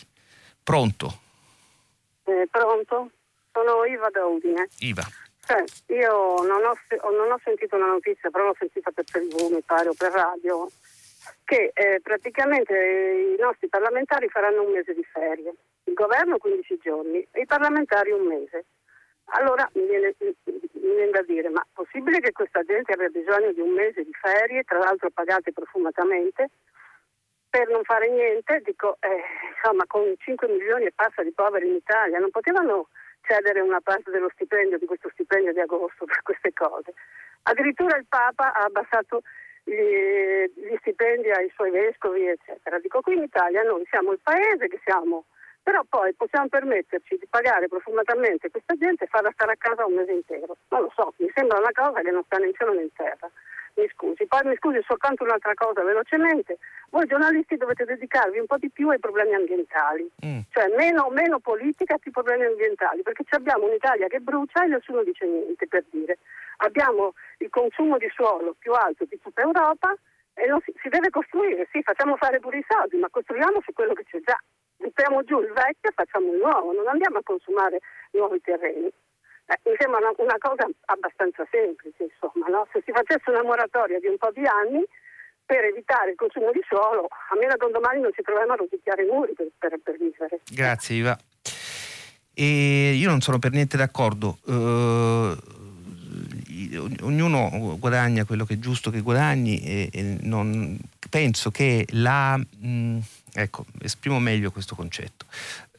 Pronto? 0.64 1.20
pronto? 2.50 3.12
Sono 3.52 3.84
Iva 3.86 4.10
da 4.10 4.26
Udine. 4.26 4.70
Iva. 4.80 5.06
Cioè, 5.46 5.62
io 5.88 6.42
non 6.44 6.64
ho, 6.64 6.74
non 7.12 7.32
ho, 7.32 7.40
sentito 7.44 7.76
una 7.76 7.88
notizia, 7.88 8.30
però 8.30 8.46
l'ho 8.46 8.56
sentita 8.58 8.92
per 8.92 9.04
TV, 9.04 9.52
mi 9.52 9.62
pare, 9.62 9.90
o 9.90 9.94
per 9.94 10.14
radio, 10.14 10.70
che 11.44 11.72
eh, 11.74 12.00
praticamente 12.02 12.74
i 12.74 13.42
nostri 13.42 13.68
parlamentari 13.68 14.30
faranno 14.30 14.64
un 14.64 14.72
mese 14.72 14.94
di 14.94 15.04
ferie, 15.04 15.54
il 15.84 15.94
governo 15.94 16.38
15 16.38 16.78
giorni 16.82 17.28
e 17.32 17.42
i 17.42 17.46
parlamentari 17.46 18.12
un 18.12 18.26
mese. 18.26 18.66
Allora 19.36 19.70
mi 19.74 19.86
viene, 19.86 20.16
mi 20.20 20.64
viene 20.72 21.12
da 21.12 21.22
dire, 21.24 21.50
ma 21.50 21.62
è 21.62 21.68
possibile 21.74 22.22
che 22.22 22.32
questa 22.32 22.64
gente 22.64 22.94
abbia 22.94 23.10
bisogno 23.10 23.52
di 23.52 23.60
un 23.60 23.74
mese 23.74 24.04
di 24.04 24.14
ferie, 24.14 24.64
tra 24.64 24.78
l'altro 24.78 25.10
pagate 25.10 25.52
profumatamente, 25.52 26.50
per 27.50 27.68
non 27.68 27.84
fare 27.84 28.10
niente? 28.10 28.62
Dico, 28.64 28.96
eh, 29.02 29.22
insomma, 29.56 29.84
con 29.88 30.14
5 30.18 30.48
milioni 30.48 30.86
e 30.86 30.94
passa 30.96 31.22
di 31.22 31.32
poveri 31.34 31.68
in 31.68 31.76
Italia, 31.76 32.20
non 32.20 32.32
potevano 32.32 32.88
cedere 33.24 33.60
una 33.60 33.82
parte 33.82 34.12
dello 34.12 34.30
stipendio, 34.34 34.78
di 34.78 34.86
questo 34.86 35.10
stipendio 35.14 35.54
di 35.54 35.60
agosto 35.60 36.06
per 36.06 36.22
queste 36.22 36.54
cose. 36.54 36.94
Addirittura 37.44 37.98
il 37.98 38.06
Papa 38.08 38.54
ha 38.54 38.64
abbassato 38.64 39.22
gli, 39.64 39.74
gli 39.74 40.76
stipendi 40.80 41.32
ai 41.32 41.52
suoi 41.56 41.72
vescovi, 41.72 42.28
eccetera. 42.28 42.80
Dico, 42.80 43.02
qui 43.02 43.16
in 43.16 43.24
Italia 43.24 43.64
noi 43.64 43.86
siamo 43.90 44.12
il 44.12 44.20
paese 44.22 44.68
che 44.68 44.80
siamo, 44.84 45.26
però 45.62 45.84
poi 45.88 46.14
possiamo 46.14 46.48
permetterci 46.48 47.18
di 47.18 47.28
pagare 47.30 47.68
profumatamente 47.68 48.50
questa 48.50 48.76
gente 48.76 49.06
e 49.06 49.08
farla 49.08 49.32
stare 49.32 49.54
a 49.54 49.58
casa 49.58 49.86
un 49.86 49.96
mese 49.96 50.12
intero. 50.12 50.58
Non 50.70 50.82
lo 50.82 50.92
so, 50.96 51.14
mi 51.18 51.32
sembra 51.34 51.60
una 51.60 51.72
cosa 51.74 52.02
che 52.02 52.12
non 52.12 52.24
sta 52.26 52.38
né 52.38 52.48
in 52.48 52.54
cielo 52.54 52.74
né 52.74 52.82
in 52.84 52.94
terra 52.94 53.32
mi 53.76 53.90
scusi. 53.94 54.26
Poi 54.28 54.42
mi 54.44 54.56
scusi 54.58 54.82
soltanto 54.86 55.24
un'altra 55.24 55.54
cosa 55.56 55.84
velocemente. 55.84 56.58
Voi 56.90 57.06
giornalisti 57.06 57.58
dovete 57.58 57.86
dedicarvi 57.86 58.40
un 58.40 58.46
po' 58.46 58.58
di 58.58 58.70
più 58.70 58.90
ai 58.90 59.00
problemi 59.00 59.34
ambientali, 59.34 60.10
mm. 60.26 60.40
cioè 60.52 60.68
meno, 60.76 61.10
meno 61.10 61.40
politica 61.40 61.98
più 61.98 62.12
problemi 62.12 62.46
ambientali, 62.46 63.02
perché 63.02 63.24
abbiamo 63.30 63.66
un'Italia 63.66 64.08
che 64.08 64.20
brucia 64.20 64.64
e 64.64 64.68
nessuno 64.68 65.04
dice 65.04 65.26
niente 65.26 65.68
per 65.68 65.84
dire. 65.90 66.20
Abbiamo 66.58 67.14
il 67.40 67.50
consumo 67.50 67.98
di 67.98 68.10
suolo 68.14 68.56
più 68.58 68.74
alto 68.74 69.06
di 69.06 69.20
tutta 69.20 69.42
Europa 69.42 69.96
e 70.36 70.46
si, 70.66 70.74
si, 70.82 70.90
deve 70.90 71.10
costruire, 71.10 71.68
sì, 71.72 71.82
facciamo 71.82 72.16
fare 72.16 72.40
pure 72.40 72.58
i 72.58 72.66
soldi, 72.68 72.98
ma 72.98 73.10
costruiamo 73.10 73.62
su 73.62 73.74
quello 73.74 73.94
che 73.94 74.04
c'è 74.04 74.20
già. 74.24 74.38
Buttiamo 74.78 75.24
giù 75.24 75.40
il 75.40 75.52
vecchio 75.54 75.90
e 75.90 75.94
facciamo 75.94 76.32
il 76.32 76.40
nuovo, 76.40 76.74
non 76.74 76.88
andiamo 76.88 77.18
a 77.18 77.24
consumare 77.24 77.80
nuovi 78.12 78.42
terreni. 78.42 78.92
Eh, 79.46 79.60
mi 79.66 79.76
sembra 79.78 80.00
una, 80.00 80.14
una, 80.18 80.38
cosa 80.40 80.68
abbastanza 80.86 81.46
semplice, 81.52 82.08
insomma, 82.08 82.48
no? 82.48 82.68
se 82.72 82.82
si 82.86 82.92
facesse 82.92 83.30
una 83.30 83.44
moratoria 83.44 84.00
di 84.00 84.08
un 84.08 84.18
po' 84.18 84.32
di 84.32 84.46
anni 84.46 84.84
per 85.46 85.66
evitare 85.66 86.12
il 86.12 86.16
consumo 86.16 86.52
di 86.52 86.62
suolo, 86.68 87.08
a 87.12 87.36
meno 87.38 87.56
che 87.56 87.66
un 87.66 87.72
domani 87.72 88.00
non 88.00 88.14
ci 88.14 88.22
troviamo 88.22 88.54
a 88.54 88.56
rosicchiare 88.56 89.04
i 89.04 89.08
muri 89.08 89.34
per, 89.34 89.48
per, 89.58 89.78
per 89.84 89.98
vivere. 89.98 90.40
Grazie 90.50 90.96
Iva. 90.96 91.18
E 92.34 92.94
io 92.96 93.10
non 93.10 93.22
sono 93.22 93.40
per 93.40 93.52
niente 93.52 93.78
d'accordo. 93.78 94.38
Uh, 94.46 95.36
ognuno 97.02 97.78
guadagna 97.78 98.26
quello 98.26 98.46
che 98.46 98.56
è 98.56 98.60
giusto 98.60 98.90
che 98.90 99.02
guadagni 99.02 99.60
e, 99.62 99.90
e 99.92 100.18
non, 100.22 100.80
penso 101.10 101.52
che 101.52 101.86
la... 101.92 102.38
Mh, 102.38 103.00
ecco, 103.34 103.66
esprimo 103.82 104.20
meglio 104.20 104.52
questo 104.52 104.76
concetto. 104.76 105.26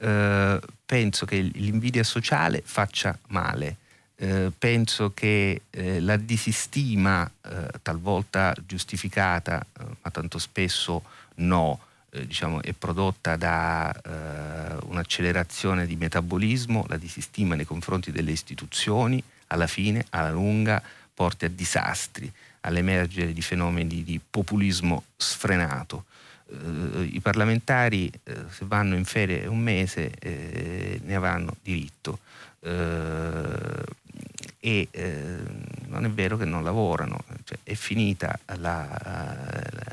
Uh, 0.01 0.59
penso 0.85 1.25
che 1.25 1.41
l'invidia 1.41 2.05
sociale 2.05 2.63
faccia 2.65 3.17
male. 3.29 3.77
Eh, 4.17 4.53
penso 4.57 5.13
che 5.13 5.63
eh, 5.71 6.01
la 6.01 6.17
disistima, 6.17 7.29
eh, 7.43 7.67
talvolta 7.83 8.55
giustificata, 8.65 9.61
eh, 9.61 9.85
ma 10.03 10.11
tanto 10.11 10.39
spesso 10.39 11.03
no, 11.37 11.81
eh, 12.11 12.25
diciamo, 12.25 12.63
è 12.63 12.73
prodotta 12.75 13.35
da 13.35 13.93
eh, 13.93 14.87
un'accelerazione 14.87 15.85
di 15.87 15.97
metabolismo, 15.97 16.85
la 16.89 16.97
disistima 16.97 17.57
nei 17.57 17.65
confronti 17.65 18.13
delle 18.13 18.31
istituzioni, 18.31 19.23
alla 19.49 19.67
fine, 19.67 20.07
alla 20.11 20.31
lunga, 20.31 20.81
porta 21.13 21.47
a 21.47 21.49
disastri, 21.49 22.33
all'emergere 22.61 23.33
di 23.33 23.43
fenomeni 23.43 24.05
di 24.05 24.21
populismo 24.31 25.05
sfrenato 25.17 26.05
eh, 26.51 27.03
i 27.03 27.21
parlamentari 27.21 28.11
eh, 28.25 28.35
se 28.51 28.65
vanno 28.67 28.97
in 28.97 29.05
ferie 29.05 29.47
un 29.47 29.61
mese 29.61 30.13
eh, 30.19 31.01
ne 31.03 31.15
avranno 31.15 31.57
diritto. 31.63 32.19
Eh, 32.61 34.03
e 34.61 34.89
eh, 34.91 35.37
non 35.89 36.07
è 36.07 36.11
vero 36.11 36.39
che 36.39 36.47
non 36.47 36.65
lavorano, 36.65 37.23
cioè, 37.45 37.59
è 37.63 37.75
finita 37.75 38.39
la, 38.57 38.89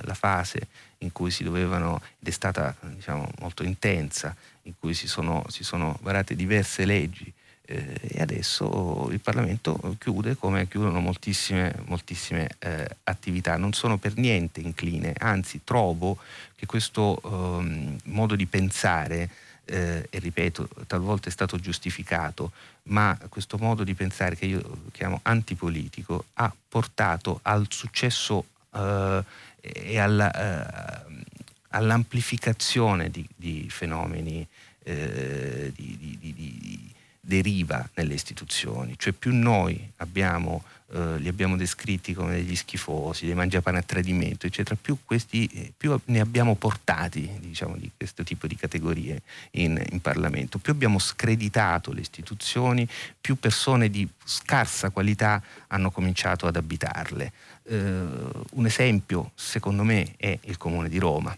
la, 0.03 0.13
fase 0.13 0.67
in 0.99 1.11
cui 1.11 1.29
si 1.29 1.43
dovevano, 1.43 2.01
ed 2.19 2.29
è 2.29 2.31
stata 2.31 2.73
diciamo, 2.79 3.29
molto 3.39 3.63
intensa, 3.63 4.33
in 4.63 4.73
cui 4.79 4.93
si 4.93 5.09
sono, 5.09 5.43
si 5.49 5.65
sono 5.65 5.99
varate 6.01 6.35
diverse 6.35 6.85
leggi 6.85 7.33
eh, 7.71 7.99
e 8.01 8.21
adesso 8.21 9.07
il 9.11 9.21
Parlamento 9.21 9.95
chiude 9.97 10.35
come 10.35 10.67
chiudono 10.67 10.99
moltissime, 10.99 11.73
moltissime 11.85 12.49
eh, 12.59 12.85
attività. 13.03 13.55
Non 13.55 13.71
sono 13.71 13.97
per 13.97 14.17
niente 14.17 14.59
incline, 14.59 15.13
anzi 15.17 15.61
trovo 15.63 16.17
che 16.55 16.65
questo 16.65 17.21
eh, 17.23 17.95
modo 18.03 18.35
di 18.35 18.45
pensare 18.45 19.29
eh, 19.63 20.05
e 20.09 20.19
ripeto, 20.19 20.67
talvolta 20.85 21.29
è 21.29 21.31
stato 21.31 21.57
giustificato, 21.57 22.51
ma 22.83 23.17
questo 23.29 23.57
modo 23.57 23.85
di 23.85 23.93
pensare 23.93 24.35
che 24.35 24.47
io 24.47 24.81
chiamo 24.91 25.19
antipolitico 25.23 26.25
ha 26.33 26.53
portato 26.67 27.39
al 27.43 27.67
successo 27.69 28.45
eh, 28.73 29.23
e 29.61 29.97
alla, 29.97 30.29
eh, 30.29 31.23
all'amplificazione 31.69 33.09
di, 33.09 33.25
di 33.33 33.67
fenomeni 33.69 34.45
di, 34.83 35.71
di, 35.75 36.90
deriva 37.23 37.87
nelle 37.93 38.15
istituzioni, 38.15 38.95
cioè 38.97 39.13
più 39.13 39.31
noi 39.33 39.91
abbiamo, 39.97 40.63
eh, 40.91 41.19
li 41.19 41.27
abbiamo 41.27 41.55
descritti 41.55 42.15
come 42.15 42.33
degli 42.33 42.55
schifosi, 42.55 43.27
dei 43.27 43.35
mangiapane 43.35 43.77
a 43.77 43.83
tradimento, 43.83 44.47
eccetera, 44.47 44.75
più, 44.81 44.97
questi, 45.05 45.71
più 45.77 45.97
ne 46.05 46.19
abbiamo 46.19 46.55
portati 46.55 47.31
diciamo, 47.39 47.77
di 47.77 47.91
questo 47.95 48.23
tipo 48.23 48.47
di 48.47 48.55
categorie 48.55 49.21
in, 49.51 49.81
in, 49.91 50.01
Parlamento, 50.01 50.57
più 50.57 50.73
abbiamo 50.73 50.97
screditato 50.97 51.93
le 51.93 52.01
istituzioni, 52.01 52.87
più 53.21 53.35
persone 53.35 53.91
di 53.91 54.07
scarsa 54.25 54.89
qualità 54.89 55.41
hanno 55.67 55.91
cominciato 55.91 56.47
ad 56.47 56.55
abitarle. 56.55 57.31
Eh, 57.63 57.77
un 58.51 58.65
esempio, 58.65 59.31
secondo 59.35 59.83
me, 59.83 60.15
è 60.17 60.37
il 60.45 60.57
Comune 60.57 60.89
di 60.89 60.97
Roma. 60.97 61.37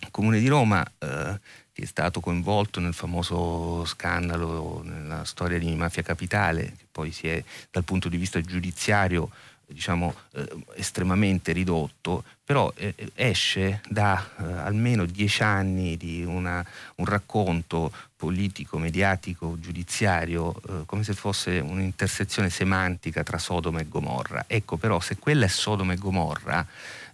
Il 0.00 0.10
Comune 0.10 0.40
di 0.40 0.48
Roma 0.48 0.84
eh, 0.98 1.40
che 1.76 1.82
è 1.82 1.86
stato 1.86 2.20
coinvolto 2.20 2.80
nel 2.80 2.94
famoso 2.94 3.84
scandalo, 3.84 4.80
nella 4.82 5.26
storia 5.26 5.58
di 5.58 5.74
Mafia 5.74 6.02
Capitale, 6.02 6.72
che 6.74 6.86
poi 6.90 7.12
si 7.12 7.28
è 7.28 7.44
dal 7.70 7.84
punto 7.84 8.08
di 8.08 8.16
vista 8.16 8.40
giudiziario 8.40 9.28
diciamo, 9.66 10.14
eh, 10.32 10.48
estremamente 10.76 11.52
ridotto, 11.52 12.24
però 12.42 12.72
eh, 12.76 12.94
esce 13.14 13.82
da 13.90 14.26
eh, 14.38 14.52
almeno 14.52 15.04
dieci 15.04 15.42
anni 15.42 15.98
di 15.98 16.24
una, 16.24 16.64
un 16.94 17.04
racconto 17.04 17.92
politico, 18.16 18.78
mediatico, 18.78 19.58
giudiziario, 19.60 20.54
eh, 20.54 20.82
come 20.86 21.04
se 21.04 21.12
fosse 21.12 21.58
un'intersezione 21.58 22.48
semantica 22.48 23.22
tra 23.22 23.36
Sodoma 23.36 23.80
e 23.80 23.88
Gomorra. 23.88 24.44
Ecco 24.46 24.78
però 24.78 24.98
se 25.00 25.18
quella 25.18 25.44
è 25.44 25.48
Sodoma 25.48 25.92
e 25.92 25.96
Gomorra, 25.96 26.66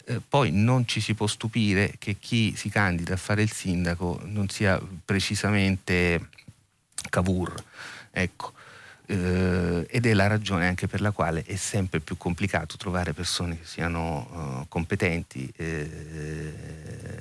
eh, 0.04 0.20
poi 0.26 0.50
non 0.50 0.86
ci 0.86 1.00
si 1.00 1.14
può 1.14 1.26
stupire 1.26 1.94
che 1.98 2.16
chi 2.18 2.54
si 2.56 2.68
candida 2.68 3.14
a 3.14 3.18
fare 3.18 3.42
il 3.42 3.52
sindaco 3.52 4.20
non 4.24 4.48
sia 4.48 4.80
precisamente 5.04 6.28
Cavour. 7.08 7.54
Ecco. 8.10 8.52
Eh, 9.06 9.86
ed 9.90 10.06
è 10.06 10.14
la 10.14 10.28
ragione 10.28 10.68
anche 10.68 10.86
per 10.86 11.00
la 11.00 11.10
quale 11.10 11.42
è 11.44 11.56
sempre 11.56 12.00
più 12.00 12.16
complicato 12.16 12.76
trovare 12.76 13.12
persone 13.12 13.58
che 13.58 13.66
siano 13.66 14.60
uh, 14.62 14.68
competenti 14.68 15.52
eh, 15.56 15.90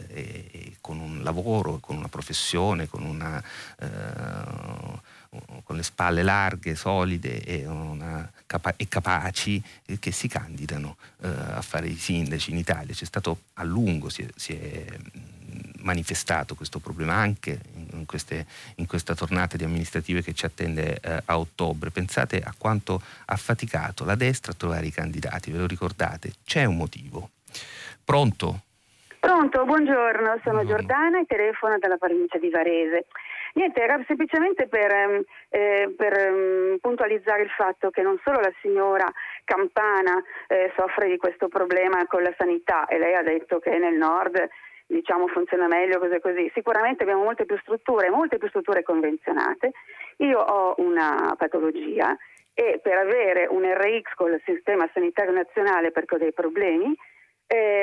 e, 0.08 0.50
e 0.52 0.76
con 0.80 1.00
un 1.00 1.24
lavoro, 1.24 1.80
con 1.80 1.98
una 1.98 2.08
professione, 2.08 2.88
con 2.88 3.04
una 3.04 3.44
uh, 3.80 5.00
con 5.64 5.78
le 5.78 5.84
spalle 5.84 6.24
larghe, 6.24 6.76
solide 6.76 7.42
e, 7.44 7.66
capa- 8.46 8.74
e 8.76 8.88
capaci 8.90 9.64
eh, 9.86 9.98
che 9.98 10.12
si 10.12 10.28
candidano 10.28 10.98
eh, 11.22 11.28
a 11.28 11.62
fare 11.62 11.88
i 11.88 11.96
sindaci 11.96 12.52
in 12.52 12.58
Italia. 12.58 12.94
C'è 12.94 13.06
stato 13.06 13.44
a 13.54 13.64
lungo, 13.64 14.10
si 14.10 14.24
è, 14.24 14.28
si 14.36 14.54
è 14.54 14.86
manifestato 15.80 16.56
questo 16.56 16.80
problema 16.80 17.14
anche 17.14 17.60
in, 17.94 18.06
queste, 18.06 18.46
in, 18.76 18.86
questa 18.86 19.16
tornata 19.16 19.56
di 19.56 19.64
amministrative 19.64 20.22
che 20.22 20.34
ci 20.34 20.46
attende 20.46 21.00
eh, 21.00 21.22
a 21.24 21.40
ottobre. 21.40 21.92
Pensate 21.92 22.42
a 22.42 22.54
quanto 22.58 23.02
ha 23.26 23.36
faticato 23.38 24.04
la 24.04 24.16
destra 24.16 24.52
a 24.52 24.56
trovare 24.56 24.86
i 24.86 24.92
candidati, 24.92 25.50
ve 25.50 25.60
lo 25.60 25.68
ricordate? 25.68 26.34
C'è 26.44 26.66
un 26.66 26.76
motivo. 26.76 27.30
Pronto? 28.04 28.64
Pronto, 29.22 29.64
buongiorno, 29.66 30.42
sono 30.44 30.66
Giordana 30.66 31.20
e 31.22 31.26
telefono 31.26 31.78
dalla 31.78 31.98
provincia 31.98 32.40
di 32.40 32.50
Varese. 32.50 33.06
Niente, 33.54 33.82
era 33.82 34.02
semplicemente 34.08 34.68
per, 34.68 34.92
ehm, 34.92 35.24
eh, 35.50 35.94
per 35.96 36.14
eh, 36.14 36.78
puntualizzare 36.80 37.44
il 37.44 37.50
fatto 37.50 37.90
che 37.90 38.02
non 38.02 38.20
solo 38.24 38.40
la 38.40 38.54
signora 38.62 39.12
Campana 39.44 40.22
eh, 40.48 40.72
soffre 40.76 41.10
di 41.10 41.18
questo 41.18 41.48
problema 41.50 42.06
con 42.08 42.24
la 42.24 42.34
sanità 42.38 42.86
e 42.86 42.98
lei 42.98 43.14
ha 43.14 43.24
detto 43.24 43.60
che 43.60 43.78
nel 43.78 43.96
nord 43.96 44.48
diciamo 44.88 45.28
funziona 45.28 45.68
meglio 45.68 46.00
così 46.00 46.20
così. 46.20 46.52
Sicuramente 46.54 47.04
abbiamo 47.04 47.24
molte 47.24 47.46
più 47.46 47.58
strutture, 47.60 48.10
molte 48.10 48.38
più 48.38 48.48
strutture 48.50 48.84
convenzionate. 48.84 49.72
Io 50.18 50.40
ho 50.40 50.76
una 50.78 51.34
patologia 51.38 52.16
e 52.54 52.80
per 52.82 52.98
avere 52.98 53.48
un 53.50 53.64
RX 53.64 54.14
con 54.16 54.32
il 54.32 54.42
sistema 54.46 54.90
sanitario 54.94 55.32
nazionale 55.32 55.92
perché 55.92 56.16
ho 56.16 56.18
dei 56.18 56.34
problemi 56.34 56.94
eh, 57.48 57.81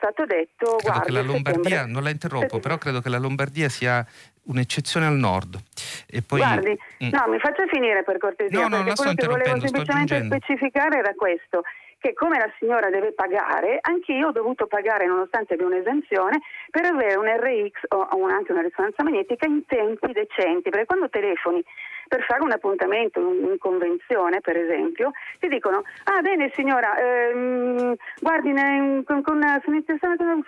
stato 0.00 0.24
detto 0.24 0.76
credo 0.76 0.82
guarda, 0.82 1.04
che 1.04 1.12
la 1.12 1.22
Lombardia, 1.22 1.62
settembre... 1.62 1.92
non 1.92 2.02
la 2.02 2.10
interrompo, 2.10 2.58
però 2.58 2.78
credo 2.78 3.00
che 3.00 3.08
la 3.10 3.18
Lombardia 3.18 3.68
sia 3.68 4.04
un'eccezione 4.44 5.06
al 5.06 5.16
nord. 5.16 5.60
E 6.06 6.22
poi... 6.22 6.40
Guardi, 6.40 6.78
mm. 7.04 7.08
no, 7.10 7.28
mi 7.28 7.38
faccia 7.38 7.64
finire 7.70 8.02
per 8.02 8.18
cortesia, 8.18 8.58
no, 8.58 8.68
no, 8.68 8.82
perché 8.82 8.94
quello 8.94 9.14
che 9.14 9.26
volevo 9.26 9.60
semplicemente 9.60 10.24
specificare 10.24 10.98
era 10.98 11.14
questo 11.14 11.62
che 12.00 12.14
come 12.14 12.38
la 12.38 12.50
signora 12.58 12.88
deve 12.88 13.12
pagare, 13.12 13.78
anche 13.82 14.12
io 14.12 14.28
ho 14.28 14.32
dovuto 14.32 14.66
pagare, 14.66 15.06
nonostante 15.06 15.54
abbia 15.54 15.66
un'esenzione, 15.66 16.40
per 16.70 16.86
avere 16.86 17.16
un 17.16 17.26
RX 17.26 17.84
o 17.88 18.26
anche 18.26 18.52
una 18.52 18.62
risonanza 18.62 19.02
magnetica 19.02 19.46
in 19.46 19.64
tempi 19.66 20.12
decenti, 20.12 20.70
perché 20.70 20.86
quando 20.86 21.10
telefoni 21.10 21.62
per 22.08 22.24
fare 22.24 22.42
un 22.42 22.50
appuntamento 22.50 23.20
in 23.20 23.56
convenzione, 23.58 24.40
per 24.40 24.56
esempio, 24.56 25.12
ti 25.38 25.46
dicono, 25.46 25.84
ah 26.04 26.20
bene 26.22 26.50
signora, 26.56 26.96
ehm, 26.96 27.94
guardi, 28.20 28.48
in, 28.48 29.02
con, 29.06 29.22
con, 29.22 29.40
con 29.64 29.74
il 29.74 29.84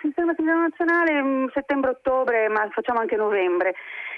sistema 0.01 0.33
nazionale 0.57 1.21
mm, 1.21 1.45
settembre-ottobre, 1.53 2.49
ma 2.49 2.67
facciamo 2.71 2.99
anche 2.99 3.15
novembre. 3.15 3.75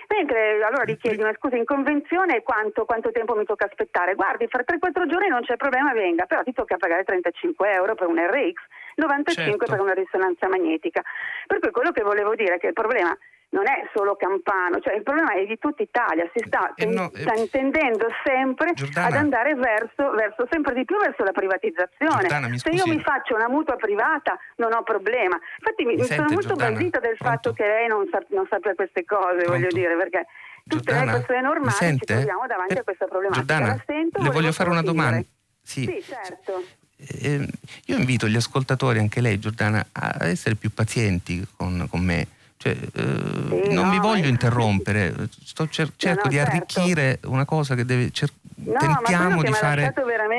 Mentre 0.08 0.64
allora 0.64 0.84
gli 0.86 0.98
chiedi, 0.98 1.22
ma 1.22 1.34
scusa, 1.38 1.56
in 1.56 1.66
convenzione 1.66 2.44
quanto, 2.44 2.86
quanto 2.86 3.12
tempo 3.12 3.36
mi 3.36 3.46
tocca 3.46 3.66
aspettare? 3.66 4.16
Guardi, 4.16 4.48
fra 4.48 4.64
3-4 4.64 5.08
giorni 5.08 5.28
non 5.28 5.42
c'è 5.42 5.58
problema, 5.58 5.94
venga, 5.94 6.26
però 6.26 6.44
ti 6.44 6.54
tocca 6.54 6.78
pagare 6.78 7.04
35 7.04 7.72
euro 7.72 7.96
per 7.96 8.08
un 8.08 8.18
RX, 8.18 8.62
95 8.96 9.34
certo. 9.36 9.66
per 9.66 9.82
una 9.82 9.94
risonanza 9.94 10.48
magnetica. 10.48 11.02
Per 11.48 11.60
cui 11.60 11.72
quello 11.72 11.92
che 11.92 12.04
volevo 12.04 12.36
dire 12.36 12.56
è 12.56 12.58
che 12.60 12.68
il 12.68 12.74
problema 12.74 13.18
non 13.50 13.68
è 13.68 13.88
solo 13.94 14.16
Campano, 14.16 14.80
cioè 14.80 14.96
il 14.96 15.04
problema 15.04 15.34
è 15.34 15.46
di 15.46 15.58
tutta 15.58 15.84
Italia, 15.84 16.30
si 16.34 16.44
sta, 16.46 16.74
eh 16.76 16.86
no, 16.86 17.12
eh, 17.14 17.22
sta 17.22 17.36
intendendo 17.36 18.08
sempre 18.24 18.74
Giordana, 18.74 19.08
ad 19.08 19.14
andare 19.14 19.56
verso, 19.56 20.12
verso, 20.12 20.48
sempre 20.50 20.74
di 20.74 20.84
più 20.84 20.98
verso 20.98 21.24
la 21.24 21.32
privatizzazione. 21.32 22.28
Giordana, 22.28 22.58
Se 22.58 22.70
io 22.70 22.86
mi 22.88 23.00
faccio 23.00 23.36
una 23.36 23.48
mutua 23.48 23.76
privata 23.76 24.38
non 24.58 24.74
ho 24.74 24.84
problema. 24.84 25.40
Infatti 25.60 25.86
mi, 25.86 25.96
mi 25.96 26.04
sono 26.04 26.28
molto 26.30 26.56
basita 26.56 27.00
del 27.00 27.16
Pronto? 27.18 27.24
fatto 27.24 27.54
che 27.54 27.66
lei 27.66 27.88
non, 27.88 28.08
sa, 28.12 28.20
non 28.30 28.46
sappia 28.50 28.74
queste 28.76 29.06
cose, 29.06 29.44
Pronto? 29.44 29.52
voglio 29.52 29.70
dire, 29.70 29.96
perché 29.96 30.26
tutte 30.68 30.92
Giordana, 30.92 31.06
le 31.06 31.18
persone 31.20 31.42
normali 31.42 31.98
ci 31.98 32.06
troviamo 32.06 32.48
davanti 32.48 32.76
eh, 32.76 32.80
a 32.80 32.84
questa 32.84 33.06
problematica. 33.06 33.46
Giordana, 33.46 33.84
sento, 33.86 34.22
le 34.22 34.30
voglio 34.32 34.52
fare 34.52 34.70
una 34.70 34.82
domanda. 34.82 35.24
Sì, 35.62 35.84
sì 35.86 36.04
certo. 36.04 36.64
Eh, 36.98 37.48
io 37.86 37.98
invito 37.98 38.28
gli 38.28 38.36
ascoltatori, 38.36 39.00
anche 39.00 39.22
lei 39.22 39.40
Giordana, 39.40 39.86
a 39.92 40.28
essere 40.28 40.56
più 40.56 40.72
pazienti 40.74 41.46
con, 41.56 41.88
con 41.90 42.02
me 42.02 42.28
cioè, 42.66 42.76
eh, 42.94 43.62
sì, 43.64 43.74
non 43.74 43.86
no, 43.86 43.92
vi 43.92 44.00
voglio 44.00 44.28
interrompere, 44.28 45.30
cer- 45.70 45.92
cerco 45.96 46.24
no, 46.24 46.30
di 46.30 46.36
certo. 46.36 46.52
arricchire 46.52 47.20
una 47.26 47.46
cosa 47.46 47.76
che 47.76 47.86
deve. 47.86 48.10
Cer- 48.12 48.32
tentiamo 48.56 49.44
di 49.44 49.52
fare. 49.52 49.94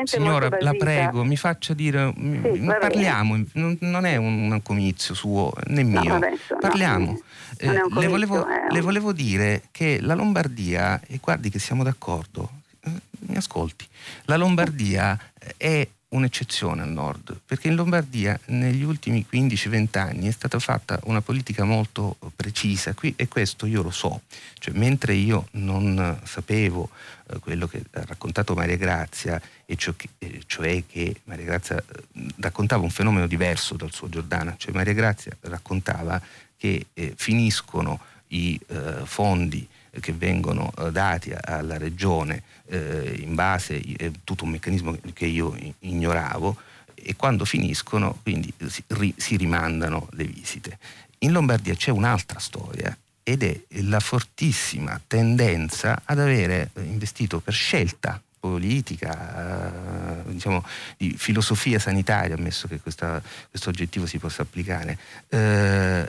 Signora, 0.04 0.48
la 0.58 0.72
prego, 0.72 1.22
mi 1.22 1.36
faccia 1.36 1.72
dire. 1.72 2.12
Sì, 2.16 2.64
parliamo, 2.80 3.40
non, 3.52 3.76
non, 3.80 4.06
è 4.06 4.16
un, 4.16 4.50
un 4.50 4.62
comizio 4.62 5.14
suo 5.14 5.52
né 5.66 5.84
mio. 5.84 6.14
Adesso, 6.14 6.56
parliamo. 6.58 7.20
Eh, 7.58 7.70
le, 7.70 8.08
volevo, 8.08 8.44
le, 8.70 8.80
volevo, 8.80 9.12
dire 9.12 9.62
che 9.70 9.98
la 10.00 10.14
Lombardia, 10.14 11.00
e 11.06 11.20
guardi 11.22 11.48
che 11.48 11.60
siamo 11.60 11.84
d'accordo, 11.84 12.50
eh, 12.80 12.90
mi 13.28 13.36
ascolti, 13.36 13.86
la 14.24 14.36
Lombardia 14.36 15.16
è 15.56 15.86
un'eccezione 16.08 16.82
al 16.82 16.90
nord, 16.90 17.40
perché 17.44 17.68
in 17.68 17.74
Lombardia 17.74 18.38
negli 18.46 18.82
ultimi 18.82 19.26
15-20 19.30 19.98
anni 19.98 20.28
è 20.28 20.30
stata 20.30 20.58
fatta 20.58 21.00
una 21.04 21.20
politica 21.20 21.64
molto 21.64 22.16
precisa. 22.34 22.94
Qui, 22.94 23.14
e 23.16 23.26
questo 23.26 23.66
io 23.66 23.82
lo 23.82 23.90
so, 23.90 24.22
cioè, 24.58 24.74
mentre 24.74 25.14
io 25.14 25.48
non 25.52 26.20
sapevo 26.24 26.90
eh, 27.28 27.38
quello 27.40 27.66
che 27.66 27.82
ha 27.92 28.04
raccontato 28.04 28.54
Maria 28.54 28.76
Grazia, 28.76 29.40
e 29.64 29.76
cioè 29.76 29.96
che, 29.96 30.08
eh, 30.18 30.42
cioè 30.46 30.84
che 30.86 31.20
Maria 31.24 31.44
Grazia 31.44 31.76
eh, 31.76 32.26
raccontava 32.36 32.82
un 32.82 32.90
fenomeno 32.90 33.26
diverso 33.26 33.74
dal 33.74 33.92
suo 33.92 34.08
Giordana, 34.08 34.54
cioè 34.56 34.72
Maria 34.72 34.94
Grazia 34.94 35.36
raccontava 35.40 36.20
che 36.56 36.86
eh, 36.94 37.14
finiscono 37.16 38.00
i 38.28 38.58
eh, 38.68 39.02
fondi 39.04 39.66
che 40.00 40.12
vengono 40.12 40.72
eh, 40.78 40.90
dati 40.90 41.32
alla 41.38 41.78
regione 41.78 42.42
eh, 42.66 43.16
in 43.20 43.34
base 43.34 43.82
a 44.00 44.10
tutto 44.24 44.44
un 44.44 44.50
meccanismo 44.50 44.96
che 45.12 45.26
io 45.26 45.56
ignoravo 45.80 46.56
e 46.94 47.14
quando 47.16 47.44
finiscono 47.44 48.18
quindi 48.22 48.52
si, 48.66 48.82
ri, 48.88 49.14
si 49.16 49.36
rimandano 49.36 50.08
le 50.12 50.24
visite. 50.24 50.78
In 51.18 51.32
Lombardia 51.32 51.74
c'è 51.74 51.90
un'altra 51.90 52.38
storia 52.38 52.96
ed 53.22 53.42
è 53.42 53.60
la 53.82 54.00
fortissima 54.00 55.00
tendenza 55.06 56.02
ad 56.04 56.18
avere 56.18 56.70
investito 56.76 57.40
per 57.40 57.54
scelta 57.54 58.20
politica, 58.38 60.20
eh, 60.24 60.32
diciamo, 60.32 60.64
di 60.96 61.14
filosofia 61.16 61.80
sanitaria, 61.80 62.36
ammesso 62.36 62.68
che 62.68 62.78
questa, 62.78 63.20
questo 63.50 63.70
oggettivo 63.70 64.06
si 64.06 64.18
possa 64.18 64.42
applicare, 64.42 64.96
eh, 65.28 66.08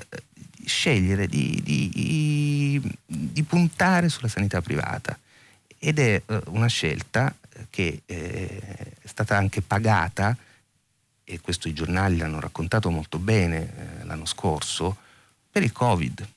scegliere 0.67 1.27
di, 1.27 1.61
di, 1.63 2.81
di, 3.05 3.43
puntare 3.43 4.09
sulla 4.09 4.27
sanità 4.27 4.61
privata 4.61 5.17
ed 5.79 5.99
è 5.99 6.21
eh, 6.25 6.41
una 6.47 6.67
scelta 6.67 7.33
che 7.69 8.01
eh, 8.05 8.61
è 9.01 9.07
stata 9.07 9.37
anche 9.37 9.61
pagata 9.61 10.35
e 11.23 11.39
questo 11.41 11.67
i 11.67 11.73
giornali 11.73 12.17
l'hanno 12.17 12.39
raccontato 12.39 12.89
molto 12.89 13.17
bene 13.17 13.57
eh, 13.61 14.05
l'anno 14.05 14.25
scorso 14.25 14.97
per 15.51 15.63
il 15.63 15.71
Covid. 15.71 16.27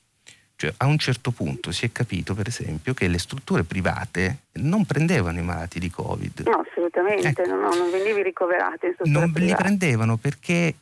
Cioè, 0.55 0.73
a 0.77 0.85
un 0.85 0.99
certo 0.99 1.31
punto 1.31 1.71
si 1.71 1.85
è 1.85 1.91
capito, 1.91 2.35
per 2.35 2.47
esempio, 2.47 2.93
che 2.93 3.07
le 3.07 3.17
strutture 3.17 3.63
private 3.63 4.43
non 4.53 4.85
prendevano 4.85 5.39
i 5.39 5.41
malati 5.41 5.79
di 5.79 5.89
Covid. 5.89 6.41
No, 6.45 6.63
assolutamente, 6.69 7.41
eh. 7.41 7.47
no, 7.47 7.55
no, 7.55 7.73
non 7.73 7.89
venivi 7.89 8.21
ricoverati. 8.21 8.95
Non 9.05 9.31
private. 9.31 9.39
li 9.39 9.55
prendevano 9.55 10.17
perché 10.17 10.75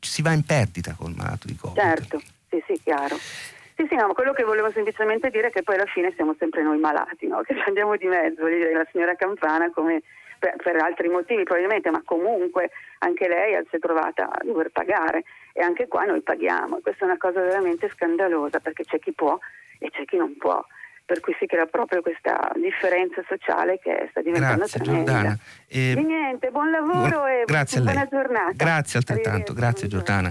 si 0.00 0.22
va 0.22 0.32
in 0.32 0.44
perdita 0.44 0.94
col 0.94 1.14
malato 1.14 1.46
di 1.46 1.56
Covid. 1.56 1.76
Certo, 1.76 2.22
sì, 2.48 2.62
sì, 2.66 2.80
chiaro. 2.82 3.16
Sì, 3.16 3.86
sì, 3.88 3.94
no, 3.94 4.12
quello 4.12 4.32
che 4.32 4.42
volevo 4.42 4.70
semplicemente 4.72 5.30
dire 5.30 5.48
è 5.48 5.50
che 5.50 5.62
poi 5.62 5.76
alla 5.76 5.86
fine 5.86 6.12
siamo 6.16 6.34
sempre 6.38 6.62
noi 6.62 6.78
malati, 6.78 7.26
no? 7.28 7.42
che 7.46 7.54
ci 7.54 7.62
andiamo 7.66 7.96
di 7.96 8.06
mezzo, 8.06 8.46
la 8.46 8.86
signora 8.90 9.14
Campana 9.14 9.70
come 9.70 10.02
per, 10.38 10.56
per, 10.56 10.76
altri 10.76 11.08
motivi 11.08 11.44
probabilmente, 11.44 11.90
ma 11.90 12.02
comunque 12.04 12.70
anche 12.98 13.28
lei 13.28 13.56
si 13.68 13.76
è 13.76 13.78
trovata 13.78 14.30
a 14.30 14.40
dover 14.44 14.70
pagare 14.70 15.24
e 15.52 15.62
anche 15.62 15.86
qua 15.88 16.04
noi 16.04 16.22
paghiamo. 16.22 16.80
Questa 16.80 17.04
è 17.04 17.08
una 17.08 17.18
cosa 17.18 17.40
veramente 17.40 17.88
scandalosa 17.90 18.60
perché 18.60 18.84
c'è 18.84 18.98
chi 18.98 19.12
può 19.12 19.38
e 19.78 19.90
c'è 19.90 20.04
chi 20.04 20.16
non 20.16 20.36
può 20.36 20.64
per 21.08 21.20
cui 21.20 21.34
si 21.38 21.46
crea 21.46 21.64
proprio 21.64 22.02
questa 22.02 22.52
differenza 22.56 23.22
sociale 23.26 23.78
che 23.78 24.08
sta 24.10 24.20
diventando 24.20 24.58
grazie, 24.58 24.80
tremenda. 24.80 25.12
Giordana. 25.12 25.38
E... 25.66 25.90
e 25.92 26.02
niente, 26.02 26.50
buon 26.50 26.70
lavoro 26.70 27.26
e 27.26 27.44
grazie 27.46 27.80
buona 27.80 28.06
giornata. 28.06 28.52
Grazie 28.52 28.98
altrettanto, 28.98 29.54
grazie 29.54 29.88
Giordana. 29.88 30.30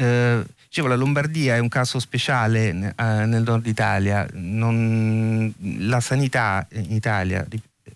Eh, 0.00 0.44
dicevo, 0.68 0.86
la 0.86 0.94
Lombardia 0.94 1.56
è 1.56 1.58
un 1.58 1.68
caso 1.68 1.98
speciale 1.98 2.68
eh, 2.68 3.02
nel 3.26 3.42
nord 3.42 3.66
Italia, 3.66 4.28
non, 4.34 5.52
la 5.78 5.98
sanità 5.98 6.64
in 6.70 6.92
Italia, 6.92 7.44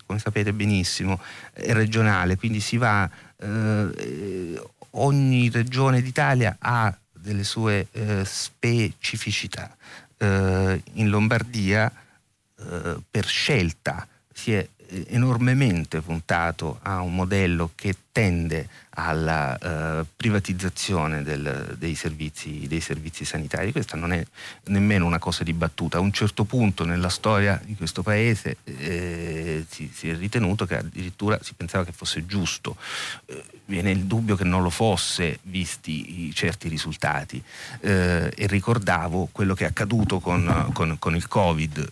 come 0.05 0.19
sapete 0.19 0.51
benissimo, 0.51 1.21
è 1.53 1.71
regionale, 1.71 2.35
quindi 2.35 2.59
si 2.59 2.75
va, 2.75 3.09
eh, 3.37 4.61
ogni 4.91 5.49
regione 5.49 6.01
d'Italia 6.01 6.57
ha 6.59 6.93
delle 7.13 7.45
sue 7.45 7.87
eh, 7.93 8.25
specificità. 8.25 9.73
Eh, 10.17 10.83
in 10.95 11.07
Lombardia 11.07 11.89
eh, 11.89 12.97
per 13.09 13.25
scelta 13.25 14.05
si 14.33 14.51
è 14.51 14.67
enormemente 15.07 16.01
puntato 16.01 16.79
a 16.81 17.01
un 17.01 17.15
modello 17.15 17.71
che 17.75 17.95
tende 18.11 18.69
alla 18.95 19.57
uh, 19.59 20.05
privatizzazione 20.15 21.23
del, 21.23 21.75
dei, 21.79 21.95
servizi, 21.95 22.67
dei, 22.67 22.79
servizi, 22.79 23.25
sanitari. 23.25 23.71
Questa 23.71 23.97
non 23.97 24.13
è 24.13 24.23
nemmeno 24.65 25.07
una 25.07 25.17
cosa 25.17 25.43
dibattuta. 25.43 25.97
A 25.97 26.01
un 26.01 26.11
certo 26.11 26.43
punto 26.43 26.85
nella 26.85 27.09
storia 27.09 27.59
di 27.65 27.75
questo 27.75 28.03
paese 28.03 28.57
eh, 28.65 29.65
si, 29.67 29.89
si, 29.91 30.09
è 30.09 30.15
ritenuto 30.15 30.67
che 30.67 30.77
addirittura 30.77 31.39
si 31.41 31.55
pensava 31.55 31.83
che 31.83 31.91
fosse 31.91 32.27
giusto. 32.27 32.77
Eh, 33.25 33.43
viene 33.65 33.89
il 33.89 34.03
dubbio 34.03 34.35
che 34.35 34.43
non 34.43 34.61
lo 34.61 34.69
fosse, 34.69 35.39
visti 35.43 36.27
i 36.27 36.33
certi 36.35 36.67
risultati. 36.67 37.43
Eh, 37.79 38.31
e 38.35 38.47
ricordavo 38.47 39.29
quello 39.31 39.55
che 39.55 39.63
è 39.63 39.69
accaduto 39.69 40.19
con, 40.19 40.69
con, 40.71 40.97
con 40.99 41.15
il 41.15 41.27
Covid 41.27 41.91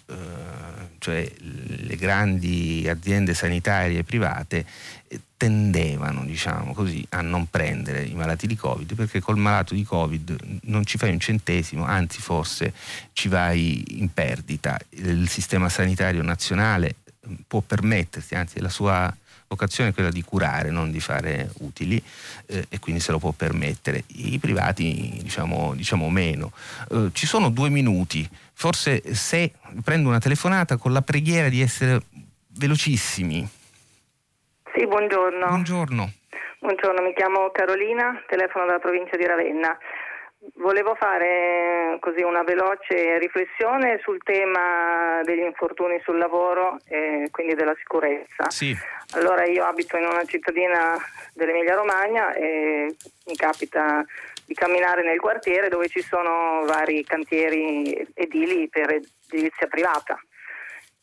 cioè 1.01 1.27
le 1.39 1.95
grandi 1.95 2.87
aziende 2.87 3.33
sanitarie 3.33 4.03
private 4.03 4.63
eh, 5.07 5.19
tendevano 5.35 6.23
diciamo 6.23 6.73
così, 6.73 7.03
a 7.09 7.21
non 7.21 7.49
prendere 7.49 8.03
i 8.03 8.13
malati 8.13 8.45
di 8.45 8.55
Covid 8.55 8.93
perché 8.93 9.19
col 9.19 9.37
malato 9.37 9.73
di 9.73 9.83
Covid 9.83 10.59
non 10.65 10.85
ci 10.85 10.99
fai 10.99 11.09
un 11.09 11.19
centesimo, 11.19 11.85
anzi 11.85 12.21
forse 12.21 12.71
ci 13.13 13.29
vai 13.29 13.83
in 13.99 14.13
perdita. 14.13 14.77
Il 14.89 15.27
sistema 15.27 15.69
sanitario 15.69 16.21
nazionale 16.21 16.97
mm, 17.27 17.33
può 17.47 17.61
permettersi, 17.61 18.35
anzi 18.35 18.59
la 18.59 18.69
sua 18.69 19.11
vocazione 19.51 19.89
è 19.89 19.93
quella 19.93 20.09
di 20.09 20.23
curare, 20.23 20.71
non 20.71 20.91
di 20.91 20.99
fare 20.99 21.49
utili 21.59 22.01
eh, 22.47 22.65
e 22.69 22.79
quindi 22.79 23.01
se 23.01 23.11
lo 23.11 23.19
può 23.19 23.31
permettere. 23.31 24.03
I 24.07 24.39
privati 24.39 25.19
diciamo, 25.21 25.73
diciamo 25.75 26.09
meno. 26.09 26.51
Eh, 26.89 27.09
ci 27.13 27.27
sono 27.27 27.49
due 27.49 27.69
minuti 27.69 28.27
forse 28.53 29.13
se 29.13 29.51
prendo 29.83 30.09
una 30.09 30.19
telefonata 30.19 30.77
con 30.77 30.93
la 30.93 31.01
preghiera 31.01 31.49
di 31.49 31.61
essere 31.61 31.99
velocissimi. 32.57 33.47
Sì, 34.73 34.87
buongiorno. 34.87 35.47
Buongiorno. 35.47 36.13
Buongiorno, 36.59 37.01
mi 37.01 37.13
chiamo 37.15 37.49
Carolina, 37.49 38.21
telefono 38.27 38.67
dalla 38.67 38.77
provincia 38.77 39.17
di 39.17 39.25
Ravenna. 39.25 39.75
Volevo 40.55 40.95
fare 40.95 41.97
così 41.99 42.23
una 42.23 42.41
veloce 42.41 43.19
riflessione 43.19 43.99
sul 44.01 44.17
tema 44.23 45.21
degli 45.23 45.43
infortuni 45.43 45.99
sul 46.03 46.17
lavoro 46.17 46.79
e 46.87 47.27
quindi 47.29 47.53
della 47.53 47.75
sicurezza. 47.77 48.49
Sì. 48.49 48.75
Allora 49.11 49.45
io 49.45 49.63
abito 49.65 49.97
in 49.97 50.05
una 50.05 50.23
cittadina 50.25 50.97
dell'Emilia 51.35 51.75
Romagna 51.75 52.33
e 52.33 52.95
mi 53.27 53.35
capita 53.35 54.03
di 54.43 54.55
camminare 54.55 55.03
nel 55.03 55.19
quartiere 55.19 55.69
dove 55.69 55.87
ci 55.87 56.01
sono 56.01 56.65
vari 56.65 57.03
cantieri 57.03 58.07
edili 58.15 58.67
per 58.67 58.99
edilizia 59.29 59.67
privata 59.67 60.19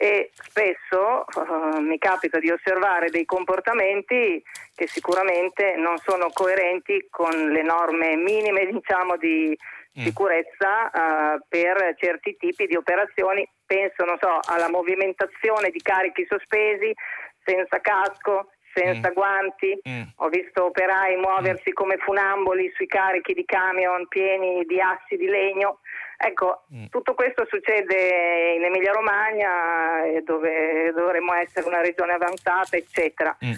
e 0.01 0.31
spesso 0.33 1.25
uh, 1.27 1.81
mi 1.81 1.99
capita 1.99 2.39
di 2.39 2.51
osservare 2.51 3.11
dei 3.11 3.25
comportamenti 3.25 4.41
che 4.73 4.87
sicuramente 4.87 5.75
non 5.77 5.99
sono 5.99 6.31
coerenti 6.33 7.09
con 7.11 7.33
le 7.51 7.63
norme 7.63 8.15
minime 8.15 8.67
diciamo, 8.67 9.17
di 9.17 9.59
mm. 9.99 10.03
sicurezza 10.05 10.85
uh, 10.87 11.41
per 11.49 11.97
certi 11.97 12.37
tipi 12.39 12.67
di 12.67 12.77
operazioni. 12.77 13.47
Penso 13.67 14.05
so, 14.21 14.39
alla 14.47 14.71
movimentazione 14.71 15.71
di 15.71 15.81
carichi 15.83 16.25
sospesi 16.29 16.95
senza 17.43 17.81
casco, 17.81 18.51
senza 18.75 19.11
mm. 19.11 19.13
guanti, 19.13 19.81
mm. 19.89 20.03
ho 20.17 20.29
visto 20.29 20.67
operai 20.67 21.17
muoversi 21.17 21.71
mm. 21.71 21.75
come 21.75 21.97
funamboli 21.99 22.73
sui 22.75 22.87
carichi 22.87 23.35
di 23.35 23.45
camion 23.45 24.07
pieni 24.09 24.65
di 24.65 24.81
assi 24.81 25.17
di 25.17 25.27
legno. 25.27 25.81
Ecco, 26.17 26.65
mm. 26.75 26.87
tutto 26.87 27.15
questo 27.15 27.47
succede 27.49 28.55
in 28.57 28.65
Emilia 28.65 28.93
Romagna, 28.93 30.05
eh, 30.05 30.23
dove 30.23 30.93
dovremmo 30.93 31.35
essere 31.35 31.67
una 31.67 31.81
regione 31.81 32.13
avanzata, 32.13 32.77
eccetera. 32.77 33.37
Mm. 33.45 33.53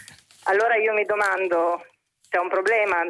Allora 0.44 0.76
io 0.76 0.92
mi 0.92 1.04
domando, 1.04 1.84
c'è 2.28 2.38
un 2.38 2.48
problema, 2.48 3.02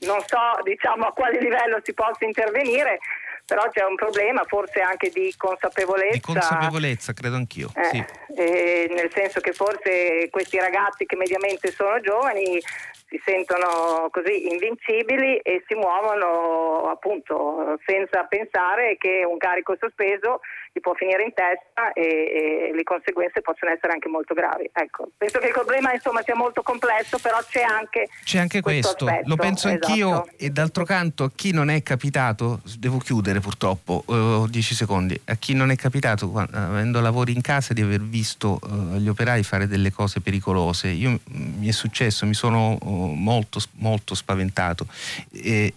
non 0.00 0.20
so 0.26 0.38
diciamo, 0.62 1.06
a 1.06 1.12
quale 1.12 1.38
livello 1.38 1.80
si 1.82 1.94
possa 1.94 2.24
intervenire, 2.24 2.98
però 3.46 3.68
c'è 3.70 3.84
un 3.84 3.94
problema 3.94 4.42
forse 4.44 4.80
anche 4.80 5.10
di 5.10 5.32
consapevolezza. 5.36 6.14
Di 6.14 6.20
consapevolezza, 6.20 7.12
credo 7.12 7.36
anch'io. 7.36 7.70
Eh, 7.74 7.84
sì. 7.84 8.04
eh, 8.36 8.90
nel 8.94 9.10
senso 9.12 9.40
che 9.40 9.52
forse 9.52 10.28
questi 10.30 10.58
ragazzi 10.58 11.04
che 11.04 11.16
mediamente 11.16 11.70
sono 11.70 12.00
giovani 12.00 12.60
si 13.06 13.20
sentono 13.24 14.08
così 14.10 14.50
invincibili 14.50 15.38
e 15.38 15.62
si 15.66 15.74
muovono 15.74 16.88
appunto 16.90 17.78
senza 17.84 18.24
pensare 18.24 18.96
che 18.96 19.24
un 19.28 19.36
carico 19.36 19.76
sospeso 19.78 20.40
gli 20.74 20.80
può 20.80 20.92
finire 20.94 21.22
in 21.22 21.32
testa 21.32 21.92
e, 21.92 22.02
e, 22.02 22.74
le 22.74 22.82
conseguenze 22.82 23.40
possono 23.42 23.70
essere 23.70 23.92
anche 23.92 24.08
molto 24.08 24.34
gravi. 24.34 24.68
Ecco, 24.72 25.08
penso 25.16 25.38
che 25.38 25.46
il 25.46 25.52
problema 25.52 25.92
insomma 25.92 26.20
sia 26.22 26.34
molto 26.34 26.62
complesso, 26.62 27.16
però 27.18 27.38
c'è 27.48 27.62
anche, 27.62 28.08
c'è 28.24 28.38
anche 28.38 28.60
questo. 28.60 29.06
Aspetto. 29.06 29.28
Lo 29.28 29.36
penso 29.36 29.68
esatto. 29.68 29.86
anch'io 29.86 30.26
e 30.36 30.50
d'altro 30.50 30.84
canto 30.84 31.22
a 31.24 31.30
chi 31.32 31.52
non 31.52 31.70
è 31.70 31.80
capitato, 31.84 32.60
devo 32.76 32.98
chiudere 32.98 33.38
purtroppo, 33.38 34.02
ho 34.04 34.40
uh, 34.40 34.48
10 34.48 34.74
secondi, 34.74 35.18
a 35.26 35.36
chi 35.36 35.54
non 35.54 35.70
è 35.70 35.76
capitato 35.76 36.32
avendo 36.34 37.00
lavori 37.00 37.32
in 37.32 37.40
casa 37.40 37.72
di 37.72 37.80
aver 37.80 38.00
visto 38.00 38.58
uh, 38.60 38.96
gli 38.96 39.08
operai 39.08 39.44
fare 39.44 39.68
delle 39.68 39.92
cose 39.92 40.20
pericolose, 40.20 40.88
io, 40.88 41.20
mi 41.26 41.68
è 41.68 41.72
successo, 41.72 42.26
mi 42.26 42.34
sono 42.34 42.76
uh, 42.80 43.12
molto, 43.12 43.60
molto 43.74 44.16
spaventato. 44.16 44.88
E, 45.30 45.72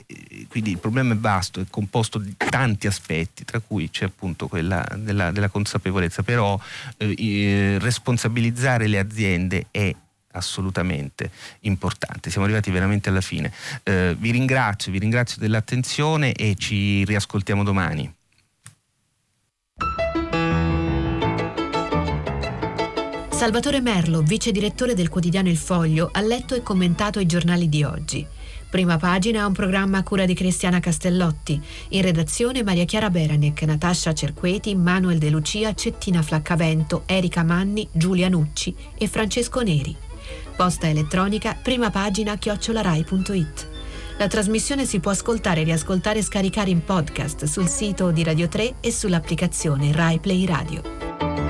quindi 0.49 0.71
il 0.71 0.79
problema 0.79 1.13
è 1.13 1.17
vasto, 1.17 1.61
è 1.61 1.65
composto 1.69 2.17
di 2.17 2.35
tanti 2.35 2.87
aspetti, 2.87 3.45
tra 3.45 3.59
cui 3.59 3.91
c'è 3.91 4.05
appunto 4.05 4.47
quella 4.47 4.85
della, 4.95 5.31
della 5.31 5.49
consapevolezza, 5.49 6.23
però 6.23 6.59
eh, 6.97 7.77
responsabilizzare 7.79 8.87
le 8.87 8.99
aziende 8.99 9.67
è 9.71 9.93
assolutamente 10.31 11.31
importante. 11.61 12.29
Siamo 12.29 12.45
arrivati 12.45 12.71
veramente 12.71 13.09
alla 13.09 13.21
fine. 13.21 13.51
Eh, 13.83 14.15
vi 14.17 14.31
ringrazio, 14.31 14.91
vi 14.91 14.99
ringrazio 14.99 15.39
dell'attenzione 15.39 16.33
e 16.33 16.55
ci 16.55 17.03
riascoltiamo 17.05 17.63
domani. 17.63 18.13
Salvatore 23.29 23.81
Merlo, 23.81 24.21
vice 24.23 24.51
direttore 24.51 24.95
del 24.95 25.09
quotidiano 25.09 25.47
Il 25.47 25.57
Foglio, 25.57 26.09
ha 26.11 26.21
letto 26.21 26.55
e 26.55 26.63
commentato 26.63 27.19
i 27.19 27.27
giornali 27.27 27.69
di 27.69 27.83
oggi. 27.83 28.36
Prima 28.69 28.97
pagina 28.97 29.41
è 29.41 29.45
un 29.45 29.53
programma 29.53 29.99
a 29.99 30.03
cura 30.03 30.25
di 30.25 30.33
Cristiana 30.33 30.79
Castellotti. 30.79 31.59
In 31.89 32.01
redazione 32.01 32.63
Maria 32.63 32.83
Chiara 32.83 33.09
Beranec, 33.09 33.61
Natascia 33.63 34.13
Cerqueti, 34.13 34.75
Manuel 34.75 35.19
De 35.19 35.29
Lucia, 35.29 35.73
Cettina 35.73 36.21
Flaccavento, 36.21 37.03
Erika 37.05 37.43
Manni, 37.43 37.87
Giulia 37.91 38.27
Nucci 38.27 38.75
e 38.97 39.07
Francesco 39.07 39.61
Neri. 39.61 39.95
Posta 40.55 40.89
elettronica, 40.89 41.57
prima 41.61 41.89
pagina 41.89 42.35
chiocciolarai.it. 42.35 43.67
La 44.17 44.27
trasmissione 44.27 44.85
si 44.85 44.99
può 44.99 45.11
ascoltare, 45.11 45.63
riascoltare 45.63 46.19
e 46.19 46.23
scaricare 46.23 46.69
in 46.69 46.83
podcast 46.83 47.45
sul 47.45 47.67
sito 47.67 48.11
di 48.11 48.23
Radio 48.23 48.47
3 48.49 48.75
e 48.81 48.91
sull'applicazione 48.91 49.91
Rai 49.93 50.19
Play 50.19 50.45
Radio. 50.45 51.46